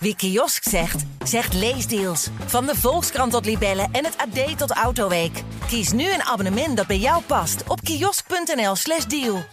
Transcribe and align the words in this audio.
Wie 0.00 0.16
kiosk 0.16 0.68
zegt, 0.68 1.04
zegt 1.24 1.54
leesdeals. 1.54 2.28
Van 2.46 2.66
de 2.66 2.74
Volkskrant 2.74 3.32
tot 3.32 3.44
Libellen 3.44 3.88
en 3.92 4.04
het 4.04 4.16
AD 4.16 4.58
tot 4.58 4.70
Autoweek. 4.70 5.42
Kies 5.66 5.92
nu 5.92 6.12
een 6.12 6.22
abonnement 6.22 6.76
dat 6.76 6.86
bij 6.86 6.98
jou 6.98 7.22
past 7.22 7.62
op 7.68 7.80
kiosk.nl/slash 7.80 9.04
deal. 9.04 9.44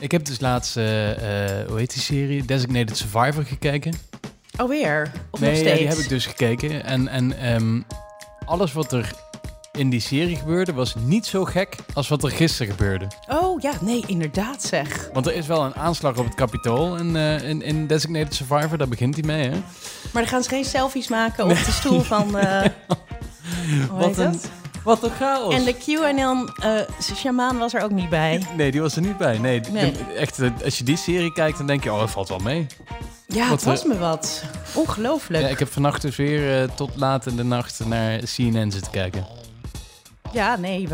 Ik 0.00 0.10
heb 0.12 0.24
dus 0.24 0.40
laatst, 0.40 0.76
eh, 0.76 1.60
eh, 1.60 1.68
hoe 1.68 1.78
heet 1.78 1.92
die 1.92 2.02
serie? 2.02 2.44
Designated 2.44 2.96
Survivor 2.96 3.44
gekeken. 3.44 3.92
Alweer? 4.56 5.12
Of 5.30 5.40
nee, 5.40 5.50
nog 5.50 5.58
ja, 5.58 5.64
steeds? 5.64 5.78
die 5.78 5.88
heb 5.88 5.98
ik 5.98 6.08
dus 6.08 6.26
gekeken. 6.26 6.84
En, 6.84 7.08
en 7.08 7.38
ehm, 7.38 7.80
alles 8.44 8.72
wat 8.72 8.92
er 8.92 9.12
in 9.80 9.90
die 9.90 10.00
serie 10.00 10.36
gebeurde 10.36 10.72
was 10.72 10.94
niet 11.04 11.26
zo 11.26 11.44
gek 11.44 11.76
als 11.94 12.08
wat 12.08 12.22
er 12.22 12.30
gisteren 12.30 12.72
gebeurde. 12.72 13.06
Oh 13.28 13.60
ja, 13.60 13.72
nee, 13.80 14.02
inderdaad 14.06 14.62
zeg. 14.62 15.08
Want 15.12 15.26
er 15.26 15.34
is 15.34 15.46
wel 15.46 15.64
een 15.64 15.74
aanslag 15.74 16.16
op 16.18 16.24
het 16.24 16.34
Capitool 16.34 16.96
in, 16.96 17.16
eh, 17.16 17.42
in, 17.48 17.62
in 17.62 17.86
Designated 17.86 18.34
Survivor. 18.34 18.78
Daar 18.78 18.88
begint 18.88 19.14
hij 19.14 19.24
mee, 19.24 19.42
hè? 19.48 19.56
Maar 20.12 20.22
dan 20.22 20.26
gaan 20.26 20.42
ze 20.42 20.48
geen 20.48 20.64
selfies 20.64 21.08
maken 21.08 21.44
op 21.44 21.50
de 21.64 21.70
stoel 21.72 22.00
van... 22.00 22.38
eh 22.38 22.62
hoe 23.90 23.98
Wat 23.98 24.18
een, 24.18 24.32
dat? 24.32 24.50
wat 24.84 25.02
een 25.02 25.10
chaos. 25.10 25.54
En 25.54 25.64
de 25.64 25.74
QAnon 25.74 26.48
uh, 26.64 26.80
shamaan 27.16 27.58
was 27.58 27.74
er 27.74 27.82
ook 27.82 27.90
niet 27.90 28.08
bij. 28.08 28.42
Nee, 28.56 28.70
die 28.70 28.80
was 28.80 28.96
er 28.96 29.02
niet 29.02 29.18
bij. 29.18 29.38
Nee, 29.38 29.60
Nee. 29.70 29.92
de- 29.92 29.98
echt, 30.16 30.38
eh, 30.38 30.50
als 30.64 30.78
je 30.78 30.84
die 30.84 30.96
serie 30.96 31.32
kijkt, 31.32 31.58
dan 31.58 31.66
denk 31.66 31.84
je, 31.84 31.92
oh, 31.92 31.98
dat 32.00 32.10
valt 32.10 32.28
wel 32.28 32.38
mee. 32.38 32.66
Ja, 33.26 33.42
Wat, 33.42 33.50
het 33.50 33.62
was 33.64 33.82
eh, 33.82 33.86
me 33.88 33.98
wat. 33.98 34.42
Ongelooflijk. 34.74 35.42
Ja, 35.44 35.48
ik 35.48 35.58
heb 35.58 35.72
vannacht 35.72 36.02
dus 36.02 36.16
weer 36.16 36.62
eh, 36.62 36.68
tot 36.74 36.90
laat 36.96 37.26
in 37.26 37.36
de 37.36 37.44
nacht 37.44 37.80
naar 37.86 38.18
CNN 38.18 38.70
zitten 38.70 38.90
kijken. 38.92 39.26
Ja, 40.32 40.56
nee, 40.56 40.88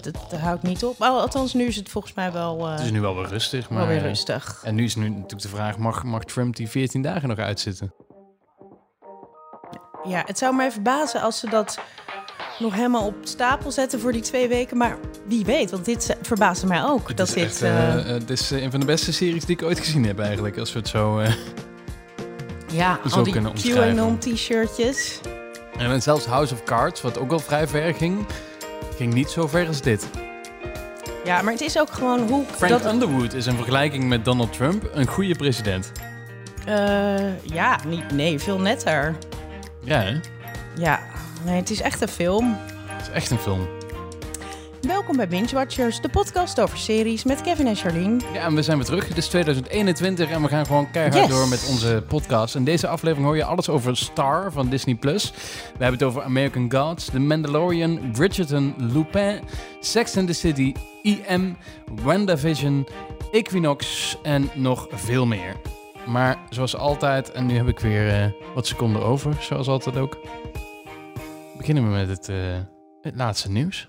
dat 0.00 0.40
houdt 0.40 0.62
niet 0.62 0.84
op. 0.84 1.02
Al- 1.02 1.20
Althans, 1.20 1.54
nu 1.54 1.64
is 1.64 1.76
het 1.76 1.88
volgens 1.88 2.14
mij 2.14 2.32
wel, 2.32 2.66
eh, 2.66 2.70
Het 2.70 2.80
is 2.80 2.90
nu 2.90 3.00
wel 3.00 3.14
weer 3.16 3.28
rustig, 3.28 3.68
maar... 3.70 3.78
wel 3.78 3.86
weer 3.88 4.02
rustig. 4.02 4.60
En 4.64 4.74
nu 4.74 4.84
is 4.84 4.96
nu 4.96 5.08
natuurlijk 5.08 5.42
de 5.42 5.48
vraag, 5.48 5.78
mag, 5.78 6.04
mag 6.04 6.24
Trump 6.24 6.56
die 6.56 6.68
14 6.68 7.02
dagen 7.02 7.28
nog 7.28 7.38
uitzitten? 7.38 7.94
Ja, 10.04 10.22
het 10.26 10.38
zou 10.38 10.54
mij 10.54 10.72
verbazen 10.72 11.20
als 11.20 11.38
ze 11.38 11.48
dat 11.50 11.78
nog 12.58 12.74
helemaal 12.74 13.06
op 13.06 13.14
stapel 13.22 13.70
zetten 13.70 14.00
voor 14.00 14.12
die 14.12 14.20
twee 14.22 14.48
weken. 14.48 14.76
Maar 14.76 14.96
wie 15.26 15.44
weet, 15.44 15.70
want 15.70 15.84
dit 15.84 16.16
verbaasde 16.22 16.66
mij 16.66 16.84
ook. 16.84 17.08
Het 17.08 17.16
dat 17.16 17.28
is 17.28 17.34
dit, 17.34 17.44
echt, 17.44 17.60
het 18.06 18.30
is 18.30 18.50
een 18.50 18.70
van 18.70 18.80
de 18.80 18.86
beste 18.86 19.12
series 19.12 19.44
die 19.44 19.56
ik 19.56 19.62
ooit 19.62 19.78
gezien 19.78 20.04
heb 20.04 20.18
eigenlijk. 20.20 20.58
Als 20.58 20.72
we 20.72 20.78
het 20.78 20.88
zo... 20.88 21.18
eh, 21.18 21.32
ja, 22.72 22.98
zo 23.10 23.16
al 23.16 23.22
die 23.22 23.48
omschrijven. 23.48 23.94
QAnon-t-shirtjes. 23.96 25.20
en 25.78 26.02
zelfs 26.02 26.24
House 26.26 26.54
of 26.54 26.64
Cards, 26.64 27.00
wat 27.02 27.18
ook 27.18 27.32
al 27.32 27.38
vrij 27.38 27.68
ver 27.68 27.94
ging, 27.94 28.26
ging 28.96 29.14
niet 29.14 29.30
zo 29.30 29.46
ver 29.46 29.66
als 29.66 29.80
dit. 29.82 30.08
Ja, 31.24 31.42
maar 31.42 31.52
het 31.52 31.62
is 31.62 31.78
ook 31.78 31.90
gewoon 31.90 32.28
hoe... 32.28 32.44
Frank 32.56 32.82
dat, 32.82 32.92
Underwood 32.92 33.32
is 33.32 33.46
in 33.46 33.54
vergelijking 33.54 34.04
met 34.04 34.24
Donald 34.24 34.52
Trump 34.52 34.90
een 34.92 35.06
goede 35.06 35.34
president. 35.34 35.92
eh, 36.66 37.42
ja, 37.42 37.78
niet, 37.86 38.10
nee, 38.10 38.38
veel 38.38 38.60
netter. 38.60 39.16
Ja, 39.84 40.00
hè? 40.00 40.20
Ja, 40.78 41.00
nee, 41.44 41.56
het 41.56 41.70
is 41.70 41.80
echt 41.80 42.00
een 42.00 42.08
film. 42.08 42.56
Het 42.86 43.06
is 43.06 43.12
echt 43.12 43.30
een 43.30 43.38
film. 43.38 43.68
Welkom 44.86 45.16
bij 45.16 45.28
Binge 45.28 45.54
Watchers, 45.54 46.00
de 46.00 46.08
podcast 46.08 46.60
over 46.60 46.78
series 46.78 47.24
met 47.24 47.40
Kevin 47.40 47.66
en 47.66 47.76
Charlene. 47.76 48.20
Ja, 48.32 48.44
en 48.44 48.54
we 48.54 48.62
zijn 48.62 48.76
weer 48.76 48.86
terug. 48.86 49.08
Het 49.08 49.16
is 49.16 49.28
2021 49.28 50.30
en 50.30 50.42
we 50.42 50.48
gaan 50.48 50.66
gewoon 50.66 50.90
keihard 50.90 51.14
Yes. 51.28 51.28
door 51.28 51.48
met 51.48 51.68
onze 51.70 52.04
podcast. 52.08 52.54
In 52.54 52.64
deze 52.64 52.88
aflevering 52.88 53.26
hoor 53.26 53.36
je 53.36 53.44
alles 53.44 53.68
over 53.68 53.96
Star 53.96 54.52
van 54.52 54.68
Disney+. 54.68 54.94
Plus. 54.94 55.30
We 55.30 55.84
hebben 55.84 55.92
het 55.92 56.02
over 56.02 56.22
American 56.22 56.72
Gods, 56.72 57.04
The 57.04 57.18
Mandalorian, 57.20 58.10
Bridgerton, 58.12 58.74
Lupin, 58.78 59.40
Sex 59.80 60.16
and 60.16 60.26
the 60.26 60.32
City, 60.32 60.74
IM, 61.02 61.56
WandaVision, 62.02 62.86
Equinox 63.32 64.16
en 64.22 64.50
nog 64.54 64.86
veel 64.90 65.26
meer. 65.26 65.56
Maar 66.06 66.38
zoals 66.50 66.76
altijd, 66.76 67.30
en 67.32 67.46
nu 67.46 67.56
heb 67.56 67.68
ik 67.68 67.78
weer 67.78 68.08
eh, 68.08 68.30
wat 68.54 68.66
seconden 68.66 69.02
over, 69.02 69.36
zoals 69.40 69.68
altijd 69.68 69.96
ook. 69.96 70.18
Beginnen 71.56 71.84
we 71.84 71.90
met 71.90 72.08
het, 72.08 72.28
eh, 72.28 72.36
het 73.00 73.16
laatste 73.16 73.50
nieuws. 73.50 73.88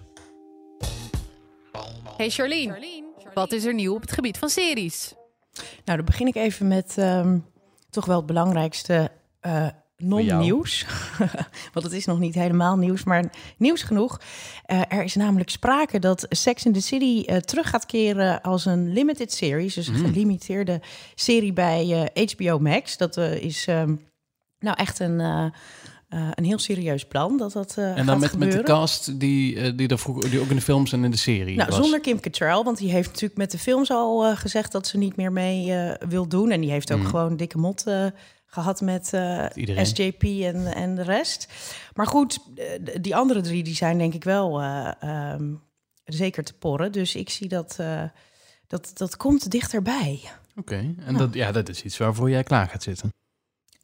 Hey 2.17 2.29
Charlene, 2.29 3.03
wat 3.33 3.51
is 3.51 3.65
er 3.65 3.73
nieuw 3.73 3.93
op 3.95 4.01
het 4.01 4.11
gebied 4.11 4.37
van 4.37 4.49
series? 4.49 5.13
Nou, 5.85 5.97
dan 5.97 6.05
begin 6.05 6.27
ik 6.27 6.35
even 6.35 6.67
met 6.67 6.95
ehm, 6.97 7.37
toch 7.89 8.05
wel 8.05 8.17
het 8.17 8.25
belangrijkste 8.25 9.11
eh, 9.39 9.67
non-nieuws. 9.97 10.85
Want 11.73 11.85
het 11.85 11.91
is 11.93 12.05
nog 12.05 12.19
niet 12.19 12.33
helemaal 12.35 12.77
nieuws, 12.77 13.03
maar 13.03 13.23
nieuws 13.57 13.81
genoeg. 13.83 14.21
Eh, 14.65 14.81
er 14.87 15.03
is 15.03 15.15
namelijk 15.15 15.49
sprake 15.49 15.99
dat 15.99 16.25
Sex 16.29 16.65
in 16.65 16.73
the 16.73 16.81
City 16.81 17.23
eh, 17.25 17.37
terug 17.37 17.69
gaat 17.69 17.85
keren 17.85 18.41
als 18.41 18.65
een 18.65 18.93
limited 18.93 19.33
series. 19.33 19.73
Dus 19.73 19.87
een 19.87 19.93
Mm. 19.99 20.05
gelimiteerde 20.05 20.81
serie 21.15 21.53
bij 21.53 22.09
eh, 22.13 22.27
HBO 22.31 22.59
Max. 22.59 22.97
Dat 22.97 23.17
eh, 23.17 23.33
is 23.43 23.67
ehm, 23.67 23.95
nou 24.59 24.75
echt 24.77 24.99
een, 24.99 25.51
eh, 26.07 26.27
een 26.33 26.43
heel 26.45 26.59
serieus 26.59 27.05
plan 27.05 27.37
dat 27.37 27.51
dat 27.53 27.75
eh 27.77 27.97
En 27.97 28.05
dan 28.05 28.21
gaat 28.21 28.37
met, 28.37 28.37
met 28.37 28.51
de 28.51 28.63
cast 28.63 29.19
die, 29.19 29.59
eh, 29.59 29.71
die, 29.75 29.87
er 29.87 29.99
vroeger, 29.99 30.29
die 30.29 30.39
ook 30.39 30.49
in 30.49 30.55
de 30.55 30.61
films 30.61 30.91
en 30.93 31.03
in 31.03 31.11
de 31.11 31.17
serie 31.17 31.55
Nou, 31.55 31.69
was. 31.69 31.77
zonder 31.79 31.99
Kim 31.99 32.19
Cattrall, 32.19 32.63
want 32.63 32.77
die 32.77 32.91
heeft 32.91 33.07
natuurlijk 33.07 33.37
met 33.37 33.51
de 33.51 33.57
films 33.59 33.91
al 33.91 34.35
gezegd 34.35 34.71
dat 34.71 34.87
ze 34.87 34.97
niet 34.97 35.15
meer 35.15 35.31
mee 35.31 35.73
wil 36.09 36.27
doen. 36.27 36.51
En 36.51 36.61
die 36.61 36.71
heeft 36.71 36.91
ook 36.91 36.99
Mm. 36.99 37.05
gewoon 37.05 37.37
dikke 37.37 37.57
mot 37.57 37.87
eh, 37.87 38.05
gehad 38.45 38.81
met. 38.81 39.05
SJP 39.83 40.23
en, 40.23 40.65
en 40.73 40.95
de 40.95 41.03
rest. 41.03 41.47
Maar 41.93 42.07
goed, 42.07 42.39
die 43.01 43.15
andere 43.15 43.41
drie 43.41 43.63
die 43.63 43.75
zijn 43.75 43.97
denk 43.97 44.13
ik 44.13 44.23
wel 44.23 44.61
eh, 44.61 44.91
ehm, 44.99 45.53
zeker 46.05 46.43
te 46.43 46.53
porren. 46.53 46.91
Dus 46.91 47.15
ik 47.15 47.29
zie 47.29 47.47
dat, 47.47 47.79
dat 48.67 48.91
dat 48.93 49.17
komt 49.17 49.51
dichterbij. 49.51 50.21
Oké, 50.55 50.95
en 51.05 51.17
dat, 51.17 51.33
ja, 51.33 51.51
dat 51.51 51.69
is 51.69 51.83
iets 51.83 51.97
waarvoor 51.97 52.29
jij 52.29 52.43
klaar 52.43 52.67
gaat 52.67 52.83
zitten. 52.83 53.09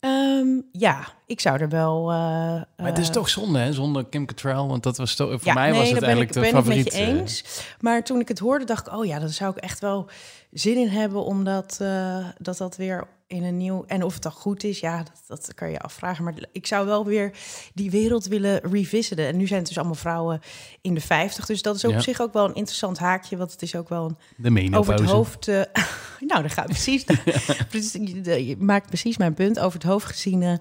Ehm, 0.04 0.48
ja, 0.72 1.08
ik 1.26 1.40
zou 1.40 1.60
er 1.60 1.70
wel... 1.70 2.10
eh, 2.12 2.16
Maar 2.16 2.66
het 2.78 2.98
is 2.98 3.08
eh, 3.08 3.14
toch 3.14 3.30
zonde, 3.30 3.60
hè, 3.60 3.74
zonder 3.74 4.06
Kim 4.06 4.26
Cattrall, 4.26 4.68
want 4.68 4.84
dat 4.84 4.98
was 4.98 5.16
toch, 5.16 5.30
voor 5.30 5.40
Ja, 5.44 5.54
mij 5.54 5.70
nee, 5.70 5.80
was 5.80 5.90
het 5.90 6.02
eigenlijk 6.02 6.30
ik, 6.30 6.36
de 6.36 6.40
ben 6.42 6.50
favoriet. 6.62 6.86
ik 6.86 6.92
met 6.92 7.02
je 7.02 7.08
eh, 7.08 7.20
eens. 7.20 7.44
Maar 7.80 8.04
toen 8.04 8.20
ik 8.20 8.28
het 8.28 8.40
hoorde, 8.40 8.66
dacht 8.66 8.88
ik, 8.88 8.94
oh 8.94 9.06
ja, 9.06 9.20
daar 9.20 9.30
zou 9.30 9.52
ik 9.56 9.64
echt 9.64 9.80
wel 9.80 10.10
zin 10.52 10.78
in 10.78 10.88
hebben, 10.88 11.24
omdat 11.26 11.78
dat 12.38 12.58
dat 12.58 12.76
weer 12.78 13.08
in 13.34 13.44
een 13.44 13.58
nieuw 13.58 13.84
en 13.88 14.04
of 14.04 14.14
het 14.14 14.24
dan 14.24 14.32
goed 14.32 14.64
is, 14.64 14.80
ja, 14.80 14.98
dat, 14.98 15.24
dat 15.28 15.54
kan 15.54 15.70
je 15.72 15.80
afvragen. 15.80 16.24
Maar 16.24 16.34
ik 16.52 16.68
zou 16.68 16.86
wel 16.86 17.06
weer 17.06 17.32
die 17.74 17.92
wereld 17.92 18.26
willen 18.26 18.60
revisiten. 18.72 19.28
En 19.28 19.38
nu 19.38 19.48
zijn 19.48 19.60
het 19.60 19.68
dus 19.68 19.78
allemaal 19.78 19.96
vrouwen 19.96 20.42
in 20.82 20.94
de 20.94 21.02
50, 21.02 21.46
dus 21.46 21.62
dat 21.62 21.76
is 21.76 21.86
ook 21.86 21.92
Ja. 21.92 21.98
op 21.98 22.04
zich 22.04 22.22
ook 22.22 22.34
wel 22.34 22.46
een 22.46 22.56
interessant 22.56 22.98
haakje, 22.98 23.38
want 23.38 23.52
het 23.52 23.62
is 23.62 23.76
ook 23.76 23.90
wel 23.90 24.06
een 24.06 24.18
de 24.38 24.50
menopauze. 24.50 24.92
over 24.92 25.04
het 25.04 25.14
hoofd. 25.14 25.48
eh, 25.48 25.62
nou, 26.30 26.42
dan 26.42 26.50
gaat 26.50 26.66
precies. 26.66 27.06
je, 28.48 28.56
maakt 28.60 28.88
precies 28.88 29.18
mijn 29.18 29.34
punt 29.34 29.60
over 29.60 29.80
het 29.80 29.88
hoofd 29.88 30.06
geziene 30.06 30.60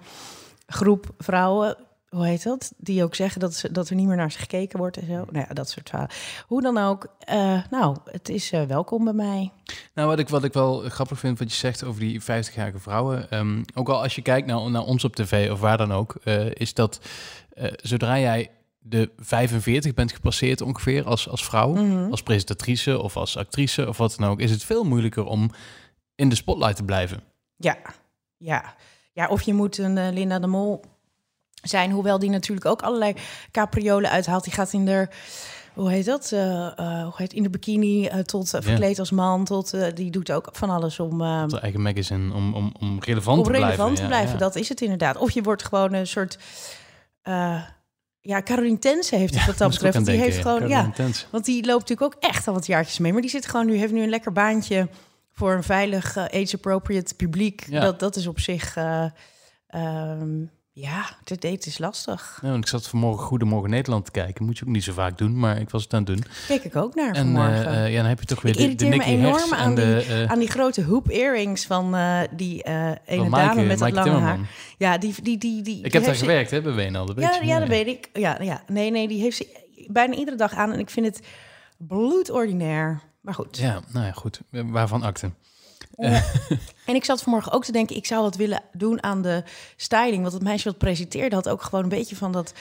groep 0.67 1.07
vrouwen. 1.19 1.77
Hoe 2.15 2.27
heet 2.27 2.43
dat? 2.43 2.73
Die 2.77 3.03
ook 3.05 3.15
zeggen 3.15 3.41
dat, 3.41 3.55
ze, 3.55 3.73
dat 3.73 3.89
er 3.89 3.95
niet 3.95 4.07
meer 4.07 4.17
naar 4.17 4.33
ze 4.33 4.39
gekeken 4.39 4.79
wordt 4.79 4.97
en 4.97 5.07
zo. 5.07 5.13
Nou 5.13 5.47
ja, 5.49 5.55
dat 5.55 5.69
soort 5.71 5.89
verhalen. 5.89 6.15
Hoe 6.47 6.63
dan 6.63 6.79
ook. 6.79 7.07
eh, 7.19 7.63
nou, 7.71 7.97
het 8.05 8.29
is 8.29 8.51
eh, 8.53 8.63
welkom 8.63 9.05
bij 9.05 9.13
mij. 9.13 9.53
Nou, 9.95 10.09
wat 10.09 10.19
ik, 10.19 10.29
wat 10.29 10.45
ik 10.45 10.53
wel 10.53 10.79
grappig 10.89 11.19
vind 11.19 11.39
wat 11.39 11.51
je 11.51 11.57
zegt 11.57 11.85
over 11.85 12.01
die 12.01 12.23
50-jarige 12.23 12.79
vrouwen. 12.79 13.31
ehm, 13.31 13.63
ook 13.75 13.89
al 13.89 14.03
als 14.03 14.15
je 14.15 14.23
kijkt 14.23 14.47
naar, 14.47 14.71
naar 14.71 14.83
ons 14.85 15.05
op 15.05 15.15
tv 15.17 15.51
of 15.51 15.61
waar 15.61 15.77
dan 15.77 15.93
ook, 15.93 16.15
eh, 16.25 16.51
is 16.55 16.75
dat 16.75 17.01
eh, 17.55 17.73
zodra 17.83 18.19
jij 18.19 18.51
de 18.79 19.11
45 19.17 19.95
bent 19.95 20.13
gepasseerd 20.13 20.61
ongeveer 20.61 21.05
als, 21.05 21.29
als 21.29 21.45
vrouw, 21.45 21.73
Mhm. 21.75 22.11
als 22.11 22.23
presentatrice 22.23 23.03
of 23.03 23.17
als 23.17 23.37
actrice 23.37 23.89
of 23.89 23.97
wat 23.97 24.15
dan 24.19 24.29
ook, 24.29 24.41
is 24.41 24.51
het 24.51 24.65
veel 24.65 24.85
moeilijker 24.85 25.25
om 25.25 25.51
in 26.15 26.29
de 26.29 26.35
spotlight 26.35 26.77
te 26.77 26.85
blijven. 26.85 27.23
Ja, 27.57 27.77
ja. 28.37 28.75
Ja, 29.15 29.29
of 29.29 29.43
je 29.43 29.55
moet 29.55 29.79
een 29.79 29.99
eh, 29.99 30.13
Linda 30.13 30.39
de 30.39 30.47
Mol 30.47 30.83
zijn, 31.63 31.91
hoewel 31.91 32.19
die 32.19 32.31
natuurlijk 32.31 32.67
ook 32.67 32.83
allerlei 32.83 33.15
capriolen 33.51 34.11
uithaalt. 34.11 34.45
Die 34.45 34.53
gaat 34.53 34.73
in 34.73 34.85
de, 34.85 35.09
hoe 35.75 35.91
heet 35.91 36.05
dat? 36.05 36.31
Eh, 36.33 36.67
eh, 36.79 37.03
hoe 37.03 37.13
heet 37.17 37.33
in 37.33 37.43
de 37.43 37.51
bikini 37.51 38.07
eh, 38.07 38.19
tot 38.19 38.49
verkleed 38.49 38.99
als 38.99 39.11
man, 39.11 39.45
tot 39.45 39.75
die 39.97 40.11
doet 40.11 40.31
ook 40.33 40.49
van 40.53 40.71
alles 40.71 41.01
om. 41.01 41.23
eigen 41.23 41.83
magazine 41.83 42.35
om, 42.35 42.55
om, 42.55 42.73
om 42.81 42.99
relevant 43.01 43.39
om 43.39 43.45
te 43.45 43.51
blijven. 43.51 43.71
relevant 43.71 43.97
te 43.97 44.03
Ja, 44.03 44.09
blijven. 44.09 44.33
ja. 44.33 44.39
Dat 44.39 44.57
is 44.57 44.69
het 44.69 44.81
inderdaad. 44.81 45.17
Of 45.17 45.31
je 45.31 45.43
wordt 45.43 45.65
gewoon 45.65 45.93
een 45.93 46.07
soort. 46.07 46.39
ja, 48.21 48.43
Caroline 48.43 48.79
Tense 48.79 49.17
heeft 49.17 49.35
het 49.35 49.47
wat 49.47 49.59
dat 49.59 49.71
betreft. 49.71 49.97
Die 49.97 50.05
denken, 50.05 50.25
heeft 50.25 50.37
ja. 50.37 50.43
gewoon. 50.43 50.59
Caroline 50.59 50.87
Ja, 50.87 50.93
Tense. 50.95 51.25
want 51.31 51.45
die 51.45 51.67
loopt 51.67 51.89
natuurlijk 51.89 52.15
ook 52.17 52.23
echt 52.23 52.49
al 52.49 52.55
wat 52.55 52.67
jaartjes 52.67 52.99
mee. 52.99 53.13
Maar 53.13 53.21
die 53.21 53.31
zit 53.31 53.47
gewoon 53.47 53.67
nu, 53.67 53.77
heeft 53.77 53.93
nu 53.93 54.03
een 54.03 54.09
lekker 54.09 54.33
baantje 54.33 54.89
voor 55.33 55.53
een 55.55 55.63
veilig 55.63 56.17
age-appropriate 56.17 57.15
publiek. 57.15 57.65
Ja. 57.69 57.81
Dat, 57.81 58.01
dat 58.01 58.17
is 58.17 58.27
op 58.27 58.41
zich. 58.41 58.77
eh, 58.77 59.05
ehm, 59.67 60.45
ja, 60.75 61.17
het 61.25 61.41
date 61.41 61.69
is 61.69 61.79
lastig. 61.79 62.39
Ja, 62.43 62.49
want 62.51 62.65
ik 62.65 62.71
zat 62.71 62.89
vanmorgen 62.89 63.25
Goedemorgen 63.27 63.71
Nederland 63.71 64.05
te 64.05 64.11
kijken. 64.11 64.45
Moet 64.45 64.59
je 64.59 64.65
ook 64.65 64.71
niet 64.71 64.85
zo 64.85 64.93
vaak 64.93 65.19
doen, 65.19 65.39
maar 65.39 65.61
ik 65.61 65.71
was 65.71 65.83
het 65.83 65.93
aan 65.95 65.99
het 66.05 66.09
doen. 66.09 66.25
Keek 66.47 66.65
ik 66.65 66.77
ook 66.77 66.95
naar 66.95 67.09
En 67.15 67.15
vanmorgen. 67.23 67.67
eh, 67.67 67.85
eh, 67.85 67.91
ja, 67.93 67.97
dan 68.01 68.09
heb 68.09 68.21
je 68.21 68.27
toch 68.27 68.43
weer 68.43 68.59
Ik 68.61 68.69
de, 68.69 68.75
de 68.75 68.85
me 68.85 68.91
Nicky 68.97 69.09
enorm 69.11 69.53
aan 69.55 69.75
de... 69.75 70.05
eh, 70.09 70.31
aan 70.31 70.39
die 70.39 70.49
grote 70.51 70.85
hoop 70.85 71.09
earrings 71.09 71.67
van 71.67 71.95
eh, 71.95 72.21
die 72.37 72.63
eh 72.63 72.75
ene 72.87 72.97
van 73.07 73.17
dame 73.17 73.29
Maaike- 73.31 73.61
met 73.61 73.69
dat 73.69 73.79
Maaike 73.93 74.11
lange 74.11 74.21
haar. 74.23 74.39
Ja, 74.79 74.99
die, 74.99 75.15
die, 75.23 75.39
die, 75.39 75.63
die, 75.63 75.77
Ik 75.77 75.83
die 75.83 75.93
heb 75.93 76.05
daar 76.05 76.15
ze- 76.15 76.21
gewerkt, 76.25 76.51
hè, 76.51 76.63
bij 76.63 76.91
dat 76.91 77.15
weet 77.15 77.25
Ja, 77.25 77.41
ja, 77.43 77.59
dat 77.59 77.69
weet 77.69 77.87
ik. 77.87 78.09
Ja, 78.13 78.37
ja. 78.43 78.63
Nee, 78.67 78.91
nee, 78.91 79.09
die 79.09 79.21
heeft 79.21 79.37
ze 79.37 79.61
bijna 79.87 80.15
iedere 80.15 80.37
dag 80.37 80.55
aan. 80.55 80.73
En 80.73 80.79
ik 80.79 80.91
vind 80.91 81.07
het 81.07 81.21
bloedordinair. 81.79 83.01
Maar 83.21 83.35
goed. 83.35 83.57
Ja, 83.59 83.81
nou 83.93 84.07
ja, 84.07 84.13
goed. 84.13 84.41
Waarvan 84.51 85.03
akte? 85.03 85.31
En 86.87 86.95
ik 86.95 87.05
zat 87.05 87.23
vanmorgen 87.23 87.53
ook 87.53 87.65
te 87.65 87.73
denken, 87.73 87.97
ik 87.97 88.07
zou 88.07 88.23
wat 88.23 88.37
willen 88.37 88.63
doen 88.73 89.03
aan 89.03 89.23
de 89.23 89.43
styling. 89.77 90.21
Want 90.23 90.33
het 90.35 90.43
meisje 90.43 90.69
wat 90.69 90.79
presenteerde 90.79 91.35
had 91.35 91.49
ook 91.49 91.63
gewoon 91.63 91.83
een 91.83 91.89
beetje 91.89 92.17
van 92.17 92.33
dat 92.33 92.53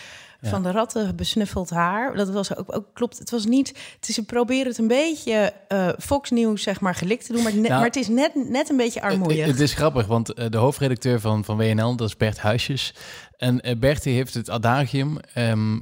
Ja. 0.41 0.49
van 0.49 0.63
de 0.63 0.71
ratten 0.71 1.15
besnuffeld 1.15 1.69
haar. 1.69 2.15
Dat 2.15 2.29
was 2.29 2.55
ook, 2.55 2.75
ook 2.75 2.85
klopt. 2.93 3.17
Het 3.19 3.29
was 3.29 3.45
niet. 3.45 3.67
Het 3.99 4.09
is 4.09 4.15
ze 4.15 4.23
proberen 4.25 4.67
het 4.67 4.77
een 4.77 4.87
beetje 4.87 5.53
eh 5.67 5.89
Fox 5.99 6.29
News 6.29 6.63
zeg 6.63 6.79
maar 6.79 6.95
gelikt 6.95 7.25
te 7.25 7.33
doen, 7.33 7.43
maar, 7.43 7.53
Nou, 7.55 7.67
maar 7.69 7.83
het 7.83 7.95
is 7.95 8.07
net 8.07 8.31
net 8.49 8.69
een 8.69 8.77
beetje 8.77 9.01
armoeig. 9.01 9.37
Het, 9.37 9.47
het 9.47 9.59
is 9.59 9.73
grappig, 9.73 10.05
want 10.07 10.33
eh, 10.33 10.49
de 10.49 10.57
hoofdredacteur 10.57 11.19
van, 11.19 11.45
van 11.45 11.57
WNL, 11.57 11.95
dat 11.95 12.07
is 12.07 12.17
Bert 12.17 12.39
Huisjes. 12.39 12.93
En 13.37 13.61
eh, 13.61 13.75
Bert 13.77 14.03
die 14.03 14.15
heeft 14.15 14.33
het 14.33 14.49
adagium, 14.49 15.17
ehm, 15.33 15.79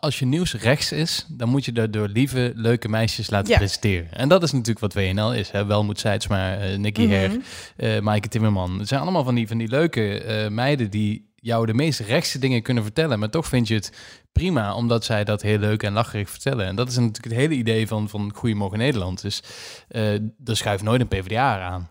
als 0.00 0.18
je 0.18 0.26
nieuws 0.26 0.54
rechts 0.54 0.92
is, 0.92 1.26
dan 1.28 1.48
moet 1.48 1.64
je 1.64 1.72
dat 1.72 1.92
door 1.92 2.08
lieve, 2.08 2.52
leuke 2.54 2.88
meisjes 2.88 3.30
laten 3.30 3.50
Ja. 3.52 3.58
presenteren. 3.58 4.12
En 4.12 4.28
dat 4.28 4.42
is 4.42 4.52
natuurlijk 4.52 4.78
wat 4.80 4.94
WNL 4.94 5.34
is. 5.34 5.50
Hè? 5.50 5.64
Welmoed 5.66 5.98
Seidsma, 5.98 6.56
eh 6.56 6.78
Nicky 6.78 7.00
Mhm. 7.02 7.10
Her, 7.10 7.30
eh 7.76 8.00
Maaike 8.00 8.28
Timmerman. 8.28 8.78
Het 8.78 8.88
zijn 8.88 9.00
allemaal 9.00 9.24
van 9.24 9.34
die, 9.34 9.48
van 9.48 9.58
die 9.58 9.68
leuke 9.68 10.18
eh, 10.22 10.48
meiden 10.50 10.90
die 10.90 11.30
jou 11.36 11.66
de 11.66 11.74
meest 11.74 12.00
rechtse 12.00 12.38
dingen 12.38 12.62
kunnen 12.62 12.82
vertellen. 12.82 13.18
Maar 13.18 13.30
toch 13.30 13.46
vind 13.46 13.68
je 13.68 13.74
het 13.74 13.92
prima, 14.32 14.74
omdat 14.74 15.04
zij 15.04 15.24
dat 15.24 15.42
heel 15.42 15.58
leuk 15.58 15.82
en 15.82 15.92
lacherig 15.92 16.30
vertellen. 16.30 16.66
En 16.66 16.76
dat 16.76 16.88
is 16.88 16.96
natuurlijk 16.96 17.24
het 17.24 17.34
hele 17.34 17.54
idee 17.54 17.86
van, 17.86 18.08
van 18.08 18.32
Goedemorgen 18.34 18.78
Nederland. 18.78 19.22
Dus 19.22 19.42
eh 19.88 20.12
er 20.44 20.56
schuift 20.56 20.82
nooit 20.82 21.00
een 21.00 21.08
PvdA 21.08 21.60
aan. 21.60 21.90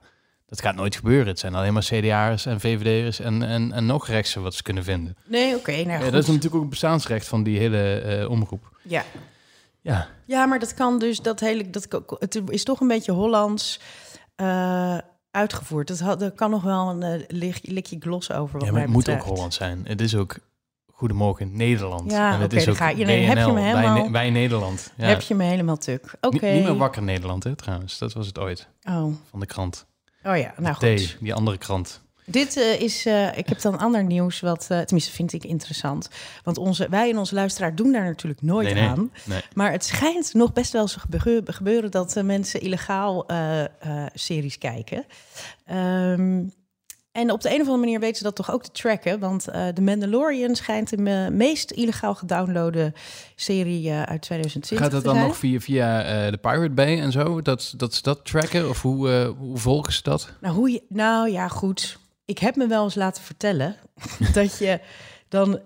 Dat 0.51 0.61
gaat 0.61 0.75
nooit 0.75 0.95
gebeuren. 0.95 1.27
Het 1.27 1.39
zijn 1.39 1.55
alleen 1.55 1.73
maar 1.73 1.83
CDA'ers 1.83 2.45
en 2.45 2.59
VVD'ers 2.59 3.19
en, 3.19 3.43
en, 3.43 3.71
en 3.71 3.85
nog 3.85 4.07
rechtse 4.07 4.39
wat 4.39 4.53
ze 4.53 4.63
kunnen 4.63 4.83
vinden. 4.83 5.17
Nee, 5.25 5.55
oké. 5.55 5.71
nou 5.71 5.83
ja, 5.87 5.91
Ja, 5.93 6.01
goed. 6.03 6.11
dat 6.11 6.21
is 6.21 6.27
natuurlijk 6.27 6.55
ook 6.55 6.61
het 6.61 6.69
bestaansrecht 6.69 7.27
van 7.27 7.43
die 7.43 7.57
hele 7.59 7.99
eh, 7.99 8.29
omroep. 8.29 8.77
ja. 8.81 9.03
Ja, 9.83 10.07
ja, 10.25 10.45
maar 10.45 10.59
dat 10.59 10.73
kan 10.73 10.99
dus 10.99 11.19
dat 11.19 11.39
hele. 11.39 11.69
Dat, 11.69 11.87
het 12.19 12.41
is 12.49 12.63
toch 12.63 12.79
een 12.79 12.87
beetje 12.87 13.11
Hollands 13.11 13.79
eh, 14.35 14.97
uitgevoerd. 15.31 15.87
Dat 15.87 15.99
had, 15.99 16.21
er 16.21 16.31
kan 16.31 16.49
nog 16.49 16.63
wel 16.63 16.89
een 16.89 17.03
eh, 17.03 17.23
lik- 17.27 17.59
likje 17.67 17.97
glos 17.99 18.31
over. 18.31 18.53
Wat 18.59 18.61
ja 18.67 18.71
maar 18.73 18.73
mij 18.73 18.81
het 18.81 18.91
moet 18.91 19.09
ook. 19.09 19.21
Holland 19.23 19.53
zijn. 19.53 19.81
Het 19.83 20.01
is 20.01 20.15
ook 20.15 20.35
Goedemorgen 20.91 21.57
Nederland. 21.57 22.11
Ja, 22.11 22.33
en 22.33 22.39
het 22.39 22.51
oké, 22.53 22.61
is 22.61 22.69
ook 22.69 22.75
ga 22.75 22.89
je- 22.89 22.95
heb 23.05 23.37
je 23.37 23.51
me 23.53 23.59
helemaal- 23.61 24.11
wij 24.11 24.29
Nederland. 24.29 24.91
Ja. 24.97 25.05
Heb 25.07 25.21
je 25.21 25.35
me 25.35 25.43
helemaal 25.43 25.77
tuk. 25.77 26.13
Oké. 26.21 26.45
Niet, 26.45 26.53
niet 26.55 26.63
meer 26.63 26.77
wakker 26.77 27.01
Nederland, 27.03 27.43
hè, 27.43 27.55
trouwens. 27.55 27.97
Dat 27.97 28.13
was 28.13 28.27
het 28.27 28.39
ooit, 28.39 28.67
Oh. 28.89 29.13
van 29.29 29.39
de 29.39 29.45
krant. 29.45 29.85
Oh 30.23 30.37
ja, 30.37 30.53
nou 30.57 30.75
goed. 30.75 31.17
die 31.19 31.33
andere 31.33 31.57
krant. 31.57 32.01
Dit 32.25 32.57
eh, 32.57 32.81
is, 32.81 33.05
eh, 33.05 33.37
ik 33.37 33.49
heb 33.49 33.61
dan 33.61 33.77
ander 33.79 34.03
nieuws, 34.03 34.39
wat 34.39 34.61
eh, 34.69 34.79
tenminste 34.79 35.11
vind 35.11 35.33
ik 35.33 35.43
interessant. 35.43 36.09
Want 36.43 36.57
onze, 36.57 36.87
wij 36.89 37.09
en 37.09 37.17
onze 37.17 37.35
luisteraar 37.35 37.75
doen 37.75 37.91
daar 37.91 38.03
natuurlijk 38.05 38.41
nooit 38.41 38.65
Nee, 38.65 38.73
nee. 38.73 38.83
aan. 38.83 39.11
Nee. 39.25 39.41
Maar 39.53 39.71
het 39.71 39.85
schijnt 39.85 40.33
nog 40.33 40.53
best 40.53 40.71
wel 40.71 40.87
gebeur- 40.87 41.41
gebeuren 41.45 41.91
dat 41.91 42.21
mensen 42.23 42.61
illegaal 42.61 43.25
series 44.13 44.57
kijken. 44.57 45.05
Ehm, 45.65 46.43
en 47.11 47.31
op 47.31 47.41
de 47.41 47.47
een 47.49 47.53
of 47.55 47.59
andere 47.61 47.77
manier 47.77 47.99
weten 47.99 48.15
ze 48.17 48.23
dat 48.23 48.35
toch 48.35 48.51
ook 48.51 48.63
te 48.63 48.71
tracken. 48.71 49.19
Want 49.19 49.47
eh 49.47 49.67
The 49.67 49.81
Mandalorian 49.81 50.55
schijnt 50.55 50.89
de 50.89 50.97
me- 50.97 51.29
meest 51.29 51.71
illegaal 51.71 52.15
gedownloade 52.15 52.93
serie 53.35 53.89
eh, 53.89 54.01
uit 54.03 54.21
2020 54.21 54.77
Gaat 54.79 54.91
dat 54.91 55.03
dan 55.03 55.13
zijn. 55.15 55.27
nog 55.27 55.37
via, 55.37 55.59
via 55.59 56.03
eh, 56.03 56.31
de 56.31 56.37
Pirate 56.37 56.69
Bay 56.69 56.99
en 57.01 57.11
zo? 57.11 57.41
Dat, 57.41 57.73
dat 57.77 57.93
ze 57.93 58.01
dat 58.01 58.25
tracken? 58.25 58.69
Of 58.69 58.81
hoe, 58.81 59.09
hoe 59.37 59.57
volgen 59.57 59.93
ze 59.93 60.01
dat? 60.03 60.29
Nou, 60.41 60.55
hoe 60.55 60.71
je, 60.71 60.81
nou 60.89 61.29
ja, 61.31 61.47
goed. 61.47 61.97
Ik 62.25 62.37
heb 62.39 62.55
me 62.55 62.67
wel 62.67 62.83
eens 62.83 62.95
laten 62.95 63.23
vertellen 63.23 63.75
dat 64.33 64.57
je 64.57 64.79
dan. 65.29 65.59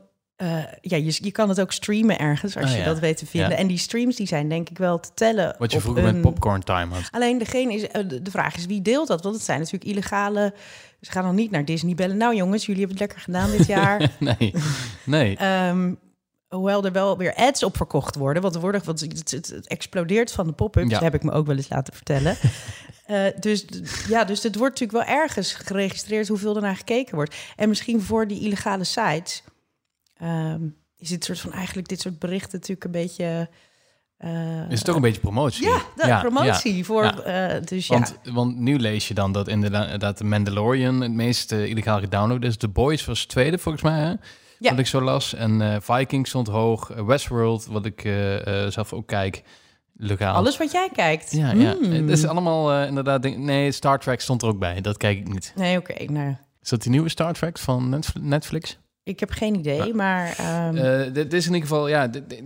ja, 0.81 0.98
je, 0.98 1.18
je 1.21 1.31
kan 1.31 1.50
het 1.50 1.62
ook 1.62 1.71
streamen 1.71 2.19
ergens 2.19 2.56
als 2.56 2.65
Ah, 2.65 2.71
je 2.71 2.77
ja. 2.77 2.86
dat 2.86 3.00
weet 3.00 3.18
te 3.18 3.25
vinden. 3.25 3.50
Ja. 3.50 3.56
En 3.56 3.68
die 3.68 3.77
streams 3.77 4.15
die 4.15 4.27
zijn 4.27 4.50
denk 4.50 4.69
ik 4.69 4.77
wel 4.77 5.00
te 5.00 5.09
tellen. 5.13 5.56
Wat 5.57 5.71
je 5.71 5.81
vroeger 5.81 6.03
een- 6.06 6.13
met 6.13 6.21
Popcorn 6.21 6.63
Time 6.63 6.94
had. 6.94 7.03
Alleen 7.12 7.38
degene 7.38 7.74
is, 7.74 7.81
de 8.07 8.21
de 8.21 8.31
vraag 8.31 8.56
is 8.56 8.65
wie 8.65 8.81
deelt 8.81 9.07
dat? 9.07 9.24
Want 9.24 9.36
het 9.36 9.44
zijn 9.44 9.59
natuurlijk 9.59 9.91
illegale. 9.91 10.53
Ze 11.05 11.11
gaan 11.11 11.23
dan 11.23 11.35
niet 11.35 11.51
naar 11.51 11.65
Disney 11.65 11.95
bellen. 11.95 12.17
Nou 12.17 12.35
jongens, 12.35 12.65
jullie 12.65 12.85
hebben 12.85 12.99
het 12.99 13.07
lekker 13.07 13.25
gedaan 13.25 13.51
dit 13.51 13.67
jaar. 13.67 14.11
nee, 14.19 14.53
nee. 15.03 15.37
Ehm, 15.37 15.93
hoewel 16.47 16.85
er 16.85 16.91
wel 16.91 17.17
weer 17.17 17.35
ads 17.35 17.63
op 17.63 17.77
verkocht 17.77 18.15
worden. 18.15 18.41
Want 18.41 18.55
worden, 18.55 18.85
want 18.85 18.99
het, 18.99 19.31
het, 19.31 19.49
het 19.49 19.67
explodeert 19.67 20.31
van 20.31 20.47
de 20.47 20.53
pop-ups. 20.53 20.89
Ja. 20.89 21.01
heb 21.01 21.13
ik 21.13 21.23
me 21.23 21.31
ook 21.31 21.47
wel 21.47 21.55
eens 21.55 21.69
laten 21.69 21.93
vertellen. 21.93 22.37
Eh, 23.05 23.25
dus 23.39 23.65
ja, 24.07 24.23
dus 24.23 24.43
het 24.43 24.55
wordt 24.55 24.79
natuurlijk 24.79 25.07
wel 25.07 25.17
ergens 25.17 25.53
geregistreerd 25.53 26.27
hoeveel 26.27 26.55
er 26.55 26.61
naar 26.61 26.75
gekeken 26.75 27.15
wordt. 27.15 27.35
En 27.55 27.69
misschien 27.69 28.01
voor 28.01 28.27
die 28.27 28.39
illegale 28.39 28.83
sites 28.83 29.43
ehm, 30.17 30.61
is 30.97 31.09
dit 31.09 31.23
soort 31.23 31.39
van 31.39 31.53
eigenlijk 31.53 31.87
dit 31.87 32.01
soort 32.01 32.19
berichten 32.19 32.51
natuurlijk 32.59 32.83
een 32.85 32.91
beetje. 32.91 33.49
Eh, 34.25 34.69
Is 34.72 34.80
het 34.80 34.89
ook 34.89 34.95
een 34.95 35.01
beetje 35.01 35.22
promotie? 35.22 35.66
ja, 35.68 35.81
de 35.95 36.07
Ja, 36.07 36.19
promotie 36.19 36.86
voor. 36.86 37.04
ja. 37.04 37.19
eh, 37.19 37.62
dus 37.66 37.88
ja. 37.88 37.94
Want, 37.94 38.16
want 38.33 38.57
nu 38.60 38.80
lees 38.80 39.07
je 39.07 39.13
dan 39.13 39.31
dat 39.31 39.48
inderdaad 39.48 40.18
de 40.18 40.24
Mandalorian 40.24 41.01
het 41.01 41.12
meest 41.12 41.51
eh, 41.51 41.66
illegaal 41.69 42.00
gedownload 42.00 42.44
is. 42.44 42.57
The 42.57 42.68
Boys 42.68 43.06
was 43.06 43.25
tweede 43.25 43.57
volgens 43.57 43.83
mij, 43.83 44.00
hè? 44.00 44.13
Ja. 44.60 44.69
Wat 44.69 44.80
ik 44.80 44.88
zo 44.88 45.01
las. 45.01 45.33
En 45.33 45.81
Vikings 45.81 46.30
stond 46.30 46.48
hoog. 46.48 46.88
Westworld, 46.88 47.66
wat 47.66 47.86
ik 47.86 48.01
zelf 48.69 48.94
ook 48.94 49.07
kijk, 49.07 49.42
legaal. 49.98 50.36
Alles 50.36 50.57
wat 50.57 50.72
jij 50.72 50.89
kijkt. 50.94 51.31
Ja, 51.31 51.51
ja. 51.51 51.75
Hmm. 51.81 51.92
Het 51.92 52.10
is 52.10 52.25
allemaal 52.25 52.83
inderdaad... 52.86 53.22
denk- 53.22 53.38
nee, 53.38 53.72
Star 53.72 54.00
Trek 54.00 54.22
stond 54.22 54.42
er 54.42 54.48
ook 54.48 54.60
bij. 54.60 54.81
Dat 54.81 54.98
kijk 54.98 55.18
ik 55.18 55.27
niet. 55.27 55.54
Nee, 55.56 55.77
oké. 55.77 56.04
nou, 56.12 56.36
Is 56.62 56.69
dat 56.69 56.81
die 56.81 56.92
nieuwe 56.92 57.10
Star 57.10 57.33
Trek 57.33 57.57
van 57.57 57.89
Netf- 57.89 58.13
Netflix? 58.22 58.77
ik 59.04 59.19
heb 59.19 59.30
geen 59.31 59.56
idee, 59.56 59.94
maar. 59.94 60.36
Eh, 60.38 61.13
dit 61.13 61.33
is 61.33 61.48
in 61.48 61.54
ieder 61.54 61.68
geval, 61.69 61.88
ja, 61.88 62.07
dit- 62.07 62.44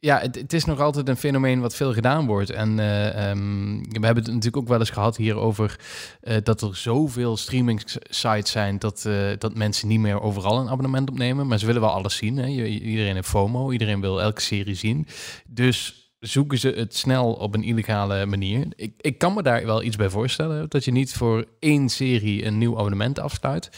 ja 0.00 0.20
het, 0.20 0.52
is 0.52 0.64
nog 0.64 0.80
altijd 0.80 1.08
een 1.08 1.16
fenomeen 1.16 1.60
wat 1.60 1.74
veel 1.74 1.92
gedaan 1.92 2.26
wordt. 2.26 2.50
En 2.50 2.78
eh, 2.78 3.30
ehm, 3.30 3.78
we 3.78 4.06
hebben 4.06 4.24
het 4.24 4.26
natuurlijk 4.26 4.56
ook 4.56 4.68
wel 4.68 4.78
eens 4.78 4.90
gehad 4.90 5.16
hier 5.16 5.36
over 5.36 5.80
eh, 6.20 6.36
dat 6.42 6.60
er 6.60 6.76
zoveel 6.76 7.36
streaming 7.36 7.82
sites 8.08 8.50
zijn 8.50 8.78
dat, 8.78 9.04
eh, 9.04 9.30
dat 9.38 9.54
mensen 9.54 9.88
niet 9.88 10.00
meer 10.00 10.20
overal 10.20 10.58
een 10.58 10.68
abonnement 10.68 11.10
opnemen. 11.10 11.46
Maar 11.46 11.58
ze 11.58 11.66
willen 11.66 11.80
wel 11.80 11.90
alles 11.90 12.16
zien. 12.16 12.36
Hè? 12.36 12.46
Iedereen 12.46 13.14
heeft 13.14 13.28
FOMO, 13.28 13.72
iedereen 13.72 14.00
wil 14.00 14.20
elke 14.22 14.40
serie 14.40 14.74
zien. 14.74 15.06
Dus 15.46 16.06
zoeken 16.18 16.58
ze 16.58 16.68
het 16.68 16.96
snel 16.96 17.32
op 17.32 17.54
een 17.54 17.62
illegale 17.62 18.26
manier. 18.26 18.66
Ik, 18.76 18.92
ik 18.96 19.18
kan 19.18 19.34
me 19.34 19.42
daar 19.42 19.66
wel 19.66 19.82
iets 19.82 19.96
bij 19.96 20.10
voorstellen, 20.10 20.68
dat 20.68 20.84
je 20.84 20.90
niet 20.90 21.12
voor 21.12 21.44
één 21.58 21.88
serie 21.88 22.44
een 22.44 22.58
nieuw 22.58 22.78
abonnement 22.78 23.18
afsluit. 23.18 23.70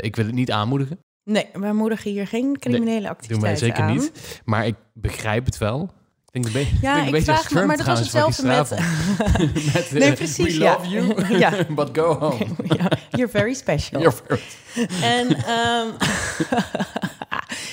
Ik 0.00 0.16
wil 0.16 0.24
het 0.26 0.34
niet 0.34 0.50
aanmoedigen. 0.50 0.98
Nee, 1.24 1.46
wij 1.52 1.72
moedigen 1.72 2.10
hier 2.10 2.26
geen 2.26 2.58
criminele 2.58 3.00
doen 3.00 3.08
activiteiten 3.08 3.66
wij 3.66 3.76
zeker 3.76 3.82
aan. 3.84 3.92
niet. 3.92 4.40
Maar 4.44 4.66
ik 4.66 4.74
begrijp 4.94 5.44
het 5.44 5.58
wel. 5.58 5.90
Ik 6.32 6.42
denk 6.42 6.46
een 6.46 6.52
beetje, 6.62 6.76
Ja, 6.80 7.02
ik 7.02 7.22
vraag 7.24 7.50
me, 7.50 7.64
maar 7.64 7.76
dat 7.76 7.86
was 7.86 7.98
hetzelfde 7.98 8.46
met. 8.46 8.70
met 9.74 9.86
eh, 9.86 9.92
Nee, 9.92 10.12
precies, 10.12 10.56
We 10.56 10.62
ja. 10.62 10.72
love 10.76 10.88
you, 10.88 11.26
Ja. 11.38 11.52
but 11.68 11.88
go 11.92 12.14
home. 12.18 12.46
ja, 12.64 12.90
you're 13.10 13.28
very 13.30 13.54
special. 13.54 14.00
You're 14.00 14.16
very- 14.26 14.40
En 15.02 15.28
ehm, 15.36 15.86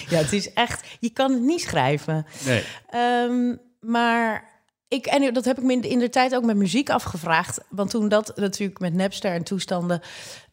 ja, 0.10 0.18
het 0.18 0.34
is 0.34 0.54
echt, 0.54 0.88
je 1.00 1.10
kan 1.10 1.32
het 1.32 1.42
niet 1.42 1.62
schrijven. 1.62 2.26
Nee. 2.46 2.64
Ehm, 2.90 3.56
maar 3.80 4.44
ik, 4.88 5.06
en 5.06 5.34
dat 5.34 5.46
heb 5.46 5.58
ik 5.58 5.64
me 5.64 5.74
in 5.74 5.82
de, 5.82 5.90
in 5.90 6.00
de 6.00 6.10
tijd 6.10 6.36
ook 6.36 6.44
met 6.46 6.56
muziek 6.58 6.90
afgevraagd. 6.90 7.60
Want 7.70 7.90
toen 7.90 8.10
dat 8.10 8.32
natuurlijk 8.36 8.80
met 8.80 8.94
Napster 8.94 9.32
en 9.32 9.44
toestanden, 9.44 10.02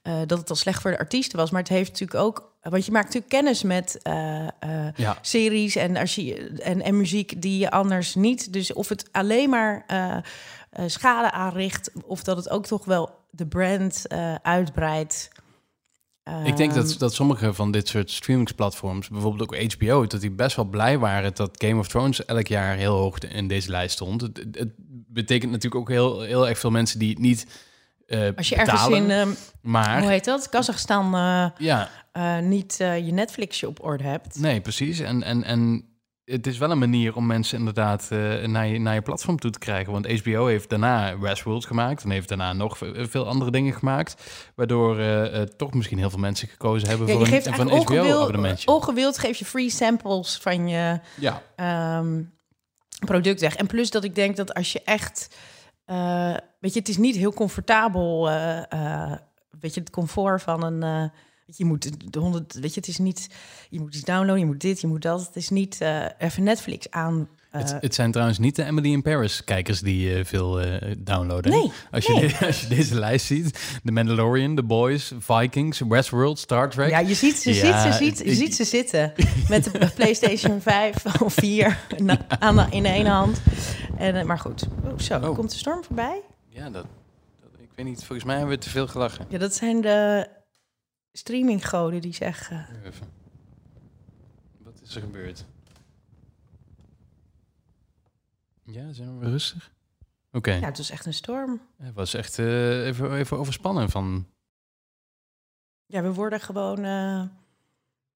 eh, 0.02 0.14
dat 0.26 0.38
het 0.38 0.50
al 0.50 0.56
slecht 0.56 0.82
voor 0.82 0.90
de 0.90 0.98
artiesten 0.98 1.38
was. 1.38 1.50
Maar 1.50 1.60
het 1.60 1.70
heeft 1.70 1.90
natuurlijk 1.90 2.20
ook, 2.20 2.52
want 2.70 2.84
je 2.86 2.92
maakt 2.92 3.04
natuurlijk 3.04 3.32
kennis 3.32 3.62
met 3.62 3.98
eh, 4.02 4.46
eh, 4.46 4.50
Ja. 4.96 5.18
series 5.20 5.76
en, 5.76 5.96
als 5.96 6.14
je, 6.14 6.34
en, 6.62 6.82
en 6.82 6.96
muziek 6.96 7.42
die 7.42 7.58
je 7.58 7.70
anders 7.70 8.14
niet. 8.14 8.52
Dus 8.52 8.72
of 8.72 8.88
het 8.88 9.08
alleen 9.12 9.50
maar 9.50 9.84
eh, 9.86 10.16
eh, 10.70 10.84
schade 10.86 11.30
aanricht, 11.30 11.90
of 12.04 12.22
dat 12.22 12.36
het 12.36 12.50
ook 12.50 12.66
toch 12.66 12.84
wel 12.84 13.10
de 13.30 13.46
brand 13.46 14.06
eh, 14.06 14.34
uitbreidt. 14.42 15.28
Ik 16.44 16.56
denk 16.56 16.72
Ehm, 16.72 16.80
dat, 16.80 16.96
dat 16.98 17.14
sommige 17.14 17.54
van 17.54 17.70
dit 17.70 17.88
soort 17.88 18.10
streamingsplatforms, 18.10 19.08
bijvoorbeeld 19.08 19.42
ook 19.42 19.72
HBO, 19.72 20.06
dat 20.06 20.20
die 20.20 20.30
best 20.30 20.56
wel 20.56 20.64
blij 20.64 20.98
waren 20.98 21.34
dat 21.34 21.50
Game 21.52 21.78
of 21.80 21.88
Thrones 21.88 22.24
elk 22.24 22.46
jaar 22.46 22.76
heel 22.76 22.96
hoog 22.96 23.18
in 23.18 23.48
deze 23.48 23.70
lijst 23.70 23.92
stond. 23.94 24.20
Het 24.52 24.72
betekent 25.08 25.50
natuurlijk 25.52 25.82
ook 25.82 25.88
heel, 25.88 26.20
heel 26.20 26.48
erg 26.48 26.58
veel 26.58 26.70
mensen 26.70 26.98
die 26.98 27.10
het 27.10 27.18
niet 27.18 27.46
eh 28.06 28.28
Als 28.36 28.48
je 28.48 28.56
betalen. 28.56 28.80
ergens 28.82 28.96
in, 28.96 29.10
ehm, 29.10 29.28
maar 29.62 30.00
hoe 30.00 30.10
heet 30.10 30.24
dat, 30.24 30.48
Kazachstan 30.48 31.14
eh, 31.14 31.46
ja, 31.58 31.88
eh, 32.12 32.38
niet 32.38 32.74
je 32.78 33.12
Netflixje 33.12 33.68
op 33.68 33.84
orde 33.84 34.04
hebt. 34.04 34.38
Nee, 34.38 34.60
precies. 34.60 35.00
En, 35.00 35.22
en, 35.22 35.44
en 35.44 35.84
het 36.24 36.46
is 36.46 36.58
wel 36.58 36.70
een 36.70 36.78
manier 36.78 37.16
om 37.16 37.26
mensen 37.26 37.58
inderdaad 37.58 38.08
naar, 38.46 38.66
je, 38.66 38.78
naar 38.80 38.94
je 38.94 39.02
platform 39.02 39.38
toe 39.38 39.50
te 39.50 39.58
krijgen. 39.58 39.92
Want 39.92 40.20
HBO 40.20 40.46
heeft 40.46 40.68
daarna 40.68 41.18
Westworld 41.18 41.66
gemaakt 41.66 42.02
en 42.04 42.10
heeft 42.10 42.28
daarna 42.28 42.52
nog 42.52 42.78
ve- 42.78 43.06
veel 43.08 43.26
andere 43.26 43.50
dingen 43.50 43.72
gemaakt. 43.72 44.22
Waardoor 44.54 45.00
toch 45.56 45.74
misschien 45.74 45.98
heel 45.98 46.10
veel 46.10 46.18
mensen 46.18 46.48
gekozen 46.48 46.88
hebben 46.88 47.06
Ja, 47.06 47.12
voor 47.12 47.22
een, 47.60 47.70
ongewild, 47.70 48.06
HBO-abonnementje. 48.06 48.66
ongewild 48.74 49.18
geef 49.18 49.36
je 49.38 49.44
free 49.44 49.70
samples 49.70 50.36
van 50.42 50.68
je 50.68 51.00
Ja, 51.20 51.42
ehm, 51.56 52.22
product 53.06 53.40
weg. 53.40 53.56
En 53.56 53.66
plus 53.66 53.90
dat 53.90 54.04
ik 54.04 54.14
denk 54.14 54.36
dat 54.36 54.54
als 54.54 54.72
je 54.72 54.82
echt... 54.84 55.28
weet 56.66 56.74
je, 56.74 56.80
het 56.80 56.88
is 56.88 56.96
niet 56.96 57.16
heel 57.16 57.32
comfortabel. 57.32 58.30
eh, 58.30 58.72
eh, 58.72 59.12
weet 59.60 59.74
je, 59.74 59.80
het 59.80 59.90
comfort 59.90 60.42
van 60.42 60.64
een... 60.64 60.82
eh, 60.82 61.10
weet 61.46 61.56
je, 61.56 61.64
moet 61.64 62.12
de 62.12 62.18
honderd... 62.18 62.54
Weet 62.54 62.74
je, 62.74 62.80
het 62.80 62.88
is 62.88 62.98
niet... 62.98 63.28
Je 63.70 63.80
moet 63.80 63.94
iets 63.94 64.04
downloaden, 64.04 64.38
je 64.38 64.46
moet 64.46 64.60
dit, 64.60 64.80
je 64.80 64.86
moet 64.86 65.02
dat. 65.02 65.20
Het 65.26 65.36
is 65.36 65.48
niet 65.48 65.80
even 66.18 66.42
Netflix 66.42 66.90
aan... 66.90 67.28
het, 67.50 67.76
het 67.80 67.94
zijn 67.94 68.10
trouwens 68.10 68.38
niet 68.38 68.56
de 68.56 68.64
Emily 68.64 68.92
in 68.92 69.02
Paris 69.02 69.44
kijkers 69.44 69.80
die 69.80 70.24
veel 70.24 70.60
downloaden. 70.98 71.50
nee, 71.52 71.72
Als 71.90 72.06
je, 72.06 72.20
de- 72.38 72.46
als 72.46 72.60
je 72.60 72.68
deze 72.68 72.94
lijst 72.94 73.26
ziet, 73.26 73.78
The 73.84 73.92
Mandalorian, 73.92 74.54
The 74.54 74.62
Boys, 74.62 75.12
Vikings, 75.18 75.80
Westworld, 75.88 76.38
Star 76.38 76.70
Trek. 76.70 76.90
Ja, 76.90 76.98
je 76.98 77.14
ziet 77.14 77.36
ze, 77.36 77.54
Ja, 77.54 77.82
ziet 77.82 77.92
ze, 77.92 78.04
ziet, 78.04 78.28
je 78.28 78.34
ziet 78.34 78.54
ze 78.54 78.64
zitten 78.64 79.12
met 79.48 79.64
de 79.64 79.90
PlayStation 79.96 80.60
5 80.60 81.20
of 81.22 81.34
4 81.34 81.78
na- 81.98 82.26
aan 82.38 82.72
in 82.72 82.82
de 82.82 82.88
ene 82.88 83.08
hand. 83.08 83.40
En, 83.98 84.26
maar 84.26 84.38
goed, 84.38 84.66
oh, 84.84 84.98
zo, 84.98 85.18
Oh. 85.18 85.34
komt 85.34 85.50
de 85.50 85.56
storm 85.58 85.84
voorbij? 85.84 86.20
Ja, 86.56 86.70
dat, 86.70 86.86
dat- 87.40 87.60
ik 87.60 87.70
weet 87.74 87.86
niet, 87.86 88.04
volgens 88.04 88.24
mij 88.24 88.36
hebben 88.38 88.54
we 88.56 88.62
te 88.62 88.70
veel 88.70 88.86
gelachen. 88.86 89.26
Ja, 89.28 89.38
dat 89.38 89.54
zijn 89.54 89.80
de 89.80 90.28
streaminggoden 91.12 92.00
die 92.00 92.14
zeggen... 92.14 92.66
Even. 92.84 93.06
Wat 94.58 94.80
is 94.82 94.94
er 94.94 95.00
gebeurd? 95.02 95.44
Ja, 98.62 98.92
zijn 98.92 99.18
we 99.18 99.28
rustig? 99.30 99.74
Oké, 100.32 100.52
Ja, 100.52 100.66
het 100.66 100.76
was 100.76 100.90
echt 100.90 101.06
een 101.06 101.14
storm. 101.14 101.60
het 101.76 101.94
was 101.94 102.14
echt 102.14 102.38
eh, 102.38 102.86
even, 102.86 103.14
even 103.14 103.38
overspannen 103.38 103.90
van... 103.90 104.26
Ja, 105.86 106.02
we 106.02 106.12
worden 106.12 106.40
gewoon... 106.40 106.84
eh, 106.84 107.22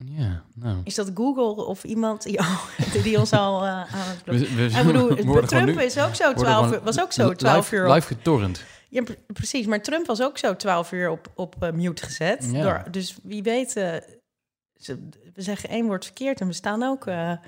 Ja, 0.07 0.45
nou... 0.55 0.81
is 0.85 0.95
dat 0.95 1.11
Google 1.15 1.65
of 1.65 1.85
iemand 1.85 2.23
die, 2.23 2.39
die 3.03 3.19
ons 3.19 3.33
al 3.33 3.65
eh, 3.65 3.69
aan 3.71 3.87
het... 3.93 4.23
We, 4.25 4.83
bedoel, 4.87 5.47
Trump 5.47 5.67
nu- 5.67 5.83
is 5.83 5.99
ook 5.99 6.15
zo 6.15 6.25
worden 6.25 6.43
12 6.45 6.65
gewoon 6.65 6.73
uur, 6.79 6.83
was 6.85 7.01
ook 7.01 7.13
zo 7.13 7.33
12 7.35 7.57
live, 7.57 7.77
uur 7.77 7.87
op, 7.87 7.95
Live 7.95 8.07
getorrent. 8.07 8.65
Ja, 8.89 9.03
pre- 9.03 9.19
precies. 9.27 9.67
Maar 9.67 9.83
Trump 9.83 10.07
was 10.07 10.23
ook 10.23 10.39
zo 10.39 10.57
12 10.57 10.93
uur 10.93 11.11
op, 11.11 11.31
op 11.35 11.63
eh, 11.63 11.73
mute 11.73 12.05
gezet. 12.05 12.49
Ja. 12.53 12.63
Door, 12.63 12.91
dus 12.91 13.17
wie 13.23 13.43
weet, 13.43 13.77
eh, 13.77 13.95
ze, 14.77 15.09
we 15.35 15.43
zeggen 15.43 15.69
één 15.69 15.87
woord 15.87 16.05
verkeerd 16.05 16.41
en 16.41 16.47
we 16.47 16.53
staan 16.53 16.83
ook. 16.83 17.05
nou 17.05 17.39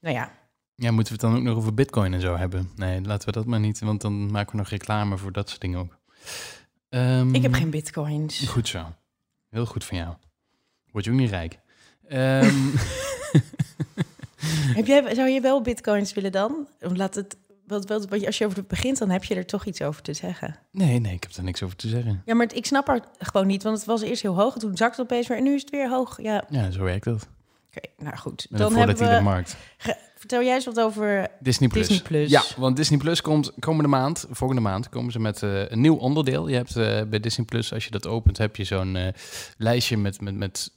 ja, 0.00 0.32
Ja, 0.74 0.90
moeten 0.90 1.14
we 1.16 1.20
het 1.22 1.30
dan 1.32 1.36
ook 1.36 1.46
nog 1.46 1.56
over 1.56 1.74
bitcoin 1.74 2.14
en 2.14 2.20
zo 2.20 2.36
hebben? 2.36 2.70
Nee, 2.76 3.00
laten 3.02 3.26
we 3.26 3.32
dat 3.32 3.46
maar 3.46 3.60
niet, 3.60 3.78
want 3.78 4.00
dan 4.00 4.30
maken 4.30 4.50
we 4.50 4.56
nog 4.56 4.68
reclame 4.68 5.16
voor 5.18 5.32
dat 5.32 5.48
soort 5.48 5.60
dingen 5.60 5.78
ook. 5.78 5.98
Ehm, 6.88 7.34
ik 7.34 7.42
heb 7.42 7.52
geen 7.54 7.70
bitcoins. 7.70 8.48
Goed 8.48 8.68
zo. 8.68 8.92
Heel 9.48 9.66
goed 9.66 9.84
van 9.84 9.96
jou. 9.96 10.14
Word 10.98 11.10
je 11.10 11.16
ook 11.16 11.18
niet 11.18 11.30
rijk. 11.30 11.58
Ehm, 12.08 12.54
Heb 14.74 14.86
jij, 14.86 15.14
zou 15.14 15.28
je 15.28 15.40
wel 15.40 15.62
bitcoins 15.62 16.12
willen 16.12 16.32
dan? 16.32 16.68
Laat 16.80 17.14
het, 17.14 17.36
wat, 17.66 17.86
wat, 17.88 18.08
wat- 18.08 18.26
als 18.26 18.38
je 18.38 18.44
over 18.44 18.58
het 18.58 18.68
begint, 18.68 18.98
dan 18.98 19.10
heb 19.10 19.24
je 19.24 19.34
er 19.34 19.46
toch 19.46 19.64
iets 19.64 19.82
over 19.82 20.02
te 20.02 20.12
zeggen. 20.14 20.56
nee, 20.72 20.98
nee, 20.98 21.14
ik 21.14 21.22
heb 21.22 21.34
daar 21.34 21.44
niks 21.44 21.62
over 21.62 21.76
te 21.76 21.88
zeggen. 21.88 22.22
Ja, 22.24 22.34
maar 22.34 22.46
het- 22.46 22.56
ik 22.56 22.66
snap 22.66 22.88
er 22.88 23.00
gewoon 23.18 23.46
niet, 23.46 23.62
want 23.62 23.76
het 23.76 23.86
was 23.86 24.02
eerst 24.02 24.22
heel 24.22 24.34
hoog. 24.34 24.54
En 24.54 24.60
toen 24.60 24.76
zakte 24.76 25.00
het 25.00 25.10
opeens 25.10 25.26
weer 25.28 25.36
en 25.36 25.42
nu 25.42 25.54
is 25.54 25.60
het 25.60 25.70
weer 25.70 25.88
hoog. 25.90 26.22
Ja, 26.22 26.36
oké, 26.36 26.58
Ja, 26.58 26.70
zo 26.70 26.82
werkt 26.82 27.04
dat. 27.04 27.28
nou 27.98 28.16
goed. 28.16 28.46
Met 28.50 28.60
Dan 28.60 28.76
hebben 28.76 28.96
we... 29.16 29.20
markt. 29.20 29.56
ge- 29.78 29.96
vertel 30.16 30.42
jij 30.42 30.54
eens 30.54 30.64
wat 30.64 30.80
over 30.80 31.28
Disney 31.40 31.68
Plus. 31.68 31.88
Disney 31.88 32.06
Plus. 32.06 32.30
Ja, 32.30 32.42
want 32.56 32.76
Disney 32.76 32.98
Plus 32.98 33.20
komt 33.20 33.52
komende 33.58 33.88
maand, 33.88 34.26
volgende 34.30 34.62
maand, 34.62 34.88
komen 34.88 35.12
ze 35.12 35.18
met 35.20 35.42
eh, 35.42 35.68
een 35.70 35.80
nieuw 35.80 35.94
onderdeel. 35.96 36.48
Je 36.48 36.56
hebt 36.56 36.76
eh, 36.76 37.02
bij 37.02 37.20
Disney 37.20 37.46
Plus, 37.46 37.72
als 37.72 37.84
je 37.84 37.90
dat 37.90 38.06
opent, 38.06 38.38
heb 38.38 38.56
je 38.56 38.64
zo'n 38.64 38.96
eh, 38.96 39.08
lijstje 39.56 39.96
met, 39.96 40.20
met, 40.20 40.34
met 40.34 40.70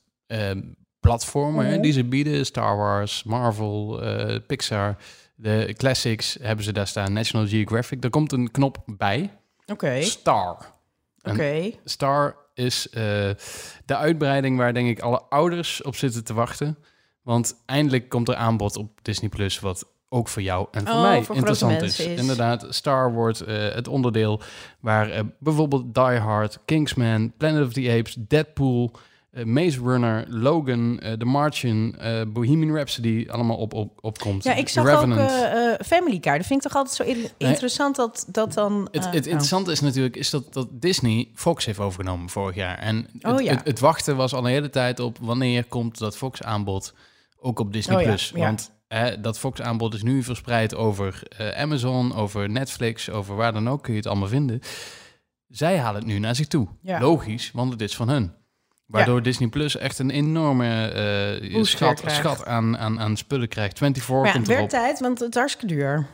platformen 0.99 1.65
hè, 1.65 1.71
Mhm. 1.73 1.81
die 1.81 1.91
ze 1.91 2.03
bieden. 2.03 2.45
Star 2.45 2.77
Wars, 2.77 3.23
Marvel, 3.23 4.01
eh, 4.01 4.35
Pixar. 4.47 4.95
De 5.35 5.73
classics 5.77 6.37
hebben 6.41 6.65
ze 6.65 6.71
daar 6.73 6.87
staan, 6.87 7.13
National 7.13 7.47
Geographic. 7.47 8.03
Er 8.03 8.09
komt 8.09 8.31
een 8.31 8.51
knop 8.51 8.77
bij, 8.85 9.29
Oké, 9.65 10.01
Star. 10.01 10.57
oké. 11.21 11.71
Star 11.85 12.35
is 12.53 12.89
eh, 12.89 13.01
de 13.85 13.95
uitbreiding 13.95 14.57
waar 14.57 14.73
denk 14.73 14.89
ik 14.89 14.99
alle 14.99 15.21
ouders 15.29 15.81
op 15.83 15.95
zitten 15.95 16.23
te 16.23 16.33
wachten. 16.33 16.77
Want 17.21 17.61
eindelijk 17.65 18.09
komt 18.09 18.29
er 18.29 18.35
aanbod 18.35 18.75
op 18.77 18.99
Disney 19.01 19.29
Plus 19.29 19.59
wat 19.59 19.85
ook 20.09 20.27
voor 20.27 20.41
jou 20.41 20.67
en 20.71 20.85
voor 20.87 20.95
Oh, 20.95 21.01
mij 21.01 21.23
voor 21.23 21.35
interessant 21.35 21.81
is. 21.81 21.99
Inderdaad, 21.99 22.65
Star 22.69 23.13
wordt 23.13 23.41
eh, 23.41 23.73
het 23.73 23.87
onderdeel 23.87 24.41
waar 24.79 25.21
bijvoorbeeld 25.39 25.93
Die 25.95 26.03
Hard, 26.03 26.59
Kingsman, 26.65 27.33
Planet 27.37 27.65
of 27.67 27.73
the 27.73 27.95
Apes, 27.99 28.15
Deadpool, 28.19 28.91
eh, 29.31 29.45
Maze 29.45 29.79
Runner, 29.79 30.25
Logan, 30.29 30.99
eh, 30.99 31.13
The 31.13 31.25
Martian, 31.25 31.95
eh, 31.97 32.21
Bohemian 32.27 32.75
Rhapsody 32.75 33.27
allemaal 33.29 33.57
op, 33.57 33.73
op, 33.73 33.97
opkomt. 34.01 34.43
Ja, 34.43 34.53
ik 34.53 34.69
zag 34.69 34.85
Revenant. 34.85 35.21
ook 35.21 35.85
Family 35.85 36.19
Car. 36.19 36.37
Dat 36.37 36.45
vind 36.45 36.65
ik 36.65 36.71
toch 36.71 36.77
altijd 36.81 36.95
zo 36.95 37.03
in- 37.03 37.29
interessant 37.49 37.95
dat, 37.95 38.25
dat 38.27 38.53
dan... 38.53 38.87
Het, 38.91 39.05
het 39.05 39.25
interessante 39.25 39.71
is 39.71 39.79
natuurlijk 39.79 40.15
is 40.15 40.29
dat, 40.29 40.53
dat 40.53 40.67
Disney 40.71 41.29
Fox 41.35 41.65
heeft 41.65 41.79
overgenomen 41.79 42.29
vorig 42.29 42.55
jaar. 42.55 42.77
En 42.77 43.07
het, 43.19 43.33
Oh 43.33 43.41
ja. 43.41 43.51
het, 43.53 43.65
het 43.65 43.79
wachten 43.79 44.15
was 44.15 44.33
al 44.33 44.39
een 44.45 44.51
hele 44.51 44.69
tijd 44.69 44.99
op 44.99 45.17
wanneer 45.21 45.65
komt 45.65 45.97
dat 45.97 46.17
Fox-aanbod 46.17 46.93
ook 47.39 47.59
op 47.59 47.73
Disney+. 47.73 47.97
Oh 47.97 48.03
Plus. 48.03 48.31
ja. 48.35 48.45
Want 48.45 48.71
hè, 48.87 49.21
dat 49.21 49.39
Fox-aanbod 49.39 49.93
is 49.93 50.03
nu 50.03 50.23
verspreid 50.23 50.75
over 50.75 51.23
Amazon, 51.55 52.15
over 52.15 52.49
Netflix, 52.49 53.09
over 53.09 53.35
waar 53.35 53.53
dan 53.53 53.69
ook 53.69 53.83
kun 53.83 53.91
je 53.93 53.99
het 53.99 54.07
allemaal 54.07 54.27
vinden. 54.27 54.59
Zij 55.47 55.77
halen 55.77 55.99
het 56.01 56.09
nu 56.09 56.19
naar 56.19 56.35
zich 56.35 56.47
toe. 56.47 56.67
Logisch, 56.81 57.51
want 57.53 57.71
het 57.71 57.81
is 57.81 57.95
van 57.95 58.09
hun. 58.09 58.39
Waardoor 58.91 59.21
Disney 59.21 59.49
Plus 59.49 59.77
echt 59.77 59.99
een 59.99 60.09
enorme 60.09 60.87
eh, 61.41 61.63
schat, 61.63 62.03
schat 62.05 62.45
aan, 62.45 62.77
aan, 62.77 62.99
aan 62.99 63.17
spullen 63.17 63.47
krijgt. 63.47 63.77
24 63.77 64.15
Maar 64.15 64.25
ja, 64.25 64.31
komt 64.31 64.47
het 64.47 64.55
erop. 64.55 64.71
werd 64.71 64.83
tijd, 64.83 64.99
want 64.99 65.19
het 65.19 65.29
is 65.29 65.39
hartstikke 65.39 65.75
duur. 65.75 66.07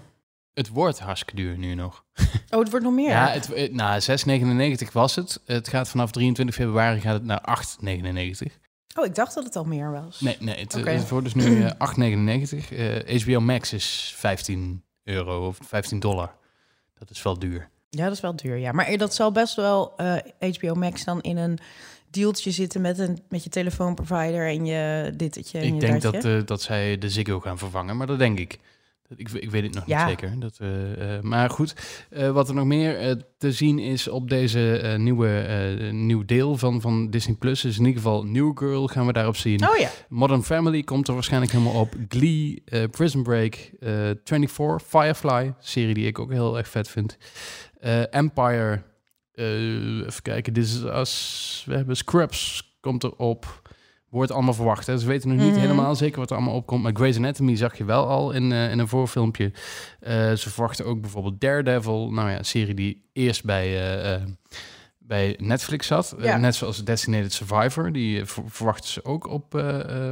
Het 0.54 0.70
wordt 0.70 1.00
hartstikke 1.00 1.36
duur 1.36 1.58
nu 1.58 1.74
nog. 1.74 2.04
Oh, 2.50 2.60
het 2.60 2.70
wordt 2.70 2.86
nog 2.86 2.94
meer. 2.94 3.10
Ja, 3.10 3.30
het, 3.30 3.54
eh, 3.54 3.74
nou, 3.74 4.02
6,99 4.86 4.92
was 4.92 5.16
het. 5.16 5.42
Het 5.46 5.68
gaat 5.68 5.90
vanaf 5.90 6.12
23 6.12 6.56
februari 6.56 7.00
gaat 7.00 7.14
het 7.14 7.24
naar 7.24 7.42
8,99. 7.42 8.58
Oh, 8.98 9.06
ik 9.06 9.16
dacht 9.16 9.34
dat 9.34 9.44
het 9.44 9.56
al 9.56 9.64
meer 9.64 9.92
was. 9.92 10.20
Nee, 10.20 10.38
nee 10.40 10.60
het, 10.60 10.74
het 10.74 11.10
wordt 11.10 11.34
dus 11.34 11.46
nu 11.46 11.64
eh, 11.64 11.72
8,99. 12.60 12.76
Eh, 12.78 13.22
HBO 13.22 13.40
Max 13.40 13.74
is 13.74 14.14
15 14.16 14.84
euro 15.04 15.48
of 15.48 15.58
15 15.62 16.00
dollar. 16.00 16.36
Dat 17.00 17.10
is 17.10 17.24
wel 17.24 17.40
duur. 17.40 17.70
Ja, 17.90 18.04
dat 18.04 18.14
is 18.14 18.20
wel 18.20 18.36
duur, 18.36 18.58
ja. 18.58 18.72
Maar 18.72 18.98
dat 18.98 19.16
zal 19.16 19.32
best 19.32 19.56
wel 19.56 19.94
eh, 19.98 20.16
HBO 20.54 20.74
Max 20.74 21.04
dan 21.04 21.22
in 21.22 21.38
een 21.38 21.58
dealtje 22.10 22.52
zitten 22.52 22.82
met, 22.82 23.00
een, 23.00 23.18
met 23.30 23.44
je 23.44 23.50
telefoonprovider 23.50 24.48
en 24.48 24.66
je 24.66 25.12
ditetje 25.16 25.60
en 25.60 25.66
ik 25.68 25.74
je 25.74 25.80
denk 25.80 26.02
datje. 26.02 26.22
dat, 26.22 26.32
eh, 26.42 26.46
dat 26.46 26.62
zij 26.62 26.98
de 26.98 27.10
Ziggo 27.10 27.40
gaan 27.40 27.58
vervangen, 27.58 27.98
maar 27.98 28.08
dat 28.08 28.20
denk 28.20 28.40
ik. 28.40 28.60
Ik, 29.16 29.32
ik 29.32 29.50
weet 29.50 29.64
het 29.64 29.74
nog 29.74 29.84
Ja. 29.88 30.08
niet 30.08 30.20
zeker. 30.20 30.40
Dat, 30.40 30.58
eh, 30.60 30.68
maar 31.22 31.50
goed, 31.50 31.74
wat 32.34 32.50
er 32.50 32.56
nog 32.56 32.66
meer 32.66 33.24
te 33.38 33.52
zien 33.52 33.80
is 33.80 34.08
op 34.08 34.30
deze 34.30 34.94
nieuwe 34.98 35.30
nieuw 35.92 36.26
deel 36.26 36.58
van, 36.58 36.82
van 36.82 37.10
Disney 37.10 37.36
Plus 37.36 37.66
is 37.66 37.78
in 37.78 37.86
ieder 37.86 38.02
geval 38.02 38.24
New 38.26 38.58
Girl 38.58 38.88
gaan 38.88 39.06
we 39.06 39.14
daarop 39.14 39.36
zien. 39.36 39.70
Oh 39.70 39.78
ja. 39.78 39.90
Modern 40.10 40.44
Family 40.44 40.84
komt 40.84 41.08
er 41.08 41.14
waarschijnlijk 41.14 41.52
helemaal 41.52 41.82
op. 41.82 41.96
Glee, 42.10 42.64
Prison 42.92 43.24
Break, 43.24 43.56
eh 43.80 43.90
24, 44.24 44.82
Firefly, 44.88 45.54
serie 45.60 45.94
die 45.94 46.06
ik 46.08 46.20
ook 46.20 46.32
heel 46.32 46.58
erg 46.58 46.68
vet 46.68 46.90
vind. 46.90 47.18
Empire, 48.10 48.82
eh, 49.38 50.06
even 50.08 50.22
kijken, 50.22 50.54
This 50.54 50.76
Is 50.76 50.84
Us, 50.84 51.64
we 51.66 51.76
hebben 51.76 51.98
Scrubs, 51.98 52.74
komt 52.82 53.04
erop. 53.04 53.62
Wordt 54.10 54.32
allemaal 54.32 54.54
verwacht. 54.54 54.88
Hè. 54.88 54.98
Ze 54.98 55.06
weten 55.08 55.30
nog 55.30 55.38
niet 55.38 55.52
Mhm. 55.52 55.60
helemaal 55.60 55.96
zeker 55.96 56.20
wat 56.20 56.30
er 56.30 56.36
allemaal 56.36 56.56
opkomt. 56.56 56.84
Maar 56.84 56.92
Grey's 56.96 57.18
Anatomy 57.18 57.56
zag 57.56 57.78
je 57.78 57.86
wel 57.86 58.08
al 58.08 58.32
in, 58.32 58.52
eh, 58.52 58.72
in 58.72 58.80
een 58.80 58.88
voorfilmpje. 58.88 59.52
Eh, 60.00 60.14
ze 60.34 60.50
verwachten 60.50 60.86
ook 60.86 61.02
bijvoorbeeld 61.02 61.42
Daredevil. 61.42 62.12
Nou 62.12 62.30
ja, 62.30 62.38
een 62.38 62.46
serie 62.46 62.74
die 62.74 63.10
eerst 63.14 63.44
bij, 63.46 64.26
bij 65.00 65.36
Netflix 65.42 65.88
zat. 65.88 66.16
Ja. 66.20 66.38
net 66.38 66.56
zoals 66.56 66.84
Designated 66.84 67.34
Survivor. 67.34 67.92
Die 67.92 68.26
ver- 68.26 68.44
verwachten 68.48 68.90
ze 68.90 69.06
ook 69.06 69.28
op, 69.28 69.54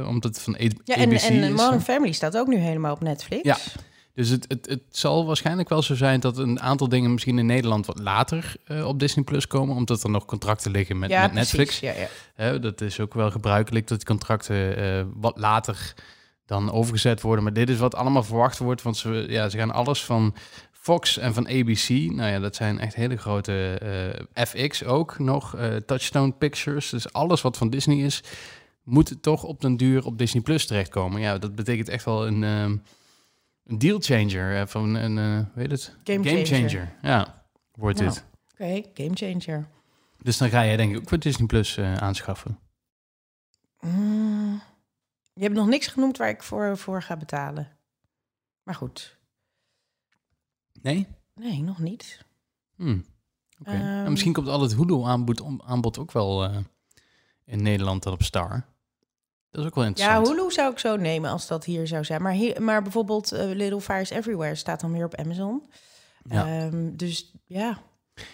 omdat 0.06 0.34
het 0.34 0.42
van 0.42 0.54
A- 0.54 0.58
Ja, 0.84 0.94
en, 0.94 1.02
ABC 1.12 1.20
en 1.20 1.42
is. 1.42 1.50
Modern 1.50 1.80
Family 1.80 2.12
staat 2.12 2.36
ook 2.36 2.46
nu 2.46 2.56
helemaal 2.56 2.92
op 2.92 3.00
Netflix. 3.02 3.42
Ja. 3.42 3.56
Dus 4.16 4.28
het, 4.28 4.44
het, 4.48 4.66
het 4.66 4.82
zal 4.90 5.26
waarschijnlijk 5.26 5.68
wel 5.68 5.82
zo 5.82 5.94
zijn 5.94 6.20
dat 6.20 6.38
een 6.38 6.60
aantal 6.60 6.88
dingen 6.88 7.12
misschien 7.12 7.38
in 7.38 7.46
Nederland 7.46 7.86
wat 7.86 7.98
later 7.98 8.54
eh, 8.64 8.86
op 8.86 8.98
Disney 8.98 9.24
Plus 9.24 9.46
komen. 9.46 9.76
Omdat 9.76 10.02
er 10.02 10.10
nog 10.10 10.24
contracten 10.24 10.70
liggen 10.70 10.98
met, 10.98 11.10
ja, 11.10 11.22
met. 11.22 11.32
Netflix. 11.32 11.80
Ja, 11.80 11.92
ja. 11.92 12.08
Hè, 12.34 12.60
dat 12.60 12.80
is 12.80 13.00
ook 13.00 13.14
wel 13.14 13.30
gebruikelijk 13.30 13.86
dat 13.86 13.98
die 13.98 14.06
contracten 14.06 14.76
eh, 14.76 15.04
wat 15.14 15.38
later 15.38 15.94
dan 16.46 16.72
overgezet 16.72 17.20
worden. 17.20 17.44
Maar 17.44 17.52
dit 17.52 17.68
is 17.70 17.78
wat 17.78 17.94
allemaal 17.94 18.22
verwacht 18.22 18.58
wordt, 18.58 18.82
want 18.82 18.96
ze, 18.96 19.26
ja, 19.28 19.48
ze 19.48 19.58
gaan 19.58 19.72
alles 19.72 20.04
van 20.04 20.34
Fox 20.72 21.18
en 21.18 21.34
van 21.34 21.48
ABC. 21.48 21.88
Nou 21.88 22.30
ja, 22.30 22.38
dat 22.38 22.56
zijn 22.56 22.78
echt 22.80 22.94
hele 22.94 23.16
grote 23.16 23.78
eh, 24.34 24.44
FX 24.46 24.84
ook 24.84 25.18
nog. 25.18 25.56
eh, 25.56 25.76
Touchstone 25.76 26.32
Pictures. 26.32 26.90
Dus 26.90 27.12
alles 27.12 27.42
wat 27.42 27.56
van 27.56 27.70
Disney 27.70 27.96
is, 27.96 28.22
moet 28.82 29.16
toch 29.20 29.42
op 29.42 29.60
den 29.60 29.76
duur 29.76 30.04
op 30.04 30.18
Disney 30.18 30.42
Plus 30.42 30.66
terechtkomen. 30.66 31.20
Ja, 31.20 31.38
dat 31.38 31.54
betekent 31.54 31.88
echt 31.88 32.04
wel 32.04 32.26
een, 32.26 32.44
ehm, 32.44 32.76
een 33.66 33.78
deal 33.78 34.00
changer. 34.00 34.60
eh, 34.60 34.66
van 34.66 34.94
een, 34.94 35.18
eh 35.18 35.54
weet 35.54 35.70
het? 35.70 35.96
Game 36.04 36.44
changer. 36.44 36.96
Ja, 37.02 37.46
wordt 37.72 37.98
Nou. 38.00 38.10
dit. 38.10 38.24
Oké, 38.52 39.02
game 39.02 39.16
changer. 39.40 39.68
Dus 40.22 40.36
dan 40.38 40.48
ga 40.50 40.64
jij 40.64 40.76
denk 40.76 40.92
ik 40.94 40.98
ook 40.98 41.08
voor 41.08 41.18
Disney 41.18 41.46
Plus 41.46 41.76
eh, 41.76 41.94
aanschaffen. 41.94 42.58
Mm, 43.80 44.62
je 45.34 45.42
hebt 45.42 45.54
nog 45.54 45.66
niks 45.66 45.86
genoemd 45.86 46.16
waar 46.16 46.28
ik 46.28 46.42
voor, 46.42 46.78
voor 46.78 47.02
ga 47.02 47.16
betalen. 47.16 47.76
Maar 48.62 48.74
goed. 48.74 49.18
Nee? 50.82 51.06
Nee, 51.34 51.62
nog 51.62 51.78
niet. 51.78 52.24
Hmm. 52.76 53.04
Oké. 53.60 53.70
Ehm. 53.70 53.80
En 53.82 54.10
misschien 54.10 54.32
komt 54.32 54.48
al 54.48 54.60
het 54.62 54.74
Hulu-aanbod 54.74 55.42
aanbod 55.64 55.98
ook 55.98 56.12
wel 56.12 56.44
eh, 56.44 56.56
in 57.44 57.62
Nederland 57.62 58.02
dan 58.02 58.12
op 58.12 58.22
Star. 58.22 58.66
Dat 59.56 59.64
is 59.64 59.70
ook 59.70 59.74
wel 59.74 59.84
Ja, 59.84 59.90
interessant. 59.90 60.28
Hulu 60.28 60.50
zou 60.50 60.72
ik 60.72 60.78
zo 60.78 60.96
nemen 60.96 61.30
als 61.30 61.46
dat 61.46 61.64
hier 61.64 61.86
zou 61.86 62.04
zijn. 62.04 62.22
Maar, 62.22 62.32
hier, 62.32 62.62
maar 62.62 62.82
bijvoorbeeld 62.82 63.32
eh, 63.32 63.44
Little 63.46 63.80
Fires 63.80 64.10
Everywhere 64.10 64.54
staat 64.54 64.80
dan 64.80 64.92
weer 64.92 65.04
op 65.04 65.14
Amazon. 65.14 65.66
Ja. 66.22 66.46
Ehm, 66.46 66.96
dus 66.96 67.32
ja, 67.46 67.78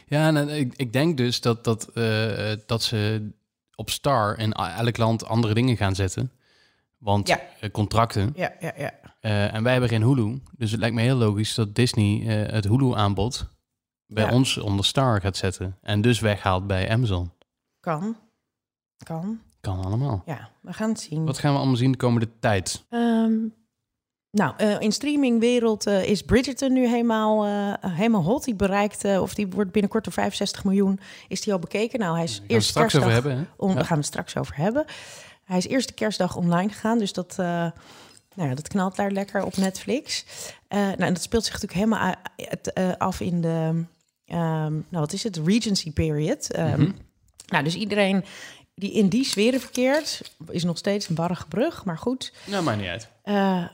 Ja, 0.06 0.26
en 0.26 0.48
eh, 0.48 0.58
ik, 0.58 0.72
ik 0.76 0.92
denk 0.92 1.16
dus 1.16 1.40
dat, 1.40 1.64
dat, 1.64 1.88
eh, 1.94 2.52
dat 2.66 2.82
ze 2.82 3.30
op 3.74 3.90
Star 3.90 4.38
in 4.38 4.52
elk 4.52 4.96
land 4.96 5.24
andere 5.26 5.54
dingen 5.54 5.76
gaan 5.76 5.94
zetten. 5.94 6.32
Want 6.98 7.28
Ja. 7.28 7.40
contracten. 7.72 8.32
ja, 8.36 8.52
ja, 8.60 8.72
ja. 8.76 8.92
En 9.50 9.62
wij 9.62 9.72
hebben 9.72 9.90
geen 9.90 10.02
Hulu. 10.02 10.40
Dus 10.56 10.70
het 10.70 10.80
lijkt 10.80 10.94
me 10.94 11.02
heel 11.02 11.16
logisch 11.16 11.54
dat 11.54 11.74
Disney 11.74 12.26
het 12.34 12.64
Hulu-aanbod 12.64 13.48
bij 14.06 14.24
Ja. 14.24 14.32
ons 14.32 14.58
onder 14.58 14.84
Star 14.84 15.20
gaat 15.20 15.36
zetten. 15.36 15.78
En 15.82 16.00
dus 16.00 16.20
weghaalt 16.20 16.66
bij 16.66 16.90
Amazon. 16.90 17.32
Kan. 17.80 18.16
Kan. 19.04 19.40
Kan 19.62 19.84
allemaal. 19.84 20.22
Ja, 20.26 20.48
we 20.60 20.72
gaan 20.72 20.88
het 20.88 21.00
zien. 21.00 21.24
Wat 21.24 21.38
gaan 21.38 21.52
we 21.52 21.58
allemaal 21.58 21.76
zien 21.76 21.92
de 21.92 21.98
komende 21.98 22.28
tijd? 22.40 22.84
Ehm, 22.88 23.32
nou, 24.30 24.54
eh, 24.56 24.80
in 24.80 24.92
streamingwereld 24.92 25.86
eh, 25.86 26.04
is 26.04 26.22
Bridgerton 26.22 26.72
nu 26.72 26.88
helemaal, 26.88 27.44
eh, 27.44 27.94
helemaal 27.94 28.22
hot. 28.22 28.44
Die 28.44 28.54
bereikt, 28.54 29.04
of 29.04 29.34
die 29.34 29.46
wordt 29.46 29.72
binnenkort 29.72 30.04
door 30.04 30.12
65 30.12 30.64
miljoen, 30.64 31.00
is 31.28 31.40
die 31.40 31.52
al 31.52 31.58
bekeken. 31.58 31.98
Nou, 31.98 32.14
hij 32.14 32.24
is 32.24 32.36
gaan 32.36 32.46
we 32.46 32.52
eerst 32.54 32.68
straks 32.68 32.96
over 32.96 33.10
hebben. 33.10 33.48
Om, 33.56 33.68
Ja. 33.68 33.74
Daar 33.74 33.84
gaan 33.84 33.96
we 33.96 34.02
het 34.02 34.12
straks 34.12 34.36
over 34.36 34.56
hebben. 34.56 34.84
Hij 35.44 35.56
is 35.56 35.66
eerste 35.66 35.92
kerstdag 35.92 36.36
online 36.36 36.68
gegaan, 36.68 36.98
dus 36.98 37.12
dat, 37.12 37.34
nou 37.36 37.72
ja, 38.34 38.54
dat 38.54 38.68
knalt 38.68 38.96
daar 38.96 39.10
lekker 39.10 39.44
op 39.44 39.56
Netflix. 39.56 40.24
Nou, 40.68 40.96
en 40.96 41.12
dat 41.12 41.22
speelt 41.22 41.44
zich 41.44 41.52
natuurlijk 41.62 41.80
helemaal 41.80 42.14
af 42.98 43.20
in 43.20 43.40
de, 43.40 43.84
ehm, 44.24 44.72
nou 44.72 44.82
wat 44.88 45.12
is 45.12 45.22
het, 45.22 45.40
Regency 45.44 45.92
period. 45.92 46.48
Mhm. 46.56 46.90
Nou, 47.46 47.64
dus 47.64 47.74
iedereen 47.74 48.24
die 48.82 48.92
in 48.92 49.08
die 49.08 49.24
sferen 49.24 49.60
verkeert, 49.60 50.34
is 50.48 50.64
nog 50.64 50.78
steeds 50.78 51.08
een 51.08 51.14
barrige 51.14 51.46
brug, 51.48 51.84
maar 51.84 51.98
goed. 51.98 52.32
Nou, 52.44 52.62
maakt 52.64 52.78
niet 52.78 52.88
uit. 52.88 53.08
Eh, 53.22 53.64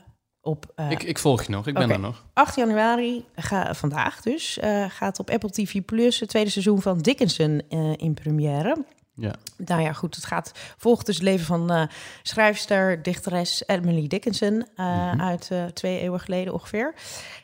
op 0.41 0.71
eh, 0.75 0.91
ik, 0.91 1.03
ik 1.03 1.17
volg 1.17 1.43
je 1.43 1.51
nog. 1.51 1.67
Ik 1.67 1.73
ben 1.73 1.89
er 1.89 1.99
nog. 1.99 2.23
8 2.33 2.55
januari, 2.55 3.25
ga, 3.35 3.73
vandaag 3.73 4.21
dus, 4.21 4.57
eh, 4.59 4.85
gaat 4.89 5.19
op 5.19 5.29
Apple 5.29 5.49
TV 5.49 5.81
Plus 5.85 6.19
het 6.19 6.29
tweede 6.29 6.49
seizoen 6.49 6.81
van 6.81 6.99
Dickinson 6.99 7.61
in 7.95 8.13
première. 8.13 8.85
Ja. 9.13 9.35
Nou 9.57 9.81
ja, 9.81 9.93
goed, 9.93 10.15
het 10.15 10.25
gaat 10.25 10.51
volgt 10.77 11.05
dus 11.05 11.15
het 11.15 11.23
leven 11.23 11.45
van 11.45 11.89
schrijfster, 12.23 13.03
dichteres 13.03 13.63
Emily 13.65 14.07
Dickinson 14.07 14.65
Mhm. 14.75 15.21
uit 15.21 15.51
twee 15.73 15.99
eeuwen 15.99 16.19
geleden 16.19 16.53
ongeveer. 16.53 16.93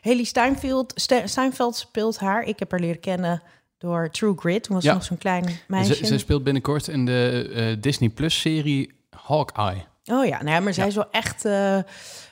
Haley 0.01 0.23
Steinfeld, 0.23 0.91
Ste- 0.95 1.27
Steinfeld 1.27 1.75
speelt 1.75 2.19
haar. 2.19 2.43
Ik 2.43 2.59
heb 2.59 2.71
haar 2.71 2.79
leren 2.79 2.99
kennen 2.99 3.41
door 3.85 4.09
True 4.09 4.33
Grit. 4.37 4.63
Toen 4.63 4.75
was 4.75 4.83
Ja. 4.83 4.89
ze 4.91 4.95
nog 4.95 5.05
zo'n 5.05 5.17
klein 5.17 5.45
meisje. 5.67 5.95
Ze, 5.95 6.05
ze 6.05 6.17
speelt 6.17 6.43
binnenkort 6.43 6.87
in 6.87 7.05
de 7.05 7.51
eh, 7.55 7.81
Disney 7.81 8.09
Plus-serie 8.09 8.91
Hawkeye. 9.09 9.83
Oh 10.05 10.25
ja, 10.25 10.37
nou 10.43 10.49
ja, 10.49 10.59
maar 10.59 10.73
zij 10.73 10.83
Ja. 10.83 10.89
is 10.89 10.95
wel 10.95 11.11
echt 11.11 11.45
eh, 11.45 11.77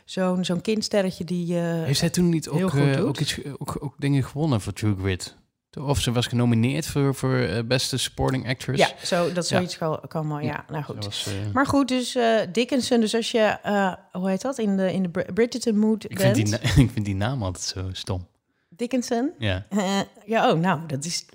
zo'n 0.05 0.45
zo'n 0.45 0.61
kindsterretje 0.61 1.23
die... 1.23 1.57
eh, 1.59 1.63
Heeft 1.83 1.99
zij 1.99 2.09
toen 2.09 2.29
niet 2.29 2.49
ook, 2.49 2.75
ook, 2.99 3.19
iets, 3.19 3.39
ook, 3.57 3.77
ook 3.79 3.95
dingen 3.97 4.23
gewonnen 4.23 4.61
voor 4.61 4.73
True 4.73 4.95
Grit? 4.99 5.35
Of 5.79 5.99
ze 5.99 6.11
was 6.11 6.27
genomineerd 6.27 6.85
voor, 6.87 7.15
voor 7.15 7.63
beste 7.65 7.97
supporting 7.97 8.47
actress. 8.49 8.79
ja, 8.81 9.05
zo, 9.05 9.31
dat 9.33 9.49
Ja. 9.49 9.55
zoiets 9.55 9.77
kan, 9.77 9.99
kan 10.07 10.27
wel, 10.27 10.39
ja. 10.39 10.65
Nou 10.69 10.83
goed. 10.83 11.05
was, 11.05 11.27
Maar 11.53 11.65
goed, 11.65 11.87
dus 11.87 12.15
eh, 12.15 12.39
Dickinson, 12.51 12.99
dus 12.99 13.15
als 13.15 13.31
je, 13.31 13.39
eh, 13.63 13.93
hoe 14.11 14.29
heet 14.29 14.41
dat, 14.41 14.57
in 14.57 14.77
de, 14.77 14.93
in 14.93 15.01
de 15.03 15.09
Br- 15.09 15.33
Bridgerton 15.33 15.77
mood 15.77 16.03
ik, 16.11 16.19
vind 16.19 16.35
die, 16.35 16.45
ik 16.85 16.89
vind 16.91 17.05
die 17.05 17.15
naam 17.15 17.43
altijd 17.43 17.63
zo 17.65 17.89
stom. 17.91 18.27
Dickinson. 18.75 19.31
Ja. 19.37 19.65
Eh, 19.69 19.99
ja, 20.25 20.51
oh, 20.51 20.59
nou, 20.59 20.85
dat 20.87 21.05
is 21.05 21.25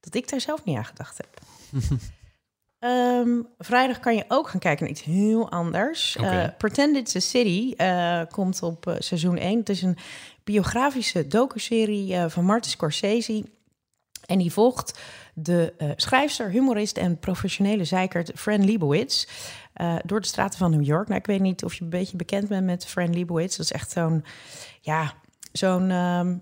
dat 0.00 0.14
ik 0.14 0.28
daar 0.30 0.40
zelf 0.40 0.64
niet 0.64 0.76
aan 0.76 0.84
gedacht 0.84 1.16
heb. 1.16 1.40
Ehm, 2.78 3.42
vrijdag 3.58 4.00
kan 4.00 4.14
je 4.14 4.24
ook 4.28 4.48
gaan 4.48 4.60
kijken 4.60 4.82
naar 4.82 4.92
iets 4.92 5.02
heel 5.02 5.50
anders. 5.50 6.16
Eh, 6.16 6.46
Pretend 6.58 6.96
It's 6.96 7.16
a 7.16 7.20
City 7.20 7.74
eh, 7.76 8.22
komt 8.30 8.62
op 8.62 8.96
seizoen 8.98 9.36
1. 9.36 9.58
Het 9.58 9.68
is 9.68 9.82
een 9.82 9.96
biografische 10.44 11.26
docuserie 11.26 12.16
van 12.28 12.44
Martin 12.44 12.70
Scorsese. 12.70 13.44
En 14.26 14.38
die 14.38 14.52
volgt 14.52 15.00
de 15.34 15.74
schrijfster, 15.96 16.50
humorist 16.50 16.96
en 16.96 17.18
professionele 17.18 17.84
zeikert 17.84 18.32
Fran 18.34 18.64
Lebowitz... 18.64 19.26
door 20.04 20.20
de 20.20 20.26
straten 20.26 20.58
van 20.58 20.70
New 20.70 20.84
York. 20.84 21.08
Nou, 21.08 21.20
ik 21.20 21.26
weet 21.26 21.40
niet 21.40 21.64
of 21.64 21.74
je 21.74 21.82
een 21.82 21.90
beetje 21.90 22.16
bekend 22.16 22.48
bent 22.48 22.66
met 22.66 22.86
Fran 22.86 23.14
Lebowitz. 23.14 23.56
Dat 23.56 23.66
is 23.66 23.72
echt 23.72 23.90
zo'n, 23.90 24.24
ja, 24.80 25.12
zo'n... 25.52 25.90
ehm, 25.90 26.36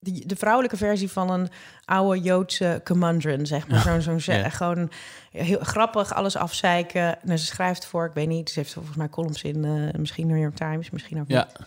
die, 0.00 0.26
de 0.26 0.36
vrouwelijke 0.36 0.76
versie 0.76 1.10
van 1.10 1.30
een 1.30 1.48
oude 1.84 2.20
Joodse 2.20 2.80
commandant, 2.84 3.48
zeg 3.48 3.68
maar. 3.68 3.80
Zo'n, 3.80 4.00
zo'n, 4.00 4.20
ze- 4.20 4.32
Ja. 4.32 4.48
gewoon 4.48 4.90
heel 5.30 5.58
grappig, 5.60 6.14
alles 6.14 6.36
afzeiken. 6.36 7.22
En 7.22 7.38
ze 7.38 7.46
schrijft 7.46 7.86
voor, 7.86 8.04
ik 8.06 8.12
weet 8.12 8.28
niet, 8.28 8.50
ze 8.50 8.58
heeft 8.58 8.72
volgens 8.72 8.96
mij 8.96 9.08
columns 9.08 9.42
in 9.42 9.64
eh, 9.64 9.98
misschien 10.00 10.26
New 10.26 10.38
York 10.40 10.56
Times, 10.56 10.90
misschien 10.90 11.20
ook 11.20 11.28
Ja. 11.28 11.46
niet. 11.58 11.66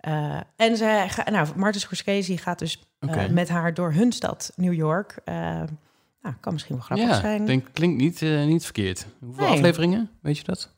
Eh, 0.00 0.40
en 0.56 0.76
zij, 0.76 1.08
ga, 1.08 1.30
nou, 1.30 1.48
Martin 1.56 1.80
Scorsese 1.80 2.38
gaat 2.38 2.58
dus 2.58 2.82
eh, 2.98 3.26
met 3.28 3.48
haar 3.48 3.74
door 3.74 3.92
hun 3.92 4.12
stad, 4.12 4.52
New 4.56 4.72
York. 4.72 5.18
Nou, 5.24 6.34
kan 6.40 6.52
misschien 6.52 6.74
wel 6.76 6.84
grappig 6.84 7.08
ja, 7.08 7.20
zijn. 7.20 7.46
Denk, 7.46 7.66
klinkt 7.72 8.00
niet, 8.00 8.20
niet 8.46 8.64
verkeerd. 8.64 9.06
Hoeveel 9.20 9.44
Nee. 9.44 9.52
afleveringen? 9.54 10.10
Weet 10.22 10.38
je 10.38 10.44
dat? 10.44 10.74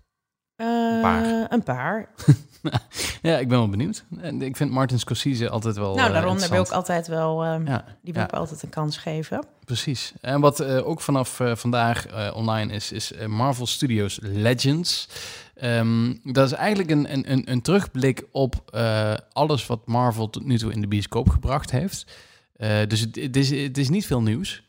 Een 0.67 1.01
paar. 1.01 1.47
Een 1.53 1.63
paar. 1.63 2.09
Ja, 3.23 3.39
ik 3.39 3.49
ben 3.49 3.59
wel 3.59 3.69
benieuwd. 3.69 4.05
En 4.21 4.43
ik 4.43 4.57
vind 4.57 4.71
Martin 4.71 4.99
Scorsese 4.99 5.49
altijd 5.49 5.77
wel 5.77 5.95
nou, 5.95 6.09
eh, 6.09 6.15
daarom 6.15 6.39
daar 6.39 6.51
wil 6.51 6.63
ik 6.63 6.71
altijd 6.71 7.07
wel, 7.07 7.45
eh, 7.45 7.57
Ja, 7.65 7.85
die 8.03 8.13
wil 8.13 8.23
ja. 8.23 8.29
ik 8.29 8.35
altijd 8.35 8.63
een 8.63 8.69
kans 8.69 8.97
geven. 8.97 9.47
Precies. 9.65 10.13
En 10.21 10.41
wat 10.41 10.61
eh, 10.61 10.89
ook 10.89 11.01
vanaf 11.01 11.41
vandaag 11.53 12.07
online 12.35 12.73
is, 12.73 12.93
is 12.93 13.13
Marvel 13.27 13.67
Studios 13.67 14.19
Legends. 14.23 15.09
Ehm, 15.55 16.15
dat 16.23 16.47
is 16.47 16.53
eigenlijk 16.53 16.91
een, 16.91 17.13
een, 17.13 17.33
een, 17.33 17.51
een 17.51 17.63
terugblik 17.63 18.25
op 18.33 18.81
alles 19.33 19.67
wat 19.67 19.87
Marvel 19.87 20.31
tot 20.31 20.45
nu 20.45 20.59
toe 20.59 20.73
in 20.73 20.81
de 20.81 20.89
bioscoop 20.89 21.29
gebracht 21.29 21.71
heeft. 21.71 22.07
Dus 22.89 23.01
het, 23.01 23.17
het, 23.17 23.37
is, 23.37 23.51
het 23.51 23.79
is 23.79 23.89
niet 23.89 24.07
veel 24.07 24.23
nieuws. 24.23 24.63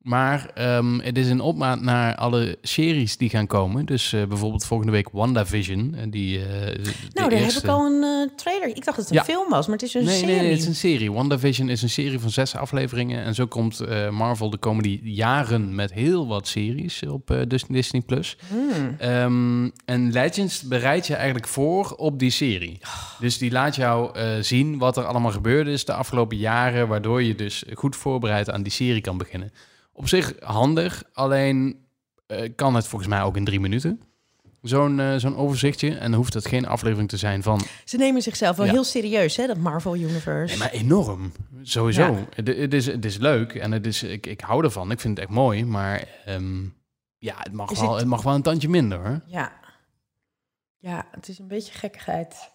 Maar 0.00 0.50
ehm, 0.54 0.98
het 0.98 1.18
is 1.18 1.28
een 1.28 1.40
opmaat 1.40 1.80
naar 1.80 2.14
alle 2.14 2.58
series 2.62 3.16
die 3.16 3.28
gaan 3.28 3.46
komen. 3.46 3.86
Dus 3.86 4.12
eh, 4.12 4.24
bijvoorbeeld 4.24 4.64
volgende 4.64 4.92
week 4.92 5.08
WandaVision. 5.12 5.94
En 5.94 6.10
die, 6.10 6.38
eh, 6.38 6.44
de 6.84 6.92
Nou, 7.12 7.30
daar 7.30 7.38
eerste... 7.38 7.54
heb 7.54 7.64
ik 7.64 7.70
al 7.70 7.86
een 7.86 8.02
eh, 8.02 8.36
trailer. 8.36 8.68
Ik 8.68 8.84
dacht 8.84 8.96
dat 8.96 9.08
het 9.08 9.18
een 9.18 9.24
film 9.24 9.50
was, 9.50 9.66
maar 9.66 9.76
het 9.76 9.86
is 9.86 9.94
een 9.94 10.04
nee, 10.04 10.18
serie. 10.18 10.34
Nee, 10.34 10.42
nee, 10.42 10.50
het 10.50 10.60
is 10.60 10.66
een 10.66 10.74
serie. 10.74 11.12
WandaVision 11.12 11.68
is 11.68 11.82
een 11.82 11.90
serie 11.90 12.18
van 12.18 12.30
zes 12.30 12.56
afleveringen. 12.56 13.24
En 13.24 13.34
zo 13.34 13.46
komt 13.46 13.80
eh, 13.80 14.10
Marvel 14.10 14.50
de 14.50 14.56
komende 14.56 14.98
jaren 15.02 15.74
met 15.74 15.92
heel 15.92 16.26
wat 16.26 16.48
series 16.48 17.02
op 17.02 17.30
eh, 17.30 17.40
Disney+. 17.48 18.00
Plus. 18.06 18.36
Hmm. 18.48 18.94
Ehm, 18.98 19.68
en 19.84 20.12
Legends 20.12 20.62
bereidt 20.62 21.06
je 21.06 21.14
eigenlijk 21.14 21.46
voor 21.46 21.94
op 21.96 22.18
die 22.18 22.30
serie. 22.30 22.80
Dus 23.18 23.38
die 23.38 23.50
laat 23.50 23.76
jou 23.76 24.18
eh, 24.18 24.28
zien 24.40 24.78
wat 24.78 24.96
er 24.96 25.04
allemaal 25.04 25.30
gebeurd 25.30 25.66
is 25.66 25.84
de 25.84 25.92
afgelopen 25.92 26.36
jaren... 26.36 26.88
waardoor 26.88 27.22
je 27.22 27.34
dus 27.34 27.64
goed 27.74 27.96
voorbereid 27.96 28.50
aan 28.50 28.62
die 28.62 28.72
serie 28.72 29.00
kan 29.00 29.18
beginnen. 29.18 29.52
Op 30.00 30.08
zich 30.08 30.34
handig, 30.40 31.02
alleen 31.12 31.86
eh, 32.26 32.50
kan 32.56 32.74
het 32.74 32.86
volgens 32.86 33.10
mij 33.10 33.22
ook 33.22 33.36
in 33.36 33.44
drie 33.44 33.60
minuten. 33.60 34.00
Zo'n 34.62 35.00
eh, 35.00 35.14
zo'n 35.16 35.36
overzichtje. 35.36 35.94
En 35.94 36.10
dan 36.10 36.14
hoeft 36.20 36.34
het 36.34 36.46
geen 36.46 36.66
aflevering 36.66 37.08
te 37.08 37.16
zijn 37.16 37.42
van 37.42 37.60
Ze 37.84 37.96
nemen 37.96 38.22
zichzelf 38.22 38.56
wel 38.56 38.66
Ja. 38.66 38.72
heel 38.72 38.84
serieus, 38.84 39.36
hè, 39.36 39.46
dat 39.46 39.56
Marvel 39.56 39.96
Universe. 39.96 40.48
Nee, 40.58 40.58
maar 40.58 40.70
enorm. 40.70 41.32
Sowieso. 41.62 42.02
Ja. 42.12 42.24
Het, 42.34 42.46
het 42.46 42.74
is, 42.74 42.86
het 42.86 43.04
is 43.04 43.16
leuk 43.16 43.54
en 43.54 43.72
het 43.72 43.86
is, 43.86 44.02
ik, 44.02 44.26
ik 44.26 44.40
hou 44.40 44.64
ervan. 44.64 44.90
Ik 44.90 45.00
vind 45.00 45.16
het 45.16 45.26
echt 45.26 45.36
mooi, 45.36 45.64
maar 45.64 46.04
ehm, 46.24 46.62
ja, 47.18 47.34
het 47.38 47.52
mag, 47.52 47.70
Is 47.70 47.80
wel, 47.80 47.90
het- 47.90 47.98
het 48.00 48.08
mag 48.08 48.22
wel 48.22 48.34
een 48.34 48.42
tandje 48.42 48.68
minder 48.68 48.98
hoor. 48.98 49.20
Ja. 49.26 49.52
Ja, 50.78 51.06
het 51.10 51.28
is 51.28 51.38
een 51.38 51.48
beetje 51.48 51.72
gekkigheid. 51.72 52.50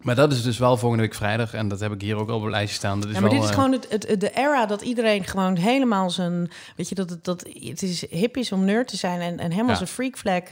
Maar 0.00 0.14
dat 0.14 0.32
is 0.32 0.42
dus 0.42 0.58
wel 0.58 0.76
volgende 0.76 1.04
week 1.04 1.14
vrijdag 1.14 1.54
en 1.54 1.68
dat 1.68 1.80
heb 1.80 1.92
ik 1.92 2.00
hier 2.00 2.16
ook 2.16 2.28
al 2.28 2.36
op 2.36 2.42
het 2.42 2.50
lijstje 2.50 2.76
staan. 2.76 3.00
Dat 3.00 3.08
is 3.08 3.14
Ja, 3.14 3.20
maar 3.20 3.30
wel, 3.30 3.38
dit 3.38 3.48
is 3.48 3.56
eh, 3.56 3.62
gewoon 3.62 3.72
het, 3.80 4.08
het, 4.08 4.20
de 4.20 4.30
era 4.34 4.66
dat 4.66 4.82
iedereen 4.82 5.24
gewoon 5.24 5.56
helemaal 5.56 6.10
zijn... 6.10 6.50
Weet 6.76 6.88
je, 6.88 6.94
dat 6.94 7.10
het, 7.10 7.24
dat 7.24 7.46
het 7.52 7.82
is 7.82 8.10
hip 8.10 8.36
is 8.36 8.52
om 8.52 8.64
nerd 8.64 8.88
te 8.88 8.96
zijn 8.96 9.20
en, 9.20 9.38
en 9.38 9.50
helemaal 9.50 9.70
Ja. 9.70 9.76
zijn 9.76 9.88
freak 9.88 10.18
flag 10.18 10.42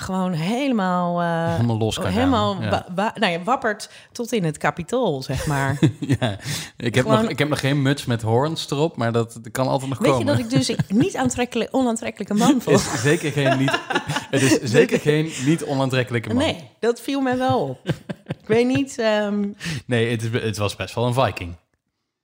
gewoon 0.00 0.32
helemaal... 0.32 1.20
eh, 1.20 1.52
helemaal 1.54 1.78
los 1.78 1.94
kan 1.94 2.04
gaan. 2.04 2.12
helemaal 2.14 2.62
Ja. 2.62 2.84
nou 3.14 3.32
ja, 3.32 3.42
wappert 3.42 3.90
tot 4.12 4.32
in 4.32 4.44
het 4.44 4.58
kapitool, 4.58 5.22
zeg 5.22 5.46
maar. 5.46 5.78
ja. 6.20 6.36
ik, 6.76 6.94
heb 6.94 7.04
Gewoon- 7.04 7.22
nog, 7.22 7.30
ik 7.30 7.38
heb 7.38 7.48
nog 7.48 7.60
geen 7.60 7.82
muts 7.82 8.04
met 8.04 8.22
horns 8.22 8.70
erop, 8.70 8.96
maar 8.96 9.12
dat, 9.12 9.32
dat 9.42 9.52
kan 9.52 9.68
altijd 9.68 9.90
nog 9.90 9.98
Weet 9.98 10.08
je 10.08 10.16
komen. 10.16 10.26
dat 10.26 10.38
ik 10.44 10.50
dus 10.50 10.76
niet 11.04 11.16
aantrekkelijk, 11.16 11.68
onaantrekkelijke 11.74 12.34
man 12.34 12.60
vond? 12.60 12.76
is 12.76 13.02
zeker 13.02 13.32
geen 13.32 13.58
niet, 13.58 13.78
het 14.30 14.42
is 14.42 14.60
zeker 14.70 15.00
geen 15.00 15.32
niet 15.44 15.64
onaantrekkelijke 15.64 16.28
man. 16.28 16.36
Nee, 16.36 16.70
dat 16.80 17.00
viel 17.00 17.20
mij 17.20 17.38
wel 17.38 17.60
op. 17.60 17.78
ik 18.26 18.46
weet 18.46 18.66
niet... 18.66 18.98
ehm, 18.98 19.46
Nee, 19.86 20.10
het, 20.10 20.22
is, 20.22 20.42
het 20.42 20.56
was 20.56 20.76
best 20.76 20.94
wel 20.94 21.06
een 21.06 21.14
viking. 21.14 21.56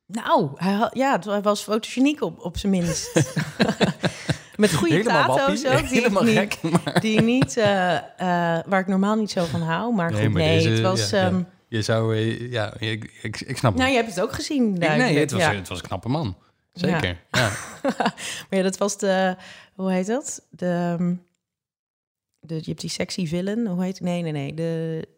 nou, 0.07 0.49
hij 0.55 0.73
had, 0.73 0.91
ja, 0.93 1.13
het 1.13 1.45
was 1.45 1.63
fotogeniek 1.63 2.23
op, 2.23 2.45
op 2.45 2.57
zijn 2.59 2.73
minst. 2.73 3.33
Met 4.57 4.75
goede 4.75 5.03
wappie, 5.03 5.71
ook, 5.73 5.89
die 5.89 6.01
ik 6.05 6.21
niet, 6.21 6.37
gek. 6.39 6.59
Maar... 6.85 7.01
die 7.01 7.21
niet, 7.21 7.57
eh, 7.57 7.95
eh, 7.97 8.65
waar 8.67 8.81
ik 8.81 8.87
normaal 8.87 9.15
niet 9.17 9.31
zo 9.31 9.45
van 9.45 9.61
hou. 9.63 9.95
Maar 9.95 10.11
goed, 10.11 10.19
Nee, 10.19 10.29
nee, 10.29 10.35
maar 10.35 10.43
deze- 10.43 10.69
het 10.69 10.81
was... 10.81 11.11
ja, 11.11 11.19
ja. 11.21 11.27
ehm, 11.27 11.43
Je 11.69 11.83
zou, 11.83 12.17
eh, 12.17 12.51
ja, 12.51 12.75
ik, 12.79 13.19
ik, 13.23 13.41
ik 13.41 13.57
snap 13.57 13.73
het. 13.73 13.81
Nou, 13.81 13.93
je 13.93 13.97
hebt 14.03 14.15
het 14.15 14.21
ook 14.21 14.33
gezien. 14.33 14.75
Ik- 14.75 14.79
nee, 14.97 15.19
het 15.19 15.31
was, 15.31 15.47
het 15.47 15.69
was 15.69 15.79
een 15.79 15.87
knappe 15.87 16.09
man. 16.09 16.37
Zeker. 16.73 17.21
Ja. 17.31 17.51
Maar 18.49 18.59
ja, 18.59 18.63
dat 18.63 18.77
was 18.79 18.99
de... 18.99 19.37
Hoe 19.75 19.93
heet 19.93 20.07
dat? 20.07 20.47
De... 20.51 20.95
ehm, 20.99 21.15
de, 22.41 22.55
je 22.55 22.63
hebt 22.65 22.81
die 22.81 22.91
sexy 22.91 23.27
villain, 23.27 23.67
hoe 23.67 23.83
heet 23.85 24.01
Nee, 24.01 24.23
nee, 24.23 24.33
nee. 24.33 24.55
De, 24.55 25.09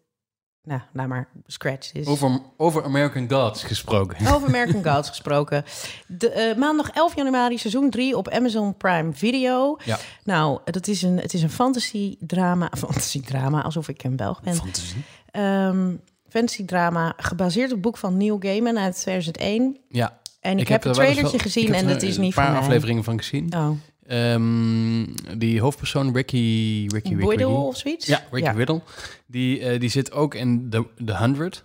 nou, 0.67 0.81
nou 0.93 1.09
maar, 1.09 1.29
Scratch 1.47 1.93
is... 1.93 2.07
Over, 2.07 2.41
over 2.57 2.85
American 2.85 3.31
Gods 3.31 3.63
gesproken. 3.63 4.27
Over 4.35 4.49
American 4.49 4.93
Gods 4.93 5.09
gesproken. 5.09 5.65
De, 6.07 6.31
eh, 6.31 6.57
maandag 6.57 6.91
11 6.91 7.17
januari, 7.17 7.59
seizoen 7.59 7.91
3 7.91 8.17
op 8.17 8.29
Amazon 8.29 8.77
Prime 8.77 9.13
Video. 9.13 9.79
Ja. 9.85 9.99
Nou, 10.25 10.61
dat 10.65 10.87
is 10.87 11.03
een, 11.03 11.19
het 11.19 11.35
is 11.35 11.43
een 11.43 11.51
fantasy 11.51 12.17
drama. 12.21 12.71
Fantasy 12.79 13.21
drama, 13.21 13.63
alsof 13.63 13.89
ik 13.89 14.05
een 14.05 14.17
Belg 14.17 14.43
ben. 14.43 14.55
Fantasie. 14.55 15.05
Ehm 15.31 15.89
fantasy 16.29 16.65
drama, 16.65 17.15
gebaseerd 17.17 17.67
op 17.67 17.73
het 17.73 17.81
boek 17.81 17.97
van 17.97 18.17
Neil 18.17 18.37
Gaiman 18.41 18.79
uit 18.79 19.01
2001. 19.01 19.77
Ja. 19.89 20.19
En 20.41 20.59
ik, 20.59 20.69
heb 20.69 20.83
een 20.83 20.89
eens 20.89 20.99
trailertje 20.99 21.39
gezien 21.39 21.75
en 21.75 21.87
het 21.87 22.03
is 22.03 22.17
niet 22.17 22.27
een 22.27 22.33
voor 22.33 22.43
paar 22.43 22.57
afleveringen 22.57 23.05
van 23.05 23.19
gezien. 23.19 23.53
Oh, 23.57 23.71
Ehm, 24.09 25.05
die 25.39 25.61
hoofdpersoon 25.61 26.15
Ricky... 26.15 26.87
Ricky, 26.89 27.43
of 27.43 27.77
zoiets? 27.77 28.07
Ja, 28.07 28.23
Ricky 28.31 28.51
Riddle. 28.51 28.81
Die, 29.27 29.61
eh, 29.61 29.81
die 29.81 29.89
zit 29.89 30.13
ook 30.13 30.35
in 30.35 30.71
The, 30.71 30.85
The 31.05 31.17
100. 31.17 31.65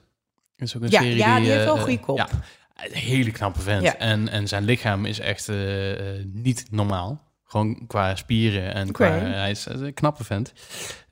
Dat 0.56 0.68
is 0.68 0.76
ook 0.76 0.82
een 0.82 0.90
Ja, 0.90 1.02
serie 1.02 1.18
ja, 1.18 1.40
die 1.40 1.50
heeft 1.50 1.64
wel 1.64 1.74
een 1.74 1.80
eh, 1.80 1.84
goede 1.86 2.00
kop. 2.00 2.18
Ja, 2.18 2.28
een 2.76 2.94
hele 2.94 3.32
knappe 3.32 3.60
vent. 3.62 3.84
Ja. 3.84 3.98
En, 3.98 4.28
en 4.30 4.48
zijn 4.48 4.64
lichaam 4.64 5.06
is 5.06 5.20
echt 5.20 5.50
eh, 5.50 5.56
niet 6.34 6.66
normaal. 6.72 7.30
Gewoon 7.44 7.88
qua 7.88 8.16
spieren 8.16 8.74
en 8.74 8.92
qua... 8.92 9.10
Hij 9.10 9.52
is, 9.52 9.66
een 9.66 9.94
knappe 9.94 10.24
vent. 10.24 10.54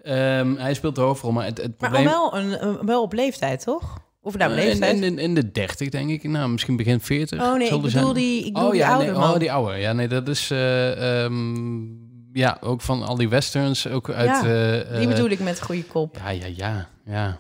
Ehm, 0.02 0.56
hij 0.56 0.74
speelt 0.74 0.96
de 0.96 1.02
hoofdrol, 1.02 1.32
maar 1.32 1.46
het, 1.46 1.58
het 1.58 1.80
Maar 1.82 1.89
probleem... 1.89 2.13
al 2.13 2.32
wel, 2.32 2.39
een, 2.42 2.68
een- 2.68 2.86
wel 2.86 3.02
op 3.02 3.13
leeftijd, 3.13 3.63
toch? 3.63 4.00
Of 4.30 4.38
nou, 4.38 4.52
Eh, 4.52 4.58
leeftijd? 4.58 4.96
in, 4.96 5.04
in, 5.04 5.18
in 5.20 5.34
de 5.36 5.52
30, 5.52 5.89
denk 5.89 6.10
ik. 6.10 6.24
Nou, 6.24 6.50
misschien 6.50 6.76
begin 6.76 7.00
40. 7.00 7.42
oh 7.42 7.54
nee, 7.58 7.63
ik 7.68 7.82
bedoel 7.82 7.89
zijn. 7.89 8.13
die, 8.13 8.46
ik 8.46 8.58
oh, 8.58 8.70
die 8.72 8.80
ja, 8.80 8.89
oude 8.92 9.06
nee, 9.06 9.13
man. 9.20 9.34
oh, 9.34 9.39
die 9.39 9.52
oude. 9.52 9.76
Ja, 9.78 9.94
nee, 9.94 10.08
dat 10.08 10.28
is... 10.28 10.52
eh, 10.52 11.24
ehm, 11.24 11.86
ja, 12.34 12.58
ook 12.62 12.82
van 12.82 13.04
al 13.04 13.15
die 13.15 13.30
westerns. 13.30 13.88
Ook 13.88 14.10
uit... 14.10 14.28
Ja, 14.28 14.82
eh, 14.84 14.98
die 14.98 15.08
bedoel 15.08 15.30
ik 15.30 15.39
met 15.39 15.62
goede 15.62 15.84
kop. 15.84 16.15
Ja, 16.18 16.30
ja, 16.30 16.46
ja, 16.46 16.89
ja. 17.06 17.38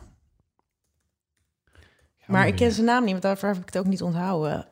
Maar 2.27 2.47
ik 2.47 2.53
Oh, 2.53 2.59
ken 2.59 2.71
zijn 2.71 2.85
naam 2.85 3.01
niet, 3.01 3.11
want 3.11 3.23
daarvoor 3.23 3.49
heb 3.49 3.57
ik 3.57 3.65
het 3.65 3.77
ook 3.77 3.85
niet 3.85 4.01
onthouden. 4.01 4.67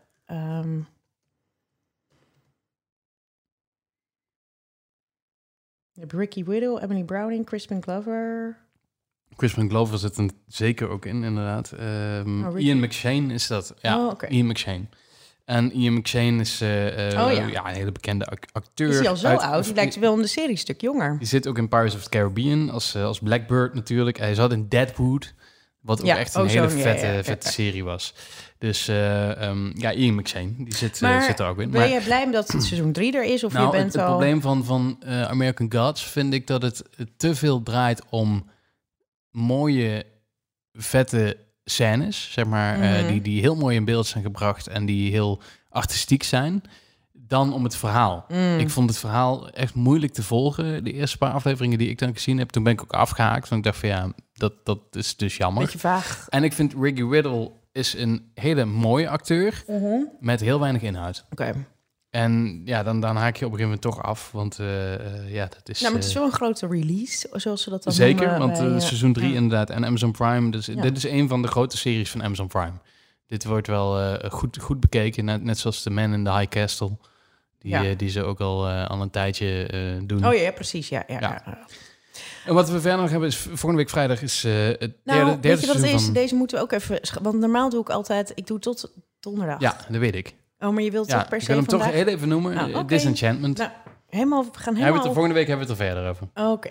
Hebt 5.93 6.13
Ricky 6.13 6.43
Widow, 6.43 6.84
Emily 6.84 7.03
Browning, 7.03 7.45
Crispin 7.45 7.82
Glover. 7.84 8.58
Crispin 9.38 9.69
Glover 9.69 9.97
zit 9.97 10.17
er 10.17 10.30
zeker 10.47 10.89
ook 10.89 11.06
in, 11.06 11.23
inderdaad. 11.23 11.71
Ehm, 11.71 12.43
Oh. 12.45 12.60
Ian 12.60 12.80
McShane 12.80 13.34
is 13.34 13.47
dat. 13.47 13.73
Ja, 13.82 13.97
Oh. 14.08 14.13
Ian 14.30 14.47
McShane. 14.47 14.86
En 15.45 15.71
Ian 15.71 15.93
McShane 15.93 16.39
is 16.41 16.62
eh, 16.62 17.12
eh, 17.13 17.26
Oh, 17.28 17.52
ja. 17.52 17.67
een 17.67 17.73
hele 17.76 17.91
bekende 17.91 18.26
ac- 18.26 18.45
acteur. 18.52 18.89
Is 18.89 18.97
hij 19.00 19.10
al 19.10 19.15
zo 19.15 19.28
uit- 19.28 19.41
oud? 19.41 19.63
Die 19.63 19.73
lijkt 19.73 20.00
wel 20.00 20.15
in 20.15 20.21
de 20.21 20.28
serie 20.28 20.50
een 20.50 20.58
stuk 20.58 20.82
jonger. 20.82 21.17
Die 21.17 21.28
zit 21.28 21.47
ook 21.47 21.58
in 21.58 21.69
Pirates 21.69 21.95
of 21.95 22.04
the 22.04 22.10
Caribbean 22.10 22.69
als, 22.69 22.95
eh, 22.95 23.04
als 23.04 23.19
Blackbird 23.19 23.73
natuurlijk. 23.73 24.17
Hij 24.17 24.36
zat 24.36 24.52
in 24.52 24.67
Deadwood, 24.69 25.34
wat 25.82 26.00
ook 26.00 26.06
Ja, 26.06 26.17
echt 26.17 26.36
een 26.36 26.41
oh, 26.41 26.47
hele 26.47 26.69
vette, 26.69 27.06
ja, 27.06 27.23
vette 27.23 27.47
serie 27.52 27.84
was. 27.84 28.13
Dus 28.58 28.88
eh, 28.88 29.41
ehm, 29.41 29.71
ja, 29.80 29.91
Ian 29.91 30.15
McShane, 30.15 30.54
die 30.58 30.76
zit, 30.76 31.02
Maar 31.02 31.23
zit 31.23 31.39
er 31.39 31.47
ook 31.47 31.60
in. 31.60 31.69
Ben 31.71 31.89
je 31.89 32.02
blij 32.02 32.32
dat 32.32 32.52
het 32.52 32.63
seizoen 32.63 32.91
3 32.91 33.13
er 33.17 33.23
is? 33.23 33.43
Of 33.43 33.54
nou, 33.54 33.65
je 33.65 33.71
bent 33.71 33.84
het, 33.84 33.93
het 33.93 34.02
al... 34.02 34.08
probleem 34.10 34.41
van, 34.41 34.63
van 34.65 34.97
American 35.08 35.71
Gods 35.73 36.06
vind 36.06 36.34
ik 36.34 36.47
dat 36.47 36.62
het 36.62 36.84
te 37.17 37.36
veel 37.36 37.63
draait 37.63 38.02
om 38.10 38.50
mooie, 39.38 40.06
vette 40.73 41.38
scènes, 41.63 42.32
zeg 42.32 42.45
maar, 42.45 42.82
eh, 42.82 43.00
Mhm. 43.02 43.08
die, 43.12 43.21
die 43.21 43.41
heel 43.41 43.56
mooi 43.56 43.76
in 43.76 43.86
beeld 43.86 44.08
zijn 44.08 44.23
gebracht 44.23 44.67
en 44.67 44.86
die 44.86 45.12
heel 45.12 45.41
artistiek 45.69 46.23
zijn, 46.23 46.62
dan 47.13 47.54
om 47.54 47.63
het 47.63 47.76
verhaal. 47.76 48.26
Mm. 48.28 48.58
Ik 48.60 48.69
vond 48.69 48.89
het 48.89 49.00
verhaal 49.00 49.50
echt 49.50 49.73
moeilijk 49.73 50.13
te 50.13 50.23
volgen. 50.23 50.84
De 50.84 50.93
eerste 50.93 51.17
paar 51.17 51.32
afleveringen 51.32 51.78
die 51.78 51.89
ik 51.89 51.97
dan 52.00 52.13
gezien 52.13 52.38
heb, 52.38 52.50
toen 52.50 52.63
ben 52.63 52.73
ik 52.73 52.82
ook 52.82 52.93
afgehaakt. 52.93 53.50
Want 53.50 53.65
ik 53.65 53.71
dacht 53.71 53.80
van 53.80 53.89
ja, 53.89 54.12
dat, 54.34 54.54
dat 54.65 54.80
is 54.91 55.15
dus 55.15 55.38
jammer. 55.38 55.63
Beetje 55.63 55.80
vaag. 55.80 56.26
En 56.30 56.43
ik 56.43 56.54
vind 56.54 56.73
Ricky 56.80 57.04
Riddle 57.04 57.52
is 57.71 57.93
een 57.93 58.32
hele 58.34 58.65
mooie 58.65 59.10
acteur 59.10 59.63
Mhm. 59.67 60.00
met 60.19 60.39
heel 60.39 60.60
weinig 60.60 60.82
inhoud. 60.82 61.26
Oké. 61.32 61.54
En 62.17 62.62
ja, 62.65 62.84
dan, 62.84 62.99
dan 62.99 63.15
haak 63.15 63.36
je 63.36 63.45
op 63.45 63.51
een 63.51 63.58
gegeven 63.58 63.80
moment 63.82 63.82
toch 63.82 64.03
af. 64.03 64.32
Want 64.32 64.60
eh, 64.60 64.93
eh, 64.93 65.34
ja, 65.34 65.45
dat 65.45 65.69
is... 65.69 65.80
Nou, 65.80 65.93
maar 65.93 66.01
het 66.01 66.10
is 66.10 66.15
eh, 66.15 66.21
wel 66.21 66.30
een 66.32 66.36
grote 66.36 66.67
release, 66.67 67.30
zoals 67.32 67.62
ze 67.62 67.69
dat 67.69 67.84
dan 67.84 67.93
Zeker, 67.93 68.27
noemen 68.27 68.56
want 68.56 68.71
bij, 68.71 68.80
seizoen 68.80 69.13
3 69.13 69.30
ja. 69.30 69.36
inderdaad. 69.36 69.69
En 69.69 69.86
Amazon 69.86 70.12
Prime. 70.12 70.51
Dus 70.51 70.65
Ja. 70.65 70.82
dit 70.82 70.97
is 70.97 71.03
een 71.03 71.27
van 71.27 71.41
de 71.41 71.47
grote 71.47 71.77
series 71.77 72.12
van 72.12 72.23
Amazon 72.23 72.47
Prime. 72.47 72.73
Dit 73.27 73.45
wordt 73.45 73.67
wel 73.67 74.17
goed, 74.30 74.58
goed 74.62 74.80
bekeken. 74.80 75.25
Net, 75.25 75.43
net 75.43 75.58
zoals 75.58 75.82
The 75.82 75.89
Man 75.89 76.13
in 76.13 76.23
the 76.23 76.32
High 76.32 76.47
Castle. 76.49 76.97
Die, 77.60 77.71
Ja. 77.71 77.93
die 77.93 78.10
ze 78.10 78.23
ook 78.23 78.39
al, 78.39 78.67
al 78.69 79.01
een 79.01 79.10
tijdje 79.10 79.67
doen. 80.03 80.27
Oh 80.27 80.34
ja, 80.34 80.51
precies. 80.51 80.89
Ja, 80.89 81.03
ja. 81.08 81.43
En 82.45 82.53
wat 82.53 82.69
we 82.69 82.82
verder 82.82 83.01
nog 83.01 83.10
hebben 83.10 83.30
is... 83.30 83.36
Volgende 83.38 83.75
week 83.75 83.89
vrijdag 83.89 84.21
is 84.21 84.43
het 84.43 84.80
Nou, 84.80 84.93
derde, 85.03 85.30
derde 85.30 85.47
weet 85.47 85.62
je 85.62 85.91
wat 85.91 86.01
van... 86.01 86.13
Deze 86.13 86.36
moeten 86.36 86.58
we 86.58 86.63
ook 86.63 86.71
even... 86.71 86.99
Want 87.21 87.39
normaal 87.39 87.69
doe 87.69 87.82
ik 87.82 87.89
altijd... 87.89 88.32
Ik 88.36 88.47
doe 88.47 88.60
tot 88.60 88.93
donderdag. 89.19 89.60
Ja, 89.60 89.77
dat 89.89 89.99
weet 89.99 90.15
ik. 90.15 90.36
Oh, 90.60 90.70
maar 90.74 90.84
je 90.84 90.91
wilt 90.91 91.08
Ja, 91.08 91.17
toch 91.17 91.28
per 91.28 91.38
ik 91.38 91.43
se 91.43 91.48
wil 91.48 91.58
hem 91.58 91.67
toch 91.67 91.82
vandaag... 91.82 91.98
heel 91.98 92.08
even 92.08 92.28
noemen. 92.28 92.76
Oké. 92.76 92.86
Disenchantment. 92.86 93.58
Nou, 93.58 93.70
helemaal... 94.10 94.43
We 94.43 94.50
gaan 94.52 94.76
helemaal... 94.76 95.06
er, 95.06 95.13
volgende 95.13 95.34
week 95.34 95.48
hebben 95.48 95.67
we 95.67 95.72
het 95.74 95.82
er 95.82 95.88
verder 95.88 96.10
over. 96.10 96.28
Oké. 96.52 96.70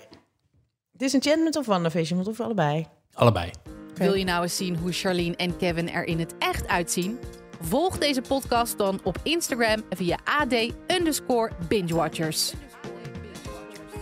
Disenchantment 0.92 1.56
of 1.56 1.66
WandaVision? 1.66 2.26
Of 2.26 2.40
allebei? 2.40 2.86
Allebei. 3.12 3.50
Wil 3.94 4.14
je 4.14 4.24
nou 4.24 4.42
eens 4.42 4.56
zien 4.56 4.76
hoe 4.76 4.92
Charlene 4.92 5.36
en 5.36 5.56
Kevin 5.56 5.90
er 5.90 6.04
in 6.04 6.18
het 6.18 6.34
echt 6.38 6.68
uitzien? 6.68 7.18
Volg 7.60 7.98
deze 7.98 8.20
podcast 8.20 8.78
dan 8.78 9.00
op 9.04 9.18
Instagram 9.22 9.82
via 9.90 10.18
AD 10.24 10.54
underscore 10.86 11.50
bingewatchers. 11.68 12.52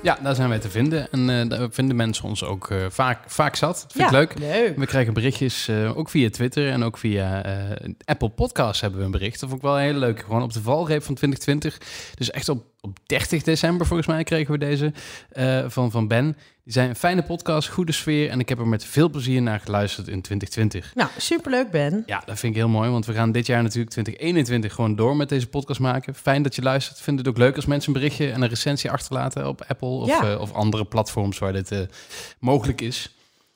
Ja, 0.05 0.19
daar 0.23 0.35
zijn 0.35 0.49
wij 0.49 0.59
te 0.59 0.71
vinden. 0.71 1.11
En 1.11 1.31
eh, 1.31 1.49
daar 1.49 1.69
vinden 1.71 1.97
mensen 1.97 2.25
ons 2.25 2.45
ook 2.45 2.71
eh, 2.71 2.79
vaak, 2.89 3.31
vaak 3.31 3.57
zat. 3.57 3.81
Dat 3.83 3.93
vind 3.93 4.05
ik 4.05 4.13
leuk. 4.13 4.39
leuk. 4.39 4.77
We 4.77 4.87
krijgen 4.87 5.15
berichtjes, 5.15 5.69
eh, 5.69 5.99
ook 5.99 6.09
via 6.09 6.31
Twitter 6.31 6.71
en 6.71 6.83
ook 6.83 6.99
via 6.99 7.43
Apple 8.05 8.29
Podcasts 8.29 8.81
hebben 8.81 8.99
we 8.99 9.05
een 9.05 9.11
bericht. 9.11 9.41
Dat 9.41 9.49
vond 9.49 9.63
ik 9.63 9.69
wel 9.69 9.77
heel 9.77 9.95
leuk. 9.95 10.21
Gewoon 10.21 10.43
op 10.43 10.53
de 10.53 10.63
valreep 10.63 11.03
van 11.03 11.15
2020. 11.15 11.79
Dus 12.15 12.31
echt 12.31 12.49
op, 12.49 12.65
op 12.85 12.99
30 13.07 13.43
december 13.43 13.87
volgens 13.87 14.09
mij 14.09 14.25
kregen 14.25 14.53
we 14.53 14.59
deze 14.59 14.93
eh, 15.33 15.65
van, 15.69 15.91
van 15.91 16.09
Ben. 16.09 16.37
Die 16.65 16.73
zijn 16.73 16.89
een 16.89 16.97
fijne 16.97 17.23
podcast, 17.23 17.69
goede 17.69 17.93
sfeer. 17.93 18.31
En 18.31 18.41
ik 18.41 18.49
heb 18.49 18.59
er 18.59 18.67
met 18.69 18.85
veel 18.85 19.11
plezier 19.11 19.43
naar 19.43 19.61
geluisterd 19.61 20.09
in 20.09 20.23
2020. 20.23 20.95
Nou, 20.95 21.11
superleuk, 21.19 21.71
Ben. 21.71 22.03
Ja, 22.07 22.23
dat 22.27 22.39
vind 22.39 22.53
ik 22.55 22.59
heel 22.59 22.69
mooi, 22.69 22.91
want 22.91 23.07
we 23.07 23.13
gaan 23.13 23.33
dit 23.33 23.47
jaar 23.47 23.63
natuurlijk 23.63 23.91
2021 23.91 24.75
gewoon 24.75 24.97
door 24.97 25.17
met 25.17 25.29
deze 25.29 25.47
podcast 25.47 25.81
maken. 25.81 26.15
Fijn 26.15 26.43
dat 26.43 26.55
je 26.55 26.63
luistert. 26.63 27.01
Vind 27.01 27.19
het 27.19 27.29
ook 27.29 27.37
leuk 27.39 27.57
als 27.57 27.67
mensen 27.67 27.89
een 27.95 28.01
berichtje 28.01 28.31
en 28.31 28.43
een 28.43 28.49
recensie 28.49 28.91
achterlaten 28.91 29.49
op 29.49 29.65
Apple 29.69 29.89
of, 29.89 30.09
Ja. 30.09 30.31
eh, 30.33 30.41
of 30.41 30.53
andere 30.53 30.85
platforms 30.85 31.39
waar 31.39 31.53
dit 31.53 31.71
eh, 31.71 31.79
mogelijk 32.39 32.81
is. 32.81 33.05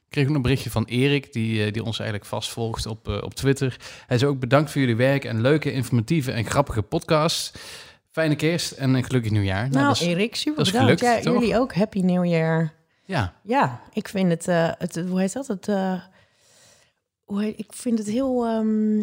Ik 0.05 0.15
kreeg 0.15 0.29
ook 0.29 0.35
een 0.37 0.43
berichtje 0.43 0.71
van 0.71 0.85
Erik, 0.85 1.33
die, 1.33 1.71
die 1.73 1.85
ons 1.85 1.99
eigenlijk 1.99 2.29
vastvolgt 2.29 2.87
op, 2.87 3.09
op 3.09 3.35
Twitter. 3.35 3.77
Hij 4.07 4.19
zei 4.19 4.31
ook 4.31 4.39
bedankt 4.41 4.71
voor 4.71 4.81
jullie 4.81 4.97
werk 4.97 5.25
en 5.25 5.41
leuke, 5.41 5.73
informatieve 5.73 6.33
en 6.33 6.45
grappige 6.45 6.83
podcast. 6.83 7.59
Fijne 8.19 8.37
kerst 8.37 8.73
en 8.73 8.95
een 8.95 9.05
gelukkig 9.05 9.31
nieuwjaar. 9.31 9.69
Nou, 9.71 9.87
dat 9.87 10.01
is- 10.01 10.07
Erik, 10.07 10.35
super 10.37 10.65
dat 10.65 10.73
bedankt. 10.73 11.01
gelukt, 11.01 11.25
ja, 11.25 11.33
jullie 11.33 11.59
ook. 11.59 11.75
Happy 11.75 12.01
New 12.01 12.25
Year. 12.25 12.73
ja, 13.05 13.33
Ja, 13.43 13.81
ik 13.93 14.09
vind 14.09 14.31
het, 14.31 14.49
eh, 14.49 14.71
het 14.79 14.97
hoe 15.09 15.21
heet 15.21 15.33
dat? 15.33 15.47
Het, 15.47 15.69
eh, 15.69 15.93
hoe 17.25 17.43
heet, 17.43 17.59
ik 17.59 17.73
vind 17.75 17.99
het 17.99 18.09
heel, 18.09 18.45
ehm, 18.47 19.03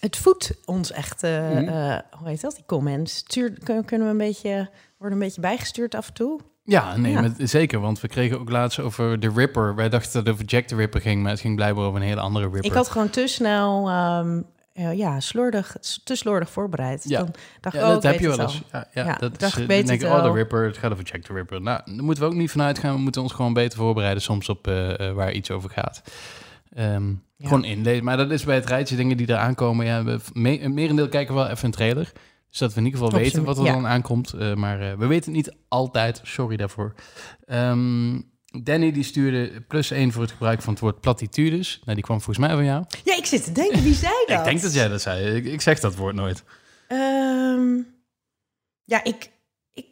het 0.00 0.16
voedt 0.16 0.52
ons 0.64 0.92
echt, 0.92 1.22
Mhm. 1.22 1.68
eh, 1.68 1.98
hoe 2.10 2.28
heet 2.28 2.40
dat? 2.40 2.54
Die 2.54 2.64
comments. 2.66 3.16
Stuur, 3.16 3.58
kun- 3.62 3.84
kunnen 3.84 4.06
we 4.06 4.12
een 4.12 4.18
beetje, 4.18 4.70
worden 4.98 5.18
een 5.18 5.24
beetje 5.24 5.40
bijgestuurd 5.40 5.94
af 5.94 6.06
en 6.08 6.14
toe? 6.14 6.40
ja, 6.64 6.96
nee, 6.96 7.12
Ja. 7.12 7.20
Met, 7.20 7.34
zeker. 7.50 7.80
Want 7.80 8.00
we 8.00 8.08
kregen 8.08 8.38
ook 8.40 8.50
laatst 8.50 8.78
over 8.78 9.20
de 9.20 9.30
Ripper. 9.34 9.74
Wij 9.74 9.88
dachten 9.88 10.12
dat 10.12 10.24
het 10.24 10.32
over 10.34 10.44
Jack 10.46 10.64
the 10.66 10.74
Ripper 10.76 11.00
ging, 11.00 11.22
maar 11.22 11.30
het 11.30 11.40
ging 11.40 11.56
blijkbaar 11.56 11.84
over 11.84 12.00
een 12.00 12.06
hele 12.06 12.20
andere 12.20 12.44
Ripper. 12.44 12.64
Ik 12.64 12.72
had 12.72 12.88
gewoon 12.88 13.10
te 13.10 13.26
snel, 13.26 13.88
ehm, 13.88 14.42
eh, 14.72 14.92
ja, 14.92 15.20
slordig, 15.20 15.76
te 16.04 16.16
slordig 16.16 16.50
voorbereid. 16.50 17.04
Ja. 17.08 17.18
Dan 17.18 17.34
dacht 17.60 17.76
ik, 17.76 17.82
oh, 17.82 17.88
dat 17.88 18.02
heb 18.02 18.20
je 18.20 18.28
weet 18.28 18.36
wel 18.36 18.46
eens. 18.46 18.62
Ja, 18.72 18.88
ja, 18.92 19.04
Ja, 19.04 19.16
dat 19.16 19.38
dacht, 19.38 19.56
is, 19.56 19.62
ik 19.62 19.68
eh, 19.68 19.68
weet 19.68 19.78
dan 19.78 19.86
denk 19.86 20.00
het 20.00 20.10
ik, 20.10 20.16
oh, 20.16 20.22
de. 20.22 20.32
Ripper, 20.32 20.64
het 20.64 20.78
gaat 20.78 20.92
over 20.92 21.04
Jack 21.04 21.22
the 21.22 21.32
Ripper. 21.32 21.62
Nou, 21.62 21.80
daar 21.84 22.04
moeten 22.04 22.24
we 22.24 22.30
ook 22.30 22.36
niet 22.36 22.50
vanuit 22.50 22.78
gaan. 22.78 22.94
We 22.94 23.00
moeten 23.00 23.22
ons 23.22 23.32
gewoon 23.32 23.52
beter 23.52 23.78
voorbereiden 23.78 24.22
soms 24.22 24.48
op 24.48 24.66
eh, 24.66 25.12
waar 25.12 25.32
iets 25.32 25.50
over 25.50 25.70
gaat. 25.70 26.02
Ehm. 26.74 27.14
Gewoon 27.38 27.64
inlezen. 27.64 28.04
Maar 28.04 28.16
dat 28.16 28.30
is 28.30 28.44
bij 28.44 28.54
het 28.54 28.66
rijtje 28.66 28.96
dingen 28.96 29.16
die 29.16 29.28
eraan 29.28 29.54
komen. 29.54 29.86
Ja, 29.86 30.04
we, 30.04 30.20
me, 30.32 30.60
een 30.60 30.74
merendeel 30.74 31.08
kijken 31.08 31.34
we 31.34 31.40
wel 31.40 31.50
even 31.50 31.64
een 31.64 31.70
trailer. 31.70 32.12
Dus 32.48 32.58
dat 32.58 32.72
we 32.74 32.80
in 32.80 32.86
ieder 32.86 33.00
geval 33.00 33.18
weten 33.18 33.44
wat 33.44 33.58
er 33.58 33.64
dan 33.64 33.86
aankomt. 33.86 34.34
Maar 34.56 34.98
we 34.98 35.06
weten 35.06 35.34
het 35.34 35.44
niet 35.44 35.56
altijd. 35.68 36.20
Sorry 36.24 36.56
daarvoor. 36.56 36.94
Ehm, 37.46 38.18
Danny 38.62 38.92
die 38.92 39.02
stuurde 39.04 39.60
plus 39.68 39.90
één 39.90 40.12
voor 40.12 40.22
het 40.22 40.30
gebruik 40.30 40.62
van 40.62 40.72
het 40.72 40.82
woord 40.82 41.00
platitudes. 41.00 41.80
Nou, 41.84 41.94
die 41.94 42.04
kwam 42.04 42.20
volgens 42.20 42.46
mij 42.46 42.56
van 42.56 42.64
jou. 42.64 42.84
Ja, 43.04 43.16
ik 43.16 43.26
zit 43.26 43.44
te 43.44 43.52
denken, 43.52 43.82
wie 43.82 43.94
zei 43.94 44.12
dat? 44.26 44.38
Ik 44.38 44.44
denk 44.44 44.62
dat 44.62 44.74
jij 44.74 44.88
dat 44.88 45.02
zei. 45.02 45.34
Ik, 45.36 45.44
ik 45.44 45.60
zeg 45.60 45.80
dat 45.80 45.94
woord 45.96 46.14
nooit. 46.14 46.42
Ehm, 46.88 47.76
ja, 48.84 49.04
ik, 49.04 49.30
ik, 49.72 49.86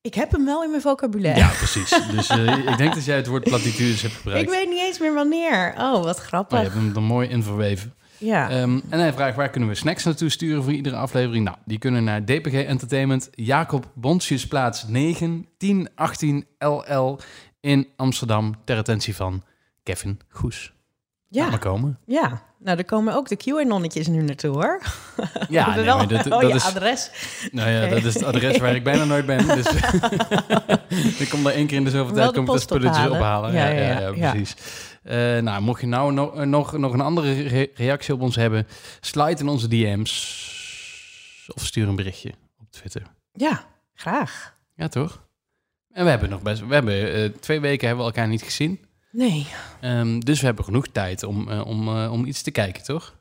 ik 0.00 0.14
heb 0.14 0.30
hem 0.30 0.44
wel 0.44 0.62
in 0.64 0.70
mijn 0.70 0.82
vocabulaire. 0.82 1.40
Ja, 1.40 1.48
precies. 1.64 1.88
Dus 2.10 2.28
eh, 2.28 2.58
ik 2.58 2.76
denk 2.76 2.94
dat 2.94 3.04
jij 3.04 3.16
het 3.16 3.26
woord 3.26 3.44
platitudes 3.44 4.02
hebt 4.02 4.14
gebruikt. 4.14 4.42
Ik 4.42 4.48
weet 4.58 4.68
niet 4.68 4.80
eens 4.80 4.98
meer 4.98 5.14
wanneer. 5.14 5.74
Oh, 5.78 5.92
wat 5.92 6.04
Maar 6.04 6.14
grappig. 6.14 6.58
je 6.58 6.64
hebt 6.64 6.76
hem 6.76 6.94
er 6.94 7.02
mooi 7.02 7.28
in 7.28 7.42
verweven. 7.42 7.94
ja. 8.18 8.50
Ehm, 8.50 8.80
en 8.88 8.98
hij 8.98 9.12
vraagt 9.12 9.36
waar 9.36 9.50
kunnen 9.50 9.68
we 9.68 9.74
snacks 9.74 10.04
naartoe 10.04 10.28
sturen 10.28 10.62
voor 10.62 10.72
iedere 10.72 10.96
aflevering? 10.96 11.44
Nou, 11.44 11.56
die 11.64 11.78
kunnen 11.78 12.04
naar 12.04 12.24
DPG 12.24 12.52
Entertainment, 12.52 13.28
Jacob 13.34 13.90
Bonsjesplaats 13.94 14.84
9, 14.88 15.46
10, 15.58 15.88
18 15.94 16.46
LL 16.58 17.18
in 17.60 17.88
Amsterdam 17.96 18.54
ter 18.64 18.76
attentie 18.76 19.16
van 19.16 19.42
Kevin 19.82 20.20
Goes. 20.28 20.72
Laat 21.28 21.44
Ja, 21.44 21.50
maar 21.50 21.58
komen. 21.58 21.98
ja. 22.06 22.48
Nou, 22.62 22.76
daar 22.76 22.84
komen 22.84 23.14
ook 23.14 23.28
de 23.28 23.36
QAnonnetjes 23.36 24.06
nu 24.06 24.22
naartoe, 24.22 24.50
hoor. 24.50 24.82
Ja, 25.48 25.64
We 25.70 25.74
nee, 25.74 25.84
wel 25.84 26.06
dat, 26.06 26.24
oh, 26.32 26.40
dat 26.40 26.48
je 26.50 26.54
is, 26.54 26.64
adres. 26.64 27.10
nou 27.52 27.70
ja, 27.70 27.86
dat 27.88 28.04
is 28.04 28.14
het 28.14 28.22
adres 28.24 28.58
waar 28.58 28.74
ik 28.74 28.84
bijna 28.84 29.04
nooit 29.04 29.26
ben. 29.26 29.46
Dus 29.46 29.66
ik 31.22 31.28
kom 31.30 31.42
daar 31.42 31.52
één 31.52 31.66
keer 31.66 31.76
in 31.76 31.84
de 31.84 31.90
zoveel 31.90 32.14
tijd 32.14 32.26
de 32.28 32.32
kom 32.34 32.42
ik 32.42 32.46
wat 32.48 32.56
post 32.56 32.68
spulletjes 32.68 33.08
ophalen. 33.08 33.52
Ja, 33.52 33.68
Ja, 33.68 33.98
ja, 34.00 34.30
precies. 34.30 34.54
Eh, 35.02 35.38
nou, 35.38 35.62
mocht 35.62 35.80
je 35.80 35.86
nou 35.86 36.12
nog, 36.12 36.44
nog, 36.44 36.72
nog 36.78 36.92
een 36.92 37.00
andere 37.00 37.42
re- 37.42 37.70
reactie 37.74 38.14
op 38.14 38.20
ons 38.20 38.36
hebben, 38.36 38.66
slide 39.00 39.40
in 39.40 39.48
onze 39.48 39.68
DM's 39.68 40.48
of 41.54 41.64
stuur 41.64 41.88
een 41.88 41.96
berichtje 41.96 42.32
op 42.58 42.70
Twitter. 42.70 43.02
Ja, 43.32 43.64
graag. 43.94 44.54
Ja, 44.74 44.88
toch? 44.88 45.22
En 45.92 46.04
we 46.04 46.10
hebben 46.10 46.30
nog 46.30 46.42
best, 46.42 46.66
we 46.66 46.74
hebben 46.74 47.12
eh, 47.14 47.24
twee 47.24 47.60
weken 47.60 47.86
hebben 47.86 48.04
we 48.06 48.10
elkaar 48.12 48.28
niet 48.28 48.42
gezien. 48.42 48.80
Nee. 49.10 49.46
Ehm, 49.80 50.18
dus 50.18 50.40
we 50.40 50.46
hebben 50.46 50.64
genoeg 50.64 50.88
tijd 50.88 51.22
om, 51.22 51.48
eh, 51.48 51.66
om, 51.66 51.88
eh, 51.88 52.12
om 52.12 52.24
iets 52.24 52.42
te 52.42 52.50
kijken, 52.50 52.82
toch? 52.82 53.18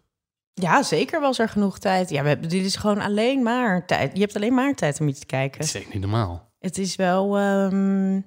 Ja, 0.54 0.84
zeker 0.84 1.20
was 1.22 1.40
er 1.40 1.50
genoeg 1.50 1.80
tijd. 1.80 2.10
Ja, 2.10 2.22
we 2.22 2.28
hebben, 2.28 2.50
dit 2.50 2.66
is 2.66 2.76
gewoon 2.76 3.00
alleen 3.00 3.44
maar 3.44 3.86
tijd. 3.86 4.14
Je 4.14 4.20
hebt 4.20 4.36
alleen 4.36 4.54
maar 4.54 4.76
tijd 4.76 5.00
om 5.00 5.08
iets 5.08 5.20
te 5.20 5.26
Dat 5.26 5.40
kijken. 5.40 5.62
is 5.62 5.76
echt 5.76 5.94
niet 5.94 6.02
normaal. 6.02 6.52
Het 6.60 6.78
is 6.78 6.96
wel... 6.96 7.38
ehm 7.38 8.22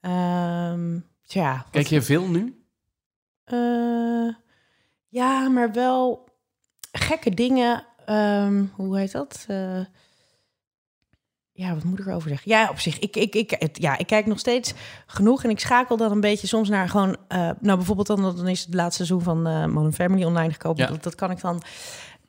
ehm, 0.00 0.98
tja. 1.22 1.66
Kijk 1.70 1.86
je 1.86 2.02
veel 2.02 2.28
nu? 2.28 2.58
Ja, 5.08 5.48
maar 5.48 5.72
wel 5.72 6.28
gekke 6.92 7.30
dingen. 7.30 7.84
hoe 8.74 8.98
heet 8.98 9.12
dat? 9.12 9.46
Ja, 11.56 11.74
wat 11.74 11.84
moet 11.84 11.98
ik 11.98 12.06
erover 12.06 12.28
zeggen? 12.28 12.50
Ja, 12.50 12.68
op 12.70 12.78
zich, 12.78 12.98
ik, 12.98 13.16
ik, 13.16 13.34
ik, 13.34 13.50
het, 13.58 13.78
ja, 13.80 13.98
ik 13.98 14.06
kijk 14.06 14.26
nog 14.26 14.38
steeds 14.38 14.72
genoeg 15.06 15.44
en 15.44 15.50
ik 15.50 15.58
schakel 15.60 15.96
dan 15.96 16.10
een 16.12 16.20
beetje 16.20 16.46
soms 16.46 16.68
naar 16.68 16.88
gewoon, 16.88 17.16
eh, 17.28 17.38
nou 17.60 17.76
bijvoorbeeld 17.76 18.06
dan, 18.06 18.22
dan 18.22 18.48
is 18.48 18.64
het 18.64 18.74
laatste 18.74 19.04
seizoen 19.04 19.22
van 19.22 19.46
eh 19.46 19.66
Modern 19.66 19.92
Family 19.92 20.24
online 20.24 20.52
gekomen. 20.52 20.82
Ja. 20.82 20.86
Dat, 20.88 21.02
dat 21.02 21.14
kan 21.14 21.30
ik 21.30 21.40
dan, 21.40 21.62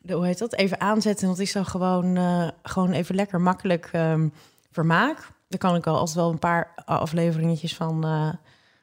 de- 0.02 0.14
hoe 0.14 0.26
heet 0.26 0.38
dat, 0.38 0.54
even 0.54 0.80
aanzetten 0.82 1.24
en 1.28 1.30
dat 1.34 1.40
is 1.42 1.52
dan 1.52 1.66
gewoon, 1.66 2.16
eh, 2.18 2.48
gewoon 2.64 2.92
even 2.92 3.16
lekker 3.16 3.42
makkelijk 3.42 3.90
ehm, 3.92 4.28
vermaak. 4.72 5.18
Daar 5.48 5.60
kan 5.60 5.76
ik 5.76 5.88
al 5.88 5.98
altijd 5.98 6.16
wel 6.18 6.30
een 6.32 6.40
paar 6.40 6.72
afleveringetjes 6.86 7.76
van, 7.76 8.04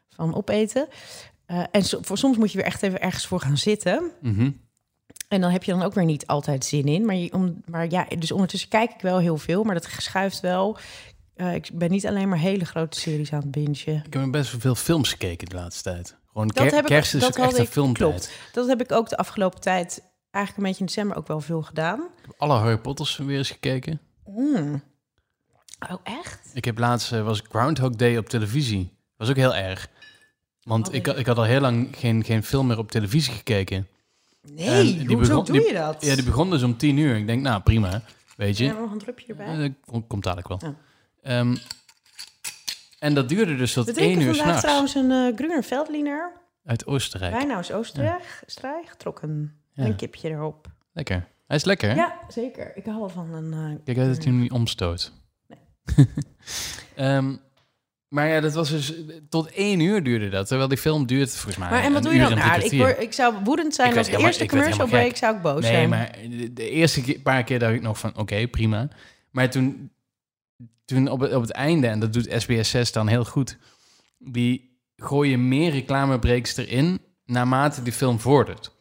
van 0.08 0.34
opeten. 0.34 0.88
En 1.70 1.82
so- 1.84 1.98
voor 2.02 2.18
soms 2.18 2.36
moet 2.36 2.50
je 2.52 2.56
weer 2.58 2.66
echt 2.66 2.82
even 2.82 3.00
ergens 3.00 3.26
voor 3.26 3.40
gaan 3.40 3.56
zitten. 3.56 4.10
Mhm. 4.20 4.50
En 5.32 5.40
dan 5.40 5.50
heb 5.50 5.64
je 5.64 5.72
dan 5.72 5.82
ook 5.82 5.94
weer 5.94 6.04
niet 6.04 6.26
altijd 6.26 6.64
zin 6.64 6.84
in. 6.84 7.04
Maar, 7.04 7.14
je, 7.14 7.32
om, 7.32 7.62
maar 7.66 7.90
ja, 7.90 8.06
dus 8.18 8.32
ondertussen 8.32 8.68
kijk 8.68 8.90
ik 8.92 9.00
wel 9.00 9.18
heel 9.18 9.36
veel, 9.38 9.64
maar 9.64 9.74
dat 9.74 9.88
schuift 9.98 10.40
wel. 10.40 10.78
Eh, 11.34 11.54
ik 11.54 11.70
ben 11.72 11.90
niet 11.90 12.06
alleen 12.06 12.28
maar 12.28 12.38
hele 12.38 12.64
grote 12.64 13.00
series 13.00 13.32
aan 13.32 13.40
het 13.40 13.50
bingen. 13.50 14.02
Ik 14.06 14.12
heb 14.14 14.30
best 14.30 14.50
wel 14.50 14.60
veel 14.60 14.74
films 14.74 15.08
gekeken 15.10 15.48
de 15.48 15.54
laatste 15.56 15.82
tijd. 15.82 16.16
Gewoon 16.32 16.46
Dat 16.46 16.56
ker- 16.56 16.64
heb 16.74 16.80
ik- 16.80 16.86
kerst 16.86 17.14
is 17.14 17.20
dat 17.20 17.38
ook 17.38 17.44
echt 17.44 17.58
een 17.58 17.66
filmtijd. 17.66 18.10
klopt. 18.10 18.30
Dat 18.52 18.66
heb 18.68 18.80
ik 18.80 18.92
ook 18.92 19.08
de 19.08 19.16
afgelopen 19.16 19.60
tijd, 19.60 20.02
eigenlijk 20.30 20.56
een 20.56 20.70
beetje 20.72 20.80
in 20.80 20.86
december, 20.86 21.16
ook 21.16 21.26
wel 21.26 21.40
veel 21.40 21.62
gedaan. 21.62 21.98
Ik 22.00 22.24
heb 22.26 22.34
alle 22.36 22.54
Harry 22.58 22.78
Potters 22.78 23.16
weer 23.16 23.38
eens 23.38 23.50
gekeken. 23.50 24.00
Mm. 24.26 24.82
Oh, 25.90 25.98
echt? 26.02 26.50
Ik 26.54 26.64
heb 26.64 26.78
laatst, 26.78 27.12
eh, 27.12 27.24
was 27.24 27.42
Groundhog 27.48 27.90
Day 27.90 28.16
op 28.16 28.28
televisie. 28.28 28.92
Was 29.16 29.28
ook 29.30 29.36
heel 29.36 29.54
erg. 29.54 29.88
Want 30.62 30.88
Oh, 30.88 30.94
ik, 30.94 31.06
ik 31.06 31.26
had 31.26 31.36
al 31.36 31.44
heel 31.44 31.60
lang 31.60 31.88
geen, 31.96 32.24
geen 32.24 32.42
film 32.42 32.66
meer 32.66 32.78
op 32.78 32.90
televisie 32.90 33.32
gekeken. 33.32 33.86
Nee, 34.50 34.66
En 34.68 35.06
die 35.06 35.16
hoezo 35.16 35.28
begon- 35.30 35.44
doe 35.44 35.58
die- 35.58 35.66
je 35.66 35.72
dat? 35.74 36.04
Ja, 36.04 36.14
die 36.14 36.24
begon 36.24 36.50
dus 36.50 36.62
om 36.62 36.76
tien 36.76 36.96
uur. 36.96 37.16
Ik 37.16 37.26
denk, 37.26 37.42
nou 37.42 37.62
prima, 37.62 38.02
weet 38.36 38.58
je. 38.58 38.64
Ja, 38.64 38.72
nog 38.72 38.92
een 38.92 38.98
drupje 38.98 39.26
erbij. 39.26 39.46
Eh, 39.46 39.58
dat 39.58 39.70
kom- 39.86 40.06
komt 40.06 40.22
dadelijk 40.24 40.48
wel. 40.48 40.58
Ja. 40.62 40.74
Ehm, 41.22 41.56
en 42.98 43.14
dat 43.14 43.28
duurde 43.28 43.56
dus 43.56 43.72
tot 43.72 43.86
We 43.92 44.00
één 44.00 44.20
uur 44.20 44.34
s'nachts. 44.34 44.60
trouwens 44.62 44.94
een 44.94 45.10
uh, 45.10 45.34
Gruner 45.36 45.64
Veltliner. 45.64 46.32
Uit 46.64 46.86
Oostenrijk. 46.86 47.50
Uit 47.50 47.72
Oostenrijk, 47.72 48.42
Strijk, 48.46 48.88
getrokken. 48.88 49.56
Ja. 49.72 49.84
Een 49.84 49.96
kipje 49.96 50.28
erop. 50.28 50.66
Lekker. 50.92 51.28
Hij 51.46 51.56
is 51.56 51.64
lekker, 51.64 51.88
hè? 51.88 51.94
Ja, 51.94 52.18
zeker. 52.28 52.76
Ik 52.76 52.84
hou 52.84 52.98
wel 52.98 53.08
van 53.08 53.32
een... 53.34 53.52
eh, 53.52 53.84
Kijk 53.84 53.98
uit 53.98 54.14
dat 54.14 54.24
hij 54.24 54.32
hem 54.32 54.40
niet 54.42 54.52
omstoot. 54.52 55.12
Ehm, 56.96 57.36
maar 58.12 58.28
ja, 58.28 58.40
dat 58.40 58.54
was 58.54 58.70
dus... 58.70 58.92
Tot 59.28 59.50
één 59.50 59.80
uur 59.80 60.02
duurde 60.02 60.28
dat. 60.28 60.46
Terwijl 60.46 60.68
die 60.68 60.78
film 60.78 61.06
duurt 61.06 61.30
volgens 61.30 61.56
mij 61.56 61.70
Maar 61.70 61.82
en 61.82 61.92
wat 61.92 62.02
doe 62.02 62.12
je 62.12 62.18
dan? 62.18 62.34
Nou, 62.34 62.60
ik, 62.62 62.72
word, 62.78 63.00
ik 63.02 63.12
zou 63.12 63.34
woedend 63.44 63.74
zijn 63.74 63.96
als 63.98 64.10
de 64.10 64.16
eerste 64.16 64.46
commercial 64.46 64.86
break 64.86 65.16
zou 65.16 65.36
ik 65.36 65.42
boos 65.42 65.62
Nee, 65.62 65.70
zijn. 65.72 65.88
maar 65.88 66.16
de, 66.30 66.52
de 66.52 66.70
eerste 66.70 67.02
keer- 67.02 67.18
paar 67.18 67.44
keer 67.44 67.58
dacht 67.58 67.74
ik 67.74 67.82
nog 67.82 67.98
van, 67.98 68.16
oké, 68.16 68.46
prima. 68.48 68.88
Maar 69.30 69.50
toen, 69.50 69.90
toen 70.84 71.08
op, 71.08 71.20
het, 71.20 71.34
op 71.34 71.42
het 71.42 71.50
einde, 71.52 71.86
en 71.86 72.00
dat 72.00 72.12
doet 72.12 72.34
SBS 72.36 72.70
6 72.70 72.92
dan 72.92 73.08
heel 73.08 73.24
goed, 73.24 73.58
die 74.18 74.78
gooien 74.96 75.48
meer 75.48 75.70
reclamebreaks 75.70 76.56
erin 76.56 77.00
naarmate 77.24 77.82
die 77.82 77.92
film 77.92 78.20
vordert. 78.20 78.71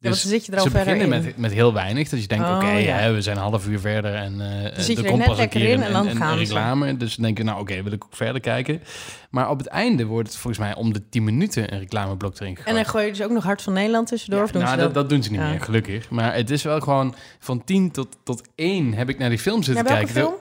Dan 0.00 0.14
zit 0.14 0.46
je 0.46 0.52
er 0.52 0.58
al 0.58 0.64
ze 0.64 0.70
verder 0.70 0.94
beginnen 0.94 1.18
in. 1.18 1.24
met, 1.24 1.36
met 1.36 1.52
heel 1.52 1.72
weinig. 1.72 2.08
Dat 2.08 2.20
je 2.20 2.26
denkt, 2.26 2.44
Oh, 2.44 2.54
oké, 2.56 2.70
ja. 2.70 3.12
we 3.12 3.22
zijn 3.22 3.36
een 3.36 3.42
half 3.42 3.68
uur 3.68 3.80
verder 3.80 4.14
en 4.14 4.32
zit 4.76 4.96
je 4.96 5.02
er 5.02 5.10
komt 5.10 5.24
pas 5.24 5.38
een 5.38 5.48
keer 5.48 5.68
in 5.68 5.82
en 5.82 5.92
dan 5.92 6.04
een- 6.04 6.10
een 6.10 6.16
gaan 6.16 6.32
ze. 6.38 6.44
reclame. 6.44 6.96
Dus 6.96 7.14
dan 7.14 7.24
denk 7.24 7.38
je, 7.38 7.44
nou 7.44 7.60
oké, 7.60 7.82
wil 7.82 7.92
ik 7.92 8.04
ook 8.04 8.16
verder 8.16 8.40
kijken. 8.40 8.82
Maar 9.30 9.50
op 9.50 9.58
het 9.58 9.66
einde 9.66 10.04
wordt 10.04 10.28
het 10.28 10.36
volgens 10.38 10.62
mij 10.64 10.74
om 10.74 10.92
de 10.92 11.08
10 11.08 11.24
minuten 11.24 11.72
een 11.72 11.78
reclameblok 11.78 12.34
erin 12.40 12.56
gegooid. 12.56 12.68
En 12.76 12.82
dan 12.82 12.84
gooi 12.92 13.04
je 13.04 13.10
dus 13.10 13.22
ook 13.22 13.30
nog 13.30 13.44
Hart 13.44 13.62
van 13.62 13.72
Nederland 13.72 14.06
tussendoor. 14.08 14.38
Ja, 14.38 14.44
of 14.44 14.50
doen 14.52 14.62
nou, 14.62 14.74
ze 14.74 14.80
dat, 14.80 14.94
dat 14.94 15.08
doen 15.08 15.22
ze 15.22 15.30
niet 15.30 15.40
Ja. 15.40 15.48
meer, 15.50 15.60
gelukkig. 15.60 16.10
Maar 16.10 16.34
het 16.34 16.50
is 16.50 16.62
wel 16.62 16.80
gewoon 16.80 17.14
van 17.38 17.64
10 17.64 17.90
tot, 17.90 18.16
tot 18.24 18.42
1 18.54 18.92
heb 18.94 19.08
ik 19.08 19.18
naar 19.18 19.28
die 19.28 19.38
film 19.38 19.62
zitten 19.62 19.84
kijken. 19.84 20.08
film? 20.08 20.34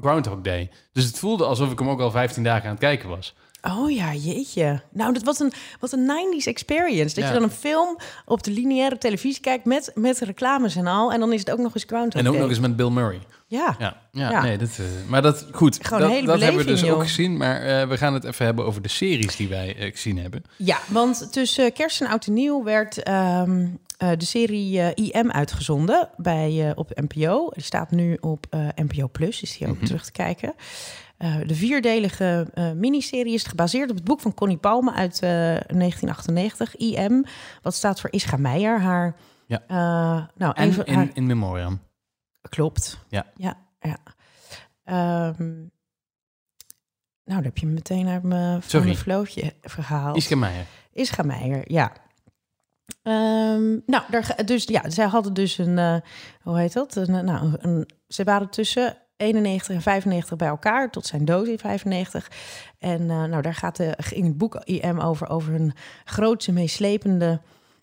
Groundhog 0.00 0.40
Day. 0.42 0.70
Dus 0.92 1.04
het 1.04 1.18
voelde 1.18 1.44
alsof 1.44 1.72
ik 1.72 1.78
hem 1.78 1.88
ook 1.88 2.00
al 2.00 2.10
15 2.10 2.42
dagen 2.42 2.64
aan 2.64 2.70
het 2.70 2.80
kijken 2.80 3.08
was. 3.08 3.34
Oh 3.68 3.90
ja, 3.90 4.14
jeetje. 4.14 4.80
Nou, 4.92 5.12
dat 5.12 5.22
was 5.22 5.38
een, 5.40 5.52
wat 5.80 5.92
een 5.92 6.10
90s 6.40 6.46
experience. 6.46 7.14
Dat 7.14 7.24
Ja. 7.24 7.26
je 7.26 7.34
dan 7.34 7.42
een 7.42 7.50
film 7.56 7.96
op 8.24 8.42
de 8.42 8.50
lineaire 8.50 8.98
televisie 8.98 9.40
kijkt 9.40 9.64
met, 9.64 9.90
met 9.94 10.18
reclames 10.18 10.76
en 10.76 10.86
al. 10.86 11.12
En 11.12 11.20
dan 11.20 11.32
is 11.32 11.40
het 11.40 11.50
ook 11.50 11.58
nog 11.58 11.74
eens 11.74 11.84
Groundhog 11.86 12.20
en 12.20 12.26
ook 12.26 12.32
Day. 12.32 12.42
nog 12.42 12.50
eens 12.50 12.60
met 12.60 12.76
Bill 12.76 12.90
Murray. 12.90 13.20
Ja. 13.46 13.76
Ja, 13.78 13.96
ja, 14.12 14.30
Ja. 14.30 14.42
nee, 14.42 14.58
dat, 14.58 14.68
eh, 14.78 14.84
maar 15.08 15.22
dat 15.22 15.46
goed. 15.52 15.78
Gewoon 15.82 16.00
dat 16.02 16.10
hele 16.10 16.26
dat 16.26 16.40
hebben 16.40 16.64
we 16.64 16.70
dus 16.70 16.84
ook 16.84 17.02
gezien. 17.02 17.36
Maar 17.36 17.60
eh, 17.62 17.88
we 17.88 17.96
gaan 17.96 18.14
het 18.14 18.24
even 18.24 18.44
hebben 18.44 18.64
over 18.64 18.82
de 18.82 18.88
series 18.88 19.36
die 19.36 19.48
wij 19.48 19.76
eh, 19.76 19.90
gezien 19.90 20.18
hebben. 20.18 20.44
Ja, 20.56 20.78
want 20.88 21.32
tussen 21.32 21.72
kerst 21.72 22.00
en 22.00 22.06
oud 22.06 22.26
en 22.26 22.32
nieuw 22.32 22.62
werd 22.64 23.02
ehm, 23.02 23.66
eh, 23.98 24.10
de 24.18 24.24
serie 24.24 24.94
IM 24.94 25.30
uitgezonden 25.30 26.08
bij, 26.16 26.72
op 26.74 26.90
NPO. 27.08 27.50
Die 27.54 27.62
staat 27.62 27.90
nu 27.90 28.16
op 28.20 28.46
NPO 28.74 29.08
Plus, 29.12 29.42
is 29.42 29.58
die 29.58 29.68
ook 29.68 29.76
Mhm. 29.76 29.84
terug 29.84 30.04
te 30.04 30.12
kijken. 30.12 30.54
Eh, 31.22 31.36
de 31.46 31.54
vierdelige 31.54 32.46
eh, 32.54 32.72
miniserie 32.72 33.32
is 33.34 33.42
gebaseerd 33.42 33.90
op 33.90 33.96
het 33.96 34.04
boek 34.04 34.20
van 34.20 34.34
Connie 34.34 34.56
Palme 34.56 34.92
uit 34.92 35.14
eh, 35.14 35.28
1998, 35.30 36.76
IM. 36.76 37.24
Wat 37.62 37.74
staat 37.74 38.00
voor 38.00 38.10
Ischa 38.12 38.36
Meijer, 38.36 38.80
haar... 38.80 39.16
Ja. 39.46 39.62
eh, 39.66 40.26
nou, 40.36 40.54
En 40.54 40.68
even, 40.68 40.86
in, 40.86 40.94
haar- 40.94 41.10
in 41.14 41.26
memoriam. 41.26 41.80
Klopt. 42.48 42.98
Ja. 43.08 43.26
Ja, 43.36 43.56
ja. 43.80 43.96
Ehm, 44.84 45.54
nou, 47.24 47.42
dan 47.42 47.42
heb 47.44 47.58
je 47.58 47.66
me 47.66 47.72
meteen 47.72 48.08
uit 48.08 48.22
mijn, 48.22 48.62
mijn 48.72 48.96
vlootje 48.96 49.54
gehaald. 49.62 50.16
Iske 50.16 50.36
Meijer. 50.36 50.66
Ischa 50.92 51.22
Meijer, 51.22 51.72
ja. 51.72 51.92
Ehm, 53.02 53.70
nou, 53.86 54.02
daar, 54.10 54.42
dus 54.44 54.64
ja, 54.64 54.90
zij 54.90 55.06
hadden 55.06 55.34
dus 55.34 55.58
een, 55.58 55.78
eh, 55.78 55.96
hoe 56.42 56.58
heet 56.58 56.72
dat? 56.72 56.96
Een, 56.96 57.14
eh, 57.14 57.20
nou, 57.22 57.54
een, 57.58 57.88
ze 58.08 58.24
waren 58.24 58.50
tussen 58.50 58.96
91 59.16 59.74
en 59.74 59.82
95 59.82 60.36
bij 60.36 60.48
elkaar, 60.48 60.90
tot 60.90 61.06
zijn 61.06 61.24
dood 61.24 61.46
in 61.46 61.58
95. 61.58 62.30
En 62.78 63.10
eh, 63.10 63.24
nou, 63.24 63.42
daar 63.42 63.54
gaat 63.54 63.76
de, 63.76 63.96
in 64.10 64.24
het 64.24 64.38
boek 64.38 64.54
IM 64.54 65.00
over, 65.00 65.28
over 65.28 65.54
een 65.54 65.72
grootse, 66.04 66.52
meeslepende, 66.52 67.40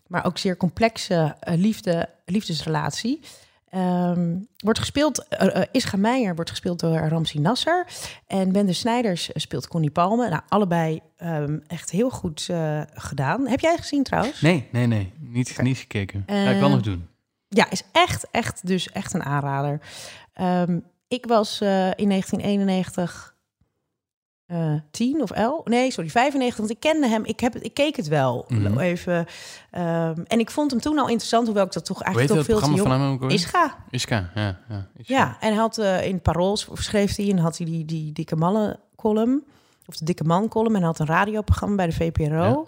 maar 0.07 0.25
ook 0.25 0.37
zeer 0.37 0.57
complexe 0.57 1.35
eh, 1.39 1.57
liefde, 1.57 2.09
liefdesrelatie. 2.25 3.19
Ehm, 3.69 4.37
wordt 4.57 4.79
gespeeld, 4.79 5.25
uh, 5.41 5.61
Ischa 5.71 5.97
Meijer 5.97 6.35
wordt 6.35 6.49
gespeeld 6.49 6.79
door 6.79 6.97
Ramsi 6.97 7.39
Nasser. 7.39 7.87
En 8.27 8.51
Wende 8.51 8.73
Snijders 8.73 9.29
speelt 9.33 9.67
Connie 9.67 9.91
Palme. 9.91 10.29
Nou, 10.29 10.41
allebei 10.47 10.99
ehm, 11.17 11.59
echt 11.67 11.89
heel 11.89 12.09
goed 12.09 12.49
gedaan. 12.93 13.47
Heb 13.47 13.59
jij 13.59 13.77
gezien 13.77 14.03
trouwens? 14.03 14.41
Nee, 14.41 14.67
nee, 14.71 14.87
nee. 14.87 15.13
Niet, 15.19 15.61
niet 15.61 15.77
gekeken. 15.77 16.23
Ga 16.27 16.49
ik 16.49 16.59
wel 16.59 16.69
nog 16.69 16.81
doen. 16.81 17.07
Ja, 17.49 17.69
is 17.69 17.83
echt, 17.91 18.27
echt, 18.31 18.67
dus 18.67 18.91
echt 18.91 19.13
een 19.13 19.23
aanrader. 19.23 19.79
Ehm, 20.33 20.79
ik 21.09 21.25
was 21.25 21.61
eh, 21.61 21.69
in 21.95 22.09
1991 22.09 23.37
eh 24.45 24.73
10 24.91 25.21
of 25.21 25.31
11. 25.31 25.65
Nee, 25.65 25.91
sorry, 25.91 26.09
95. 26.09 26.57
Want 26.57 26.69
ik 26.69 26.79
kende 26.79 27.07
hem. 27.07 27.25
Ik, 27.25 27.39
heb, 27.39 27.55
ik 27.55 27.73
keek 27.73 27.95
het 27.95 28.07
wel 28.07 28.45
Mhm. 28.47 28.77
even. 28.79 29.25
Ehm, 29.71 30.23
en 30.27 30.39
ik 30.39 30.49
vond 30.51 30.71
hem 30.71 30.79
toen 30.79 30.97
al 30.99 31.07
interessant, 31.07 31.45
hoewel 31.45 31.65
ik 31.65 31.71
dat 31.71 31.85
toch 31.85 32.01
eigenlijk 32.03 32.33
toch 32.35 32.45
veel 32.45 32.59
te 32.59 32.65
jong... 32.75 32.79
van 32.89 33.01
hem? 33.01 33.29
Ischa. 33.89 34.29
Ja. 34.35 34.59
Ja. 34.69 34.87
Ja, 34.95 35.37
en 35.39 35.47
hij 35.47 35.57
had 35.57 35.77
eh, 35.77 36.05
in 36.05 36.21
Parool 36.21 36.57
schreef 36.73 37.15
hij 37.15 37.29
en 37.29 37.37
had 37.37 37.57
hij 37.57 37.65
die, 37.65 37.85
die 37.85 38.11
dikke 38.11 38.35
mannen 38.35 38.79
column 38.95 39.43
of 39.85 39.97
de 39.97 40.05
dikke 40.05 40.23
man 40.23 40.47
column 40.47 40.73
en 40.75 40.77
hij 40.81 40.87
had 40.87 40.99
een 40.99 41.05
radioprogramma 41.05 41.75
bij 41.75 41.85
de 41.85 41.93
VPRO. 41.93 42.67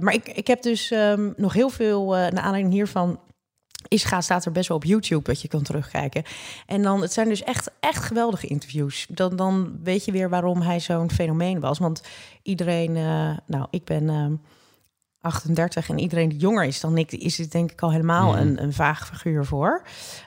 Maar 0.00 0.12
ik, 0.14 0.28
ik 0.28 0.46
heb 0.46 0.62
dus 0.62 0.90
ehm, 0.90 1.30
nog 1.36 1.52
heel 1.52 1.68
veel 1.68 2.16
uh, 2.16 2.20
naar 2.30 2.42
aanleiding 2.42 2.72
hiervan 2.74 3.20
Ischa 3.88 4.20
staat 4.20 4.44
er 4.44 4.52
best 4.52 4.68
wel 4.68 4.76
op 4.76 4.84
YouTube 4.84 5.24
dat 5.24 5.42
je 5.42 5.48
kan 5.48 5.62
terugkijken. 5.62 6.22
En 6.66 6.82
dan, 6.82 7.02
het 7.02 7.12
zijn 7.12 7.28
dus 7.28 7.42
echt, 7.42 7.70
echt 7.80 8.04
geweldige 8.04 8.46
interviews. 8.46 9.06
Dan, 9.08 9.36
dan 9.36 9.78
weet 9.82 10.04
je 10.04 10.12
weer 10.12 10.28
waarom 10.28 10.60
hij 10.60 10.80
zo'n 10.80 11.10
fenomeen 11.10 11.60
was. 11.60 11.78
Want 11.78 12.02
iedereen, 12.42 12.96
eh, 12.96 13.36
nou, 13.46 13.66
ik 13.70 13.84
ben 13.84 14.08
eh, 14.08 14.26
38 15.22 15.88
en 15.88 15.98
iedereen 15.98 16.28
die 16.28 16.38
jonger 16.38 16.64
is 16.64 16.80
dan 16.80 16.98
ik, 16.98 17.12
is 17.12 17.38
het 17.38 17.50
denk 17.52 17.72
ik 17.72 17.80
al 17.82 17.90
helemaal 17.92 18.30
Mhm. 18.32 18.40
een, 18.40 18.62
een 18.62 18.72
vaag 18.72 19.06
figuur 19.06 19.44
voor. 19.44 19.82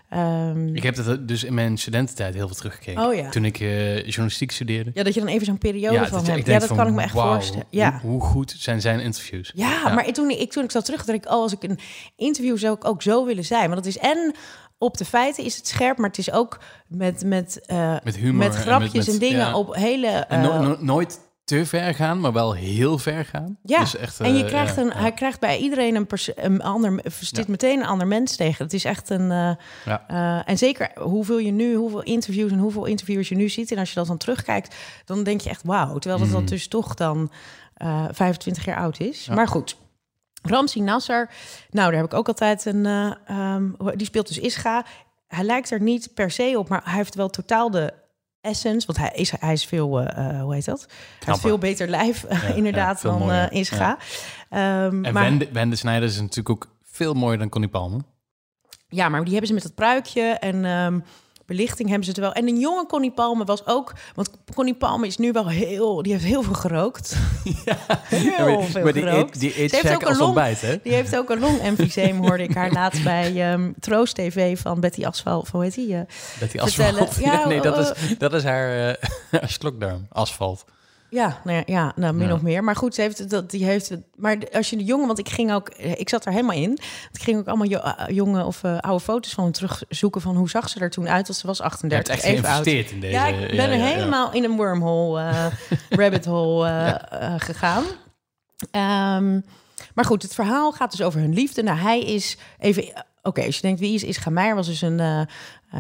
Ehm, 0.10 0.76
Ik 0.76 0.84
heb 0.84 0.96
dat 0.96 1.28
dus 1.28 1.44
in 1.44 1.54
mijn 1.54 1.78
studententijd 1.78 2.34
heel 2.34 2.48
veel 2.48 2.56
teruggekeken. 2.56 3.04
Oh 3.04 3.14
ja. 3.16 3.30
Toen 3.30 3.46
ik 3.46 3.60
eh, 3.60 3.96
journalistiek 4.06 4.52
studeerde. 4.52 4.92
ja, 4.94 5.04
dat 5.04 5.14
je 5.14 5.20
dan 5.20 5.30
even 5.30 5.46
zo'n 5.46 5.58
periode 5.58 5.98
dat 6.00 6.08
van 6.10 6.26
hebt. 6.26 6.38
ik 6.38 6.48
Ja, 6.48 6.60
dat 6.60 6.68
van, 6.68 6.78
kan 6.78 6.88
ik 6.88 6.94
me 6.94 7.02
echt 7.02 7.12
voorstellen. 7.12 7.66
Ja. 7.70 8.00
Hoe, 8.02 8.12
hoe 8.12 8.22
goed 8.22 8.56
zijn 8.58 8.82
zijn 8.82 9.00
interviews? 9.00 9.52
Ja, 9.56 9.70
Ja. 9.86 9.94
maar 9.94 10.12
toen 10.12 10.30
ik, 10.30 10.52
toen 10.52 10.64
ik 10.64 10.72
zat 10.72 10.86
terug, 10.86 11.06
dacht 11.06 11.18
ik, 11.18 11.26
oh, 11.26 11.32
als 11.42 11.54
ik 11.54 11.64
een 11.64 11.80
interview 12.16 12.58
zou 12.58 12.76
ik 12.76 12.86
ook 12.86 13.02
zo 13.02 13.26
willen 13.26 13.46
zijn. 13.46 13.70
Want 13.70 13.86
het 13.86 13.96
is 13.96 13.98
en 13.98 14.36
op 14.78 14.98
de 14.98 15.06
feiten 15.06 15.44
is 15.44 15.56
het 15.58 15.68
scherp, 15.68 15.98
maar 15.98 16.10
het 16.10 16.18
is 16.18 16.32
ook 16.32 16.60
met, 16.88 17.24
met, 17.26 17.66
eh, 17.66 17.96
Met 18.04 18.16
humor. 18.16 18.36
met 18.36 18.56
en 18.56 18.62
grapjes 18.62 19.06
en, 19.06 19.12
met- 19.12 19.22
dingen 19.22 19.38
ja. 19.40 19.58
op 19.58 19.76
hele... 19.76 20.08
En 20.08 20.42
no- 20.42 20.52
eh, 20.52 20.60
no- 20.60 20.78
nooit 20.80 21.20
te 21.46 21.66
ver 21.66 21.94
gaan, 21.96 22.20
maar 22.20 22.34
wel 22.34 22.54
heel 22.54 22.98
ver 22.98 23.26
gaan. 23.26 23.58
Ja, 23.64 23.80
Dus 23.80 23.96
echt, 23.96 24.20
en 24.20 24.36
je 24.36 24.42
eh, 24.44 24.48
krijgt 24.50 24.78
een, 24.78 24.86
ja. 24.88 24.98
hij 24.98 25.12
krijgt 25.12 25.40
bij 25.40 25.58
iedereen 25.58 25.96
een, 25.96 26.06
pers- 26.08 26.32
een 26.36 26.62
ander, 26.62 27.02
Ja. 27.20 27.44
meteen 27.48 27.80
een 27.80 27.86
ander 27.86 28.08
mens 28.08 28.36
tegen. 28.36 28.64
Het 28.64 28.74
is 28.74 28.86
echt 28.86 29.10
een. 29.10 29.32
eh, 29.32 29.52
Ja. 29.86 30.04
eh, 30.08 30.50
en 30.50 30.58
zeker 30.58 30.92
hoeveel 31.02 31.38
je 31.38 31.52
nu, 31.52 31.76
hoeveel 31.76 32.04
interviews 32.04 32.52
en 32.52 32.58
hoeveel 32.60 32.86
interviewers 32.86 33.30
je 33.30 33.36
nu 33.36 33.50
ziet. 33.50 33.72
En 33.72 33.78
als 33.78 33.90
je 33.90 33.96
dat 33.96 34.08
dan 34.08 34.18
terugkijkt, 34.18 34.76
dan 35.06 35.24
denk 35.24 35.42
je 35.42 35.50
echt 35.50 35.62
wauw. 35.64 35.98
Terwijl 35.98 36.24
dat, 36.24 36.32
dat 36.32 36.48
dus 36.48 36.68
toch 36.68 36.94
dan 36.94 37.32
eh 37.76 38.06
25 38.12 38.66
jaar 38.66 38.78
oud 38.78 39.00
is. 39.00 39.28
Maar 39.28 39.48
goed. 39.48 39.78
Ramsi 40.42 40.82
Nasser, 40.82 41.30
nou 41.70 41.90
daar 41.92 42.00
heb 42.02 42.06
ik 42.12 42.14
ook 42.18 42.28
altijd 42.28 42.66
een. 42.66 42.86
eh, 42.86 43.12
ehm, 43.26 43.70
die 43.96 44.06
speelt 44.08 44.28
dus 44.28 44.40
Ischa. 44.40 44.86
Hij 45.28 45.44
lijkt 45.44 45.72
er 45.72 45.82
niet 45.82 46.12
per 46.14 46.32
se 46.32 46.54
op, 46.58 46.70
maar 46.70 46.82
hij 46.84 46.94
heeft 46.94 47.16
wel 47.16 47.30
totaal 47.30 47.72
de 47.72 47.94
essence. 48.46 48.88
Want 48.88 48.98
hij 49.00 49.12
is, 49.16 49.32
hij 49.40 49.54
is 49.54 49.66
veel, 49.66 50.00
eh, 50.02 50.30
eh, 50.30 50.42
hoe 50.42 50.54
heet 50.54 50.66
dat? 50.66 50.86
Hij 50.88 50.98
Knapper. 51.20 51.48
veel 51.50 51.58
beter 51.58 51.88
lijf, 51.88 52.26
Ja, 52.30 52.42
inderdaad, 52.62 53.02
ja, 53.02 53.10
dan 53.10 53.20
mooier. 53.20 53.50
eh 53.52 53.60
Ischa. 53.60 53.98
Ehm, 54.50 55.06
En 55.06 55.14
maar, 55.14 55.24
Wende, 55.24 55.48
Wende 55.52 55.76
Snijders 55.76 56.12
is 56.14 56.20
natuurlijk 56.20 56.50
ook 56.50 56.68
veel 56.84 57.14
mooier 57.14 57.38
dan 57.40 57.50
Connie 57.50 57.70
Palmer. 57.70 58.02
Ja, 58.88 59.10
maar 59.10 59.20
die 59.22 59.30
hebben 59.32 59.48
ze 59.48 59.54
met 59.54 59.64
dat 59.64 59.76
pruikje 59.76 60.22
en 60.22 60.66
ehm, 60.66 61.00
belichting 61.46 61.88
hebben 61.90 62.06
ze 62.06 62.12
het 62.12 62.20
wel. 62.20 62.34
En 62.34 62.48
een 62.48 62.60
jonge 62.60 62.86
Connie 62.86 63.12
Palme 63.12 63.44
was 63.44 63.66
ook... 63.66 63.94
Want 64.16 64.30
Connie 64.54 64.74
Palme 64.74 65.08
is 65.08 65.18
nu 65.18 65.32
wel 65.32 65.48
heel... 65.50 66.02
Die 66.04 66.12
heeft 66.12 66.24
heel 66.26 66.44
veel 66.44 66.54
gerookt. 66.54 67.16
heel 68.08 68.62
veel 68.62 68.84
maar 68.84 68.94
die 68.94 69.04
gerookt. 69.04 69.36
eet, 69.36 69.40
die 69.40 69.62
eet 69.62 69.72
heeft 69.72 69.94
ook 69.96 70.02
een 70.02 70.08
als 70.08 70.18
long- 70.18 70.30
ontbijt, 70.30 70.62
hè? 70.62 70.80
Die 70.84 70.94
heeft 70.94 71.18
ook 71.18 71.30
een 71.30 71.40
longemfyseem, 71.40 72.18
hoorde 72.18 72.44
ik 72.44 72.54
haar 72.54 72.72
laatst 72.72 73.04
bij 73.04 73.52
ehm, 73.52 73.72
Troost 73.80 74.16
TV 74.16 74.60
van 74.60 74.80
Betty 74.80 75.06
Asphalt. 75.06 75.50
Hoe 75.50 75.64
heet 75.64 75.76
die? 75.76 75.96
eh? 75.96 76.02
Vertellen. 76.08 77.00
asfalt... 77.00 77.16
Ja, 77.26 77.34
Ja, 77.34 77.48
nee, 77.48 77.62
dat 77.62 77.76
oh, 77.76 77.80
is, 77.82 78.18
dat 78.18 78.34
is 78.34 78.44
haar, 78.44 78.90
eh, 78.90 79.04
haar 79.40 79.50
slokdarm. 79.50 80.08
Asfalt. 80.12 80.66
Ja, 81.16 81.42
nou 81.44 81.58
ja, 81.58 81.64
ja 81.66 81.92
nou, 81.96 82.14
min 82.14 82.28
Ja. 82.28 82.34
of 82.34 82.42
meer. 82.42 82.64
Maar 82.64 82.76
goed, 82.76 82.96
ze 82.96 83.02
heeft, 83.02 83.30
dat, 83.30 83.52
die 83.52 83.66
heeft. 83.66 83.92
Maar 84.16 84.38
als 84.54 84.70
je 84.70 84.78
de 84.78 84.84
jongen, 84.84 85.08
want 85.08 85.20
ik 85.20 85.30
ging 85.30 85.54
ook, 85.54 85.70
ik 85.70 86.10
zat 86.10 86.26
er 86.26 86.32
helemaal 86.32 86.56
in. 86.56 86.72
Ik 87.12 87.22
ging 87.22 87.38
ook 87.40 87.48
allemaal 87.48 87.68
jo- 87.68 87.80
eh, 87.80 88.16
jonge 88.16 88.44
of 88.46 88.64
eh, 88.64 88.78
oude 88.80 89.04
foto's 89.04 89.34
van 89.34 89.44
hem 89.44 89.54
terugzoeken 89.54 90.22
van 90.22 90.36
hoe 90.36 90.50
zag 90.50 90.70
ze 90.70 90.80
er 90.80 90.90
toen 90.90 91.10
uit? 91.10 91.28
Want 91.28 91.40
ze 91.40 91.48
was 91.48 91.58
Je 91.58 91.64
hebt 91.64 91.74
38, 91.76 92.14
echt 92.14 92.24
even 92.24 92.46
oud. 92.50 92.64
geïnvesteerd 92.64 92.92
in 92.92 93.00
deze... 93.00 93.14
Ja, 93.14 93.26
ik 93.26 93.56
ben 93.56 93.70
er 93.72 93.80
helemaal 93.86 94.34
in 94.34 94.44
een 94.44 94.56
wormhole, 94.56 95.20
eh, 95.22 95.46
rabbit 96.00 96.26
hole 96.26 97.00
gegaan. 97.38 97.84
Ehm, 98.72 99.40
maar 99.94 100.06
goed, 100.06 100.22
het 100.22 100.34
verhaal 100.34 100.72
gaat 100.72 100.92
dus 100.92 101.02
over 101.02 101.20
hun 101.20 101.34
liefde. 101.34 101.64
Nou, 101.64 101.78
hij 101.80 102.00
is 102.02 102.38
even... 102.60 103.06
Oké, 103.26 103.46
als 103.46 103.56
je 103.56 103.62
denkt, 103.62 103.80
wie 103.80 103.94
is 103.94 104.04
Ischa 104.04 104.30
Meijer? 104.30 104.56
Was 104.56 104.68
dus 104.68 104.82
een... 104.82 105.00
eh, 105.00 105.22
eh, 105.22 105.28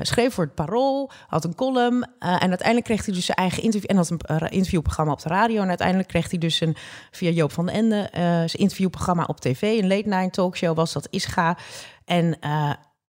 schreef 0.01 0.34
voor 0.34 0.43
het 0.43 0.55
Parool, 0.55 1.12
had 1.27 1.43
een 1.43 1.55
column. 1.55 2.03
eh, 2.19 2.29
en 2.29 2.49
uiteindelijk 2.49 2.84
kreeg 2.86 3.05
hij 3.05 3.13
dus 3.13 3.25
zijn 3.25 3.38
eigen 3.38 3.63
interview... 3.63 3.89
en 3.89 3.97
had 3.97 4.10
een 4.10 4.49
interviewprogramma 4.49 5.12
op 5.12 5.21
de 5.21 5.29
radio. 5.29 5.62
En 5.62 5.67
uiteindelijk 5.67 6.08
kreeg 6.08 6.29
hij 6.29 6.39
dus 6.39 6.62
een, 6.62 6.75
via 7.12 7.29
Joop 7.29 7.51
van 7.51 7.65
den 7.65 7.75
Ende... 7.75 8.10
zijn 8.47 8.62
interviewprogramma 8.62 9.23
op 9.23 9.39
tv. 9.39 9.62
Een 9.62 9.88
late 9.88 10.08
night 10.08 10.34
talkshow 10.34 10.75
was 10.75 10.93
dat 10.93 11.08
Ischa. 11.10 11.58
En... 12.05 12.38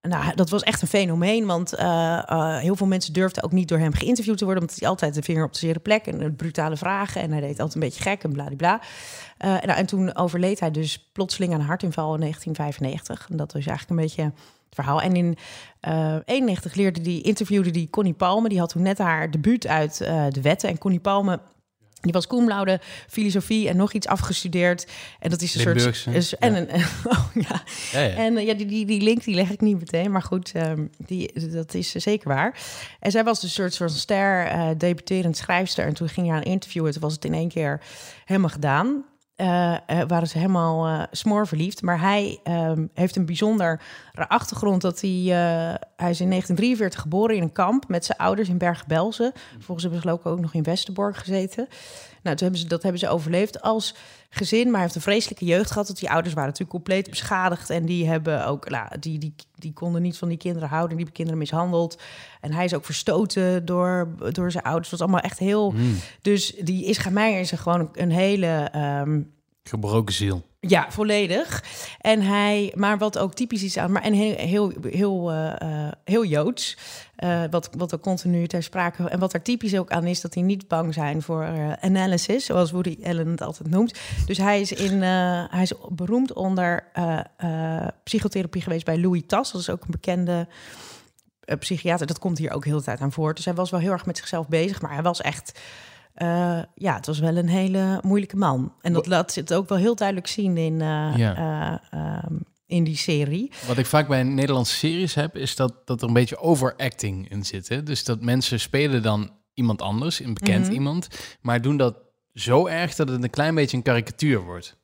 nou, 0.09 0.35
dat 0.35 0.51
was 0.51 0.63
echt 0.63 0.83
een 0.83 0.89
fenomeen, 0.89 1.47
want 1.47 1.75
eh, 1.75 2.19
eh, 2.29 2.57
heel 2.57 2.77
veel 2.77 2.87
mensen 2.87 3.13
durfden 3.13 3.43
ook 3.43 3.53
niet 3.53 3.69
door 3.69 3.79
hem 3.79 3.93
geïnterviewd 3.93 4.39
te 4.39 4.45
worden, 4.45 4.63
omdat 4.63 4.79
hij 4.79 4.89
altijd 4.89 5.15
de 5.15 5.23
vinger 5.23 5.45
op 5.45 5.53
de 5.53 5.59
zere 5.59 5.79
plek 5.79 6.07
en 6.07 6.37
brutale 6.37 6.77
vragen 6.77 7.21
en 7.21 7.31
hij 7.31 7.41
deed 7.41 7.59
altijd 7.59 7.75
een 7.75 7.81
beetje 7.81 8.03
gek 8.03 8.23
en 8.23 8.33
bladibla. 8.33 8.81
Eh 9.39 9.49
nou, 9.49 9.79
en 9.79 9.87
toen 9.87 10.17
overleed 10.17 10.61
hij 10.61 10.71
dus 10.71 11.09
plotseling 11.13 11.53
aan 11.53 11.61
een 11.61 11.67
hartinval 11.67 12.15
in 12.15 12.21
1995. 12.21 13.31
En 13.31 13.37
dat 13.37 13.53
was 13.53 13.67
eigenlijk 13.67 13.91
een 13.91 14.07
beetje 14.07 14.23
het 14.23 14.75
verhaal. 14.75 15.01
En 15.01 15.17
in 15.17 15.37
eh 15.81 16.17
91 16.25 16.75
leerde 16.75 17.01
die, 17.01 17.23
interviewde 17.23 17.71
die 17.71 17.91
Connie 17.91 18.15
Palme. 18.15 18.49
Die 18.49 18.59
had 18.59 18.69
toen 18.69 18.83
net 18.83 18.99
haar 18.99 19.31
debuut 19.31 19.67
uit 19.67 19.97
de 20.31 20.41
wetten. 20.43 20.69
En 20.69 20.79
Connie 20.79 21.01
Palme, 21.01 21.41
die 22.01 22.13
was 22.13 22.27
cum 22.27 22.49
laude 22.49 22.81
filosofie 23.09 23.69
en 23.69 23.77
nog 23.77 23.93
iets 23.93 24.07
afgestudeerd. 24.07 24.87
En 25.19 25.31
dat 25.31 25.43
is 25.43 25.55
een 25.55 25.61
soort... 25.61 26.07
Is, 26.07 26.37
en 26.37 26.57
een, 26.57 26.69
oh, 27.13 27.27
ja. 27.35 27.63
Ja, 27.93 28.01
ja. 28.01 28.15
En 28.15 28.37
eh, 28.37 28.47
ja, 28.47 28.55
die, 28.55 28.67
die, 28.67 28.87
die 28.87 29.01
link 29.01 29.25
die 29.25 29.35
leg 29.35 29.51
ik 29.51 29.61
niet 29.61 29.79
meteen, 29.79 30.11
maar 30.11 30.23
goed, 30.23 30.53
ehm, 30.55 30.85
die, 31.07 31.51
dat 31.51 31.75
is 31.75 31.95
eh, 31.95 32.03
zeker 32.03 32.29
waar. 32.29 32.61
En 33.01 33.11
zij 33.11 33.25
was 33.25 33.41
dus 33.41 33.49
een 33.49 33.57
soort, 33.57 33.75
soort 33.75 33.93
ster, 33.93 34.47
eh 34.47 34.69
debuterend 34.79 35.37
schrijfster. 35.37 35.87
En 35.87 35.95
toen 35.95 36.09
ging 36.09 36.27
je 36.27 36.33
aan 36.33 36.43
interviewen, 36.43 36.93
toen 36.93 37.01
was 37.01 37.13
het 37.13 37.25
in 37.25 37.35
één 37.35 37.49
keer 37.49 37.81
helemaal 38.25 38.51
gedaan. 38.51 39.05
Eh, 39.37 39.77
waren 40.07 40.29
ze 40.29 40.39
helemaal 40.39 40.87
eh 40.87 41.03
smoor 41.11 41.47
verliefd. 41.47 41.83
Maar 41.83 42.01
hij 42.01 42.41
ehm, 42.43 42.87
heeft 42.95 43.17
een 43.17 43.27
bijzondere 43.27 43.79
achtergrond. 44.13 44.83
Dat 44.83 45.01
hij, 45.01 45.11
hij 45.97 46.11
is 46.11 46.21
in 46.21 46.29
1943 46.29 47.01
geboren 47.01 47.37
in 47.37 47.43
een 47.43 47.53
kamp 47.53 47.89
met 47.89 48.05
zijn 48.05 48.19
ouders 48.19 48.49
in 48.49 48.59
Bergen-Belsen. 48.59 49.33
Volgens 49.59 49.83
hebben 49.83 50.01
ze 50.01 50.07
geloof 50.07 50.21
ik 50.21 50.27
ook 50.27 50.41
nog 50.41 50.55
in 50.55 50.63
Westerbork 50.63 51.17
gezeten. 51.17 51.69
Nou, 52.23 52.37
toen 52.37 52.47
hebben 52.47 52.59
ze, 52.59 52.67
dat 52.67 52.83
hebben 52.83 53.01
ze 53.01 53.09
overleefd 53.09 53.63
als 53.63 53.95
gezin. 54.37 54.65
Maar 54.65 54.73
hij 54.73 54.83
heeft 54.83 54.95
een 54.95 55.01
vreselijke 55.01 55.45
jeugd 55.45 55.71
gehad. 55.71 55.87
Want 55.87 55.99
die 56.01 56.11
ouders 56.11 56.35
waren 56.35 56.49
natuurlijk 56.51 56.77
compleet 56.79 57.11
beschadigd. 57.11 57.71
En 57.71 57.87
die 57.87 58.07
hebben 58.09 58.47
ook, 58.47 58.69
nou, 58.71 58.89
die, 59.01 59.19
die, 59.19 59.35
die 59.55 59.73
konden 59.73 60.03
niet 60.03 60.19
van 60.19 60.29
die 60.29 60.37
kinderen 60.37 60.69
houden. 60.69 60.89
Die 60.97 61.05
hebben 61.05 61.15
kinderen 61.17 61.41
mishandeld. 61.41 62.01
En 62.41 62.53
hij 62.53 62.65
is 62.65 62.75
ook 62.75 62.85
verstoten 62.85 63.65
door, 63.65 64.09
door 64.33 64.51
zijn 64.51 64.65
ouders. 64.65 64.91
Het 64.91 64.99
was 64.99 65.09
allemaal 65.09 65.25
echt 65.31 65.39
heel. 65.39 65.71
Mm, 65.71 65.95
Dus 66.23 66.55
die 66.61 66.85
Ischa 66.85 67.11
Meijer 67.11 67.41
is 67.41 67.53
er 67.53 67.59
gewoon 67.59 67.89
een 67.93 68.11
hele. 68.11 68.47
ehm, 68.73 69.21
gebroken 69.69 70.15
ziel. 70.15 70.43
ja, 70.61 70.87
volledig. 70.91 71.65
En 72.01 72.21
hij, 72.23 72.73
maar 72.77 72.99
wat 72.99 73.19
ook 73.19 73.35
typisch 73.35 73.63
is 73.63 73.79
aan, 73.79 73.93
maar 73.93 74.03
en 74.03 74.13
heel, 74.13 74.35
heel, 74.37 74.73
heel, 74.91 75.31
eh, 75.31 75.61
eh, 75.87 75.93
heel 76.05 76.25
joods. 76.25 76.77
eh, 77.17 77.43
wat, 77.51 77.69
wat 77.77 77.95
ook 77.95 78.01
continu 78.03 78.47
ter 78.47 78.63
sprake. 78.63 79.09
En 79.09 79.19
wat 79.19 79.33
er 79.33 79.43
typisch 79.43 79.77
ook 79.79 79.91
aan 79.91 80.05
is, 80.05 80.21
dat 80.21 80.35
hij 80.35 80.43
niet 80.43 80.69
bang 80.69 80.95
zijn 80.95 81.23
voor 81.23 81.43
eh, 81.43 81.73
analysis, 81.81 82.45
zoals 82.45 82.71
Woody 82.71 82.99
Allen 83.03 83.29
het 83.29 83.41
altijd 83.43 83.71
noemt. 83.71 83.99
Dus 84.27 84.39
hij 84.39 84.61
is, 84.61 84.73
in, 84.73 85.03
hij 85.03 85.63
is 85.63 85.73
beroemd 85.89 86.33
onder 86.33 86.87
psychotherapie 88.05 88.63
geweest 88.63 88.85
bij 88.85 88.99
Louis 89.01 89.23
Tas. 89.27 89.53
Dat 89.53 89.61
is 89.61 89.71
ook 89.71 89.83
een 89.83 89.91
bekende 89.91 90.49
psychiater. 91.59 92.07
Dat 92.07 92.19
komt 92.19 92.39
hier 92.39 92.53
ook 92.53 92.65
heel 92.65 92.77
de 92.79 92.85
tijd 92.85 93.01
aan 93.01 93.13
voor. 93.13 93.35
Dus 93.35 93.45
hij 93.45 93.55
was 93.55 93.71
wel 93.71 93.81
heel 93.81 93.93
erg 93.93 94.07
met 94.07 94.17
zichzelf 94.17 94.49
bezig, 94.49 94.81
maar 94.81 94.93
hij 94.93 95.03
was 95.03 95.21
echt. 95.21 95.61
Eh, 96.17 96.59
ja, 96.75 96.95
het 96.95 97.07
was 97.07 97.19
wel 97.19 97.37
een 97.37 97.49
hele 97.49 98.01
moeilijke 98.03 98.37
man. 98.37 98.73
En 98.81 98.93
dat 98.93 99.07
laat 99.07 99.35
het 99.35 99.55
ook 99.55 99.69
wel 99.69 99.79
heel 99.79 99.95
duidelijk 99.95 100.27
zien 100.27 100.57
in, 100.57 100.81
eh, 100.81 101.13
Ja. 101.17 101.37
eh, 101.91 102.01
ehm, 102.01 102.35
in 102.67 102.85
die 102.85 102.97
serie. 102.97 103.51
Wat 103.67 103.79
ik 103.79 103.87
vaak 103.87 104.09
bij 104.09 104.23
Nederlandse 104.23 104.77
series 104.77 105.15
heb, 105.15 105.37
is 105.37 105.57
dat, 105.57 105.73
dat 105.87 106.03
er 106.03 106.09
een 106.09 106.15
beetje 106.15 106.39
overacting 106.39 107.31
in 107.31 107.45
zit. 107.45 107.69
Hè? 107.69 107.83
Dus 107.83 108.05
dat 108.05 108.21
mensen 108.23 108.61
spelen 108.61 109.03
dan 109.03 109.31
iemand 109.55 109.83
anders, 109.83 110.21
een 110.21 110.35
bekend 110.35 110.65
Mhm. 110.65 110.73
iemand, 110.73 111.09
maar 111.41 111.63
doen 111.63 111.77
dat 111.77 111.97
zo 112.35 112.67
erg 112.67 112.95
dat 112.95 113.09
het 113.09 113.23
een 113.23 113.31
klein 113.31 113.55
beetje 113.55 113.77
een 113.77 113.83
karikatuur 113.83 114.41
wordt. 114.45 114.77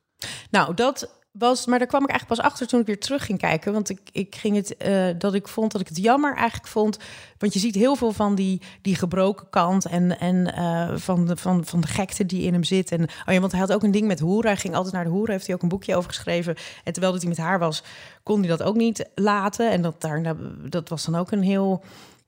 Nou, 0.51 0.75
dat 0.75 1.21
was, 1.33 1.66
maar 1.66 1.79
daar 1.79 1.88
kwam 1.88 2.03
ik 2.03 2.09
eigenlijk 2.09 2.40
pas 2.40 2.51
achter 2.51 2.66
toen 2.66 2.81
ik 2.81 2.87
weer 2.87 3.01
terug 3.01 3.25
ging 3.25 3.38
kijken. 3.38 3.73
Want 3.73 3.88
ik, 3.88 4.01
ik 4.12 4.35
ging 4.37 4.57
het, 4.57 4.77
eh, 4.77 5.07
dat 5.18 5.35
ik 5.35 5.49
vond 5.49 5.73
dat 5.73 5.81
ik 5.81 5.88
het 5.88 5.97
jammer 5.97 6.35
eigenlijk 6.35 6.66
vond. 6.66 6.99
Want 7.38 7.53
je 7.53 7.59
ziet 7.59 7.75
heel 7.75 7.97
veel 7.97 8.12
van 8.12 8.35
die, 8.35 8.61
die 8.83 8.97
gebroken 8.97 9.47
kant 9.51 9.87
en, 9.87 10.18
en 10.18 10.55
eh, 10.55 10.97
van, 10.97 11.27
de, 11.27 11.37
van, 11.37 11.64
van 11.64 11.81
de 11.81 11.87
gekte 11.87 12.27
die 12.27 12.42
in 12.42 12.53
hem 12.53 12.64
zit. 12.64 12.92
En, 12.92 13.03
oh 13.03 13.35
ja, 13.35 13.40
want 13.40 13.53
hij 13.53 13.61
had 13.61 13.73
ook 13.73 13.83
een 13.83 13.90
ding 13.90 14.07
met 14.07 14.21
hoeren. 14.21 14.51
Hij 14.51 14.61
ging 14.61 14.75
altijd 14.75 14.95
naar 14.95 15.05
de 15.05 15.11
hoeren, 15.11 15.33
heeft 15.33 15.47
hij 15.47 15.55
ook 15.55 15.62
een 15.62 15.68
boekje 15.68 15.97
over 15.97 16.11
geschreven. 16.11 16.55
En 16.85 16.93
terwijl 16.93 17.12
dat 17.12 17.22
hij 17.22 17.30
met 17.30 17.41
haar 17.41 17.59
was, 17.59 17.83
kon 18.22 18.39
hij 18.39 18.49
dat 18.49 18.62
ook 18.62 18.76
niet 18.76 19.09
laten. 19.14 19.70
En 19.70 19.83
dat, 19.83 20.01
daar, 20.01 20.20
nou, 20.20 20.37
dat 20.68 20.89
was 20.89 21.05
dan 21.05 21.16
ook 21.16 21.30
een 21.30 21.43
heel... 21.43 21.85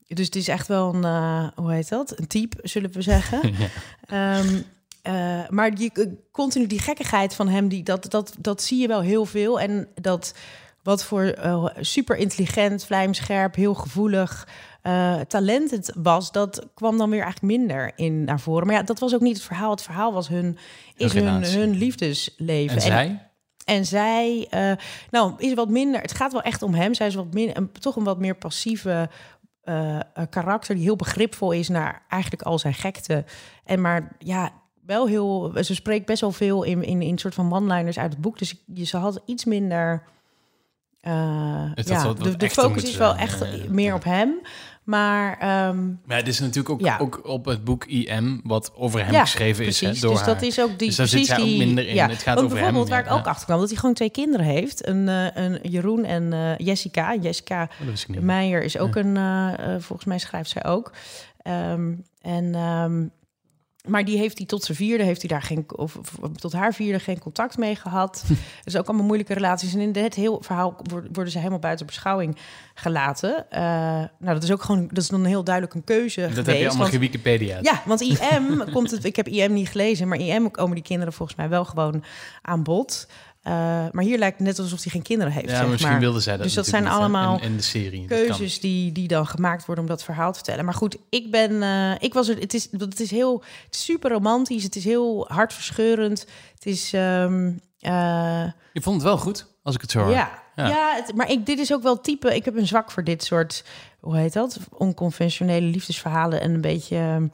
Dus 0.09 0.27
het 0.27 0.37
is 0.37 0.49
echt 0.49 0.67
wel 0.67 0.95
een, 0.95 1.05
eh, 1.05 1.49
hoe 1.55 1.73
heet 1.73 1.89
dat? 1.89 2.19
Een 2.19 2.27
type, 2.27 2.57
zullen 2.63 2.93
we 2.93 3.03
zeggen. 3.03 3.41
Ehm, 4.07 4.61
eh, 5.05 5.49
maar 5.49 5.75
die, 5.75 5.93
eh, 5.93 6.07
continu 6.31 6.67
die 6.67 6.79
gekkigheid 6.79 7.35
van 7.35 7.49
hem, 7.49 7.69
die, 7.69 7.83
dat, 7.83 8.11
dat, 8.11 8.35
dat 8.39 8.63
zie 8.63 8.81
je 8.81 8.87
wel 8.87 9.01
heel 9.01 9.25
veel. 9.25 9.61
En 9.61 9.89
dat 9.95 10.35
wat 10.83 11.05
voor 11.05 11.23
eh, 11.23 11.67
super 11.81 12.17
intelligent, 12.17 12.85
vlijmscherp, 12.85 13.55
heel 13.55 13.75
gevoelig 13.75 14.49
talent 15.29 15.71
het 15.71 15.93
was, 15.97 16.33
dat 16.33 16.67
kwam 16.75 16.99
dan 16.99 17.11
weer 17.11 17.23
eigenlijk 17.23 17.57
minder 17.57 17.93
in 17.97 18.25
naar 18.25 18.41
voren. 18.41 18.67
Maar 18.67 18.77
ja, 18.77 18.83
dat 18.83 18.99
was 18.99 19.15
ook 19.15 19.21
niet 19.21 19.37
het 19.37 19.47
verhaal. 19.47 19.71
Het 19.71 19.83
verhaal 19.83 20.13
was 20.13 20.29
hun, 20.29 20.59
is 20.97 21.13
hun, 21.13 21.45
hun 21.45 21.71
liefdesleven. 21.71 22.77
En 22.77 22.83
zij? 22.83 23.29
En 23.65 23.87
zij, 23.87 24.49
nou, 25.11 25.33
is 25.37 25.55
wat 25.55 25.69
minder. 25.69 26.01
Het 26.01 26.15
gaat 26.15 26.33
wel 26.33 26.43
echt 26.43 26.63
om 26.63 26.75
hem. 26.75 26.95
Zij 26.95 27.07
is 27.07 27.15
wat 27.15 27.35
minder, 27.35 27.57
een, 27.57 27.73
toch 27.73 27.97
een 27.97 28.05
wat 28.05 28.19
meer 28.19 28.37
passieve 28.37 29.09
karakter 30.31 30.75
die 30.75 30.85
heel 30.85 30.97
begripvol 30.97 31.53
is 31.53 31.69
naar 31.69 32.03
eigenlijk 32.09 32.43
al 32.43 32.59
zijn 32.59 32.75
gekte. 32.75 33.25
En 33.65 33.81
maar 33.81 34.17
ja, 34.19 34.53
wel 34.87 35.07
heel. 35.07 35.53
Ze 35.63 35.75
spreekt 35.75 36.07
best 36.07 36.21
wel 36.21 36.33
veel 36.33 36.63
in 36.63 36.83
in 36.83 37.03
in 37.03 37.19
soort 37.19 37.35
van 37.35 37.53
one-liners 37.53 37.99
uit 37.99 38.13
het 38.13 38.21
boek. 38.21 38.39
Dus 38.39 38.55
je 38.75 38.85
ze 38.85 38.97
had 38.97 39.21
iets 39.27 39.45
minder. 39.45 40.03
eh, 41.01 41.71
dat 41.75 41.89
ja, 41.89 42.05
wat- 42.07 42.19
wat 42.19 42.41
de, 42.41 42.51
focus 42.51 42.83
is 42.83 42.97
wel 42.97 43.11
zijn, 43.13 43.23
echt 43.23 43.39
ja, 43.39 43.47
ja, 43.47 43.65
meer 43.69 43.87
ja. 43.87 43.95
op 43.95 44.05
hem. 44.05 44.41
Maar 44.85 45.39
ehm, 45.39 45.87
Maar 46.07 46.17
het 46.17 46.29
is 46.29 46.39
natuurlijk 46.41 46.71
ook, 46.71 46.81
Ja. 46.81 46.99
ook 46.99 47.21
op 47.27 47.45
het 47.45 47.65
boek 47.65 47.85
IM, 47.85 48.41
wat 48.45 48.73
over 48.77 49.05
hem 49.05 49.13
ja, 49.13 49.21
geschreven 49.21 49.67
is. 49.67 49.81
Hè, 49.81 49.93
door 49.93 50.11
dus 50.11 50.25
dat 50.25 50.35
haar. 50.35 50.45
is 50.45 50.61
ook 50.61 50.79
die. 50.79 50.89
Dus 50.89 50.97
daar 50.97 51.07
zit 51.07 51.27
zij 51.27 51.39
ook 51.41 51.47
minder 51.47 51.87
in. 51.89 51.95
Ja. 51.95 52.09
Het 52.09 52.23
gaat 52.23 52.37
over 52.39 52.49
bijvoorbeeld 52.49 52.89
hem, 52.89 52.97
waar 52.97 53.05
ja. 53.05 53.11
ik 53.11 53.17
ook 53.21 53.27
achter 53.27 53.47
kwam, 53.47 53.59
dat 53.59 53.69
hij 53.69 53.79
gewoon 53.79 53.95
twee 53.95 54.11
kinderen 54.11 54.47
heeft. 54.47 54.87
Een, 54.87 55.09
eh, 55.09 55.27
een 55.45 55.59
Jeroen 55.63 56.05
en 56.05 56.33
eh, 56.33 56.57
Jessica. 56.67 57.15
Jessica 57.17 57.69
Oh, 57.81 57.87
dat. 57.87 58.23
Meijer 58.23 58.63
is 58.63 58.79
ook 58.79 58.95
een, 58.97 59.17
volgens 59.81 60.05
mij 60.05 60.19
schrijft 60.19 60.51
zij 60.51 60.65
ook. 60.65 60.93
Ehm, 61.43 61.93
en, 62.21 62.55
ehm, 62.55 63.07
maar 63.89 64.05
die 64.05 64.19
heeft 64.19 64.39
hij 64.39 64.47
tot 64.47 64.65
zijn 64.65 64.77
vierde, 64.77 65.05
heeft 65.05 65.21
hij 65.21 65.31
daar 65.31 65.43
geen, 65.43 65.65
of, 65.77 65.97
of 66.21 66.31
tot 66.37 66.53
haar 66.53 66.75
vierde 66.75 66.99
geen 66.99 67.19
contact 67.19 67.57
mee 67.57 67.77
gehad. 67.77 68.25
dus 68.65 68.77
ook 68.77 68.87
allemaal 68.87 69.07
moeilijke 69.07 69.35
relaties. 69.35 69.75
En 69.75 69.81
in 69.81 70.03
het 70.03 70.15
heel 70.15 70.43
verhaal 70.43 70.77
worden 71.13 71.33
ze 71.33 71.39
helemaal 71.39 71.59
buiten 71.59 71.87
beschouwing 71.87 72.37
gelaten. 72.75 73.51
Eh, 73.51 73.61
nou, 74.19 74.35
dat 74.35 74.43
is 74.43 74.53
ook 74.53 74.63
gewoon, 74.63 74.89
dat 74.89 75.03
is 75.03 75.09
dan 75.09 75.25
heel 75.25 75.45
duidelijk 75.45 75.75
een 75.75 75.85
keuze 75.85 76.21
dat 76.21 76.29
geweest. 76.29 76.47
heb 76.47 76.57
je 76.57 76.63
allemaal 76.63 76.79
want- 76.79 76.91
gewikipedia. 76.95 77.59
ja, 77.63 77.83
want 77.87 78.01
IM 78.01 78.65
komt 78.73 78.91
het. 78.91 79.05
Ik 79.05 79.17
heb 79.17 79.29
IM 79.29 79.53
niet 79.53 79.69
gelezen, 79.69 80.09
maar 80.09 80.19
IM 80.19 80.51
komen 80.51 80.75
die 80.75 80.85
kinderen 80.85 81.13
volgens 81.13 81.39
mij 81.39 81.49
wel 81.49 81.65
gewoon 81.65 82.05
aan 82.43 82.63
bod. 82.63 83.07
Eh, 83.45 83.53
maar 83.93 84.05
hier 84.05 84.19
lijkt 84.19 84.39
het 84.39 84.47
net 84.47 84.59
alsof 84.59 84.83
hij 84.83 84.93
geen 84.93 85.03
kinderen 85.03 85.33
heeft. 85.33 85.51
Ja, 85.51 85.63
misschien 85.67 85.91
maar. 85.91 86.01
wilde 86.01 86.21
zij 86.21 86.35
dat 86.37 86.43
Dus 86.43 86.55
dat 86.55 86.67
zijn 86.67 86.87
allemaal 86.87 87.39
de 87.39 87.63
serie. 87.63 88.07
Keuzes 88.07 88.61
die, 88.61 88.93
die 88.93 89.09
dan 89.09 89.27
gemaakt 89.27 89.65
worden 89.67 89.85
om 89.85 89.91
dat 89.91 90.05
verhaal 90.05 90.31
te 90.31 90.39
vertellen. 90.39 90.65
Maar 90.65 90.75
goed, 90.75 90.97
ik 91.11 91.31
ben, 91.31 91.63
eh, 91.63 91.93
ik 91.99 92.15
was 92.15 92.29
er. 92.29 92.39
Het 92.39 92.55
is, 92.55 92.69
het 92.71 93.01
is 93.01 93.11
heel, 93.11 93.43
het 93.65 93.75
is 93.75 93.85
super 93.85 94.11
romantisch. 94.11 94.63
Het 94.63 94.77
is 94.77 94.85
heel 94.85 95.25
hartverscheurend. 95.29 96.27
Het 96.55 96.67
is, 96.67 96.93
ehm, 96.93 97.53
eh, 97.81 98.45
Je 98.73 98.81
vond 98.83 98.97
het 98.97 99.05
wel 99.05 99.19
goed, 99.19 99.47
als 99.63 99.75
ik 99.75 99.81
het 99.81 99.91
zo 99.91 99.99
hoor. 100.01 100.11
ja, 100.11 100.43
Ja. 100.57 100.67
ja. 100.69 100.95
het- 100.95 101.15
maar 101.15 101.31
ik, 101.31 101.47
dit 101.47 101.59
is 101.59 101.73
ook 101.73 101.83
wel 101.83 102.01
type. 102.01 102.35
Ik 102.35 102.45
heb 102.45 102.57
een 102.57 102.67
zwak 102.67 102.91
voor 102.91 103.05
dit 103.05 103.25
soort, 103.25 103.65
hoe 104.01 104.17
heet 104.17 104.33
dat? 104.33 104.59
Onconventionele 104.71 105.67
liefdesverhalen 105.67 106.41
en 106.41 106.55
een 106.55 106.61
beetje. 106.61 106.97
ehm, 106.97 107.27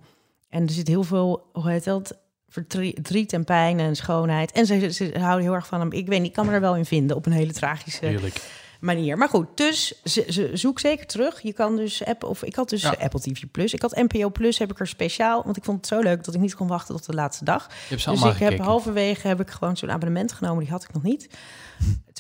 En 0.49 0.63
er 0.67 0.71
zit 0.73 0.89
heel 0.89 1.03
veel, 1.03 1.43
hoe 1.53 1.71
heet 1.71 1.85
dat? 1.85 2.19
Verdrie- 2.51 2.93
Verdriet 2.95 3.33
en 3.33 3.45
pijn 3.45 3.79
en 3.81 3.97
schoonheid. 3.97 4.53
En 4.53 4.67
ze, 4.67 4.93
ze 4.93 5.15
houden 5.19 5.43
heel 5.45 5.55
erg 5.55 5.67
van 5.67 5.81
hem. 5.81 5.93
Ik 5.93 6.07
weet 6.09 6.19
niet, 6.19 6.29
ik 6.29 6.35
kan 6.35 6.47
me 6.47 6.53
er 6.53 6.61
wel 6.61 6.77
in 6.77 6.85
vinden 6.85 7.17
op 7.17 7.27
een 7.27 7.33
hele 7.33 7.53
tragische 7.53 8.07
Heerlijk. 8.07 8.41
manier. 8.81 9.19
Maar 9.19 9.29
goed, 9.29 9.47
dus 9.55 10.01
ze, 10.05 10.25
ze, 10.29 10.51
zoek 10.53 10.81
zeker 10.81 11.07
terug. 11.07 11.41
Je 11.43 11.53
kan 11.53 11.77
dus 11.77 12.05
Apple, 12.05 12.29
of 12.29 12.43
ik 12.43 12.55
had 12.55 12.69
dus 12.69 12.83
Ja. 12.83 12.95
Apple 13.01 13.21
TV 13.21 13.43
Plus. 13.53 13.73
Ik 13.75 13.83
had 13.83 13.97
NPO 13.97 14.31
Plus, 14.31 14.59
heb 14.59 14.71
ik 14.71 14.81
er 14.81 14.87
speciaal, 14.87 15.43
want 15.45 15.57
ik 15.57 15.65
vond 15.65 15.77
het 15.77 15.87
zo 15.87 16.01
leuk 16.01 16.25
dat 16.25 16.35
ik 16.35 16.41
niet 16.41 16.55
kon 16.55 16.67
wachten 16.69 16.95
tot 16.97 17.07
de 17.07 17.13
laatste 17.15 17.45
dag. 17.45 17.69
Dus 17.89 18.07
ik 18.07 18.37
heb 18.37 18.59
halverwege 18.59 19.29
heb 19.29 19.41
ik 19.41 19.51
gewoon 19.51 19.77
zo'n 19.77 19.91
abonnement 19.91 20.33
genomen. 20.33 20.59
Die 20.63 20.73
had 20.73 20.83
ik 20.85 20.93
nog 20.93 21.03
niet. 21.03 21.29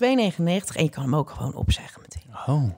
2,99 0.03 0.77
en 0.77 0.85
je 0.85 0.89
kan 0.91 1.03
hem 1.03 1.15
ook 1.17 1.31
gewoon 1.31 1.55
opzeggen 1.55 2.01
meteen. 2.03 2.55
Oh, 2.55 2.71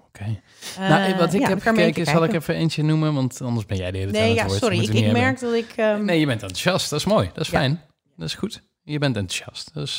Eh, 0.78 0.88
nou, 0.88 1.14
wat 1.16 1.34
ik 1.34 1.40
ja, 1.40 1.48
heb 1.48 1.60
gekeken, 1.62 2.06
zal 2.06 2.24
ik 2.24 2.32
even 2.32 2.54
eentje 2.54 2.82
noemen, 2.82 3.14
want 3.14 3.40
anders 3.42 3.66
ben 3.66 3.76
jij 3.76 3.90
de 3.90 3.98
hele 3.98 4.12
tijd 4.12 4.24
Nee, 4.24 4.34
ja, 4.34 4.46
woord. 4.46 4.58
sorry. 4.58 4.78
Ik, 4.82 4.88
ik 4.92 5.12
merk 5.12 5.40
dat 5.40 5.54
ik... 5.54 5.72
ehm, 5.76 6.04
Nee, 6.04 6.20
je 6.20 6.26
bent 6.26 6.42
enthousiast. 6.42 6.90
Dat 6.90 6.98
is 6.98 7.04
mooi. 7.04 7.30
Dat 7.34 7.44
is 7.44 7.50
Ja. 7.50 7.58
fijn. 7.58 7.80
Dat 8.16 8.28
is 8.28 8.34
goed. 8.34 8.62
Je 8.84 8.98
bent 8.98 9.16
enthousiast. 9.16 9.70
Dus, 9.74 9.98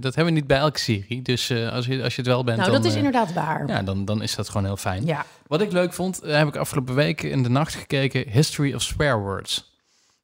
dat 0.00 0.14
hebben 0.14 0.24
we 0.34 0.38
niet 0.40 0.46
bij 0.46 0.58
elke 0.58 0.78
serie. 0.78 1.22
Dus 1.22 1.50
eh, 1.50 1.72
als, 1.72 1.86
je, 1.86 2.02
als 2.02 2.14
je 2.14 2.20
het 2.20 2.30
wel 2.30 2.44
bent, 2.44 2.58
nou, 2.58 2.70
dan, 2.70 2.82
dat 2.82 2.90
is 2.90 2.96
inderdaad 2.96 3.32
waar. 3.32 3.66
Ja. 3.66 3.74
ja, 3.74 3.82
dan, 3.82 4.04
dan 4.04 4.22
is 4.22 4.34
dat 4.34 4.48
gewoon 4.48 4.64
heel 4.66 4.76
fijn. 4.76 5.16
Wat 5.46 5.60
ik 5.60 5.72
leuk 5.72 5.92
vond, 5.92 6.20
heb 6.24 6.48
ik 6.48 6.56
afgelopen 6.56 6.94
week 6.94 7.22
in 7.22 7.42
de 7.42 7.48
nacht 7.48 7.74
gekeken. 7.74 8.28
History 8.30 8.74
of 8.74 8.82
Swear 8.82 9.20
Words. 9.20 9.70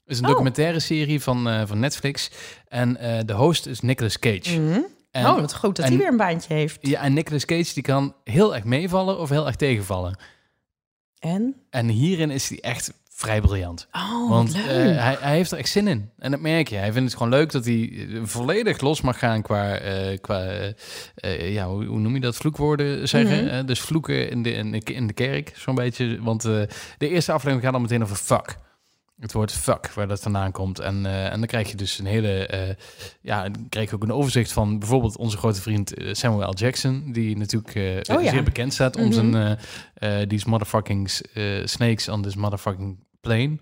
Is 0.07 0.19
een 0.19 0.25
Oh. 0.25 0.31
documentaire 0.31 0.81
serie 0.81 1.23
van, 1.23 1.67
van 1.67 1.79
Netflix. 1.79 2.31
En 2.69 2.93
de 3.27 3.33
host 3.33 3.67
is 3.67 3.81
Nicolas 3.81 4.19
Cage. 4.19 4.61
Mhm. 4.61 4.81
En, 5.19 5.27
oh, 5.27 5.41
wat 5.41 5.55
goed 5.55 5.77
dat 5.77 5.85
en- 5.85 5.91
hij 5.91 6.01
weer 6.01 6.11
een 6.11 6.17
baantje 6.17 6.55
heeft. 6.55 6.79
ja, 6.81 7.01
en 7.01 7.13
Nicolas 7.13 7.45
Cage 7.45 7.75
die 7.75 7.83
kan 7.83 8.15
heel 8.25 8.55
erg 8.55 8.65
meevallen 8.65 9.19
of 9.19 9.29
heel 9.29 9.47
erg 9.47 9.57
tegenvallen. 9.57 10.19
En? 11.19 11.57
En 11.71 11.89
hierin 11.89 12.31
is 12.31 12.49
hij 12.49 12.61
echt 12.61 12.93
vrij 13.11 13.41
briljant. 13.41 13.89
Oh, 13.93 14.29
Want 14.29 14.55
eh, 14.55 14.63
hij, 14.65 15.17
hij 15.21 15.35
heeft 15.37 15.53
er 15.53 15.59
echt 15.59 15.69
zin 15.69 15.89
in. 15.89 16.11
En 16.19 16.31
dat 16.31 16.41
merk 16.41 16.69
je. 16.69 16.77
Hij 16.77 16.93
vindt 16.93 17.09
het 17.09 17.19
gewoon 17.19 17.33
leuk 17.39 17.53
dat 17.53 17.65
hij 17.65 17.93
eh, 17.93 18.21
volledig 18.23 18.81
los 18.81 19.01
mag 19.01 19.19
gaan 19.19 19.43
qua, 19.43 19.75
eh, 19.75 20.19
qua 20.21 20.45
eh, 21.15 21.53
ja, 21.53 21.67
hoe, 21.69 21.85
hoe 21.85 21.99
noem 21.99 22.15
je 22.15 22.21
dat? 22.21 22.37
Vloekwoorden 22.37 23.09
zeggen. 23.09 23.45
Mhm. 23.45 23.67
Dus 23.67 23.81
vloeken 23.81 24.31
in 24.31 24.43
de, 24.43 24.51
in 24.53 24.71
de, 24.73 24.79
in 24.79 25.07
de 25.07 25.13
kerk, 25.13 25.53
zo'n 25.57 25.75
beetje. 25.75 26.23
Want 26.23 26.43
de 26.43 26.69
eerste 26.99 27.33
aflevering 27.33 27.65
gaat 27.65 27.75
al 27.75 27.81
meteen 27.81 28.03
over 28.03 28.17
fuck. 28.17 28.57
Het 29.21 29.33
woord 29.33 29.53
fuck, 29.53 29.91
waar 29.95 30.09
dat 30.09 30.21
vandaan 30.21 30.53
komt. 30.53 30.79
En, 30.79 31.07
eh, 31.07 31.25
en 31.33 31.39
dan 31.39 31.47
krijg 31.47 31.71
je 31.71 31.77
dus 31.77 31.99
een 31.99 32.07
hele... 32.07 32.47
eh, 32.47 32.75
ja, 33.21 33.43
dan 33.49 33.67
krijg 33.69 33.89
je 33.91 33.95
ook 33.97 34.03
een 34.03 34.13
overzicht 34.13 34.53
van 34.53 34.79
bijvoorbeeld 34.79 35.17
onze 35.17 35.37
grote 35.37 35.61
vriend 35.61 35.95
eh, 35.95 36.15
Samuel 36.15 36.51
L. 36.51 36.55
Jackson. 36.55 37.13
Die 37.13 37.37
natuurlijk 37.37 38.05
Oh 38.11 38.23
ja. 38.23 38.31
zeer 38.31 38.43
bekend 38.43 38.73
staat 38.75 38.97
om 38.97 39.03
Mhm. 39.05 39.13
zijn... 39.13 39.59
eh 39.95 40.21
these 40.27 40.49
motherfucking 40.49 41.11
snakes 41.65 42.09
on 42.09 42.23
this 42.23 42.35
motherfucking 42.37 42.99
plane. 43.21 43.59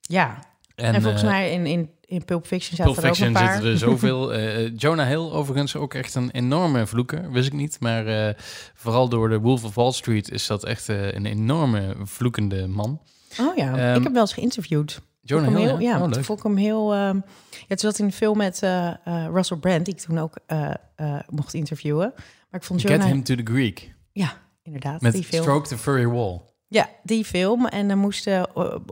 Ja, 0.00 0.38
en, 0.74 1.02
volgens 1.02 1.22
mij 1.22 1.52
in, 1.52 1.66
in, 1.66 1.90
in 2.04 2.24
Pulp 2.24 2.46
Fiction 2.46 2.76
zaten 2.76 2.92
Pulp 2.92 3.04
er 3.04 3.10
ook 3.10 3.18
een 3.26 3.32
paar. 3.32 3.52
zitten 3.52 3.70
er 3.70 3.78
zoveel. 3.78 4.38
Jonah 4.84 5.06
Hill 5.06 5.30
overigens 5.30 5.76
ook 5.76 5.94
echt 5.94 6.14
een 6.14 6.30
enorme 6.30 6.86
vloeker, 6.86 7.30
wist 7.32 7.46
ik 7.46 7.52
niet. 7.52 7.76
Maar 7.80 8.34
vooral 8.74 9.08
door 9.08 9.28
de 9.28 9.38
Wolf 9.40 9.64
of 9.64 9.74
Wall 9.74 9.92
Street 9.92 10.30
is 10.30 10.46
dat 10.46 10.64
echt 10.64 10.88
een 10.88 11.26
enorme 11.26 11.94
vloekende 12.04 12.66
man. 12.66 13.00
Oh 13.40 13.56
ja, 13.56 13.76
Ehm, 13.76 13.96
ik 13.96 14.02
heb 14.02 14.12
wel 14.12 14.20
eens 14.22 14.32
geïnterviewd. 14.32 15.00
Jonah 15.20 15.56
Hill, 15.56 15.78
ja? 15.78 15.94
Oh, 15.94 16.02
toen 16.02 16.12
leuk. 16.12 16.24
vond 16.24 16.38
ik 16.38 16.44
hem 16.44 16.56
heel... 16.56 16.94
ehm 16.94 17.20
ja, 17.68 17.76
toen 17.76 17.90
zat 17.90 17.98
in 17.98 18.04
een 18.04 18.12
film 18.12 18.36
met 18.36 18.62
eh, 18.62 18.88
eh, 18.88 19.26
Russell 19.32 19.56
Brand, 19.56 19.84
die 19.84 19.94
ik 19.94 20.00
toen 20.00 20.18
ook 20.18 20.38
eh, 20.46 20.70
mocht 21.28 21.54
interviewen. 21.54 22.12
Maar 22.50 22.60
ik 22.60 22.66
vond 22.66 22.80
Get 22.80 22.90
Jonah... 22.90 23.06
him 23.06 23.22
to 23.22 23.34
the 23.34 23.42
Greek. 23.44 23.94
Ja, 24.12 24.32
inderdaad, 24.62 25.00
Met 25.00 25.12
die 25.12 25.24
film. 25.24 25.42
Stroke 25.42 25.68
the 25.68 25.78
Furry 25.78 26.06
Wall. 26.06 26.40
Ja, 26.68 26.88
die 27.02 27.24
film. 27.24 27.66
En 27.66 27.88
dan 27.88 27.98
moesten 27.98 28.48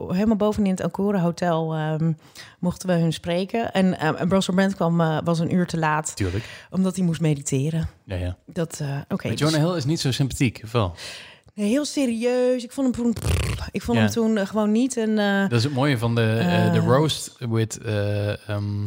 helemaal 0.07 0.35
bovenin 0.35 0.71
het 0.71 0.81
Ancora 0.81 1.19
Hotel 1.19 1.73
ehm, 1.73 2.13
mochten 2.59 2.87
we 2.87 2.93
hun 2.95 3.13
spreken. 3.13 3.73
En 3.73 3.85
uh, 3.85 4.09
Russell 4.29 4.55
Brand 4.55 4.75
kwam, 4.75 4.97
was 5.23 5.39
een 5.39 5.53
uur 5.53 5.65
te 5.67 5.77
laat, 5.77 6.15
Tuurlijk. 6.15 6.43
omdat 6.69 6.95
hij 6.95 7.05
moest 7.05 7.21
mediteren. 7.21 7.87
Ja, 8.05 8.15
ja. 8.15 8.37
Dat, 8.45 8.81
oké. 9.09 9.27
Maar 9.27 9.37
dus- 9.37 9.51
Jonah 9.51 9.67
Hill 9.67 9.77
is 9.77 9.85
niet 9.85 9.99
zo 9.99 10.11
sympathiek, 10.11 10.61
of 10.63 10.71
wel? 10.71 10.93
Heel 11.55 11.85
serieus. 11.85 12.63
Ik 12.63 12.71
vond 12.71 12.95
hem 12.95 13.05
toen, 13.13 13.15
ik 13.71 13.81
vond 13.81 13.97
Ja. 13.97 14.03
hem 14.03 14.11
toen 14.13 14.37
eh, 14.37 14.45
gewoon 14.47 14.71
niet 14.71 14.95
een. 14.95 15.19
eh, 15.19 15.41
Dat 15.41 15.51
is 15.57 15.63
het 15.63 15.73
mooie 15.73 15.97
van 15.97 16.15
de, 16.15 16.21
eh, 16.39 16.73
de 16.73 16.79
roast 16.79 17.35
with... 17.39 17.77
ehm, 17.77 18.85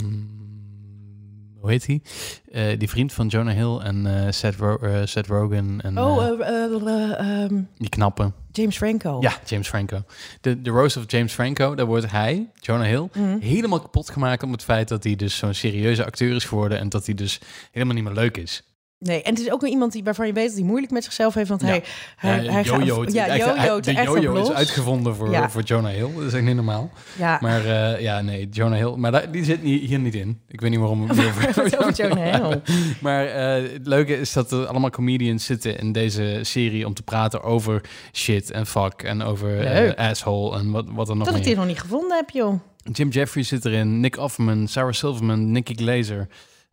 hoe 1.61 1.71
heet 1.71 1.87
hij? 1.87 2.77
Die 2.77 2.89
vriend 2.89 3.13
van 3.13 3.27
Jonah 3.27 3.55
Hill 3.55 3.77
en 3.79 4.35
Seth, 4.35 4.57
Ro- 4.57 5.07
Seth 5.07 5.27
Rogen 5.27 5.81
en 5.81 5.99
oh, 5.99 6.41
ehm, 6.41 7.63
die 7.77 7.89
knappen. 7.89 8.35
James 8.53 8.77
Franco. 8.77 9.17
Ja, 9.21 9.33
James 9.47 9.69
Franco. 9.69 10.03
De, 10.41 10.63
de 10.63 10.71
Roast 10.71 10.97
of 10.97 11.03
James 11.07 11.33
Franco, 11.33 11.75
daar 11.75 11.87
wordt 11.87 12.11
hij, 12.11 12.51
Jonah 12.61 12.87
Hill, 12.87 13.09
Mhm. 13.15 13.39
helemaal 13.41 13.81
kapot 13.81 14.11
gemaakt 14.11 14.43
om 14.43 14.53
het 14.53 14.63
feit 14.63 14.89
dat 14.89 15.05
hij 15.05 15.17
dus 15.17 15.37
zo'n 15.37 15.55
serieuze 15.55 16.05
acteur 16.05 16.35
is 16.35 16.45
geworden 16.45 16.79
en 16.79 16.89
dat 16.89 17.07
hij 17.07 17.15
dus 17.15 17.41
helemaal 17.73 17.95
niet 17.95 18.05
meer 18.05 18.13
leuk 18.15 18.37
is. 18.37 18.63
Nee, 19.01 19.23
en 19.23 19.31
het 19.35 19.41
is 19.43 19.51
ook 19.53 19.61
wel 19.61 19.71
iemand 19.71 19.93
die, 19.93 20.05
waarvan 20.05 20.27
je 20.27 20.33
weet 20.33 20.47
dat 20.47 20.55
hij 20.57 20.65
moeilijk 20.65 20.93
met 20.93 21.05
zichzelf 21.05 21.35
heeft. 21.35 21.49
Want 21.49 21.61
Ja. 21.61 21.67
hij, 21.67 21.83
hij, 22.17 22.31
Eh, 22.47 22.53
hij 22.53 22.65
gaat- 22.65 22.85
ja, 22.85 23.01
het 23.01 23.85
de 23.85 24.31
op 24.31 24.37
is 24.37 24.51
uitgevonden 24.53 25.15
voor, 25.15 25.31
Ja. 25.31 25.51
voor 25.51 25.63
Jonah 25.63 25.93
Hill. 25.93 26.15
Dat 26.15 26.23
is 26.23 26.33
echt 26.33 26.45
niet 26.45 26.55
normaal. 26.55 26.91
Ja, 27.19 27.39
Maar 27.43 27.65
eh, 27.65 28.01
ja, 28.01 28.21
nee, 28.21 28.49
Jonah 28.51 28.79
Hill. 28.79 28.97
Maar 28.97 29.13
daar- 29.13 29.31
die 29.33 29.45
zit 29.45 29.63
niet, 29.63 29.83
hier 29.83 29.99
niet 29.99 30.15
in. 30.15 30.41
Ik 30.49 30.61
weet 30.61 30.71
niet 30.71 30.79
waarom. 30.79 31.07
we 31.09 31.23
het 31.23 31.55
het 31.57 31.79
over 31.79 31.93
Jonah 32.09 32.35
Hill. 32.49 32.61
Maar 33.01 33.27
eh, 33.27 33.73
het 33.73 33.87
leuke 33.87 34.17
is 34.21 34.33
dat 34.33 34.53
er 34.53 34.67
allemaal 34.67 34.91
comedians 34.91 35.45
zitten 35.45 35.79
in 35.79 35.93
deze 35.93 36.39
serie 36.43 36.87
om 36.87 36.95
te 36.95 37.03
praten 37.03 37.43
over 37.43 37.81
shit 38.13 38.51
en 38.51 38.67
fuck 38.67 39.03
en 39.03 39.23
over 39.23 39.61
eh, 39.61 40.09
asshole 40.09 40.59
en 40.59 40.71
wat, 40.71 40.85
wat 40.89 41.09
er 41.09 41.17
nog 41.17 41.27
Dat 41.27 41.37
ik 41.37 41.45
dit 41.45 41.57
nog 41.57 41.67
niet 41.67 41.81
gevonden 41.81 42.17
heb, 42.17 42.31
joh. 42.31 42.61
Jim 42.93 43.09
Jeffries 43.09 43.49
zit 43.49 43.65
erin, 43.65 44.01
Nick 44.01 44.17
Offerman, 44.17 44.69
Sarah 44.69 44.93
Silverman, 44.93 45.51
Nicky 45.53 45.75
Glazer. 45.75 46.29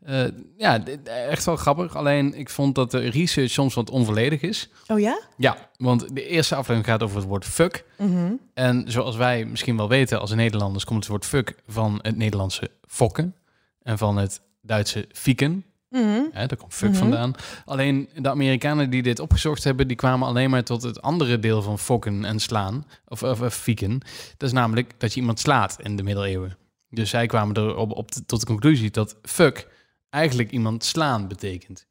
Eh, 0.05 0.23
ja, 0.57 0.79
dit- 0.79 1.07
echt 1.07 1.45
wel 1.45 1.55
grappig. 1.55 1.95
Alleen 1.95 2.33
ik 2.33 2.49
vond 2.49 2.75
dat 2.75 2.91
de 2.91 2.97
research 2.99 3.49
soms 3.51 3.73
wat 3.73 3.89
onvolledig 3.89 4.41
is. 4.41 4.69
Oh 4.87 4.99
ja? 4.99 5.19
Ja, 5.37 5.69
want 5.77 6.15
de 6.15 6.27
eerste 6.27 6.55
aflevering 6.55 6.85
gaat 6.85 7.03
over 7.03 7.17
het 7.17 7.25
woord 7.27 7.45
fuck. 7.45 7.85
Mhm. 7.97 8.33
En 8.53 8.83
zoals 8.91 9.15
wij 9.15 9.45
misschien 9.45 9.77
wel 9.77 9.89
weten 9.89 10.19
als 10.19 10.33
Nederlanders 10.33 10.83
komt 10.85 10.99
het 10.99 11.07
woord 11.07 11.25
fuck 11.25 11.55
van 11.67 11.99
het 12.01 12.17
Nederlandse 12.17 12.71
fokken 12.87 13.35
en 13.81 13.97
van 13.97 14.17
het 14.17 14.41
Duitse 14.61 15.07
fieken. 15.11 15.65
Mhm. 15.89 16.21
Hè, 16.31 16.45
daar 16.47 16.57
komt 16.57 16.73
fuck 16.73 16.89
Mhm. 16.89 16.97
vandaan. 16.99 17.33
Alleen 17.65 18.09
de 18.15 18.29
Amerikanen 18.29 18.89
die 18.89 19.01
dit 19.03 19.19
opgezocht 19.19 19.63
hebben, 19.63 19.87
die 19.87 19.97
kwamen 19.97 20.27
alleen 20.27 20.49
maar 20.49 20.63
tot 20.63 20.83
het 20.83 21.01
andere 21.01 21.39
deel 21.39 21.61
van 21.61 21.79
fokken 21.79 22.25
en 22.25 22.39
slaan. 22.39 22.85
Of, 23.07 23.23
of, 23.23 23.41
of 23.41 23.53
fieken. 23.55 23.99
Dat 24.37 24.47
is 24.49 24.51
namelijk 24.51 24.93
dat 24.97 25.13
je 25.13 25.19
iemand 25.19 25.39
slaat 25.39 25.77
in 25.81 25.95
de 25.95 26.03
middeleeuwen. 26.03 26.57
Dus 26.89 27.09
zij 27.09 27.25
kwamen 27.25 27.55
er 27.55 27.75
op, 27.75 28.11
tot 28.25 28.39
de 28.39 28.45
conclusie 28.45 28.91
dat 28.91 29.15
fuck 29.21 29.67
eigenlijk 30.15 30.51
iemand 30.51 30.83
slaan 30.83 31.27
betekent. 31.27 31.85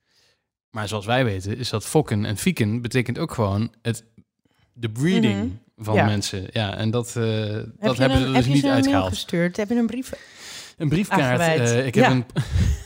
Maar 0.71 0.89
zoals 0.89 1.07
wij 1.07 1.25
weten 1.25 1.57
is 1.57 1.69
dat 1.69 1.85
fokken 1.87 2.25
en 2.25 2.37
fieken 2.37 2.81
betekent 2.83 3.19
ook 3.19 3.33
gewoon 3.35 3.73
het, 3.83 4.05
de 4.73 4.91
breeding 4.91 5.39
Mhm. 5.39 5.85
van 5.85 5.95
Ja. 5.95 6.05
mensen. 6.05 6.47
Ja, 6.53 6.77
en 6.77 6.91
dat, 6.91 7.07
eh, 7.17 7.59
dat 7.79 7.99
hebben 7.99 8.19
ze 8.19 8.33
dus 8.33 8.45
je 8.45 8.51
niet 8.51 8.61
ze 8.61 8.67
een 8.67 8.73
mail 8.73 8.73
uitgehaald. 8.75 9.09
gestuurd? 9.09 9.57
Heb 9.57 9.69
je 9.69 9.75
een 9.75 9.87
brief? 9.87 10.13
Een 10.77 10.89
briefkaart. 10.89 11.41
Eh, 11.41 11.87
ik 11.87 11.95
heb 11.95 12.05
Ja. 12.05 12.11
een, 12.11 12.25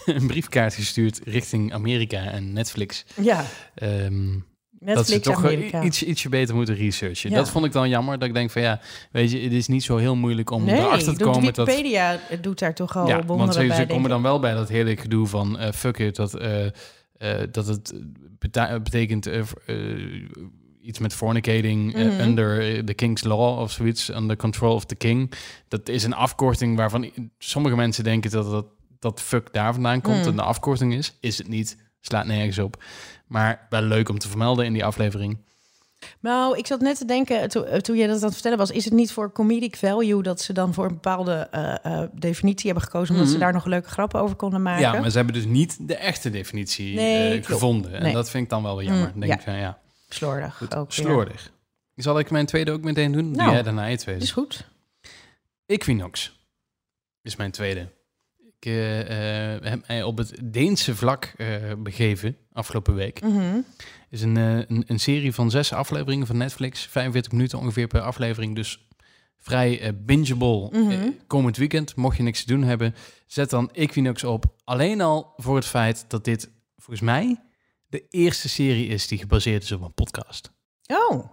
een 0.21 0.27
briefkaart 0.27 0.75
gestuurd 0.75 1.21
richting 1.25 1.73
Amerika 1.73 2.25
en 2.31 2.53
Netflix. 2.53 3.05
Ja, 3.23 3.45
Dat 4.81 5.09
ze 5.09 5.21
toch 5.21 5.37
Amerika. 5.45 5.83
iets, 5.83 6.03
ietsje 6.03 6.29
beter 6.29 6.55
moeten 6.55 6.75
researchen. 6.75 7.31
Ja. 7.31 7.37
Dat 7.37 7.51
vond 7.51 7.65
ik 7.65 7.73
dan 7.73 7.89
jammer. 7.89 8.19
Dat 8.19 8.29
ik 8.29 8.35
denk 8.35 8.51
van 8.51 8.63
ja, 8.63 8.81
weet 9.13 9.31
je, 9.31 9.41
het 9.41 9.53
is 9.53 9.67
niet 9.67 9.83
zo 9.85 9.97
heel 9.97 10.17
moeilijk 10.17 10.51
om 10.51 10.65
nee, 10.65 10.79
erachter 10.81 11.17
te 11.17 11.25
komen 11.25 11.53
dat... 11.55 11.67
Wikipedia 11.67 12.21
doet 12.41 12.59
daar 12.59 12.75
toch 12.75 12.97
al 12.97 13.07
Ja, 13.07 13.15
wonderen 13.17 13.37
want 13.39 13.55
ze, 13.55 13.67
bij, 13.67 13.77
ze 13.77 13.87
komen 13.87 14.11
dan 14.11 14.23
wel 14.23 14.39
bij 14.41 14.55
dat 14.55 14.69
hele 14.69 14.97
gedoe 14.97 15.27
van 15.27 15.59
eh, 15.59 15.73
fuck 15.73 15.99
it, 15.99 16.17
dat, 16.17 16.35
eh, 16.35 16.67
eh, 16.67 16.73
dat 17.51 17.67
het 17.67 17.95
betekent 18.83 19.29
iets 20.83 20.99
met 20.99 21.15
fornicating 21.15 21.93
Mhm. 21.93 22.21
under 22.21 22.85
the 22.85 22.95
king's 22.95 23.23
law 23.25 23.59
of 23.61 23.71
zoiets, 23.73 24.09
under 24.11 24.37
control 24.37 24.75
of 24.75 24.85
the 24.85 24.95
king. 24.95 25.33
Dat 25.69 25.89
is 25.89 26.03
een 26.05 26.15
afkorting 26.15 26.77
waarvan 26.77 27.11
sommige 27.39 27.77
mensen 27.77 28.05
denken 28.05 28.31
dat 28.31 28.51
dat, 28.51 28.67
dat 28.99 29.21
fuck 29.21 29.53
daar 29.53 29.75
vandaan 29.75 30.01
komt 30.01 30.17
Mhm. 30.19 30.29
en 30.29 30.37
de 30.37 30.43
afkorting 30.43 30.95
is. 30.95 31.17
Is 31.21 31.39
het 31.39 31.49
niet, 31.49 31.77
slaat 32.01 32.27
nergens 32.27 32.59
op. 32.59 32.83
Maar 33.29 33.67
wel 33.71 33.83
leuk 33.83 34.09
om 34.09 34.19
te 34.19 34.29
vermelden 34.29 34.65
in 34.65 34.73
die 34.73 34.85
aflevering. 34.85 35.39
Nou, 36.21 36.59
ik 36.59 36.67
zat 36.67 36.81
net 36.81 36.97
te 36.99 37.05
denken, 37.05 37.49
to- 37.49 37.63
eh, 37.63 37.79
toen 37.81 37.97
jij 37.97 38.07
dat 38.07 38.17
aan 38.17 38.23
het 38.23 38.33
vertellen 38.33 38.59
was... 38.59 38.71
is 38.71 38.85
het 38.85 38.93
niet 38.95 39.13
voor 39.13 39.33
comedic 39.33 39.77
value 39.77 40.23
dat 40.23 40.41
ze 40.41 40.53
dan 40.53 40.75
voor 40.75 40.85
een 40.85 40.93
bepaalde 40.95 41.49
eh, 41.51 41.75
eh, 42.03 42.09
definitie 42.13 42.67
hebben 42.67 42.85
gekozen... 42.85 43.11
omdat 43.15 43.25
Mhm. 43.29 43.35
ze 43.39 43.43
daar 43.45 43.53
nog 43.53 43.65
leuke 43.65 43.89
grappen 43.89 44.21
over 44.21 44.37
konden 44.37 44.63
maken? 44.63 44.81
Ja, 44.81 45.01
maar 45.01 45.11
ze 45.11 45.17
hebben 45.17 45.35
dus 45.35 45.45
niet 45.45 45.89
de 45.89 45.97
echte 45.97 46.31
definitie 46.31 46.95
Nee, 46.95 47.39
eh, 47.39 47.45
gevonden. 47.47 47.93
En 47.93 48.13
dat 48.13 48.31
vind 48.31 48.45
ik 48.45 48.51
dan 48.51 48.63
wel 48.63 48.77
weer 48.77 48.87
jammer. 48.87 49.11
Mm, 49.15 49.21
denk 49.21 49.33
ja. 49.33 49.41
van 49.41 49.55
ja, 49.55 49.79
Slordig 50.09 50.57
goed, 50.57 50.75
ook 50.75 50.93
slordig. 50.93 51.51
Zal 51.95 52.19
ik 52.19 52.31
mijn 52.31 52.47
tweede 52.47 52.71
ook 52.73 52.83
meteen 52.83 53.13
doen? 53.13 53.23
Doe 53.33 53.37
Nou, 53.37 53.53
jij 53.53 53.63
daarna 53.63 53.85
je 53.85 53.97
tweede? 53.97 54.23
Is 54.23 54.33
goed. 54.33 54.69
Equinox 55.67 56.41
is 57.23 57.37
mijn 57.37 57.51
tweede. 57.51 57.89
Ik 58.61 58.67
eh, 58.67 59.55
eh, 59.55 59.63
heb 59.63 59.87
mij 59.89 60.03
op 60.03 60.19
het 60.19 60.39
Deense 60.45 60.97
vlak 60.97 61.25
eh, 61.37 61.47
begeven 61.79 62.37
afgelopen 62.53 62.95
week. 62.95 63.21
Mhm. 63.21 63.59
is 64.11 64.23
een, 64.23 64.37
eh, 64.37 64.57
een, 64.57 64.85
een 64.87 64.99
serie 65.01 65.33
van 65.35 65.51
zes 65.51 65.73
afleveringen 65.73 66.27
van 66.27 66.37
Netflix. 66.37 66.81
45 66.87 67.33
minuten 67.33 67.59
ongeveer 67.59 67.87
per 67.87 68.01
aflevering. 68.01 68.55
Dus 68.55 68.87
vrij 69.39 69.81
eh, 69.81 69.93
bingeable. 69.97 70.69
Mhm. 70.71 70.91
Eh, 70.91 70.99
komend 71.27 71.57
weekend, 71.57 71.97
mocht 71.97 72.17
je 72.17 72.23
niks 72.23 72.41
te 72.45 72.53
doen 72.53 72.63
hebben, 72.63 72.95
zet 73.27 73.51
dan 73.51 73.71
Equinox 73.73 74.25
op. 74.25 74.45
Alleen 74.65 75.01
al 75.01 75.33
voor 75.37 75.57
het 75.57 75.67
feit 75.67 76.05
dat 76.09 76.25
dit 76.25 76.51
volgens 76.77 77.01
mij 77.01 77.41
de 77.87 78.07
eerste 78.11 78.49
serie 78.49 78.87
is 78.87 79.07
die 79.09 79.19
gebaseerd 79.19 79.63
is 79.63 79.73
op 79.73 79.83
een 79.83 79.95
podcast. 79.95 80.51
Oh. 80.87 81.25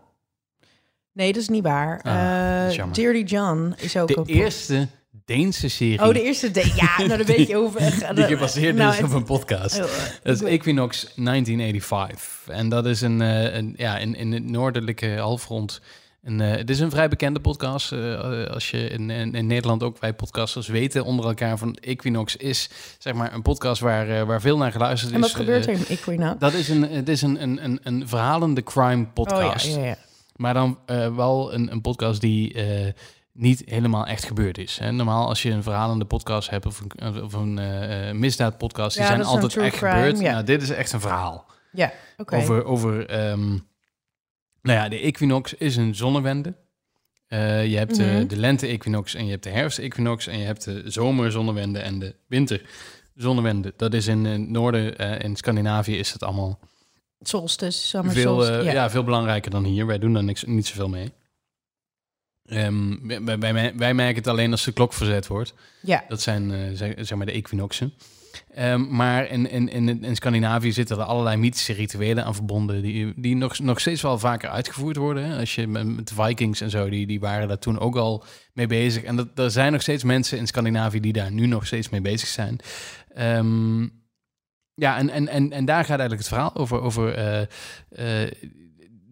Nee, 1.12 1.34
dat 1.34 1.42
is 1.42 1.50
niet 1.50 1.64
waar. 1.64 2.02
Ah, 2.02 2.78
Eh. 2.78 2.92
Dirty 2.92 3.34
John 3.34 3.74
is 3.78 3.98
ook 3.98 4.08
De 4.08 4.24
eerste 4.26 4.88
Deense 5.26 5.68
serie 5.70 6.02
Oh, 6.02 6.14
de 6.14 6.22
eerste... 6.22 6.52
De... 6.52 6.72
Ja, 6.76 6.98
nou 6.98 7.18
dan 7.18 7.26
weet 7.26 7.48
je 7.48 7.58
over... 7.64 8.14
die 8.16 8.24
gebaseerd 8.24 8.76
nou, 8.76 8.94
is 8.96 9.04
op 9.04 9.12
een 9.12 9.24
podcast. 9.24 9.76
Oh, 9.76 9.86
Dat 10.24 10.36
is 10.36 10.42
Equinox 10.42 11.02
1985. 11.16 12.48
En 12.48 12.70
dat 12.70 12.86
is 12.86 13.02
een, 13.02 13.22
eh, 13.22 13.56
een 13.56 13.74
ja, 13.78 13.98
in, 13.98 14.16
in 14.16 14.32
het 14.32 14.44
noordelijke 14.44 15.16
halfrond. 15.18 15.82
Een, 16.24 16.42
eh, 16.42 16.52
het 16.52 16.70
is 16.70 16.80
een 16.80 16.90
vrij 16.90 17.08
bekende 17.08 17.40
podcast. 17.40 17.92
eh, 17.92 18.46
als 18.46 18.72
je 18.72 18.88
in, 18.90 19.10
in, 19.10 19.36
in 19.36 19.48
Nederland 19.48 19.84
ook 19.84 20.00
wij 20.00 20.14
podcasters 20.14 20.68
weten 20.68 21.06
onder 21.06 21.26
elkaar 21.26 21.58
van 21.58 21.76
Equinox 21.76 22.36
is 22.36 22.70
zeg 22.98 23.14
maar 23.14 23.34
een 23.34 23.42
podcast 23.42 23.82
waar, 23.82 24.26
waar 24.26 24.42
veel 24.42 24.58
naar 24.58 24.72
geluisterd 24.72 25.14
En 25.14 25.18
is. 25.18 25.24
wat 25.24 25.36
gebeurt 25.36 25.66
er 25.68 25.74
in 25.74 25.86
Equinox? 25.88 26.40
Dat 26.40 26.54
is 26.54 26.70
een, 26.70 26.82
het 26.82 27.10
is 27.10 27.22
een, 27.22 27.42
een, 27.42 27.64
een, 27.64 27.80
een 27.84 28.08
verhalende 28.08 28.64
crime 28.64 29.06
podcast. 29.06 29.66
Oh 29.66 29.72
ja, 29.72 29.80
ja, 29.80 29.86
ja. 29.86 29.98
Maar 30.36 30.54
dan 30.54 30.78
wel 31.16 31.54
een, 31.54 31.72
een 31.72 31.82
podcast 31.82 32.22
die 32.22 32.56
niet 33.38 33.62
helemaal 33.66 34.06
echt 34.06 34.24
gebeurd 34.26 34.58
is. 34.58 34.78
Hè? 34.80 34.92
Normaal 34.92 35.28
als 35.28 35.42
je 35.42 35.50
een 35.52 35.64
verhalende 35.64 36.06
podcast 36.06 36.50
hebt 36.50 36.66
of 36.66 36.80
een, 36.96 37.24
of 37.24 37.34
een 37.34 37.60
eh, 37.60 38.10
eh, 38.10 38.16
misdaadpodcast, 38.16 38.96
die 38.96 39.06
Ja, 39.06 39.10
zijn 39.10 39.24
altijd 39.24 39.58
echt 39.58 39.76
crime, 39.78 39.94
gebeurd. 39.96 40.20
ja. 40.20 40.32
Nou, 40.32 40.44
dit 40.44 40.62
is 40.62 40.70
echt 40.70 40.92
een 40.92 41.00
verhaal. 41.02 41.46
Ja, 41.72 41.92
oké. 42.18 42.36
Over, 42.36 42.66
over 42.66 43.10
ehm, 43.10 43.48
nou 44.62 44.80
ja, 44.80 44.90
de 44.90 45.00
equinox 45.00 45.54
is 45.54 45.76
een 45.76 45.96
zonnewende. 45.96 46.54
Eh, 47.28 47.66
je 47.68 47.78
hebt 47.78 47.98
Mhm. 47.98 48.28
de 48.28 48.38
lente-equinox 48.38 49.14
en 49.16 49.26
je 49.26 49.32
hebt 49.32 49.44
de 49.44 49.50
herfst-equinox 49.50 50.28
en 50.28 50.38
je 50.40 50.46
hebt 50.46 50.64
de 50.64 50.82
zomerzonnewende 50.86 51.80
en 51.80 52.00
de 52.00 52.16
winterzonnewende. 52.28 53.74
Dat 53.78 53.94
is 53.94 54.08
in 54.08 54.26
het 54.26 54.50
noorden, 54.50 54.96
in 55.20 55.36
Scandinavië 55.36 55.98
is 55.98 56.12
het 56.14 56.24
allemaal 56.24 56.60
Solstice, 57.20 58.02
veel, 58.06 58.48
eh, 58.48 58.64
ja. 58.64 58.72
ja. 58.72 58.90
veel 58.90 59.04
belangrijker 59.04 59.52
dan 59.52 59.64
hier. 59.64 59.86
Wij 59.86 60.00
doen 60.00 60.14
daar 60.14 60.24
niks, 60.24 60.44
niet 60.44 60.68
zoveel 60.68 60.90
mee. 60.90 61.12
Ehm, 62.46 63.24
wij, 63.26 63.40
wij, 63.40 63.74
wij 63.76 63.94
merken 63.94 64.16
het 64.16 64.28
alleen 64.28 64.52
als 64.52 64.64
de 64.64 64.72
klok 64.72 64.94
verzet 64.94 65.28
wordt. 65.28 65.54
ja. 65.82 66.04
Dat 66.08 66.22
zijn 66.22 66.52
eh, 66.52 66.60
zeg, 66.74 66.94
zeg 66.98 67.18
maar 67.18 67.26
de 67.26 67.32
equinoxen. 67.32 67.94
Ehm, 68.54 68.96
maar 68.96 69.30
in, 69.30 69.50
in, 69.50 69.70
in, 69.70 70.04
in 70.04 70.16
Scandinavië 70.16 70.72
zitten 70.72 70.98
er 70.98 71.04
allerlei 71.04 71.38
mythische 71.38 71.74
rituelen 71.74 72.26
aan 72.26 72.36
verbonden... 72.36 72.82
die, 72.82 73.14
die 73.16 73.36
nog, 73.36 73.60
nog 73.60 73.80
steeds 73.80 74.02
wel 74.02 74.20
vaker 74.20 74.50
uitgevoerd 74.50 74.96
worden. 74.96 75.26
Hè? 75.26 75.40
Als 75.40 75.56
je 75.56 75.68
met, 75.68 75.86
met 75.86 76.08
de 76.08 76.16
Vikings 76.16 76.62
en 76.62 76.70
zo, 76.70 76.90
die, 76.90 77.08
die 77.08 77.20
waren 77.20 77.48
daar 77.48 77.60
toen 77.60 77.80
ook 77.80 77.96
al 77.96 78.24
mee 78.54 78.68
bezig. 78.68 79.04
En 79.04 79.16
dat, 79.16 79.28
er 79.36 79.52
zijn 79.52 79.72
nog 79.72 79.82
steeds 79.82 80.04
mensen 80.04 80.38
in 80.38 80.48
Scandinavië 80.48 81.00
die 81.00 81.14
daar 81.14 81.32
nu 81.32 81.46
nog 81.46 81.66
steeds 81.66 81.90
mee 81.90 82.02
bezig 82.02 82.28
zijn. 82.28 82.60
Ehm, 83.14 83.82
ja, 84.74 84.98
en, 84.98 85.10
en, 85.10 85.28
en, 85.28 85.52
en 85.52 85.66
daar 85.66 85.86
gaat 85.86 86.00
eigenlijk 86.00 86.20
het 86.20 86.28
verhaal 86.28 86.56
over... 86.56 86.82
over 86.82 87.14
eh, 87.14 87.42
eh, 88.24 88.32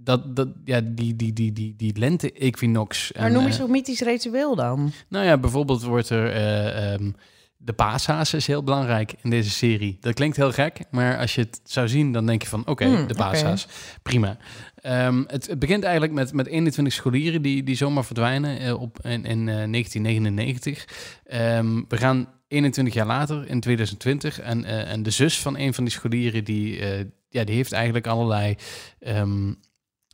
dat, 0.03 0.35
dat, 0.35 0.47
ja, 0.65 0.81
die, 0.83 1.15
die, 1.15 1.33
die, 1.33 1.51
die, 1.51 1.73
die 1.77 1.97
lente-equinox. 1.97 3.11
Maar 3.15 3.25
en, 3.25 3.31
noem 3.31 3.41
eh, 3.41 3.47
eens 3.47 3.55
zo'n 3.55 3.71
mythisch 3.71 4.01
ritueel 4.01 4.55
dan. 4.55 4.91
nou 5.07 5.25
ja, 5.25 5.37
bijvoorbeeld 5.37 5.83
wordt 5.83 6.09
er... 6.09 6.31
eh, 6.31 6.93
ehm, 6.93 7.11
de 7.57 7.73
paashaas 7.73 8.33
is 8.33 8.47
heel 8.47 8.63
belangrijk 8.63 9.13
in 9.21 9.29
deze 9.29 9.49
serie. 9.49 9.97
Dat 9.99 10.13
klinkt 10.13 10.37
heel 10.37 10.51
gek, 10.51 10.79
maar 10.91 11.17
als 11.17 11.35
je 11.35 11.41
het 11.41 11.59
zou 11.63 11.87
zien, 11.87 12.11
dan 12.11 12.25
denk 12.25 12.41
je 12.41 12.47
van... 12.47 12.67
oké, 12.67 12.85
Hmm, 12.85 13.07
de 13.07 13.13
paashaas, 13.13 13.67
prima. 14.01 14.37
Ehm, 14.75 15.23
het, 15.27 15.47
het 15.47 15.59
begint 15.59 15.83
eigenlijk 15.83 16.13
met, 16.13 16.33
met 16.33 16.47
21 16.47 16.93
scholieren 16.93 17.41
die, 17.41 17.63
die 17.63 17.75
zomaar 17.75 18.05
verdwijnen 18.05 18.59
eh, 18.59 18.81
op, 18.81 18.99
in, 19.01 19.25
in 19.25 19.49
eh, 19.49 19.71
1999. 19.71 20.87
Ehm, 21.23 21.81
we 21.87 21.97
gaan 21.97 22.27
21 22.47 22.93
jaar 22.93 23.05
later, 23.05 23.47
in 23.47 23.59
2020. 23.59 24.39
En, 24.39 24.65
eh, 24.65 24.91
en 24.91 25.03
de 25.03 25.09
zus 25.09 25.39
van 25.39 25.57
een 25.57 25.73
van 25.73 25.83
die 25.83 25.93
scholieren, 25.93 26.43
die, 26.43 26.79
eh, 26.79 27.05
ja, 27.29 27.43
die 27.43 27.55
heeft 27.55 27.71
eigenlijk 27.71 28.07
allerlei... 28.07 28.55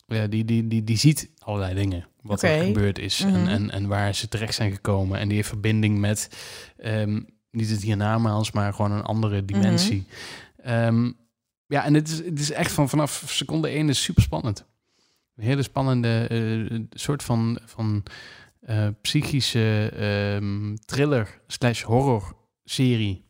ja, 0.09 0.27
die, 0.27 0.45
die, 0.45 0.67
die, 0.67 0.83
die 0.83 0.97
ziet 0.97 1.29
allerlei 1.39 1.73
dingen, 1.73 2.07
wat 2.21 2.41
er 2.43 2.49
gebeurd 2.65 2.99
is 2.99 3.21
en, 3.21 3.29
Mhm. 3.41 3.47
en, 3.47 3.71
en 3.71 3.87
waar 3.87 4.15
ze 4.15 4.27
terecht 4.27 4.53
zijn 4.53 4.71
gekomen. 4.71 5.19
En 5.19 5.27
die 5.27 5.35
heeft 5.35 5.47
verbinding 5.49 5.97
met, 5.99 6.29
ehm, 6.77 7.21
niet 7.51 7.69
het 7.69 7.81
hiernamaals, 7.83 8.51
maar 8.51 8.73
gewoon 8.73 8.91
een 8.91 9.03
andere 9.03 9.45
dimensie. 9.45 10.05
Ehm, 10.63 11.11
ja, 11.67 11.83
en 11.85 11.93
het 11.93 12.07
is, 12.07 12.17
het 12.17 12.39
is 12.39 12.51
echt 12.51 12.71
van 12.71 12.89
vanaf 12.89 13.23
seconde 13.27 13.67
één 13.67 13.89
is 13.89 14.03
super 14.03 14.21
spannend. 14.23 14.65
Een 15.35 15.43
hele 15.43 15.63
spannende 15.63 16.27
eh, 16.29 16.79
soort 16.91 17.23
van, 17.23 17.59
van 17.65 18.03
eh, 18.59 18.87
psychische 19.01 19.91
ehm, 19.95 20.75
thriller 20.85 21.41
slash 21.47 21.81
horror 21.83 22.35
serie. 22.63 23.23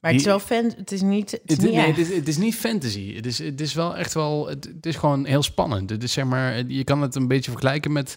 Maar 0.00 0.10
het 0.10 0.20
is 0.20 0.26
wel 0.26 0.38
fan, 0.38 0.72
het 0.76 0.92
is 0.92 1.00
niet, 1.02 1.30
het 1.30 1.40
is 1.44 1.56
Het, 1.56 1.64
niet 1.66 1.74
nee, 1.74 1.86
het, 1.86 1.98
is, 1.98 2.14
het 2.14 2.28
is 2.28 2.36
niet 2.36 2.54
fantasy. 2.54 3.14
Het 3.14 3.26
is, 3.26 3.38
het 3.38 3.60
is 3.60 3.74
wel 3.74 3.96
echt 3.96 4.14
wel. 4.14 4.48
Het, 4.48 4.64
het 4.64 4.86
is 4.86 4.96
gewoon 4.96 5.24
heel 5.24 5.42
spannend. 5.42 5.90
Het 5.90 6.02
is 6.02 6.12
zeg 6.12 6.24
maar. 6.24 6.64
Je 6.66 6.84
kan 6.84 7.02
het 7.02 7.14
een 7.14 7.28
beetje 7.28 7.50
vergelijken 7.50 7.92
met. 7.92 8.14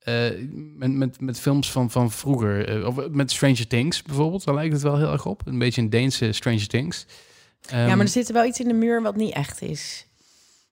eh, 0.00 0.24
met, 0.76 0.92
met, 0.92 1.20
met 1.20 1.40
films 1.40 1.70
van, 1.72 1.90
van 1.90 2.10
vroeger. 2.10 2.68
eh, 2.80 2.86
of 2.86 3.08
met 3.10 3.30
Stranger 3.30 3.66
Things 3.66 4.02
bijvoorbeeld. 4.02 4.44
Daar 4.44 4.54
lijkt 4.54 4.72
het 4.72 4.82
wel 4.82 4.96
heel 4.98 5.12
erg 5.12 5.26
op. 5.26 5.42
Een 5.46 5.58
beetje 5.58 5.80
een 5.82 5.90
Deense 5.90 6.32
Stranger 6.32 6.66
Things. 6.66 7.06
ja, 7.60 7.70
Ehm, 7.76 7.88
maar 7.96 8.00
er 8.06 8.08
zit 8.08 8.28
er 8.28 8.34
wel 8.34 8.44
iets 8.44 8.60
in 8.60 8.68
de 8.68 8.74
muur 8.74 9.02
wat 9.02 9.16
niet 9.16 9.32
echt 9.34 9.62
is. 9.62 10.06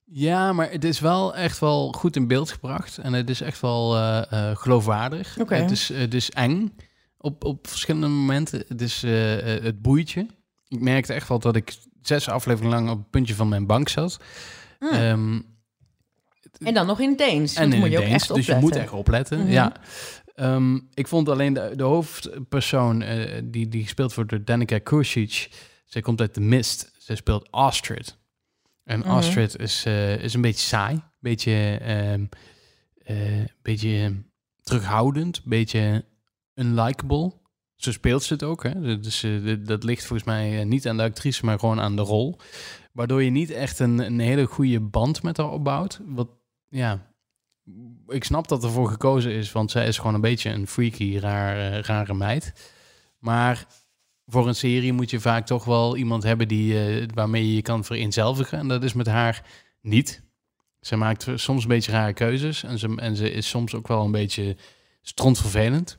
ja, 0.05 0.53
maar 0.53 0.71
het 0.71 0.85
is 0.85 1.01
wel 1.01 1.35
echt 1.37 1.59
wel 1.59 1.93
goed 1.93 2.17
in 2.17 2.27
beeld 2.27 2.51
gebracht. 2.51 2.99
En 2.99 3.13
het 3.13 3.31
is 3.31 3.41
echt 3.41 3.61
wel 3.61 3.97
eh, 3.97 4.57
geloofwaardig. 4.57 5.39
Oké. 5.41 5.55
Het, 5.55 5.71
is, 5.71 5.89
het 5.89 6.15
is 6.15 6.31
eng 6.31 6.73
op, 7.19 7.45
op 7.45 7.67
verschillende 7.69 8.07
momenten. 8.09 8.65
Het 8.69 8.81
is 8.81 9.03
het 9.63 9.83
boeitje. 9.83 10.27
Ik 10.69 10.81
merkte 10.81 11.13
echt 11.13 11.29
wel 11.29 11.39
dat 11.39 11.57
ik 11.57 11.77
zes 12.03 12.29
afleveringen 12.29 12.75
lang 12.77 12.91
op 12.91 12.99
het 12.99 13.11
puntje 13.11 13.35
van 13.35 13.49
mijn 13.49 13.67
bank 13.67 13.89
zat. 13.89 14.21
Hmm. 14.79 14.91
Ehm, 14.91 15.41
En 16.59 16.75
dan 16.75 16.87
nog 16.87 17.01
in 17.01 17.09
het 17.09 17.19
Deens. 17.19 17.55
en 17.55 17.73
in 17.73 17.79
moet 17.79 17.91
je 17.91 17.99
ook 17.99 18.05
echt 18.05 18.35
dus 18.35 18.47
je 18.47 18.53
opletten. 18.53 18.61
moet 18.61 18.77
echt 18.77 18.93
opletten. 18.93 19.39
Mhm. 19.39 19.51
Ja. 19.51 19.73
Ehm, 20.35 20.79
ik 20.95 21.07
vond 21.07 21.29
alleen 21.29 21.53
de, 21.53 21.73
de 21.77 21.83
hoofdpersoon, 21.83 23.03
eh, 23.03 23.41
die, 23.45 23.69
die 23.69 23.83
gespeeld 23.83 24.15
wordt 24.15 24.31
door 24.31 24.45
Danica 24.45 24.79
Kursic. 24.79 25.51
Zij 25.85 26.01
komt 26.03 26.21
uit 26.21 26.33
The 26.35 26.41
Mist. 26.41 26.93
Zij 26.99 27.17
speelt 27.17 27.51
Astrid. 27.51 28.17
En 28.85 28.99
Mhm. 28.99 29.09
Astrid 29.09 29.59
is, 29.59 29.85
eh, 29.85 30.17
is 30.23 30.35
een 30.35 30.41
beetje 30.41 30.67
saai. 30.67 31.01
Beetje, 31.21 31.79
ehm 31.83 32.25
eh, 33.05 33.45
beetje 33.63 34.23
terughoudend. 34.63 35.45
Beetje 35.45 36.05
unlikable. 36.55 37.33
Zo 37.79 37.93
speelt 37.93 38.23
ze 38.23 38.33
het 38.33 38.43
ook. 38.43 38.63
Hè? 38.63 39.01
Dus 39.01 39.27
dat 39.59 39.85
ligt 39.85 40.07
volgens 40.07 40.29
mij 40.29 40.61
eh, 40.61 40.67
niet 40.67 40.89
aan 40.89 40.97
de 40.97 41.03
actrice, 41.03 41.45
maar 41.45 41.59
gewoon 41.59 41.81
aan 41.81 41.97
de 41.97 42.03
rol. 42.03 42.39
Waardoor 42.93 43.23
je 43.23 43.31
niet 43.31 43.51
echt 43.51 43.79
een, 43.79 43.99
een 43.99 44.19
hele 44.19 44.45
goede 44.45 44.81
band 44.81 45.23
met 45.23 45.37
haar 45.37 45.51
opbouwt. 45.51 46.01
Wat, 46.07 46.29
ja, 46.69 47.13
ik 48.07 48.25
snap 48.25 48.49
dat 48.49 48.65
ervoor 48.65 48.89
gekozen 48.89 49.33
is, 49.33 49.53
want 49.53 49.71
zij 49.71 49.87
is 49.87 49.99
gewoon 49.99 50.15
een 50.15 50.21
beetje 50.21 50.51
een 50.51 50.67
freaky, 50.67 51.19
raar, 51.19 51.73
eh, 51.73 51.81
rare 51.81 52.15
meid. 52.15 52.73
Maar 53.19 53.67
voor 54.27 54.49
een 54.49 54.55
serie 54.55 54.93
moet 54.93 55.11
je 55.11 55.21
vaak 55.21 55.47
toch 55.47 55.65
wel 55.65 55.97
iemand 55.97 56.23
hebben 56.23 56.49
die, 56.49 57.07
waarmee 57.15 57.47
je 57.47 57.55
je 57.55 57.63
kan 57.63 57.85
vereenzelvigen. 57.85 58.59
En 58.59 58.69
dat 58.69 58.83
is 58.83 58.93
met 58.93 59.07
haar 59.07 59.47
niet. 59.81 60.23
Ze 60.81 60.97
maakt 60.97 61.27
soms 61.35 61.63
een 61.63 61.69
beetje 61.69 61.93
rare 61.93 62.13
keuzes 62.13 62.63
en 62.63 62.79
ze, 62.79 62.95
en 62.97 63.17
ze 63.17 63.31
is 63.31 63.49
soms 63.49 63.75
ook 63.75 63.89
wel 63.89 64.05
een 64.05 64.11
beetje 64.11 64.57
strontvervelend. 65.03 65.99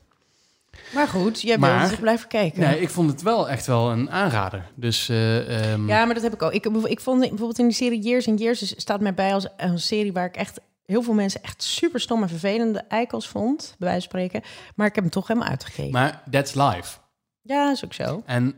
Maar 0.94 1.08
goed, 1.08 1.40
jij 1.40 1.58
bent 1.58 1.88
dus 1.90 1.98
blijven 1.98 2.28
kijken. 2.28 2.60
Nee, 2.60 2.80
ik 2.80 2.88
vond 2.88 3.10
het 3.10 3.22
wel 3.22 3.48
echt 3.48 3.66
wel 3.66 3.90
een 3.90 4.10
aanrader. 4.10 4.64
Dus 4.74 5.08
eh, 5.08 5.72
ehm, 5.72 5.88
Ja, 5.88 6.04
maar 6.04 6.14
dat 6.14 6.22
heb 6.22 6.32
ik 6.34 6.42
ook. 6.42 6.52
Ik, 6.52 6.64
ik 6.66 7.00
vond 7.00 7.18
bijvoorbeeld 7.20 7.58
in 7.58 7.66
die 7.66 7.74
serie 7.76 8.00
Years 8.00 8.28
and 8.28 8.38
Years 8.40 8.62
is- 8.62 8.74
staat 8.76 9.00
mij 9.00 9.14
bij 9.14 9.34
als 9.34 9.46
een 9.56 9.78
serie 9.78 10.12
waar 10.12 10.26
ik 10.26 10.36
echt 10.36 10.60
heel 10.84 11.02
veel 11.02 11.14
mensen 11.14 11.42
echt 11.42 11.62
super 11.62 12.00
stom 12.00 12.22
en 12.22 12.28
vervelende 12.28 12.78
eikels 12.88 13.28
vond, 13.28 13.74
bij 13.78 13.88
wijze 13.88 14.08
van 14.08 14.20
spreken. 14.20 14.42
Maar 14.74 14.86
ik 14.86 14.94
heb 14.94 15.04
hem 15.04 15.12
toch 15.12 15.26
helemaal 15.26 15.48
uitgekeken. 15.48 15.92
maar 15.92 16.22
that's 16.30 16.54
life. 16.54 16.98
Ja, 17.42 17.70
is 17.70 17.84
ook 17.84 17.92
zo. 17.94 18.22
En 18.26 18.54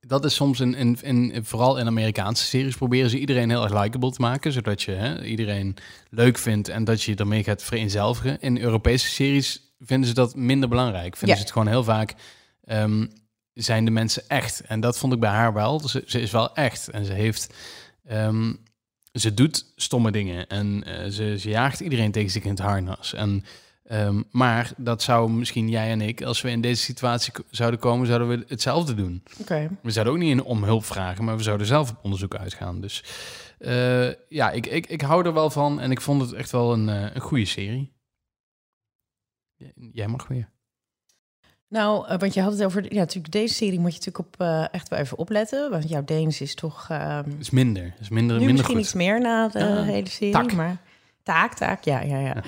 dat 0.00 0.24
is 0.24 0.34
soms 0.34 0.60
in, 0.60 0.74
in, 0.74 0.98
in, 1.02 1.44
vooral 1.44 1.78
in 1.78 1.86
Amerikaanse 1.86 2.44
series 2.44 2.76
proberen 2.76 3.10
ze 3.10 3.18
iedereen 3.18 3.50
heel 3.50 3.62
erg 3.62 3.82
likable 3.82 4.10
te 4.12 4.20
maken, 4.20 4.52
zodat 4.52 4.82
je 4.82 4.90
hè, 4.92 5.24
iedereen 5.24 5.76
leuk 6.10 6.38
vindt 6.38 6.68
en 6.68 6.84
dat 6.84 7.02
je 7.02 7.10
je 7.10 7.16
ermee 7.16 7.44
gaat 7.44 7.62
vereenzelvigen. 7.62 8.40
In 8.40 8.58
Europese 8.58 9.06
series 9.08 9.65
vinden 9.78 10.08
ze 10.08 10.14
dat 10.14 10.34
minder 10.36 10.68
belangrijk. 10.68 11.16
Vinden 11.16 11.28
Ja. 11.28 11.34
ze 11.36 11.40
het 11.42 11.52
gewoon 11.52 11.68
heel 11.68 11.84
vaak 11.84 12.14
ehm, 12.64 13.06
zijn 13.52 13.84
de 13.84 13.90
mensen 13.90 14.22
echt. 14.28 14.60
En 14.60 14.80
dat 14.80 14.98
vond 14.98 15.12
ik 15.12 15.20
bij 15.20 15.30
haar 15.30 15.52
wel. 15.52 15.88
Ze, 15.88 16.02
ze 16.06 16.20
is 16.20 16.30
wel 16.30 16.54
echt 16.54 16.88
en 16.88 17.04
ze 17.04 17.12
heeft 17.12 17.54
ehm, 18.04 18.52
ze 19.12 19.34
doet 19.34 19.72
stomme 19.76 20.10
dingen 20.10 20.46
en 20.46 20.84
eh, 20.84 21.10
ze, 21.10 21.38
ze 21.38 21.48
jaagt 21.48 21.80
iedereen 21.80 22.12
tegen 22.12 22.30
zich 22.30 22.42
in 22.44 22.50
het 22.50 22.58
harnas. 22.58 23.14
En 23.14 23.44
Ehm, 23.86 24.22
maar 24.30 24.72
dat 24.76 25.02
zou 25.02 25.30
misschien 25.30 25.68
jij 25.68 25.90
en 25.90 26.00
ik, 26.00 26.22
als 26.22 26.40
we 26.40 26.50
in 26.50 26.60
deze 26.60 26.82
situatie 26.82 27.32
zouden 27.50 27.80
komen, 27.80 28.06
zouden 28.06 28.28
we 28.28 28.44
hetzelfde 28.48 28.94
doen. 28.94 29.22
Oké. 29.40 29.68
We 29.82 29.90
zouden 29.90 30.14
ook 30.14 30.18
niet 30.20 30.30
in- 30.30 30.42
om 30.42 30.64
hulp 30.64 30.84
vragen, 30.84 31.24
maar 31.24 31.36
we 31.36 31.42
zouden 31.42 31.66
zelf 31.66 31.90
op 31.90 31.96
onderzoek 32.02 32.34
uitgaan. 32.36 32.80
Dus 32.80 33.04
eh, 33.58 34.08
ja, 34.28 34.50
ik, 34.50 34.66
ik, 34.66 34.86
ik 34.86 35.00
hou 35.00 35.24
er 35.26 35.32
wel 35.32 35.50
van 35.50 35.80
en 35.80 35.90
ik 35.90 36.00
vond 36.00 36.20
het 36.22 36.32
echt 36.32 36.50
wel 36.50 36.72
een, 36.72 36.88
eh, 36.88 37.14
een 37.14 37.20
goede 37.20 37.44
serie. 37.44 37.92
Jij 39.92 40.06
mag 40.06 40.28
weer. 40.28 40.48
Nou, 41.68 42.08
eh, 42.08 42.18
want 42.18 42.34
je 42.34 42.40
had 42.40 42.52
het 42.52 42.64
over... 42.64 42.92
Ja, 42.92 42.98
natuurlijk 42.98 43.32
deze 43.32 43.54
serie 43.54 43.80
moet 43.80 43.92
je 43.92 43.98
natuurlijk 43.98 44.26
op 44.26 44.40
eh, 44.40 44.74
echt 44.74 44.88
wel 44.88 44.98
even 44.98 45.18
opletten. 45.18 45.70
Want 45.70 45.88
jouw 45.88 46.04
Deens 46.04 46.40
is 46.40 46.54
toch... 46.54 46.86
ehm, 46.90 47.30
is 47.38 47.50
minder. 47.50 47.94
Is 48.00 48.08
minder, 48.08 48.38
nu 48.38 48.44
minder 48.44 48.52
misschien 48.52 48.76
goed. 48.76 48.84
iets 48.84 48.94
meer 48.94 49.20
na 49.20 49.48
de 49.48 49.82
hele 49.82 50.08
serie. 50.08 50.32
taak. 50.32 50.52
Maar 50.52 50.76
taak, 51.22 51.54
taak, 51.54 51.84
ja, 51.84 52.00
ja, 52.00 52.18
ja. 52.18 52.26
Ja. 52.26 52.42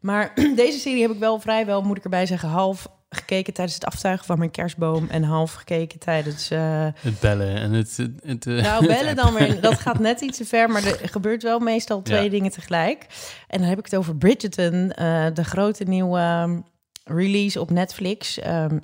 Maar 0.00 0.32
deze 0.56 0.78
serie 0.78 1.02
heb 1.02 1.10
ik 1.10 1.18
wel 1.18 1.40
vrijwel, 1.40 1.82
moet 1.82 1.96
ik 1.96 2.04
erbij 2.04 2.26
zeggen, 2.26 2.48
half 2.48 2.88
gekeken 3.08 3.52
tijdens 3.54 3.74
het 3.76 3.84
aftuigen 3.86 4.26
van 4.26 4.38
mijn 4.38 4.50
kerstboom 4.50 5.08
en 5.08 5.22
half 5.22 5.52
gekeken 5.52 5.98
tijdens. 5.98 6.50
eh, 6.50 6.86
Het 6.96 7.20
bellen 7.20 7.56
en 7.56 7.72
het... 7.72 7.96
het, 7.96 8.10
het, 8.22 8.46
eh, 8.46 8.62
nou, 8.62 8.86
bellen 8.94 9.16
dan 9.16 9.34
weer. 9.34 9.60
Dat 9.60 9.78
gaat 9.78 9.98
net 9.98 10.20
iets 10.20 10.38
te 10.38 10.44
ver, 10.44 10.70
maar 10.70 10.84
er 10.84 11.08
gebeurt 11.08 11.42
wel 11.42 11.58
meestal 11.58 12.02
twee 12.02 12.24
Ja. 12.24 12.30
dingen 12.30 12.50
tegelijk. 12.50 13.06
En 13.48 13.58
dan 13.58 13.68
heb 13.68 13.78
ik 13.78 13.84
het 13.84 13.96
over 13.96 14.16
Bridgerton, 14.16 14.92
eh, 14.92 15.26
de 15.34 15.44
grote 15.44 15.84
nieuwe 15.84 16.18
ehm, 16.18 16.58
release 17.04 17.60
op 17.60 17.70
Netflix. 17.70 18.38
Ehm, 18.38 18.78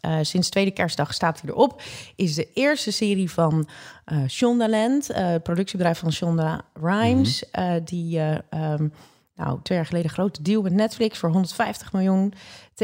eh, 0.00 0.18
sinds 0.22 0.48
tweede 0.48 0.70
kerstdag 0.70 1.14
staat 1.14 1.40
hij 1.40 1.50
erop. 1.50 1.82
Is 2.16 2.34
de 2.34 2.48
eerste 2.54 2.90
serie 2.92 3.30
van 3.30 3.68
eh 4.04 4.18
Shondaland, 4.28 5.06
het 5.12 5.42
productiebedrijf 5.42 5.98
van 5.98 6.12
Shonda 6.12 6.60
Rhimes. 6.74 7.44
Mhm. 7.52 7.80
die 7.84 8.18
eh, 8.18 8.36
ehm, 8.50 8.88
nou, 9.34 9.58
twee 9.62 9.78
jaar 9.78 9.86
geleden 9.86 10.08
een 10.08 10.14
grote 10.16 10.42
deal 10.42 10.62
met 10.62 10.72
Netflix 10.72 11.18
voor 11.18 11.30
150 11.30 11.92
miljoen 11.92 12.32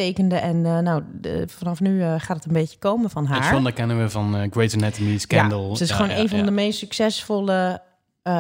tekende. 0.05 0.37
En 0.37 0.67
eh, 0.67 0.79
nou, 0.79 1.03
de- 1.13 1.45
vanaf 1.49 1.81
nu 1.81 2.03
eh, 2.03 2.15
gaat 2.19 2.37
het 2.37 2.45
een 2.47 2.53
beetje 2.53 2.79
komen 2.79 3.11
van 3.11 3.27
haar. 3.27 3.45
Shonda 3.45 3.71
kennen 3.71 3.99
we 4.03 4.11
van 4.11 4.37
eh, 4.37 4.51
Grey's 4.51 4.75
Anatomy, 4.75 5.19
Scandal. 5.19 5.69
Ja, 5.69 5.75
ze 5.77 5.83
is 5.83 5.89
Ja, 5.89 5.95
gewoon 5.97 6.11
ja, 6.11 6.17
een 6.19 6.29
van 6.29 6.45
de 6.45 6.51
meest 6.51 6.79
succesvolle 6.79 7.83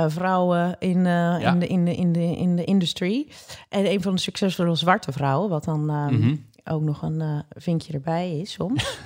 vrouwen 0.09 0.77
in, 0.79 1.07
in, 1.07 1.59
de, 1.59 1.67
in, 1.67 1.85
de, 1.85 1.95
in, 1.97 2.13
de, 2.13 2.21
in 2.37 2.57
de 2.57 2.65
industrie. 2.65 3.33
En 3.69 3.91
een 3.91 4.03
van 4.03 4.15
de 4.15 4.21
succesvolle 4.21 4.75
zwarte 4.75 5.13
vrouwen, 5.13 5.49
wat 5.51 5.65
dan 5.65 5.91
ehm, 5.91 6.15
Mhm. 6.19 6.35
ook 6.65 6.83
nog 6.83 7.03
een 7.03 7.45
vinkje 7.49 7.93
erbij 7.93 8.39
is 8.39 8.53
soms. 8.53 8.85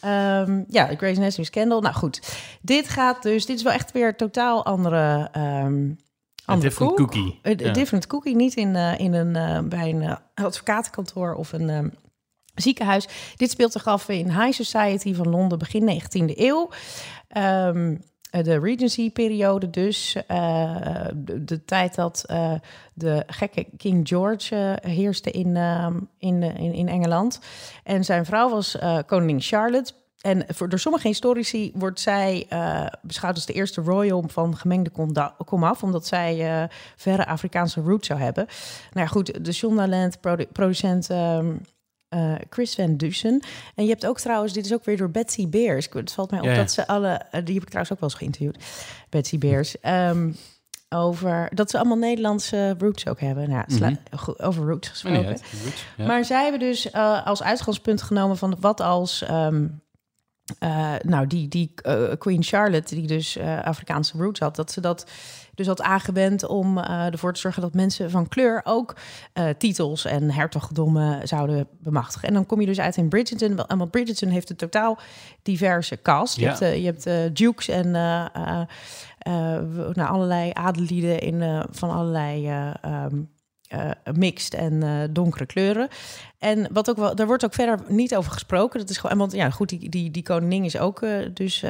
Ehm, 0.00 0.62
ja, 0.68 0.86
de 0.86 0.96
Grey's 0.96 1.16
Anatomy 1.18 1.44
Scandal. 1.44 1.80
Nou 1.80 1.94
goed, 1.94 2.36
dit 2.62 2.88
gaat 2.88 3.22
dus... 3.22 3.46
Dit 3.46 3.56
is 3.56 3.62
wel 3.62 3.72
echt 3.72 3.92
weer 3.92 4.16
totaal 4.16 4.64
andere... 4.64 5.28
ehm 5.32 5.90
andere 6.52 6.68
different 6.68 6.94
koek. 6.94 7.10
cookie. 7.12 7.38
Een 7.42 7.58
Ja. 7.58 7.72
different 7.72 8.06
cookie, 8.06 8.36
niet 8.36 8.54
in, 8.54 8.76
eh, 8.76 8.98
in 9.00 9.12
een, 9.12 9.36
eh, 9.36 9.60
bij 9.68 9.90
een 9.90 10.02
eh, 10.02 10.16
advocatenkantoor 10.34 11.34
of 11.34 11.52
een 11.52 11.70
ehm, 11.70 11.88
ziekenhuis. 12.54 13.08
Dit 13.36 13.50
speelt 13.50 13.72
zich 13.72 13.86
af 13.86 14.08
in 14.08 14.30
High 14.40 14.62
Society 14.62 15.14
van 15.14 15.28
Londen, 15.28 15.58
begin 15.58 15.84
19e 15.84 16.32
eeuw. 16.36 16.70
Ehm, 17.28 17.96
eh, 18.30 18.42
de 18.44 18.58
Regency-periode 18.58 19.70
dus. 19.70 20.16
de, 21.14 21.44
de 21.44 21.64
tijd 21.64 21.94
dat 21.94 22.24
de 22.94 23.22
gekke 23.26 23.66
King 23.76 24.08
George 24.08 24.78
heerste 24.82 25.30
in, 25.30 25.56
ehm, 25.56 25.96
in, 26.18 26.42
in, 26.42 26.72
in 26.72 26.88
Engeland. 26.88 27.40
En 27.84 28.04
zijn 28.04 28.24
vrouw 28.24 28.50
was 28.50 28.76
koningin 29.06 29.40
Charlotte. 29.40 29.92
En 30.22 30.44
voor, 30.48 30.68
door 30.68 30.78
sommige 30.78 31.06
historici 31.06 31.70
wordt 31.74 32.00
zij 32.00 32.46
eh, 32.48 32.86
beschouwd 33.02 33.34
als 33.34 33.46
de 33.46 33.52
eerste 33.52 33.80
royal 33.80 34.24
van 34.28 34.56
gemengde 34.56 34.90
komaf, 35.44 35.82
omdat 35.82 36.06
zij 36.06 36.60
eh, 36.62 36.68
verre 36.96 37.26
Afrikaanse 37.26 37.80
roots 37.80 38.06
zou 38.06 38.20
hebben. 38.20 38.46
Nou 38.92 39.06
ja, 39.06 39.12
goed, 39.12 39.44
de 39.44 39.52
Shondaland 39.52 40.20
produ- 40.20 40.46
producent 40.52 41.10
ehm, 41.10 41.52
eh, 42.08 42.34
Chris 42.50 42.74
Van 42.74 42.96
Dusen. 42.96 43.40
En 43.74 43.84
je 43.84 43.90
hebt 43.90 44.06
ook 44.06 44.20
trouwens, 44.20 44.52
dit 44.52 44.64
is 44.64 44.72
ook 44.72 44.84
weer 44.84 44.96
door 44.96 45.10
Betsy 45.10 45.48
Beers. 45.48 45.88
Het 45.92 46.12
valt 46.12 46.30
mij 46.30 46.40
op 46.40 46.44
Ja, 46.46 46.52
ja. 46.52 46.56
dat 46.58 46.72
ze 46.72 46.86
alle, 46.86 47.20
die 47.44 47.54
heb 47.54 47.62
ik 47.62 47.68
trouwens 47.68 47.92
ook 47.92 48.00
wel 48.00 48.08
eens 48.08 48.14
geïnterviewd, 48.18 48.58
Betsy 49.08 49.38
Beers. 49.38 49.80
ehm, 49.80 50.32
over 50.88 51.48
dat 51.54 51.70
ze 51.70 51.78
allemaal 51.78 51.96
Nederlandse 51.96 52.74
roots 52.78 53.06
ook 53.08 53.20
hebben. 53.20 53.48
Nou, 53.50 53.64
Mhm. 53.68 53.94
over 54.36 54.66
roots 54.66 54.88
gesproken. 54.88 55.38
ja. 55.96 56.06
Maar 56.06 56.24
zij 56.24 56.42
hebben 56.42 56.60
dus 56.60 56.92
als 57.24 57.42
uitgangspunt 57.42 58.02
genomen 58.02 58.36
van 58.36 58.56
wat 58.60 58.80
als... 58.80 59.22
ehm, 59.22 59.66
eh, 60.58 60.94
nou, 61.02 61.26
die, 61.26 61.48
die 61.48 61.72
eh, 61.74 62.02
Queen 62.18 62.42
Charlotte, 62.42 62.94
die 62.94 63.06
dus 63.06 63.36
eh, 63.36 63.62
Afrikaanse 63.62 64.16
roots 64.16 64.40
had... 64.40 64.56
dat 64.56 64.72
ze 64.72 64.80
dat 64.80 65.06
dus 65.54 65.66
had 65.66 65.82
aangewend 65.82 66.46
om 66.46 66.78
ervoor 66.78 67.32
te 67.32 67.40
zorgen... 67.40 67.62
dat 67.62 67.74
mensen 67.74 68.10
van 68.10 68.28
kleur 68.28 68.60
ook 68.64 68.96
titels 69.58 70.04
en 70.04 70.30
hertogdommen 70.30 71.28
zouden 71.28 71.68
bemachtigen. 71.80 72.28
En 72.28 72.34
dan 72.34 72.46
kom 72.46 72.60
je 72.60 72.66
dus 72.66 72.80
uit 72.80 72.96
in 72.96 73.08
Bridgerton. 73.08 73.60
Want 73.76 73.90
Bridgerton 73.90 74.28
heeft 74.28 74.50
een 74.50 74.56
totaal 74.56 74.98
diverse 75.42 76.02
cast. 76.02 76.36
Je 76.36 76.46
hebt, 76.46 76.58
je 76.58 76.94
hebt 76.94 77.36
dukes 77.36 77.68
en 77.68 77.90
nou, 77.90 78.66
allerlei 79.94 80.50
adelieden 80.52 81.20
in, 81.20 81.66
van 81.70 81.90
allerlei... 81.90 82.48
eh, 82.48 83.06
eh, 83.72 84.14
mixed 84.14 84.54
en 84.54 84.82
eh, 84.82 84.90
donkere 85.10 85.46
kleuren. 85.46 85.88
En 86.38 86.68
wat 86.72 86.90
ook 86.90 86.96
wel, 86.96 87.14
daar 87.14 87.26
wordt 87.26 87.44
ook 87.44 87.54
verder 87.54 87.78
niet 87.88 88.16
over 88.16 88.32
gesproken. 88.32 88.80
Dat 88.80 88.90
is 88.90 88.96
gewoon, 88.96 89.18
want 89.18 89.32
ja, 89.32 89.50
goed, 89.50 89.68
die, 89.68 89.88
die, 89.88 90.10
die 90.10 90.22
koningin 90.22 90.64
is 90.64 90.78
ook 90.78 91.02
eh, 91.02 91.16
dus 91.34 91.64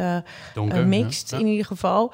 Donker, 0.54 0.86
mixed 0.86 1.30
ja. 1.30 1.38
in 1.38 1.46
ieder 1.46 1.66
geval. 1.66 2.12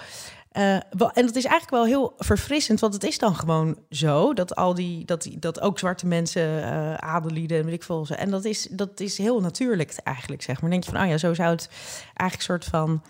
Wel, 0.90 1.10
en 1.12 1.26
dat 1.26 1.36
is 1.36 1.44
eigenlijk 1.44 1.70
wel 1.70 1.84
heel 1.84 2.12
verfrissend, 2.18 2.80
want 2.80 2.94
het 2.94 3.04
is 3.04 3.18
dan 3.18 3.34
gewoon 3.34 3.76
zo 3.90 4.34
dat 4.34 4.56
al 4.56 4.74
die 4.74 5.04
dat, 5.04 5.22
die, 5.22 5.38
dat 5.38 5.60
ook 5.60 5.78
zwarte 5.78 6.06
mensen, 6.06 6.62
adelieden 7.00 7.58
en 7.58 7.64
weet 7.64 7.74
ik 7.74 7.82
veel. 7.82 8.06
En 8.16 8.30
dat 8.30 8.44
is, 8.44 8.68
dat 8.70 9.00
is 9.00 9.18
heel 9.18 9.40
natuurlijk 9.40 9.96
eigenlijk, 10.04 10.42
zeg 10.42 10.60
maar. 10.60 10.70
Dan 10.70 10.80
denk 10.80 10.84
je 10.84 10.90
van, 10.90 11.00
oh 11.02 11.08
ja, 11.08 11.18
zo 11.18 11.34
zou 11.34 11.50
het 11.50 11.68
eigenlijk 12.14 12.42
soort 12.42 12.64
van 12.64 13.02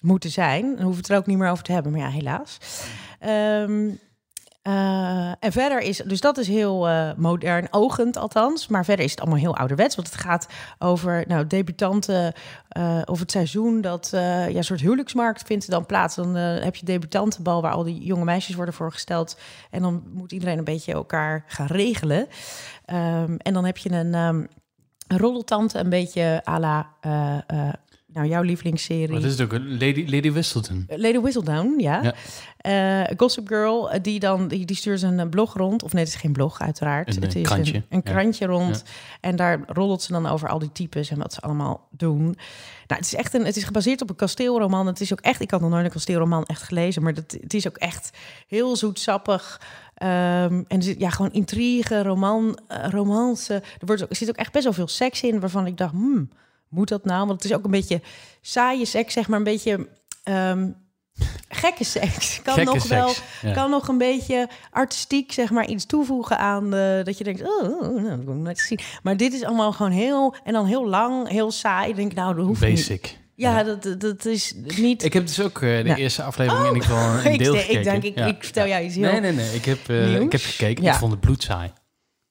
moeten 0.00 0.30
zijn. 0.30 0.62
Dan 0.62 0.84
hoeven 0.84 0.90
we 0.90 0.96
het 0.96 1.08
er 1.08 1.16
ook 1.16 1.26
niet 1.26 1.38
meer 1.38 1.50
over 1.50 1.64
te 1.64 1.72
hebben, 1.72 1.92
maar 1.92 2.00
ja, 2.00 2.08
helaas. 2.08 2.58
Ehm, 3.18 3.90
eh, 4.68 5.32
en 5.40 5.52
verder 5.52 5.80
is, 5.80 5.96
dus 5.96 6.20
dat 6.20 6.38
is 6.38 6.48
heel 6.48 6.88
eh, 6.88 7.10
modern, 7.16 7.68
ogend 7.70 8.16
althans. 8.16 8.66
Maar 8.66 8.84
verder 8.84 9.04
is 9.04 9.10
het 9.10 9.20
allemaal 9.20 9.38
heel 9.38 9.56
ouderwets. 9.56 9.96
Want 9.96 10.08
het 10.08 10.20
gaat 10.20 10.48
over 10.78 11.24
nou, 11.26 11.46
debutanten 11.46 12.32
eh, 12.68 13.00
of 13.04 13.20
het 13.20 13.30
seizoen 13.30 13.80
dat 13.80 14.08
ja, 14.12 14.48
een 14.48 14.64
soort 14.64 14.80
huwelijksmarkt 14.80 15.42
vindt 15.42 15.70
dan 15.70 15.86
plaats. 15.86 16.14
Dan 16.14 16.34
heb 16.34 16.76
je 16.76 16.86
debutantenbal 16.86 17.62
waar 17.62 17.72
al 17.72 17.82
die 17.82 18.04
jonge 18.04 18.24
meisjes 18.24 18.54
worden 18.54 18.74
voorgesteld. 18.74 19.38
En 19.70 19.82
dan 19.82 20.02
moet 20.12 20.32
iedereen 20.32 20.58
een 20.58 20.64
beetje 20.64 20.92
elkaar 20.92 21.44
gaan 21.46 21.66
regelen. 21.66 22.26
Ehm, 22.84 23.36
en 23.36 23.52
dan 23.52 23.64
heb 23.64 23.76
je 23.76 23.90
een, 23.90 24.14
een 24.14 24.48
roddeltante, 25.06 25.78
een 25.78 25.90
beetje 25.90 26.42
à 26.48 26.58
la... 26.58 26.86
eh, 28.08 28.14
eh, 28.14 28.14
nou, 28.14 28.28
jouw 28.28 28.42
lievelingsserie. 28.42 29.20
Dat 29.20 29.24
is 29.32 29.40
ook 29.40 29.52
een 29.52 29.70
Lady, 29.72 30.04
Lady 30.08 30.32
Whistledown. 30.32 30.84
Lady 30.88 31.18
Whistledown, 31.18 31.74
ja. 31.78 32.02
Ja. 32.02 32.14
Eh, 32.58 33.16
Gossip 33.16 33.48
Girl, 33.48 33.90
eh, 33.90 34.02
die 34.02 34.20
dan 34.20 34.48
die, 34.48 34.64
die 34.66 34.76
stuurt 34.76 35.02
een 35.02 35.20
eh, 35.20 35.28
blog 35.28 35.54
rond. 35.54 35.82
Of 35.82 35.92
nee, 35.92 36.04
het 36.04 36.12
is 36.12 36.20
geen 36.20 36.32
blog, 36.32 36.60
uiteraard. 36.60 37.16
Een, 37.16 37.22
het 37.22 37.34
eh, 37.34 37.40
is 37.40 37.46
krantje. 37.46 37.74
Een, 37.74 37.84
een 37.88 38.00
Ja. 38.04 38.10
krantje 38.12 38.46
rond. 38.46 38.84
En 39.20 39.36
daar 39.36 39.60
roddelt 39.66 40.02
ze 40.02 40.12
dan 40.12 40.26
over 40.26 40.48
al 40.48 40.58
die 40.58 40.72
types 40.72 41.10
en 41.10 41.18
wat 41.18 41.32
ze 41.32 41.40
allemaal 41.40 41.88
doen. 41.90 42.22
Nou, 42.86 43.00
het 43.00 43.04
is 43.04 43.14
echt 43.14 43.34
een, 43.34 43.44
het 43.44 43.56
is 43.56 43.64
gebaseerd 43.64 44.02
op 44.02 44.10
een 44.10 44.16
kasteelroman. 44.16 44.86
Het 44.86 45.00
is 45.00 45.12
ook 45.12 45.20
echt, 45.20 45.40
ik 45.40 45.50
had 45.50 45.60
nog 45.60 45.70
nooit 45.70 45.84
een 45.84 45.90
kasteelroman 45.90 46.44
echt 46.44 46.62
gelezen, 46.62 47.02
maar 47.02 47.14
dat, 47.14 47.36
het 47.40 47.54
is 47.54 47.66
ook 47.68 47.76
echt 47.76 48.10
heel 48.46 48.76
zoetsappig. 48.76 49.60
Ehm, 49.94 50.62
en 50.68 50.76
er 50.76 50.82
zit 50.82 51.00
ja, 51.00 51.10
gewoon 51.10 51.32
intrigue, 51.32 52.02
roman, 52.02 52.58
eh, 52.68 52.90
romance. 52.90 53.54
Er, 53.54 53.86
wordt 53.86 54.02
ook, 54.02 54.10
er 54.10 54.16
zit 54.16 54.28
ook 54.28 54.36
echt 54.36 54.52
best 54.52 54.64
wel 54.64 54.72
veel 54.72 54.88
seks 54.88 55.22
in, 55.22 55.40
waarvan 55.40 55.66
ik 55.66 55.76
dacht, 55.76 55.92
hmm, 55.92 56.28
moet 56.68 56.88
dat 56.88 57.04
nou? 57.04 57.26
Want 57.26 57.42
het 57.42 57.50
is 57.50 57.56
ook 57.56 57.64
een 57.64 57.70
beetje 57.70 58.00
saaie 58.40 58.84
seks, 58.84 59.12
zeg 59.12 59.28
maar, 59.28 59.38
een 59.38 59.44
beetje 59.44 59.88
ehm, 60.22 60.68
gekke 61.48 61.84
seks. 61.84 62.40
Kan 62.42 62.54
Gekke 62.54 62.72
nog 62.74 62.88
wel, 62.88 63.12
ja. 63.42 63.52
kan 63.52 63.70
nog 63.70 63.88
een 63.88 63.98
beetje 63.98 64.48
artistiek, 64.70 65.32
zeg 65.32 65.50
maar, 65.50 65.66
iets 65.66 65.86
toevoegen 65.86 66.38
aan 66.38 66.70
de, 66.70 67.00
dat 67.04 67.18
je 67.18 67.24
denkt, 67.24 67.42
oh, 67.42 67.62
oh, 67.62 68.02
nou, 68.02 68.16
dat 68.16 68.24
wil 68.24 68.34
ik 68.34 68.40
net 68.40 68.58
zien. 68.58 68.78
Maar 69.02 69.16
dit 69.16 69.32
is 69.32 69.44
allemaal 69.44 69.72
gewoon 69.72 69.92
heel, 69.92 70.34
en 70.44 70.52
dan 70.52 70.66
heel 70.66 70.88
lang, 70.88 71.28
heel 71.28 71.50
saai. 71.50 71.88
Ik 71.90 71.96
denk, 71.96 72.14
nou, 72.14 72.34
dat 72.36 72.44
hoeft 72.46 72.60
niet. 72.60 72.70
Basic. 72.70 73.18
Ja, 73.34 73.62
dat, 73.62 74.00
dat, 74.00 74.24
is 74.24 74.54
niet... 74.76 75.04
Ik 75.04 75.12
heb 75.12 75.26
dus 75.26 75.40
ook 75.40 75.54
eh, 75.62 75.82
de 75.82 75.82
Ja. 75.88 75.96
eerste 75.96 76.22
aflevering 76.22 76.66
in 76.66 76.74
ieder 76.74 76.88
geval 76.88 77.10
een 77.18 77.32
ik, 77.32 77.38
deel 77.38 77.52
denk- 77.52 77.64
gekeken. 77.64 77.78
ik 77.94 78.02
denk, 78.02 78.02
ik, 78.02 78.18
Ja. 78.18 78.26
ik 78.26 78.44
vertel 78.44 78.66
jou 78.66 78.84
iets 78.84 78.94
heel... 78.94 79.10
Nee, 79.10 79.20
nee, 79.20 79.32
nee. 79.32 79.54
Ik 79.54 79.64
heb, 79.64 79.88
nieuws. 79.88 80.24
ik 80.24 80.32
heb 80.32 80.40
gekeken. 80.40 80.84
Ja. 80.84 80.92
Ik 80.92 80.98
vond 80.98 81.12
het 81.12 81.20
bloedsaai. 81.20 81.70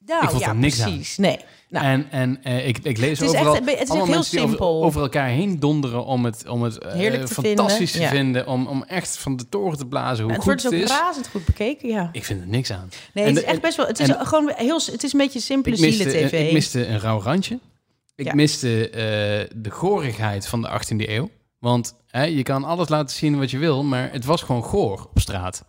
Nou, 0.07 0.23
ik 0.23 0.29
vond 0.29 0.41
ja, 0.41 0.49
er 0.49 0.55
niks 0.55 0.81
aan. 0.81 0.93
precies. 0.93 1.17
Nee. 1.17 1.39
Nou, 1.69 1.85
En, 1.85 2.07
en 2.11 2.43
eh, 2.43 2.67
ik, 2.67 2.77
ik 2.83 2.97
lees 2.97 3.19
Het 3.19 3.29
overal 3.29 3.55
echt- 3.55 3.65
het 3.65 3.79
is 3.81 3.89
allemaal 3.89 4.05
heel 4.05 4.15
mensen 4.15 4.31
die 4.31 4.39
over, 4.45 4.55
simpel. 4.57 4.83
over 4.83 5.01
elkaar 5.01 5.27
heen 5.27 5.59
donderen 5.59 6.05
om 6.05 6.25
het, 6.25 6.47
om 6.47 6.63
het 6.63 6.77
eh, 6.77 6.91
te 6.91 7.27
fantastisch 7.27 7.91
vinden, 7.91 8.09
te 8.09 8.15
ja. 8.15 8.21
vinden. 8.21 8.47
Om, 8.47 8.67
om 8.67 8.83
echt 8.83 9.17
van 9.17 9.35
de 9.35 9.49
toren 9.49 9.77
te 9.77 9.85
blazen 9.85 10.23
hoe 10.23 10.33
het 10.33 10.43
goed 10.43 10.45
wordt 10.45 10.63
het 10.63 10.73
ook 10.73 10.79
is. 10.79 10.89
razend 10.89 11.27
goed 11.27 11.45
bekeken, 11.45 11.89
ja. 11.89 12.09
Ik 12.11 12.23
vind 12.25 12.41
er 12.41 12.47
niks 12.47 12.71
aan. 12.71 12.89
Nee, 13.13 13.23
En 13.25 13.29
het 13.35 13.43
is 13.43 13.49
echt 13.49 13.61
best 13.61 13.77
wel... 13.77 13.85
Het 13.87 13.99
is 13.99 14.09
gewoon 14.19 14.51
heel... 14.55 14.79
Het 14.85 15.03
is 15.03 15.13
een 15.13 15.19
beetje 15.19 15.39
simpele 15.39 15.75
Ik 15.75 15.81
miste, 15.81 16.09
zielen-tv. 16.09 16.47
ik 16.47 16.53
miste 16.53 16.87
een 16.87 16.99
rauw 16.99 17.21
randje. 17.21 17.59
Ik 18.15 18.25
Ja. 18.25 18.33
miste 18.35 18.89
eh, 18.89 18.99
de 19.55 19.69
gorigheid 19.69 20.47
van 20.47 20.61
de 20.61 20.69
18e 20.69 21.09
eeuw. 21.09 21.29
Want 21.59 21.95
hè, 22.07 22.23
je 22.23 22.43
kan 22.43 22.63
alles 22.63 22.89
laten 22.89 23.15
zien 23.15 23.37
wat 23.39 23.51
je 23.51 23.57
wil, 23.57 23.83
maar 23.83 24.09
het 24.11 24.25
was 24.25 24.41
gewoon 24.41 24.63
goor 24.63 25.07
op 25.13 25.19
straat. 25.19 25.63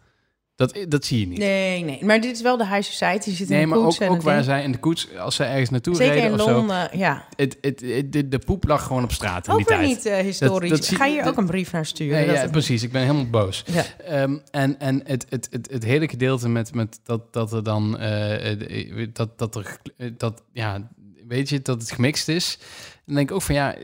Dat, 0.59 0.79
dat 0.89 1.05
zie 1.05 1.21
je 1.21 1.27
niet. 1.27 1.39
Nee, 1.39 1.85
nee. 1.85 2.05
Maar 2.05 2.21
dit 2.21 2.35
is 2.37 2.43
wel 2.43 2.57
de 2.57 2.67
high 2.67 2.83
society. 2.83 3.31
Je 3.31 3.37
zit 3.37 3.51
in 3.51 3.61
de 3.61 3.67
maar 3.67 3.79
koets 3.79 3.95
ook, 3.97 4.09
en 4.09 4.15
ook 4.15 4.23
waar 4.23 4.35
ding. 4.35 4.45
zij 4.45 4.63
in 4.63 4.73
de 4.73 4.79
koets, 4.79 5.17
als 5.17 5.35
zij 5.35 5.49
ergens 5.51 5.71
naartoe 5.71 5.95
Zeker 5.95 6.13
reden 6.15 6.29
in 6.29 6.35
of 6.35 6.41
zo, 6.41 6.53
Londen, 6.53 6.89
ja. 6.99 7.25
het, 7.37 7.57
het, 7.61 7.81
het- 7.81 8.13
de, 8.13 8.29
de 8.29 8.39
poep 8.39 8.65
lag 8.65 8.83
gewoon 8.87 9.03
op 9.03 9.13
straat 9.13 9.47
in 9.47 9.53
Ook 9.53 9.59
die 9.59 9.67
tijd. 9.67 9.87
niet 9.87 10.07
eh, 10.07 10.17
historisch. 10.19 10.71
Dat- 10.71 10.87
Ga 10.89 11.05
je 11.07 11.13
hier 11.13 11.27
ook 11.27 11.37
een 11.37 11.47
brief 11.47 11.73
naar 11.73 11.87
sturen? 11.87 12.27
Nee, 12.27 12.37
ja, 12.37 12.49
precies. 12.49 12.83
Ik 12.83 12.93
ben 12.93 13.01
helemaal 13.03 13.27
boos. 13.31 13.65
Ja. 13.73 13.85
Ehm, 14.05 14.37
en 14.51 14.79
en 14.81 15.01
het, 15.05 15.27
het, 15.29 15.49
het, 15.51 15.69
het 15.71 15.85
hele 15.85 16.09
gedeelte 16.09 16.49
met, 16.49 16.75
met 16.75 17.01
dat, 17.05 17.33
dat 17.33 17.53
er 17.53 17.63
dan, 17.63 17.99
eh, 17.99 19.09
dat, 19.13 19.39
dat 19.39 19.57
er, 19.57 19.77
eh, 19.97 20.11
dat, 20.17 20.43
ja, 20.53 20.91
weet 21.29 21.49
je, 21.49 21.63
dat 21.63 21.81
het 21.81 21.91
gemixt 21.91 22.29
is. 22.29 22.59
Dan 23.07 23.15
denk 23.15 23.29
ik 23.29 23.35
ook 23.35 23.43
van, 23.43 23.55
ja, 23.55 23.75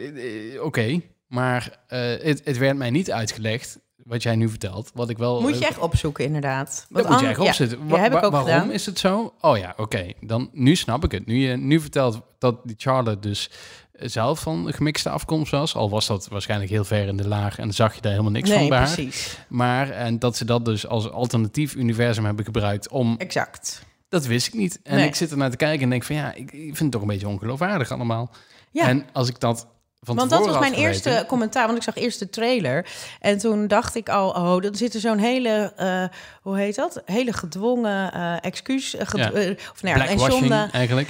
oké, 0.62 1.00
maar 1.28 1.78
het, 1.86 2.40
het 2.44 2.58
werd 2.58 2.76
mij 2.76 2.90
niet 2.90 3.10
uitgelegd, 3.12 3.78
wat 4.04 4.22
jij 4.22 4.36
nu 4.36 4.48
vertelt. 4.48 4.90
Wat 4.94 5.08
ik 5.08 5.18
wel... 5.18 5.40
Moet 5.40 5.58
je 5.58 5.66
echt 5.66 5.78
opzoeken, 5.78 6.24
inderdaad. 6.24 6.86
dat 6.88 7.02
Want 7.02 7.08
moet 7.08 7.20
je 7.20 7.26
echt 7.26 7.38
opzetten. 7.38 7.78
Ja, 7.78 7.84
Wa- 7.86 7.98
heb 7.98 8.12
ik 8.12 8.18
wa- 8.20 8.24
ook 8.26 8.32
waarom 8.32 8.50
gedaan. 8.50 8.70
is 8.72 8.86
het 8.86 8.98
zo? 8.98 9.34
Oh 9.40 9.58
ja, 9.58 9.74
oké. 9.76 10.12
Dan 10.20 10.48
Nu 10.52 10.76
snap 10.76 11.04
ik 11.04 11.12
het. 11.12 11.26
Nu 11.26 11.34
je 11.36 11.56
nu 11.56 11.80
vertelt 11.80 12.20
dat 12.38 12.56
die 12.64 12.74
Charlotte 12.78 13.28
dus 13.28 13.50
zelf 13.96 14.40
van 14.40 14.72
gemixte 14.72 15.10
afkomst 15.10 15.50
was. 15.50 15.74
Al 15.74 15.90
was 15.90 16.06
dat 16.06 16.28
waarschijnlijk 16.28 16.70
heel 16.70 16.84
ver 16.84 17.06
in 17.06 17.16
de 17.16 17.28
laag 17.28 17.58
en 17.58 17.72
zag 17.72 17.94
je 17.94 18.00
daar 18.00 18.10
helemaal 18.10 18.32
niks 18.32 18.50
van 18.50 18.68
bij 18.68 18.78
haar. 18.78 18.92
precies. 18.94 19.38
Maar 19.48 19.90
en 19.90 20.18
dat 20.18 20.36
ze 20.36 20.44
dat 20.44 20.64
dus 20.64 20.86
als 20.86 21.10
alternatief 21.10 21.74
universum 21.74 22.24
hebben 22.24 22.44
gebruikt 22.44 22.88
om... 22.88 23.14
Exact. 23.18 23.82
Dat 24.08 24.26
wist 24.26 24.46
ik 24.46 24.54
niet. 24.54 24.80
En 24.82 24.96
Nee. 24.96 25.06
ik 25.06 25.14
zit 25.14 25.30
er 25.30 25.36
naar 25.36 25.50
te 25.50 25.56
kijken 25.56 25.82
en 25.82 25.90
denk 25.90 26.02
van 26.04 26.16
ja, 26.16 26.32
ik, 26.32 26.52
ik 26.52 26.60
vind 26.62 26.78
het 26.78 26.90
toch 26.90 27.00
een 27.00 27.06
beetje 27.06 27.28
ongeloofwaardig 27.28 27.90
allemaal. 27.90 28.30
Ja. 28.70 28.88
En 28.88 29.06
als 29.12 29.28
ik 29.28 29.40
dat 29.40 29.66
Want 30.04 30.30
dat 30.30 30.46
was 30.46 30.58
mijn 30.58 30.72
eerste 30.74 31.24
commentaar, 31.28 31.66
want 31.66 31.76
ik 31.78 31.84
zag 31.84 31.96
eerst 31.96 32.18
de 32.18 32.30
trailer. 32.30 32.86
En 33.20 33.38
toen 33.38 33.66
dacht 33.66 33.94
ik 33.94 34.08
al, 34.08 34.28
oh, 34.28 34.60
dan 34.62 34.74
zit 34.74 34.94
er 34.94 35.00
zo'n 35.00 35.18
hele, 35.18 35.72
eh, 35.76 36.04
hoe 36.42 36.56
heet 36.58 36.74
dat? 36.74 37.02
Hele 37.04 37.32
gedwongen 37.32 38.12
eh, 38.12 38.34
excuus. 38.40 38.94
eh, 38.96 39.06
ged- 39.06 39.18
Ja. 39.20 39.28
of 39.72 39.82
nou 39.82 39.98
ja, 39.98 40.06
en 40.06 40.18
zonde. 40.18 40.68
eigenlijk. 40.72 41.08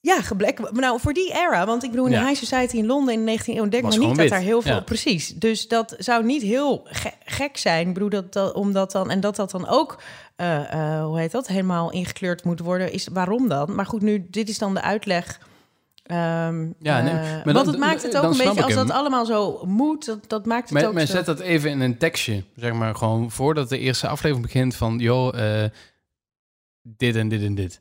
Ja, 0.00 0.20
geblek. 0.20 0.70
Nou, 0.72 1.00
voor 1.00 1.12
die 1.12 1.32
era, 1.32 1.66
want 1.66 1.82
ik 1.84 1.90
bedoel, 1.90 2.06
in 2.06 2.12
Ja. 2.12 2.20
de 2.20 2.26
high 2.26 2.38
society 2.44 2.76
in 2.76 2.86
Londen 2.86 3.14
in 3.14 3.24
de 3.26 3.30
19e 3.32 3.56
eeuw, 3.58 3.68
denk 3.68 3.82
maar 3.82 3.98
niet 3.98 4.16
dat 4.16 4.28
daar 4.28 4.40
heel 4.40 4.62
veel... 4.62 4.74
Ja. 4.74 4.80
Precies. 4.80 5.28
Dus 5.34 5.68
dat 5.68 5.94
zou 5.98 6.24
niet 6.24 6.42
heel 6.42 6.80
ge- 6.84 7.12
gek 7.24 7.56
zijn. 7.56 7.88
Ik 7.88 7.94
bedoel, 7.94 8.08
dat, 8.08 8.32
dat, 8.32 8.54
omdat 8.54 8.92
dan... 8.92 9.10
En 9.10 9.20
dat 9.20 9.36
dat 9.36 9.50
dan 9.50 9.68
ook, 9.68 10.00
hoe 11.02 11.18
heet 11.18 11.30
dat, 11.32 11.46
helemaal 11.46 11.90
ingekleurd 11.90 12.44
moet 12.44 12.60
worden. 12.60 12.92
Is, 12.92 13.08
waarom 13.12 13.48
dan? 13.48 13.74
Maar 13.74 13.86
goed, 13.86 14.02
nu, 14.02 14.26
dit 14.30 14.48
is 14.48 14.58
dan 14.58 14.74
de 14.74 14.82
uitleg... 14.82 15.40
Ehm, 16.08 16.66
Ja, 16.78 17.02
nee, 17.02 17.12
eh, 17.12 17.20
maar 17.22 17.42
want 17.44 17.56
dan- 17.56 17.66
het 17.66 17.78
maakt 17.78 18.02
het 18.02 18.16
ook 18.16 18.22
een 18.32 18.36
beetje, 18.38 18.62
als 18.64 18.74
dat 18.74 18.90
allemaal 18.90 19.26
zo 19.26 19.62
moet, 19.66 20.04
dat, 20.06 20.28
dat 20.28 20.46
maakt 20.46 20.68
het 20.68 20.72
Maar, 20.78 20.86
ook 20.88 20.94
maar 20.94 21.06
zo. 21.06 21.12
zet 21.12 21.26
dat 21.26 21.40
even 21.40 21.70
in 21.70 21.80
een 21.80 21.96
tekstje, 21.98 22.44
zeg 22.56 22.72
maar, 22.72 22.94
gewoon 22.94 23.30
voordat 23.30 23.68
de 23.68 23.78
eerste 23.78 24.08
aflevering 24.08 24.46
begint 24.46 24.74
van, 24.74 24.98
joh, 24.98 25.62
eh, 25.64 25.70
dit 26.82 27.16
en 27.16 27.28
dit 27.28 27.42
en 27.42 27.54
dit. 27.54 27.80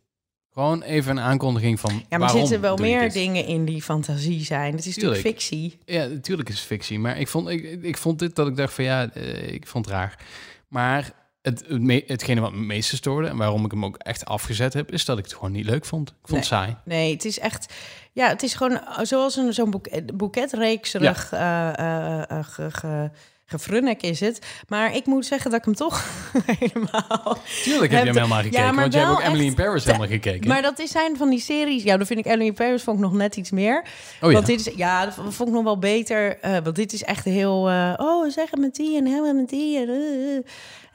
Gewoon 0.53 0.81
even 0.81 1.11
een 1.11 1.23
aankondiging 1.23 1.79
van 1.79 2.03
ja, 2.09 2.17
maar 2.17 2.29
er 2.33 2.39
zitten 2.39 2.61
wel 2.61 2.77
meer 2.77 3.01
dit? 3.01 3.13
dingen 3.13 3.45
in 3.45 3.65
die 3.65 3.81
fantasie 3.83 4.43
zijn. 4.45 4.75
Het 4.75 4.85
is 4.85 4.95
natuurlijk 4.95 5.21
Tuurlijk. 5.21 5.41
fictie. 5.41 5.77
Ja, 5.85 6.05
natuurlijk 6.05 6.49
is 6.49 6.55
het 6.57 6.65
fictie, 6.65 6.99
maar 6.99 7.19
ik 7.19 7.27
vond, 7.27 7.47
ik, 7.49 7.83
ik 7.83 7.97
vond 7.97 8.19
dit 8.19 8.35
dat 8.35 8.47
ik 8.47 8.55
dacht 8.55 8.73
van 8.73 8.83
ja, 8.83 9.09
eh, 9.13 9.53
ik 9.53 9.67
vond 9.67 9.85
het 9.85 9.93
raar. 9.93 10.19
Maar 10.67 11.11
het, 11.47 11.63
het 11.67 12.03
hetgene 12.07 12.41
wat 12.41 12.51
me 12.51 12.57
het 12.57 12.67
meeste 12.67 12.95
stoorde 12.95 13.27
en 13.27 13.37
waarom 13.37 13.65
ik 13.65 13.71
hem 13.71 13.85
ook 13.85 13.97
echt 13.97 14.25
afgezet 14.25 14.73
heb, 14.73 14.91
is 14.91 15.05
dat 15.05 15.17
ik 15.17 15.23
het 15.23 15.33
gewoon 15.33 15.51
niet 15.51 15.65
leuk 15.65 15.85
vond. 15.85 16.09
Ik 16.09 16.15
vond 16.23 16.39
het 16.39 16.47
saai. 16.49 16.75
Nee, 16.83 17.13
het 17.13 17.25
is 17.25 17.39
echt... 17.39 17.73
Ja, 18.13 18.27
het 18.27 18.43
is 18.43 18.53
gewoon 18.53 18.79
eh, 18.79 18.99
zoals 19.01 19.35
een, 19.35 19.53
zo'n 19.53 19.71
boek, 19.71 19.87
boeketreekserig 20.13 21.31
eh 21.31 21.69
eh, 21.77 22.31
eh, 22.31 22.45
ge, 22.45 22.71
ge, 22.71 23.09
gefrunnik 23.45 24.01
is 24.03 24.19
het. 24.19 24.45
Maar 24.67 24.95
ik 24.95 25.05
moet 25.05 25.25
zeggen 25.25 25.51
dat 25.51 25.59
ik 25.59 25.65
hem 25.65 25.75
toch 25.75 26.03
helemaal... 26.59 27.37
Tuurlijk 27.63 27.91
heb 27.91 28.01
je 28.01 28.07
hem 28.07 28.15
helemaal 28.15 28.37
ja, 28.37 28.43
gekeken, 28.43 28.65
maar 28.65 28.75
want 28.75 28.93
jij 28.93 29.01
hebt 29.01 29.13
ook 29.13 29.21
Emily 29.23 29.45
in 29.45 29.55
Paris 29.55 29.85
helemaal 29.85 30.07
gekeken. 30.07 30.47
Maar 30.47 30.61
dat 30.61 30.79
is 30.79 30.91
zijn 30.91 31.17
van 31.17 31.29
die 31.29 31.39
series... 31.39 31.83
Ja, 31.83 31.97
dan 31.97 32.05
vind 32.05 32.19
ik 32.19 32.25
Emily 32.25 32.45
in 32.45 32.53
Paris 32.53 32.83
vond 32.83 32.97
ik 32.97 33.03
nog 33.03 33.13
net 33.13 33.35
iets 33.35 33.51
meer. 33.51 33.83
oh 34.21 34.29
ja, 34.29 34.35
Want 34.35 34.45
dit 34.45 34.67
is, 34.67 34.73
ja, 34.75 35.05
dat 35.05 35.13
vond 35.13 35.49
ik 35.49 35.55
nog 35.55 35.63
wel 35.63 35.79
beter. 35.79 36.39
eh, 36.39 36.57
want 36.63 36.75
dit 36.75 36.93
is 36.93 37.03
echt 37.03 37.25
heel... 37.25 37.69
eh, 37.69 37.93
oh, 37.97 38.29
zeg 38.31 38.49
het 38.49 38.59
met 38.59 38.75
die 38.75 38.97
en 38.97 39.05
helemaal 39.05 39.33
met 39.33 39.49
die. 39.49 39.77
En, 39.77 39.89
eh, 39.89 40.35
eh. 40.37 40.43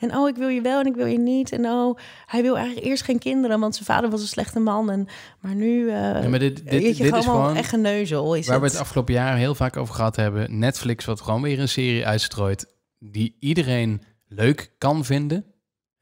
En 0.03 0.17
oh, 0.17 0.29
ik 0.29 0.37
wil 0.37 0.49
je 0.49 0.61
wel 0.61 0.81
en 0.81 0.87
ik 0.87 0.95
wil 0.95 1.07
je 1.07 1.19
niet. 1.19 1.53
En 1.53 1.67
oh, 1.67 1.99
hij 2.27 2.43
wil 2.43 2.57
eigenlijk 2.57 2.87
eerst 2.87 3.03
geen 3.03 3.19
kinderen, 3.19 3.61
want 3.61 3.75
zijn 3.75 3.87
vader 3.87 4.11
was 4.11 4.21
een 4.21 4.27
slechte 4.27 4.61
man. 4.61 4.91
En, 4.91 5.09
maar 5.41 5.55
nu... 5.55 5.89
eh 5.89 6.23
Ja, 6.23 6.29
maar 6.29 6.39
dit, 6.39 6.57
dit, 6.71 6.97
je, 6.97 7.05
dit 7.05 7.15
is 7.15 7.25
gewoon 7.25 7.57
echt 7.57 7.73
een 7.73 7.81
neuzel. 7.81 8.35
Is 8.35 8.47
waar 8.47 8.59
we 8.59 8.65
het. 8.65 8.73
het 8.73 8.83
afgelopen 8.83 9.15
jaar 9.15 9.37
heel 9.37 9.55
vaak 9.55 9.77
over 9.77 9.95
gehad 9.95 10.17
hebben. 10.17 10.59
Netflix 10.59 11.05
wat 11.05 11.21
gewoon 11.21 11.43
weer 11.43 11.61
een 11.61 11.69
serie 11.69 12.07
uitstrooit 12.07 12.67
die 12.99 13.37
iedereen 13.41 14.03
leuk 14.29 14.73
kan 14.79 15.05
vinden. 15.05 15.45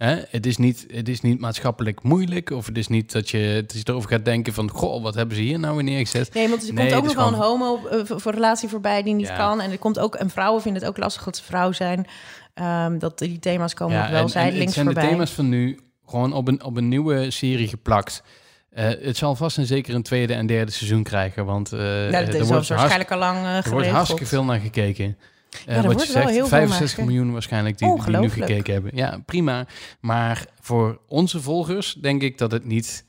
Hè? 0.04 0.20
Het, 0.30 0.46
is 0.46 0.56
niet, 0.56 0.86
het 0.92 1.08
is 1.08 1.20
niet 1.20 1.40
maatschappelijk 1.40 2.02
moeilijk 2.02 2.50
of 2.50 2.66
het 2.66 2.78
is 2.78 2.88
niet 2.88 3.12
dat 3.12 3.30
je, 3.30 3.64
dat 3.66 3.76
je 3.76 3.82
erover 3.84 4.10
gaat 4.10 4.24
denken 4.24 4.52
van... 4.52 4.70
Goh, 4.70 5.02
wat 5.02 5.14
hebben 5.14 5.36
ze 5.36 5.42
hier 5.42 5.58
nou 5.58 5.74
weer 5.74 5.84
neergezet? 5.84 6.34
Nee, 6.34 6.48
want 6.48 6.68
er 6.68 6.74
Nee, 6.74 6.90
komt 6.90 7.02
ook 7.02 7.08
het 7.08 7.16
nog 7.16 7.24
is 7.26 7.32
wel 7.32 7.40
een 7.40 7.48
homo 7.48 7.86
eh, 7.88 8.18
voor 8.18 8.32
relatie 8.32 8.68
voorbij 8.68 9.02
die 9.02 9.14
niet 9.14 9.26
Ja. 9.26 9.36
kan. 9.36 9.60
En 9.60 9.70
er 9.70 9.78
komt 9.78 9.98
ook 9.98 10.14
en 10.14 10.30
vrouwen 10.30 10.62
vinden 10.62 10.82
het 10.82 10.90
ook 10.90 10.96
lastig 10.98 11.24
dat 11.24 11.36
ze 11.36 11.42
vrouw 11.42 11.72
zijn. 11.72 12.06
Ehm, 12.54 12.98
dat 12.98 13.18
die 13.18 13.38
thema's 13.38 13.74
komen 13.74 13.98
nog 13.98 14.10
wel 14.10 14.28
zijdelings 14.28 14.64
het 14.64 14.74
zijn 14.74 14.86
voorbij. 14.86 15.04
de 15.04 15.10
thema's 15.10 15.30
van 15.30 15.48
nu 15.48 15.80
gewoon 16.06 16.32
op 16.32 16.48
een, 16.48 16.64
op 16.64 16.76
een 16.76 16.88
nieuwe 16.88 17.30
serie 17.30 17.68
geplakt. 17.68 18.22
Eh, 18.70 18.84
het 19.00 19.16
zal 19.16 19.34
vast 19.36 19.58
en 19.58 19.66
zeker 19.66 19.94
een 19.94 20.02
tweede 20.02 20.34
en 20.34 20.46
derde 20.46 20.72
seizoen 20.72 21.02
krijgen, 21.02 21.44
want 21.44 21.70
ja, 21.70 21.78
er 21.78 22.10
dat 22.26 22.34
is 22.34 22.48
wordt, 22.48 22.68
waarschijnlijk 22.68 23.10
al 23.10 23.18
lang 23.18 23.36
eh, 23.38 23.56
er 23.56 23.70
wordt 23.70 23.88
hartstikke 23.88 24.26
veel 24.26 24.44
naar 24.44 24.60
gekeken. 24.60 25.16
Eh, 25.66 25.76
er 25.76 25.82
wat 25.82 25.84
wordt 25.84 26.06
je 26.06 26.12
zegt, 26.12 26.28
heel 26.28 26.46
veel 26.46 26.58
naar 26.58 26.66
65 26.68 26.88
gekeken. 26.90 27.04
miljoen 27.12 27.32
waarschijnlijk 27.32 27.78
die, 27.78 28.04
die 28.04 28.16
nu 28.18 28.30
gekeken 28.30 28.72
hebben. 28.72 28.90
Ja, 28.94 29.18
prima. 29.26 29.66
Maar 30.00 30.46
voor 30.60 31.00
onze 31.08 31.40
volgers 31.40 31.94
denk 31.94 32.22
ik 32.22 32.38
dat 32.38 32.50
het 32.52 32.64
niet... 32.64 33.04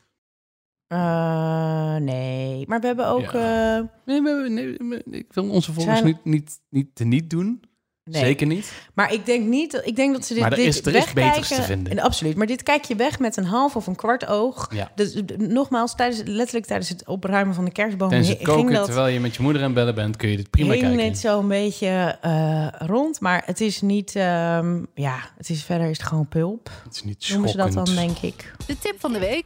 Eh, 0.88 1.96
nee, 1.96 2.68
maar 2.68 2.80
we 2.80 2.88
hebben 2.88 3.08
ook... 3.08 3.32
Ja. 3.32 3.78
eh, 3.78 3.84
Nee, 4.06 4.22
nee, 4.22 4.50
nee, 4.50 4.78
nee, 4.80 5.02
ik 5.20 5.34
wil 5.34 5.50
onze 5.50 5.74
volgers 5.74 6.00
Zijn- 6.00 6.06
niet, 6.10 6.26
niet, 6.26 6.60
niet 6.70 6.96
te 6.96 7.04
niet 7.06 7.30
doen. 7.30 7.64
Nee. 8.12 8.24
Zeker 8.24 8.48
niet. 8.48 8.72
Maar 8.94 9.14
ik 9.14 9.26
denk 9.26 9.48
niet, 9.48 9.72
dat- 9.72 9.86
ik 9.86 9.96
denk 9.96 10.14
dat 10.14 10.26
ze 10.26 10.34
dit, 10.34 10.42
Maar 10.42 10.52
er 10.52 10.58
dit 10.58 10.68
is- 10.68 10.80
er 10.82 10.88
is 10.88 10.94
wegkijken. 10.94 11.30
beters 11.42 11.48
te 11.48 11.62
vinden. 11.62 11.92
En 11.92 12.00
absoluut, 12.00 12.36
maar 12.36 12.48
dit 12.48 12.64
kijk 12.64 12.84
je 12.86 12.96
weg 12.96 13.20
met 13.20 13.38
een 13.38 13.44
half 13.46 13.76
of 13.76 13.88
een 13.88 13.96
kwart 13.96 14.28
oog. 14.28 14.68
Ja. 14.74 14.92
Dus 14.96 15.22
nogmaals, 15.38 15.96
tijdens, 15.96 16.22
letterlijk 16.26 16.66
tijdens 16.66 16.90
het 16.90 17.08
opruimen 17.08 17.56
van 17.56 17.66
de 17.66 17.72
kerstboom 17.72 18.12
het 18.12 18.26
ging 18.26 18.42
koken, 18.42 18.74
dat, 18.74 18.86
terwijl 18.86 19.08
je 19.14 19.20
met 19.20 19.36
je 19.36 19.42
moeder 19.42 19.62
aan 19.62 19.68
het 19.68 19.76
bellen 19.78 19.96
bent, 19.96 20.16
kun 20.18 20.30
je 20.30 20.36
dit 20.38 20.50
prima 20.50 20.74
kijken. 20.74 20.98
dit 20.98 21.18
zo 21.18 21.40
een 21.40 21.48
beetje 21.48 22.18
eh, 22.22 22.68
rond. 22.88 23.20
Maar 23.20 23.44
het 23.46 23.62
is 23.62 23.82
niet, 23.82 24.16
ehm, 24.16 24.80
ja, 24.94 25.20
het 25.38 25.50
is 25.50 25.64
verder 25.64 25.90
is 25.90 25.98
het 25.98 26.08
gewoon 26.08 26.28
pulp. 26.28 26.70
Het 26.84 26.96
is 26.96 27.04
niet 27.04 27.30
Noemen 27.30 27.50
ze 27.50 27.58
dat 27.58 27.74
dan, 27.74 27.88
schokkend. 27.88 28.22
denk 28.22 28.34
ik. 28.34 28.54
De 28.68 28.78
tip 28.80 28.96
van 29.00 29.14
de 29.14 29.20
week. 29.20 29.46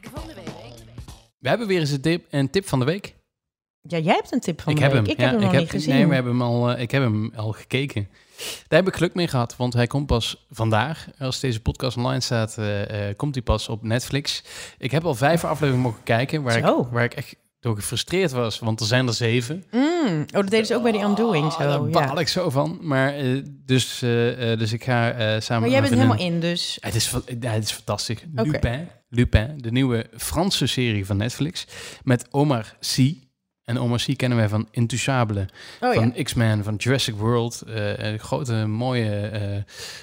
We 1.39 1.49
hebben 1.49 1.67
weer 1.67 1.79
eens 1.79 1.91
een 1.91 2.01
tip, 2.01 2.25
een 2.29 2.49
tip 2.49 2.67
van 2.67 2.79
de 2.79 2.85
week. 2.85 3.15
Ja, 3.81 3.97
jij 3.97 4.13
hebt 4.13 4.31
een 4.33 4.39
tip 4.39 4.61
van 4.61 4.71
ik 4.71 4.77
de 4.77 4.83
heb 4.83 4.93
week. 4.93 5.01
hem. 5.01 5.11
Ik 5.11 5.17
ja, 5.19 5.23
heb 5.25 5.33
hem 5.33 5.43
nog 5.43 5.53
ik 5.53 5.59
niet 5.59 5.69
gezien. 5.69 5.93
Nee, 5.95 6.07
we 6.07 6.13
hebben 6.13 6.31
hem 6.31 6.41
al, 6.41 6.71
eh, 6.71 6.81
ik 6.81 6.91
heb 6.91 7.01
hem 7.03 7.31
al 7.35 7.51
gekeken. 7.51 8.07
Daar 8.67 8.79
heb 8.79 8.87
ik 8.87 8.95
geluk 8.95 9.13
mee 9.13 9.27
gehad, 9.27 9.55
want 9.55 9.73
hij 9.73 9.87
komt 9.87 10.05
pas 10.05 10.45
vandaag. 10.49 11.07
Als 11.19 11.39
deze 11.39 11.59
podcast 11.59 11.97
online 11.97 12.21
staat, 12.21 12.57
eh, 12.57 13.09
eh, 13.09 13.15
komt 13.17 13.35
hij 13.35 13.43
pas 13.43 13.69
op 13.69 13.83
Netflix. 13.83 14.43
Ik 14.77 14.91
heb 14.91 15.05
al 15.05 15.15
vijf 15.15 15.43
afleveringen 15.43 15.85
mogen 15.85 16.03
kijken, 16.03 16.43
waar, 16.43 16.57
ik, 16.57 16.85
waar 16.91 17.03
ik 17.03 17.13
echt 17.13 17.35
door 17.59 17.75
gefrustreerd 17.75 18.31
was, 18.31 18.59
want 18.59 18.79
er 18.79 18.85
zijn 18.85 19.07
er 19.07 19.13
zeven. 19.13 19.65
Mm, 19.71 20.21
oh, 20.21 20.25
dat 20.31 20.49
deden 20.49 20.65
ze 20.65 20.75
ook 20.75 20.83
bij 20.83 20.91
die 20.91 21.01
Undoing 21.01 21.45
Ah, 21.45 21.51
zo. 21.51 21.57
daar 21.57 21.81
ja. 21.81 22.07
baal 22.07 22.19
ik 22.19 22.27
zo 22.27 22.49
van. 22.49 22.77
Maar 22.81 23.13
eh, 23.13 23.41
dus, 23.65 23.99
dus 24.57 24.73
ik 24.73 24.83
ga 24.83 25.39
samen 25.39 25.61
Maar 25.61 25.71
jij 25.71 25.81
bent 25.81 25.93
helemaal 25.93 26.19
in, 26.19 26.39
dus... 26.39 26.77
Het 26.81 26.95
is, 26.95 27.11
ja, 27.39 27.51
het 27.51 27.63
is 27.63 27.71
fantastisch. 27.71 28.19
Lupin, 28.33 28.87
Lupin, 29.09 29.57
de 29.57 29.71
nieuwe 29.71 30.05
Franse 30.17 30.67
serie 30.67 31.05
van 31.05 31.17
Netflix. 31.17 31.67
Met 32.03 32.27
Omar 32.31 32.75
Sy. 32.79 33.24
En 33.65 33.79
Omar 33.79 33.99
Sy 33.99 34.15
kennen 34.15 34.37
wij 34.37 34.49
van 34.49 34.67
Intouchable, 34.71 35.45
Oh 35.81 35.93
ja. 35.93 35.99
van 35.99 36.13
X-Men, 36.23 36.63
van 36.63 36.75
Jurassic 36.75 37.15
World. 37.15 37.61
eh, 37.61 37.97
een 37.97 38.19
grote, 38.19 38.53
mooie 38.67 39.19
eh, 39.27 39.57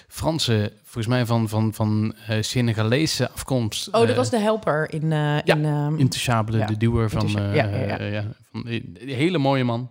Franse, 0.09 0.73
volgens 0.93 1.15
mij 1.15 1.27
van, 1.27 1.49
van, 1.49 1.75
van 1.75 2.15
eh, 2.27 2.37
Senegalese 2.41 3.31
afkomst. 3.31 3.87
Oh, 3.87 4.01
dat 4.01 4.09
eh, 4.09 4.17
was 4.17 4.31
de 4.31 4.39
helper 4.39 4.93
in... 4.93 5.11
ja, 5.11 5.45
in 5.45 5.65
ehm, 5.65 5.97
Intouchable, 5.97 6.59
ja. 6.59 6.67
de 6.67 6.77
duwer 6.77 7.11
van, 7.11 7.39
eh, 7.39 7.55
ja, 7.55 8.25
van 8.51 8.63
die, 8.65 8.93
die 8.93 9.15
hele 9.15 9.39
mooie 9.39 9.65
man. 9.65 9.91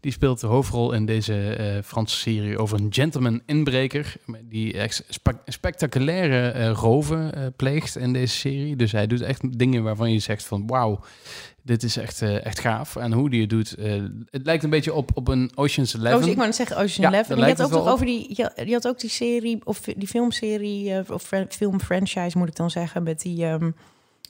Die 0.00 0.12
speelt 0.12 0.40
de 0.40 0.46
hoofdrol 0.46 0.92
in 0.92 1.06
deze 1.06 1.80
Franse 1.84 2.16
serie 2.16 2.58
over 2.58 2.80
een 2.80 2.92
gentleman 2.92 3.40
inbreker 3.46 4.14
die 4.42 4.72
echt 4.72 5.04
spe- 5.08 5.40
spectaculaire 5.46 6.68
roven 6.68 7.52
pleegt 7.56 7.96
in 7.96 8.12
deze 8.12 8.36
serie. 8.36 8.76
Dus 8.76 8.92
hij 8.92 9.06
doet 9.06 9.20
echt 9.20 9.58
dingen 9.58 9.82
waarvan 9.82 10.12
je 10.12 10.18
zegt 10.18 10.44
van 10.44 10.66
wauw, 10.66 11.00
dit 11.62 11.82
is 11.82 11.96
echt, 11.96 12.22
echt 12.22 12.60
gaaf. 12.60 12.96
En 12.96 13.12
hoe 13.12 13.30
die 13.30 13.40
het 13.40 13.50
doet, 13.50 13.74
het 14.30 14.44
lijkt 14.44 14.64
een 14.64 14.70
beetje 14.70 14.94
op, 14.94 15.10
op 15.14 15.28
een 15.28 15.50
Ocean's 15.54 15.94
Oh, 15.94 16.00
Eleven. 16.00 16.20
dus 16.20 16.28
ik 16.28 16.34
wou 16.34 16.46
net 16.46 16.56
zeggen 16.56 16.76
Ocean 16.76 17.10
Ja, 17.10 17.16
Eleven. 17.16 17.36
En 17.36 17.40
je 17.40 17.48
had 17.48 17.62
ook 17.62 17.70
toch 17.70 17.88
over 17.88 18.06
die... 18.06 18.34
Je, 18.36 18.72
had 18.72 18.88
ook 18.88 19.00
die 19.00 19.10
serie, 19.10 19.60
of 19.64 19.80
die 19.80 20.08
filmserie, 20.38 20.94
eh, 20.94 21.10
of 21.14 21.22
fran- 21.22 21.46
filmfranchise 21.48 22.38
moet 22.38 22.48
ik 22.48 22.56
dan 22.56 22.70
zeggen, 22.70 23.02
met 23.02 23.20
die 23.20 23.44
ehm 23.44 23.70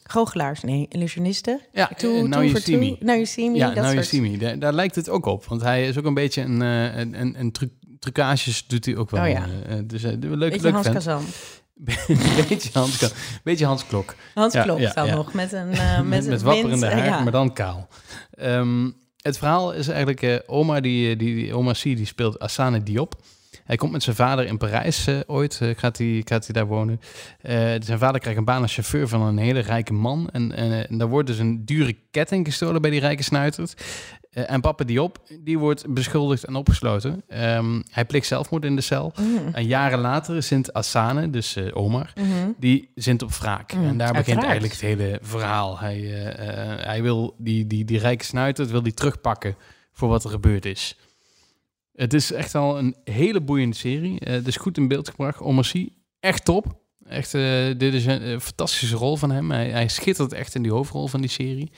goochelaars. 0.03 0.61
Nee, 0.63 0.87
illusionisten. 0.89 1.61
ja, 1.73 1.91
two 1.97 2.27
Now 2.27 2.43
You 2.45 2.61
See. 2.61 2.77
Me. 2.79 2.97
Now 3.01 3.15
You 3.15 3.27
See 3.27 3.51
Me, 3.51 3.57
Ja, 3.57 3.67
dat 3.67 3.75
nou 3.77 3.89
je 3.89 3.93
soort. 3.95 4.07
see 4.07 4.21
me. 4.21 4.37
Daar, 4.39 4.59
daar 4.59 4.73
lijkt 4.73 4.95
het 4.95 5.09
ook 5.09 5.27
op. 5.27 5.45
Want 5.45 5.63
hij 5.63 5.87
is 5.89 5.99
ook 5.99 6.05
een 6.05 6.15
beetje 6.15 6.43
een, 6.43 6.63
eh, 6.63 6.97
een, 6.97 7.21
een, 7.21 7.35
een 7.41 7.53
truc, 7.53 7.71
trucages 7.99 8.67
doet 8.67 8.85
hij 8.85 8.97
ook 8.97 9.11
wel. 9.11 9.23
Oh 9.23 9.29
ja. 9.29 9.47
eh, 9.69 9.77
dus 9.85 10.05
uh, 10.05 10.11
leuk, 10.21 10.39
Beetje 10.39 10.61
leuk 10.61 10.73
Hans. 10.73 10.89
Kazan. 10.89 11.23
beetje 12.49 12.71
Hans, 12.73 13.13
beetje 13.45 13.65
Hans 13.67 13.87
Klok. 13.87 14.15
Hans 14.35 14.55
Ja, 14.55 14.63
klopt 14.63 14.81
ja, 14.81 14.93
dan 14.93 15.07
ja. 15.07 15.15
nog, 15.15 15.33
met 15.33 15.53
een... 15.53 15.71
eh, 15.73 15.97
met, 15.97 16.07
met, 16.09 16.25
een 16.25 16.31
met 16.31 16.43
wapperende 16.43 16.89
wind, 16.89 17.01
haar, 17.01 17.23
maar 17.23 17.33
dan 17.33 17.53
kaal. 17.53 17.89
Ehm, 18.31 18.91
het 19.23 19.39
verhaal 19.39 19.73
is 19.73 19.89
eigenlijk, 19.89 20.23
eh, 20.23 20.37
oma, 20.47 20.81
die, 20.81 21.17
die, 21.17 21.35
die, 21.35 21.55
oma 21.55 21.73
C, 21.73 21.83
die 21.83 22.07
speelt 22.07 22.39
Asane 22.39 22.83
Diop. 22.83 23.15
Hij 23.69 23.77
komt 23.77 23.93
met 23.93 24.03
zijn 24.03 24.17
vader 24.17 24.47
in 24.47 24.59
Parijs 24.59 25.07
eh, 25.07 25.19
ooit, 25.27 25.59
eh, 25.61 25.69
gaat 25.77 25.99
hij 25.99 26.23
gaat 26.25 26.45
hij 26.45 26.55
daar 26.55 26.67
wonen. 26.67 27.01
Eh, 27.41 27.55
zijn 27.79 27.99
vader 27.99 28.21
krijgt 28.21 28.39
een 28.39 28.45
baan 28.45 28.63
als 28.63 28.75
chauffeur 28.75 29.09
van 29.09 29.23
een 29.23 29.39
hele 29.39 29.61
rijke 29.61 29.93
man. 29.93 30.29
En, 30.33 30.53
en, 30.53 30.99
daar 30.99 31.09
wordt 31.09 31.27
dus 31.29 31.39
een 31.39 31.65
dure 31.65 31.97
ketting 32.11 32.47
gestolen 32.47 32.81
bij 32.83 32.91
die 32.91 33.01
rijke 33.01 33.23
snuiter. 33.23 33.69
Eh, 34.31 34.51
en 34.51 34.61
papa 34.61 34.85
Diop, 34.85 35.19
die 35.41 35.59
wordt 35.59 35.95
beschuldigd 35.95 36.45
en 36.45 36.55
opgesloten. 36.55 37.23
Ehm, 37.29 37.81
hij 37.91 38.05
pleegt 38.05 38.27
zelfmoord 38.27 38.65
in 38.65 38.77
de 38.77 38.83
cel. 38.83 39.13
Mm. 39.21 39.49
En 39.53 39.67
jaren 39.67 39.99
later 39.99 40.43
zint 40.43 40.73
Asane, 40.73 41.31
dus 41.31 41.57
eh, 41.57 41.77
Omar, 41.77 42.13
Mhm. 42.17 42.51
die 42.59 42.91
zint 42.95 43.23
op 43.23 43.33
wraak. 43.33 43.73
Mm, 43.73 43.85
en 43.85 43.99
daar 43.99 44.13
begint 44.13 44.39
uiteraard. 44.39 44.45
eigenlijk 44.45 44.73
het 44.73 44.81
hele 44.81 45.19
verhaal. 45.23 45.79
Hij, 45.79 45.97
hij 46.81 47.03
wil 47.03 47.35
die, 47.39 47.67
die, 47.67 47.85
die 47.85 47.99
rijke 47.99 48.25
snuiter 48.25 48.67
wil 48.67 48.83
die 48.83 48.95
terugpakken 48.95 49.57
voor 49.93 50.09
wat 50.09 50.25
er 50.25 50.31
gebeurd 50.31 50.65
is. 50.65 50.97
Het 51.99 52.15
is 52.15 52.33
echt 52.33 52.55
al 52.55 52.79
een 52.79 52.97
hele 53.05 53.41
boeiende 53.41 53.77
serie. 53.77 54.21
Eh, 54.21 54.33
het 54.33 54.47
is 54.47 54.57
goed 54.57 54.77
in 54.77 54.89
beeld 54.89 55.09
gebracht. 55.09 55.41
Omar 55.41 55.65
Sy, 55.65 55.89
echt 56.21 56.45
top. 56.45 56.79
Echt, 57.05 57.35
eh, 57.35 57.67
dit 57.77 57.95
is 57.95 58.07
een, 58.07 58.41
fantastische 58.41 58.97
rol 58.97 59.17
van 59.17 59.31
hem. 59.31 59.51
Hij, 59.51 59.71
hij 59.71 59.89
schittert 59.89 60.33
echt 60.33 60.55
in 60.55 60.63
die 60.63 60.73
hoofdrol 60.73 61.07
van 61.07 61.21
die 61.21 61.31
serie. 61.31 61.71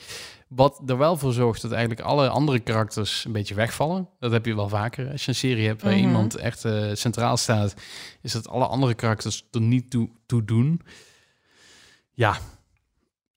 Wat 0.47 0.81
er 0.85 0.97
wel 0.97 1.17
voor 1.17 1.33
zorgt 1.33 1.61
dat 1.61 1.71
eigenlijk 1.71 2.01
alle 2.01 2.29
andere 2.29 2.59
karakters 2.59 3.25
een 3.25 3.31
beetje 3.31 3.55
wegvallen. 3.55 4.09
Dat 4.19 4.31
heb 4.31 4.45
je 4.45 4.55
wel 4.55 4.69
vaker. 4.69 5.11
Als 5.11 5.21
je 5.23 5.29
een 5.29 5.35
serie 5.35 5.67
hebt 5.67 5.81
waar 5.81 5.93
Mhm. 5.93 6.01
iemand 6.01 6.35
echt 6.35 6.65
eh, 6.65 6.89
centraal 6.93 7.37
staat, 7.37 7.73
is 8.21 8.31
dat 8.31 8.47
alle 8.49 8.65
andere 8.67 8.93
karakters 8.93 9.47
er 9.51 9.61
niet 9.61 9.89
toe, 9.89 10.09
toe 10.25 10.45
doen. 10.45 10.81
Ja, 12.13 12.37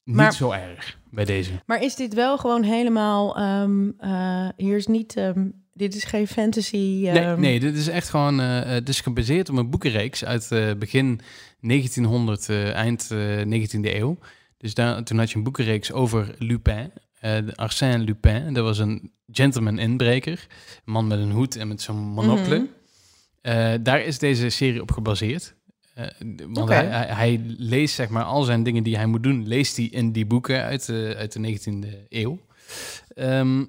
niet 0.05 0.17
Maar- 0.17 0.35
zo 0.35 0.51
erg 0.51 0.99
bij 1.11 1.25
deze. 1.25 1.51
Maar 1.67 1.83
is 1.83 1.95
dit 1.95 2.15
wel 2.15 2.39
gewoon 2.39 2.63
helemaal... 2.63 3.37
ehm, 3.37 3.89
eh, 3.99 4.49
hier 4.57 4.77
is 4.77 4.87
niet... 4.87 5.17
ehm, 5.17 5.49
dit 5.75 5.95
is 5.95 6.05
geen 6.05 6.27
fantasy... 6.27 6.77
Nee, 6.77 7.11
ehm, 7.11 7.41
nee, 7.41 7.61
dit 7.61 7.77
is 7.77 7.89
echt 7.89 8.09
gewoon. 8.09 8.41
eh, 8.41 8.63
het 8.63 8.89
is 8.89 9.01
gebaseerd 9.01 9.49
op 9.49 9.57
een 9.57 9.71
boekenreeks 9.71 10.25
uit 10.25 10.53
eh, 10.53 10.75
begin 10.79 11.21
1900, 11.61 12.49
eh, 12.49 12.73
eind 12.73 13.11
eh 13.11 13.45
19e 13.45 13.95
eeuw. 13.95 14.19
Dus 14.59 14.75
daar, 14.75 15.05
toen 15.05 15.19
had 15.19 15.31
je 15.31 15.37
een 15.37 15.43
boekenreeks 15.43 15.93
over 15.93 16.35
Lupin, 16.39 16.91
Arsène 17.55 17.99
Lupin. 17.99 18.53
Dat 18.53 18.65
was 18.65 18.79
een 18.79 19.13
gentleman 19.33 19.79
inbreker, 19.79 20.47
een 20.85 20.93
man 20.93 21.07
met 21.07 21.19
een 21.19 21.31
hoed 21.31 21.57
en 21.57 21.69
met 21.69 21.83
zo'n 21.83 21.97
monocle. 21.97 22.69
Mhm. 23.43 23.83
Daar 23.83 24.01
is 24.01 24.19
deze 24.19 24.49
serie 24.49 24.81
op 24.81 24.93
gebaseerd. 24.93 25.55
Want 26.49 26.69
hij, 26.69 27.41
leest 27.59 27.95
zeg 27.95 28.09
maar 28.09 28.25
al 28.25 28.43
zijn 28.43 28.63
dingen 28.63 28.83
die 28.83 28.97
hij 28.97 29.07
moet 29.07 29.23
doen, 29.23 29.49
leest 29.49 29.77
hij 29.77 29.87
in 29.87 30.13
die 30.13 30.27
boeken 30.27 30.63
uit, 30.63 30.87
de 30.87 31.15
uit 31.19 31.33
de 31.33 31.41
19e 31.41 32.07
eeuw. 32.09 32.39
Ehm, 33.15 33.65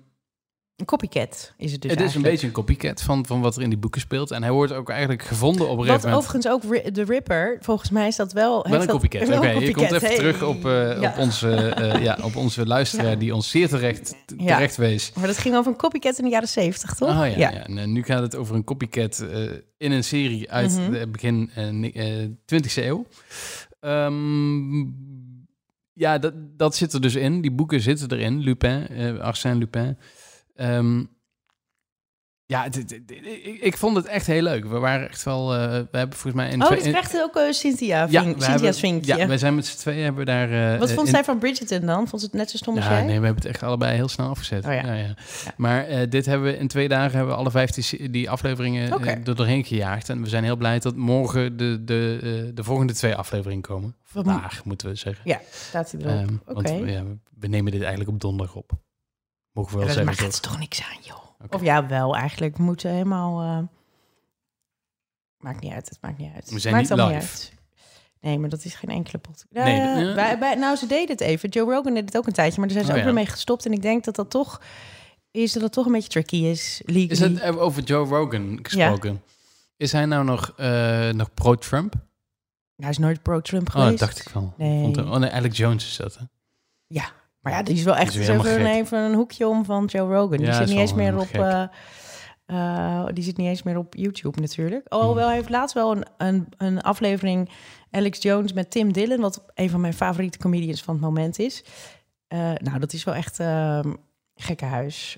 Een 0.75 0.85
copycat 0.85 1.53
is 1.57 1.71
het 1.71 1.81
dus 1.81 1.91
het 1.91 1.99
is 2.01 2.15
een 2.15 2.21
beetje 2.21 2.47
een 2.47 2.53
copycat 2.53 3.01
van, 3.01 3.25
van 3.25 3.41
wat 3.41 3.55
er 3.55 3.61
in 3.61 3.69
die 3.69 3.77
boeken 3.77 4.01
speelt. 4.01 4.31
En 4.31 4.41
hij 4.43 4.51
wordt 4.51 4.71
ook 4.71 4.89
eigenlijk 4.89 5.23
gevonden 5.23 5.69
op 5.69 5.79
een 5.79 5.85
Wat 5.87 6.05
overigens 6.07 6.47
ook 6.47 6.63
Ri- 6.63 6.91
de 6.91 7.03
Ripper, 7.03 7.57
volgens 7.61 7.89
mij 7.89 8.07
is 8.07 8.15
dat 8.15 8.33
wel... 8.33 8.67
Wel 8.69 8.81
een 8.81 8.87
copycat. 8.87 9.21
Oké, 9.29 9.49
je 9.49 9.71
komt 9.73 9.91
even 9.91 10.07
Hey. 10.07 10.15
terug 10.15 10.43
op, 10.43 10.65
eh, 10.65 11.01
Ja. 11.01 11.09
op, 11.11 11.17
onze, 11.17 11.55
eh, 11.55 12.03
ja, 12.03 12.17
op 12.21 12.35
onze 12.35 12.65
luisteraar 12.75 13.09
Ja. 13.09 13.15
die 13.15 13.35
ons 13.35 13.49
zeer 13.49 13.67
terecht, 13.67 14.15
t- 14.25 14.33
Ja. 14.37 14.53
terecht 14.55 14.75
wees. 14.75 15.11
Maar 15.13 15.27
dat 15.27 15.37
ging 15.37 15.55
over 15.55 15.71
een 15.71 15.77
copycat 15.77 16.17
in 16.17 16.23
de 16.23 16.29
jaren 16.29 16.47
zeventig, 16.47 16.93
toch? 16.93 17.09
Oh, 17.09 17.15
ja, 17.15 17.25
ja. 17.25 17.51
En 17.51 17.77
eh, 17.77 17.85
nu 17.87 18.03
gaat 18.03 18.21
het 18.21 18.35
over 18.35 18.55
een 18.55 18.63
copycat 18.63 19.19
eh, 19.19 19.41
in 19.77 19.91
een 19.91 20.03
serie 20.03 20.51
uit 20.51 20.71
Mhm. 20.77 20.91
de 20.91 21.07
begin 21.07 21.51
eh, 21.55 21.69
ni- 21.69 21.91
eh, 21.91 22.27
20e 22.45 22.85
eeuw. 22.85 23.05
Ehm, 23.79 24.79
ja, 25.93 26.17
dat, 26.17 26.33
dat 26.57 26.75
zit 26.75 26.93
er 26.93 27.01
dus 27.01 27.15
in. 27.15 27.41
Die 27.41 27.51
boeken 27.51 27.81
zitten 27.81 28.11
erin. 28.11 28.39
Lupin, 28.39 28.87
Arsène 29.21 29.55
Lupin. 29.55 29.97
Ehm, 30.55 31.03
ja, 32.47 32.67
ik, 33.61 33.77
vond 33.77 33.95
het 33.95 34.05
echt 34.05 34.27
heel 34.27 34.41
leuk. 34.41 34.65
We 34.65 34.79
waren 34.79 35.09
echt 35.09 35.23
wel... 35.23 35.53
eh, 35.53 35.59
we 35.69 35.97
hebben 35.97 36.17
volgens 36.17 36.33
mij... 36.33 36.49
In 36.51 36.63
Oh, 36.63 36.69
dit 36.69 36.81
krijgt 36.81 37.21
ook 37.21 37.35
eh, 37.35 37.51
Cynthia. 37.51 38.07
ja, 38.09 38.23
Vink, 38.23 38.41
Cynthia's 38.43 38.79
vinkje. 38.79 39.15
Ja, 39.17 39.27
wij 39.27 39.37
zijn 39.37 39.55
met 39.55 39.65
z'n 39.65 39.77
tweeën 39.77 40.03
hebben 40.03 40.25
we 40.25 40.31
daar... 40.31 40.73
eh, 40.73 40.79
Wat 40.79 40.91
vond 40.91 41.07
in- 41.07 41.13
zij 41.13 41.23
van 41.23 41.39
Bridgerton 41.39 41.85
dan? 41.85 42.07
Vond 42.07 42.21
ze 42.21 42.27
het 42.27 42.35
net 42.35 42.49
zo 42.49 42.57
stom 42.57 42.75
als 42.75 42.85
ja, 42.85 42.91
jij? 42.91 42.99
nee, 43.05 43.19
we 43.19 43.25
hebben 43.25 43.43
het 43.43 43.45
echt 43.53 43.63
allebei 43.63 43.95
heel 43.95 44.07
snel 44.07 44.29
afgezet. 44.29 44.65
Oh 44.65 44.73
ja. 44.73 44.93
ja. 44.93 44.93
Ja, 44.93 45.13
Maar 45.57 46.09
dit 46.09 46.25
hebben 46.25 46.51
we 46.51 46.57
in 46.57 46.67
twee 46.67 46.87
dagen 46.87 47.11
hebben 47.17 47.33
we 47.33 47.39
alle 47.39 47.51
vijftien 47.51 48.11
die 48.11 48.29
afleveringen 48.29 49.01
er 49.25 49.35
doorheen 49.35 49.63
gejaagd. 49.65 50.09
En 50.09 50.21
we 50.21 50.29
zijn 50.29 50.43
heel 50.43 50.55
blij 50.57 50.79
dat 50.79 50.95
morgen 50.95 51.57
de, 51.57 51.83
de, 51.83 52.51
de 52.53 52.63
volgende 52.63 52.93
twee 52.93 53.15
afleveringen 53.15 53.61
komen. 53.63 53.95
Vandaag 54.03 54.65
moeten 54.65 54.87
we 54.89 54.95
zeggen. 54.95 55.21
Ja, 55.29 55.39
staat 55.51 55.91
hij 55.91 56.01
erop. 56.01 56.29
Oké. 56.45 56.61
Want 56.61 56.89
ja, 56.89 57.03
we 57.39 57.47
nemen 57.47 57.71
dit 57.71 57.81
eigenlijk 57.81 58.09
op 58.11 58.21
donderdag 58.21 58.55
op. 58.55 58.71
Mogen 59.55 59.71
we 59.71 59.77
wel 59.77 59.85
dat 59.87 59.95
zeggen. 59.95 60.05
maakt 60.05 60.17
toch? 60.17 60.27
het 60.33 60.41
toch 60.41 60.59
niks 60.59 60.81
aan, 60.83 60.97
joh. 61.01 61.23
Of 61.49 61.61
ja, 61.61 61.87
wel 61.87 62.15
eigenlijk. 62.15 62.57
We 62.57 62.63
moeten 62.63 62.91
helemaal... 62.91 63.41
eh, 63.41 63.63
Maakt 65.37 65.61
niet 65.61 65.73
uit, 65.73 65.89
het 65.89 65.97
maakt 66.01 66.17
niet 66.17 66.33
uit. 66.35 66.49
We 66.49 66.59
zijn 66.59 66.75
maakt 66.75 66.89
niet 66.89 66.99
live. 66.99 67.13
uit. 67.13 67.53
Nee, 68.21 68.39
maar 68.39 68.49
dat 68.49 68.63
is 68.65 68.75
geen 68.75 68.89
enkele 68.89 69.17
pot. 69.17 69.45
Nee, 69.49 69.63
Eh, 69.79 70.01
ja. 70.01 70.13
bij, 70.13 70.39
bij, 70.39 70.55
nou, 70.55 70.75
ze 70.75 70.85
deden 70.87 71.07
het 71.09 71.21
even. 71.21 71.49
Joe 71.49 71.73
Rogan 71.73 71.93
deed 71.93 72.05
het 72.05 72.17
ook 72.17 72.27
een 72.27 72.33
tijdje, 72.33 72.59
maar 72.59 72.67
daar 72.69 72.77
zijn 72.77 72.85
ze 72.85 72.91
Oh, 72.91 72.97
ook 72.97 73.05
ja. 73.05 73.13
weer 73.13 73.23
mee 73.23 73.31
gestopt. 73.33 73.65
En 73.65 73.71
ik 73.71 73.81
denk 73.81 74.03
dat 74.03 74.15
dat 74.15 74.29
toch 74.29 74.61
is 75.31 75.53
dat 75.53 75.63
het 75.63 75.71
toch 75.71 75.85
een 75.85 75.91
beetje 75.91 76.09
tricky 76.09 76.35
is. 76.35 76.81
Legally. 76.85 77.11
Is 77.11 77.19
het 77.19 77.41
over 77.57 77.83
Joe 77.83 78.07
Rogan 78.07 78.59
gesproken? 78.61 79.23
Is 79.77 79.91
hij 79.91 80.05
nou 80.05 80.23
nog, 80.23 80.53
eh, 80.57 81.09
nog 81.09 81.33
pro-Trump? 81.33 81.93
Hij 82.75 82.89
is 82.89 82.97
nooit 82.97 83.21
pro-Trump 83.21 83.67
Oh, 83.67 83.73
geweest. 83.73 83.99
dat 83.99 84.07
dacht 84.09 84.19
ik 84.27 84.33
wel. 84.33 84.53
Nee. 84.57 84.81
Vond 84.81 84.95
hem- 84.95 85.11
oh 85.11 85.17
nee, 85.17 85.31
Alex 85.31 85.57
Jones 85.57 85.85
is 85.87 85.95
dat, 85.95 86.15
hè? 86.17 86.23
Ja, 86.87 87.11
maar 87.45 87.53
ja, 87.53 87.63
die 87.63 87.75
is 87.75 87.83
wel 87.83 87.95
echt 87.95 88.15
is 88.15 88.27
even, 88.27 88.99
een 88.99 89.13
hoekje 89.13 89.47
om 89.47 89.65
van 89.65 89.85
Joe 89.85 90.13
Rogan. 90.13 90.37
Die 90.37 90.53
zit 90.53 90.67
niet 90.67 90.77
eens 90.77 90.93
meer 90.93 91.17
op. 91.17 91.27
eh, 91.27 91.63
eh, 92.45 93.05
die 93.13 93.23
zit 93.23 93.37
niet 93.37 93.47
eens 93.47 93.63
meer 93.63 93.77
op 93.77 93.95
YouTube 93.95 94.39
natuurlijk. 94.39 94.85
Hmm. 94.89 94.99
Alhoewel 94.99 95.25
hij 95.27 95.35
heeft 95.35 95.49
laatst 95.49 95.75
wel 95.75 95.91
een, 95.95 96.05
een, 96.17 96.47
een 96.57 96.81
aflevering 96.81 97.49
Alex 97.91 98.21
Jones 98.21 98.53
met 98.53 98.71
Tim 98.71 98.93
Dillon, 98.93 99.19
wat 99.21 99.45
een 99.53 99.69
van 99.69 99.81
mijn 99.81 99.93
favoriete 99.93 100.37
comedians 100.37 100.83
van 100.83 100.93
het 100.93 101.03
moment 101.03 101.39
is. 101.39 101.63
Eh, 102.27 102.39
nou, 102.39 102.79
dat 102.79 102.93
is 102.93 103.03
wel 103.03 103.13
echt 103.15 103.39
ehm 103.39 103.93
gekke 104.35 104.65
huis. 104.65 105.17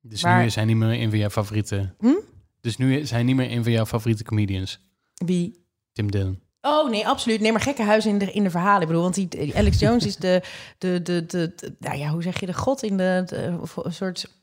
Dus 0.00 0.22
Maar- 0.22 0.40
nu 0.40 0.46
is 0.46 0.54
hij 0.54 0.64
niet 0.64 0.76
meer 0.76 1.00
een 1.00 1.10
van 1.10 1.18
jouw 1.18 1.30
favoriete... 1.30 1.94
Hm? 1.98 2.12
Dus 2.60 2.76
nu 2.76 2.96
is 2.96 3.10
hij 3.10 3.22
niet 3.22 3.36
meer 3.36 3.50
een 3.52 3.62
van 3.62 3.72
jouw 3.72 3.86
favoriete 3.86 4.24
comedians. 4.24 4.80
Wie? 5.14 5.64
Tim 5.92 6.10
Dillon. 6.10 6.40
Oh 6.60 6.90
nee, 6.90 7.06
absoluut. 7.08 7.40
Nee, 7.40 7.52
maar 7.52 7.60
gekke 7.60 7.82
huizen 7.82 8.10
in 8.10 8.18
de, 8.18 8.32
in 8.32 8.42
de 8.44 8.50
verhalen. 8.50 8.80
Ik 8.80 8.86
bedoel, 8.86 9.02
want 9.02 9.14
die, 9.14 9.52
Alex 9.56 9.78
Jones 9.84 10.06
is 10.06 10.16
de, 10.16 10.42
de, 10.78 11.02
de, 11.02 11.26
de, 11.26 11.52
de- 11.56 11.74
nou 11.78 11.96
ja, 11.98 12.08
hoe 12.08 12.22
zeg 12.22 12.40
je, 12.40 12.46
de 12.46 12.54
god 12.54 12.82
in 12.82 12.96
de, 12.96 13.22
de- 13.26 13.58
een 13.84 13.92
soort... 13.92 14.36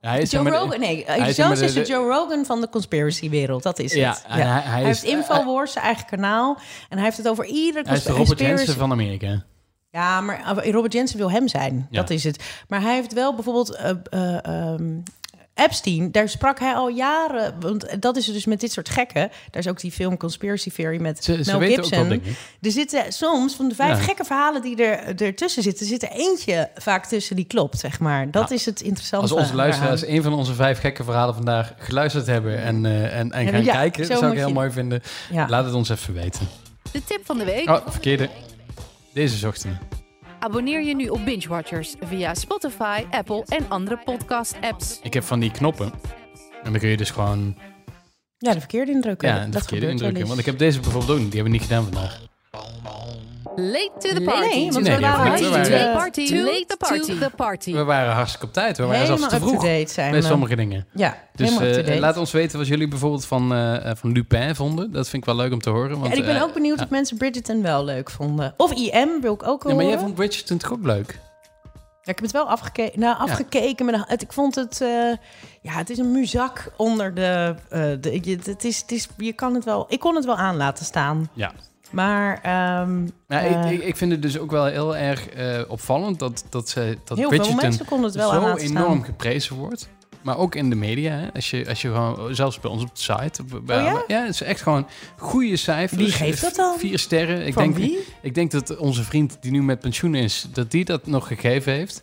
Hij 0.00 0.20
is 0.20 0.30
Joe 0.30 0.42
maar 0.42 0.52
Rogan, 0.52 0.80
nee, 0.80 1.04
hij 1.06 1.20
Alex 1.20 1.36
Jones 1.36 1.60
is 1.60 1.72
de 1.72 1.80
de- 1.80 1.86
Joe 1.88 2.08
Rogan 2.12 2.44
van 2.44 2.60
de 2.60 2.68
conspiracy-wereld. 2.68 3.62
Dat 3.62 3.78
is 3.78 3.92
Ja, 3.94 4.08
het. 4.10 4.24
en 4.28 4.48
hij- 4.50 4.60
hij 4.62 4.80
is- 4.80 4.86
heeft 4.86 5.02
Infowars, 5.16 5.72
zijn 5.72 5.84
eigen 5.84 6.06
kanaal. 6.06 6.56
En 6.88 6.96
hij 6.96 7.04
heeft 7.04 7.16
het 7.16 7.28
over 7.28 7.44
iedere 7.44 7.88
Hij 7.88 7.96
is 7.96 8.02
de 8.04 8.12
Robert 8.12 8.38
Jensen 8.38 8.74
van 8.74 8.90
Amerika. 8.92 9.44
Ja, 9.90 10.20
maar 10.20 10.56
uh, 10.66 10.72
Robert 10.72 10.92
Jensen 10.92 11.18
wil 11.18 11.30
hem 11.30 11.48
zijn. 11.48 11.86
Ja. 11.90 12.00
Dat 12.00 12.10
is 12.10 12.24
het. 12.24 12.44
Maar 12.68 12.80
hij 12.80 12.94
heeft 12.94 13.12
wel 13.12 13.34
bijvoorbeeld... 13.34 13.74
eh, 13.74 13.90
eh, 14.10 14.44
ehm, 14.46 14.98
Epstein, 15.54 16.10
daar 16.12 16.28
sprak 16.28 16.58
hij 16.58 16.74
al 16.74 16.88
jaren... 16.88 17.54
Want 17.60 18.02
dat 18.02 18.16
is 18.16 18.24
dus 18.24 18.44
met 18.44 18.60
dit 18.60 18.72
soort 18.72 18.88
gekken. 18.88 19.30
Daar 19.50 19.62
is 19.62 19.68
ook 19.68 19.80
die 19.80 19.92
film 19.92 20.16
Conspiracy 20.16 20.70
Theory 20.70 21.00
met 21.00 21.24
Ze, 21.24 21.44
ze 21.44 21.50
Mel 21.58 21.68
ook 21.68 21.74
Gibson. 21.74 22.08
wel. 22.08 22.18
Er 22.60 22.70
zitten 22.70 23.12
soms 23.12 23.54
van 23.54 23.68
de 23.68 23.74
vijf 23.74 23.96
Ja. 23.98 24.04
gekke 24.04 24.24
verhalen 24.24 24.62
die 24.62 24.84
er 24.84 25.22
ertussen 25.22 25.62
zitten... 25.62 25.86
zit 25.86 26.02
er 26.02 26.10
eentje 26.10 26.70
vaak 26.74 27.06
tussen 27.06 27.36
die 27.36 27.44
klopt, 27.44 27.78
zeg 27.78 28.00
maar. 28.00 28.30
Dat 28.30 28.42
Nou, 28.42 28.54
is 28.54 28.64
het 28.66 28.80
interessante 28.80 29.28
Als 29.34 29.42
onze 29.42 29.54
luisteraars 29.54 30.06
een 30.06 30.22
van 30.22 30.32
onze 30.32 30.54
vijf 30.54 30.78
gekke 30.78 31.04
verhalen 31.04 31.34
vandaag 31.34 31.74
geluisterd 31.78 32.26
hebben 32.26 32.62
en, 32.62 32.86
eh, 32.86 33.18
en, 33.18 33.32
en 33.32 33.48
gaan 33.48 33.64
ja, 33.64 33.72
kijken, 33.72 34.08
dat 34.08 34.18
zou 34.18 34.32
ik 34.32 34.38
heel 34.38 34.48
je- 34.48 34.54
mooi 34.54 34.70
vinden. 34.70 35.02
Ja. 35.30 35.46
Laat 35.48 35.64
het 35.64 35.74
ons 35.74 35.88
even 35.88 36.14
weten. 36.14 36.48
De 36.92 37.04
tip 37.04 37.20
van 37.26 37.38
de 37.38 37.44
week. 37.44 37.68
Oh, 37.68 37.86
verkeerde. 37.88 38.28
Deze 39.12 39.36
zochten 39.36 39.70
we. 39.70 40.01
Abonneer 40.42 40.82
je 40.82 40.94
nu 40.94 41.08
op 41.08 41.24
Binge 41.24 41.48
Watchers 41.48 41.94
via 42.00 42.34
Spotify, 42.34 43.04
Apple 43.10 43.44
en 43.48 43.66
andere 43.68 43.98
podcast-apps. 44.04 45.00
Ik 45.02 45.14
heb 45.14 45.22
van 45.22 45.40
die 45.40 45.50
knoppen. 45.50 45.92
En 46.62 46.70
dan 46.72 46.80
kun 46.80 46.88
je 46.88 46.96
dus 46.96 47.10
gewoon 47.10 47.56
Ja, 48.38 48.52
de 48.52 48.58
verkeerde 48.58 48.92
indrukken. 48.92 49.28
ja, 49.28 49.38
dat 49.42 49.52
de 49.52 49.58
verkeerde 49.58 49.88
indrukken. 49.88 50.26
Want 50.26 50.38
ik 50.38 50.46
heb 50.46 50.58
deze 50.58 50.80
bijvoorbeeld 50.80 51.10
ook 51.12 51.18
niet. 51.18 51.32
Die 51.32 51.40
hebben 51.40 51.52
we 51.52 51.58
niet 51.58 51.68
gedaan 51.68 51.82
vandaag. 51.84 52.20
Late 53.56 53.90
to 53.98 54.08
the 54.08 54.14
Nee, 54.14 54.24
party. 54.24 54.70
want 54.70 54.84
Nee, 54.84 54.94
we 54.96 55.00
waren 55.00 55.02
hebben 55.02 55.32
we 55.32 55.38
niet. 55.40 55.48
hartstikke 55.54 55.82
waren- 55.84 55.96
party. 55.96 56.26
to- 56.28 56.34
Late 56.36 56.64
the 56.66 56.76
party. 56.76 57.18
the 57.18 57.30
party. 57.36 57.72
We 57.72 57.84
waren 57.84 58.12
hartstikke 58.12 58.46
op 58.46 58.52
tijd. 58.52 58.76
We 58.76 58.84
waren 58.84 59.06
zelfs 59.06 59.28
te 59.28 59.38
vroeg 59.40 59.62
zijn 59.88 60.12
we. 60.12 60.22
sommige 60.22 60.56
dingen. 60.56 60.86
Ja, 60.94 61.16
Dus 61.34 61.58
eh, 61.58 61.98
laat 61.98 62.16
ons 62.16 62.30
weten 62.32 62.58
wat 62.58 62.66
jullie 62.66 62.88
bijvoorbeeld 62.88 63.24
van, 63.26 63.52
eh, 63.52 63.90
eh, 63.90 63.96
van 63.96 64.12
Lupin 64.12 64.54
vonden. 64.54 64.92
Dat 64.92 65.08
vind 65.08 65.22
ik 65.26 65.28
wel 65.34 65.36
leuk 65.44 65.52
om 65.52 65.60
te 65.60 65.70
horen. 65.70 65.98
Want, 66.00 66.12
en 66.12 66.18
ik 66.18 66.24
ben 66.24 66.42
ook 66.42 66.52
benieuwd 66.54 66.78
ja. 66.78 66.84
of 66.84 66.90
mensen 66.90 67.16
Bridgerton 67.16 67.62
wel 67.62 67.84
leuk 67.84 68.10
vonden. 68.10 68.54
Of 68.56 68.72
IM 68.72 69.20
wil 69.20 69.34
ik 69.34 69.46
ook 69.46 69.62
wel 69.62 69.72
Ja, 69.72 69.78
maar 69.78 69.88
jij 69.88 69.98
vond 69.98 70.14
Bridgerton 70.14 70.58
toch 70.58 70.72
ook 70.72 70.84
leuk? 70.84 71.18
Ja, 71.72 72.10
ik 72.10 72.14
heb 72.18 72.22
het 72.22 72.30
wel 72.32 72.48
afgekeken. 72.48 73.00
Nou, 73.00 73.18
afgekeken. 73.18 73.86
Maar 73.86 74.04
het, 74.06 74.22
ik 74.22 74.32
vond 74.32 74.54
het... 74.54 74.80
eh, 74.80 74.88
ja, 75.62 75.72
het 75.72 75.90
is 75.90 75.98
een 75.98 76.12
muzak 76.12 76.72
onder 76.76 77.14
de... 77.14 77.54
eh, 77.68 77.82
de 78.00 78.18
je, 78.22 78.38
het 78.44 78.64
is, 78.64 78.80
het 78.80 78.92
is, 78.92 79.08
je 79.16 79.32
kan 79.32 79.54
het 79.54 79.64
wel... 79.64 79.86
Ik 79.88 80.00
kon 80.00 80.14
het 80.14 80.24
wel 80.24 80.36
aan 80.36 80.56
laten 80.56 80.84
staan. 80.84 81.30
Ja. 81.32 81.52
Maar... 81.92 82.40
ehm, 82.42 83.06
Ja, 83.28 83.40
eh, 83.42 83.70
ik, 83.72 83.82
ik, 83.82 83.96
vind 83.96 84.12
het 84.12 84.22
dus 84.22 84.38
ook 84.38 84.50
wel 84.50 84.64
heel 84.64 84.96
erg 84.96 85.28
eh, 85.28 85.60
opvallend 85.68 86.18
dat, 86.18 86.44
dat, 86.48 86.68
ze, 86.68 86.98
dat 87.04 87.18
heel 87.18 87.28
veel 87.28 87.38
Bridgerton 87.38 87.56
mensen 87.56 87.84
konden 87.84 88.06
het 88.06 88.16
wel 88.16 88.32
aan 88.32 88.58
zo 88.58 88.64
enorm 88.64 89.02
geprezen 89.02 89.56
wordt. 89.56 89.88
Maar 90.22 90.38
ook 90.38 90.54
in 90.54 90.70
de 90.70 90.76
media. 90.76 91.12
Hè? 91.12 91.32
Als, 91.34 91.50
je, 91.50 91.68
als 91.68 91.82
je 91.82 91.88
gewoon, 91.88 92.34
zelfs 92.34 92.60
bij 92.60 92.70
ons 92.70 92.82
op 92.82 92.94
de 92.94 93.00
site. 93.00 93.42
Bij, 93.62 93.92
Oh 93.92 94.00
ja? 94.06 94.20
het 94.20 94.34
is 94.34 94.42
echt 94.42 94.62
gewoon 94.62 94.86
goede 95.16 95.56
cijfers. 95.56 96.00
Wie 96.02 96.10
geeft 96.10 96.40
dat 96.42 96.54
dan? 96.54 96.78
Vier 96.78 96.98
sterren. 96.98 97.46
Ik 97.46 97.52
Van 97.52 97.62
denk, 97.62 97.76
wie? 97.76 97.98
ik 98.22 98.34
denk 98.34 98.50
dat 98.50 98.76
onze 98.76 99.02
vriend 99.02 99.36
die 99.40 99.50
nu 99.50 99.62
met 99.62 99.80
pensioen 99.80 100.14
is, 100.14 100.46
dat 100.52 100.70
die 100.70 100.84
dat 100.84 101.06
nog 101.06 101.26
gegeven 101.26 101.72
heeft. 101.72 102.02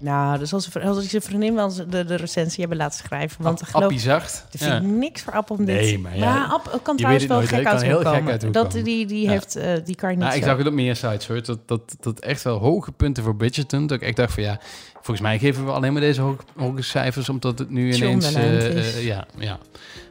Nou, 0.00 0.38
dus 0.38 0.52
als, 0.52 0.80
als 0.82 1.04
ik 1.04 1.10
zijn 1.10 1.22
vriendin 1.22 1.54
wel 1.54 1.74
de, 1.88 2.04
de 2.04 2.14
recensie 2.14 2.60
hebben 2.60 2.78
laten 2.78 2.98
schrijven. 3.04 3.42
Want 3.42 3.60
ik 3.60 3.66
geloof... 3.66 3.84
Appie 3.84 3.98
zacht. 4.00 4.46
Dat 4.50 4.60
vind 4.60 4.72
Ja. 4.72 4.78
niks 4.90 5.22
voor 5.22 5.32
App 5.32 5.50
om 5.50 5.64
dit. 5.64 5.80
Nee, 5.80 5.98
maar 5.98 6.16
ja, 6.16 6.44
App 6.44 6.80
kan 6.82 6.96
trouwens 6.96 7.26
wel 7.26 7.36
nooit, 7.36 7.48
gek 7.48 7.66
uit 7.66 7.82
heel 7.82 7.98
gek 8.04 8.28
uit 8.28 8.52
Dat, 8.52 8.72
die, 8.72 9.06
die, 9.06 9.22
Ja. 9.22 9.30
heeft, 9.30 9.56
eh, 9.56 9.72
die 9.84 9.94
kan 9.94 10.08
niet 10.10 10.18
Nou, 10.18 10.34
ik 10.34 10.42
zag 10.44 10.56
het 10.58 10.66
op 10.66 10.72
meer 10.72 10.96
sites 10.96 11.26
hoor. 11.26 11.42
Dat, 11.42 11.58
dat, 11.66 11.96
dat 12.00 12.18
echt 12.20 12.42
wel 12.42 12.58
hoge 12.58 12.92
punten 12.92 13.22
voor 13.22 13.36
Bridgerton. 13.36 13.86
Dat 13.86 14.00
ik 14.00 14.06
echt 14.06 14.16
dacht 14.16 14.32
van 14.32 14.42
ja, 14.42 14.58
volgens 14.92 15.20
mij 15.20 15.38
geven 15.38 15.64
we 15.64 15.70
alleen 15.70 15.92
maar 15.92 16.02
deze 16.02 16.20
hoge, 16.20 16.42
hoge 16.56 16.82
cijfers 16.82 17.28
omdat 17.28 17.58
het 17.58 17.70
nu 17.70 17.92
ineens. 17.94 18.34
Eh, 18.34 19.04
ja, 19.04 19.26
ja. 19.38 19.58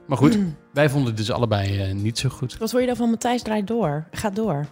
Maar 0.08 0.18
goed, 0.18 0.38
wij 0.74 0.90
vonden 0.90 1.08
het 1.08 1.18
dus 1.18 1.32
allebei 1.32 1.94
niet 1.94 2.18
zo 2.18 2.30
goed. 2.30 2.58
Wat 2.58 2.70
vond 2.70 2.82
je 2.82 2.88
dan 2.88 2.98
van 2.98 3.10
Matthijs 3.10 3.42
draait 3.42 3.68
door? 3.68 4.06
Gaat 4.12 4.36
door. 4.36 4.66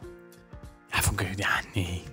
Ja, 0.91 1.01
vond 1.01 1.19
ik, 1.19 1.27
ja 1.35 1.49
nee. 1.73 2.03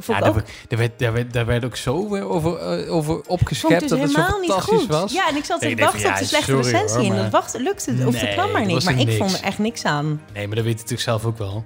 Vond 0.00 0.18
Ja, 0.18 0.24
het 0.24 0.34
daar, 0.34 0.42
ook 0.42 0.48
werd- 0.48 0.68
daar, 0.68 0.78
werd, 0.78 0.98
daar, 0.98 1.12
werd, 1.12 1.32
daar 1.32 1.46
werd 1.46 1.64
ook 1.64 1.76
zo 1.76 2.08
weer 2.08 2.28
over, 2.28 2.56
eh, 2.58 2.94
over 2.94 3.20
opgeschept 3.26 3.72
het 3.72 3.80
dus 3.80 3.90
dat 3.90 3.98
het 4.00 4.10
zo 4.10 4.16
helemaal 4.20 4.40
niet 4.40 4.50
fantastisch 4.50 4.78
goed. 4.78 4.88
was. 4.88 5.12
Ja, 5.12 5.28
en 5.28 5.36
ik 5.36 5.44
zat 5.44 5.60
Nee, 5.60 5.74
te 5.76 5.82
wachten 5.82 6.00
van, 6.00 6.10
op 6.10 6.18
de 6.18 6.24
slechte 6.24 6.50
sorry, 6.50 6.70
recensie. 6.70 6.98
hoor, 7.08 7.16
en 7.16 7.22
dat 7.22 7.30
wacht, 7.32 7.58
lukte, 7.58 7.90
of 8.06 8.12
Nee, 8.12 8.20
dat 8.24 8.32
kwam 8.34 8.50
maar 8.52 8.64
niet. 8.66 8.84
Maar 8.84 8.98
ik 8.98 9.06
niks. 9.06 9.16
vond 9.18 9.38
er 9.38 9.42
echt 9.44 9.58
niks 9.58 9.84
aan. 9.84 10.22
Nee, 10.34 10.46
maar 10.46 10.56
dat 10.56 10.64
weet 10.64 10.72
je 10.74 10.80
natuurlijk 10.80 11.00
zelf 11.08 11.24
ook 11.24 11.38
wel. 11.38 11.64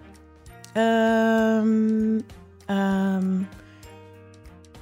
Ehm 0.72 2.18
ehm 2.66 3.26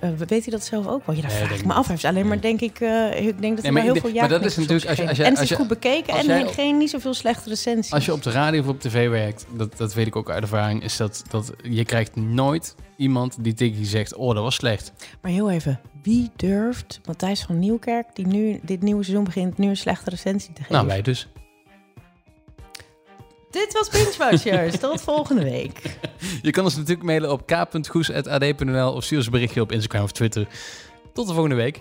eh, 0.01 0.11
weet 0.19 0.31
hij 0.31 0.51
dat 0.51 0.65
zelf 0.65 0.87
ook 0.87 1.07
wel? 1.07 1.17
Ja, 1.17 1.23
dat 1.23 1.31
Nee, 1.31 1.41
vraag 1.41 1.59
ik 1.59 1.65
me 1.65 1.73
af. 1.73 1.87
Hij 1.87 1.95
heeft 1.95 2.05
alleen 2.05 2.29
maar, 2.29 2.41
denk 2.41 2.61
ik, 2.61 2.81
eh, 2.81 3.27
ik 3.27 3.41
denk 3.41 3.57
dat 3.57 3.65
hij 3.75 3.83
heel 3.83 3.95
veel 3.95 4.03
denk- 4.03 4.21
maar 4.21 4.29
dat 4.29 4.45
is 4.45 4.57
natuurlijk 4.57 4.89
als 4.89 4.99
je- 4.99 5.09
als 5.09 5.17
je- 5.17 5.25
En 5.25 5.33
het 5.33 5.43
is 5.43 5.49
je- 5.49 5.55
goed 5.55 5.69
bekeken 5.69 6.15
en 6.15 6.27
jij- 6.27 6.47
geen 6.47 6.79
niet 6.79 6.91
zoveel 6.91 7.15
slechte 7.15 7.49
recensies. 7.49 7.93
Als 7.93 8.05
je 8.05 8.13
op 8.13 8.23
de 8.23 8.31
radio 8.31 8.61
of 8.61 8.67
op 8.69 8.81
tv 8.81 9.09
werkt, 9.09 9.47
dat, 9.57 9.77
dat 9.77 9.95
weet 9.95 10.07
ik 10.07 10.17
ook 10.17 10.31
uit 10.31 10.43
ervaring, 10.43 10.83
is 10.83 10.97
dat, 10.97 11.23
dat 11.31 11.53
je 11.63 11.85
krijgt 11.85 12.17
nooit 12.17 12.75
iemand 12.97 13.37
die 13.45 13.55
tegen 13.55 13.79
je 13.79 13.85
zegt, 13.87 14.15
oh, 14.15 14.35
dat 14.35 14.43
was 14.43 14.55
slecht. 14.55 14.93
Maar 15.23 15.31
heel 15.33 15.51
even, 15.51 15.81
wie 16.03 16.31
durft 16.37 17.01
Matthijs 17.07 17.43
van 17.43 17.59
Nieuwkerk, 17.59 18.07
die 18.15 18.27
nu 18.27 18.61
dit 18.63 18.83
nieuwe 18.83 19.03
seizoen 19.03 19.25
begint, 19.25 19.59
nu 19.59 19.69
een 19.69 19.77
slechte 19.77 20.11
recensie 20.11 20.53
te 20.53 20.61
geven? 20.61 20.75
Nou, 20.75 20.87
wij 20.87 21.03
dus. 21.03 21.29
Dit 23.51 23.73
was 23.73 23.89
Binge. 23.89 24.79
Tot 24.79 25.01
volgende 25.01 25.43
week. 25.43 25.83
Je 26.43 26.51
kan 26.51 26.65
ons 26.65 26.77
natuurlijk 26.77 27.03
mailen 27.03 27.33
op 27.33 27.47
k.goes.ad.nl 27.47 28.93
of 28.93 29.05
stuur 29.05 29.19
ons 29.19 29.29
berichtje 29.29 29.61
op 29.61 29.73
Instagram 29.73 30.03
of 30.03 30.13
Twitter. 30.13 30.47
Tot 31.13 31.27
de 31.27 31.33
volgende 31.33 31.57
week. 31.57 31.81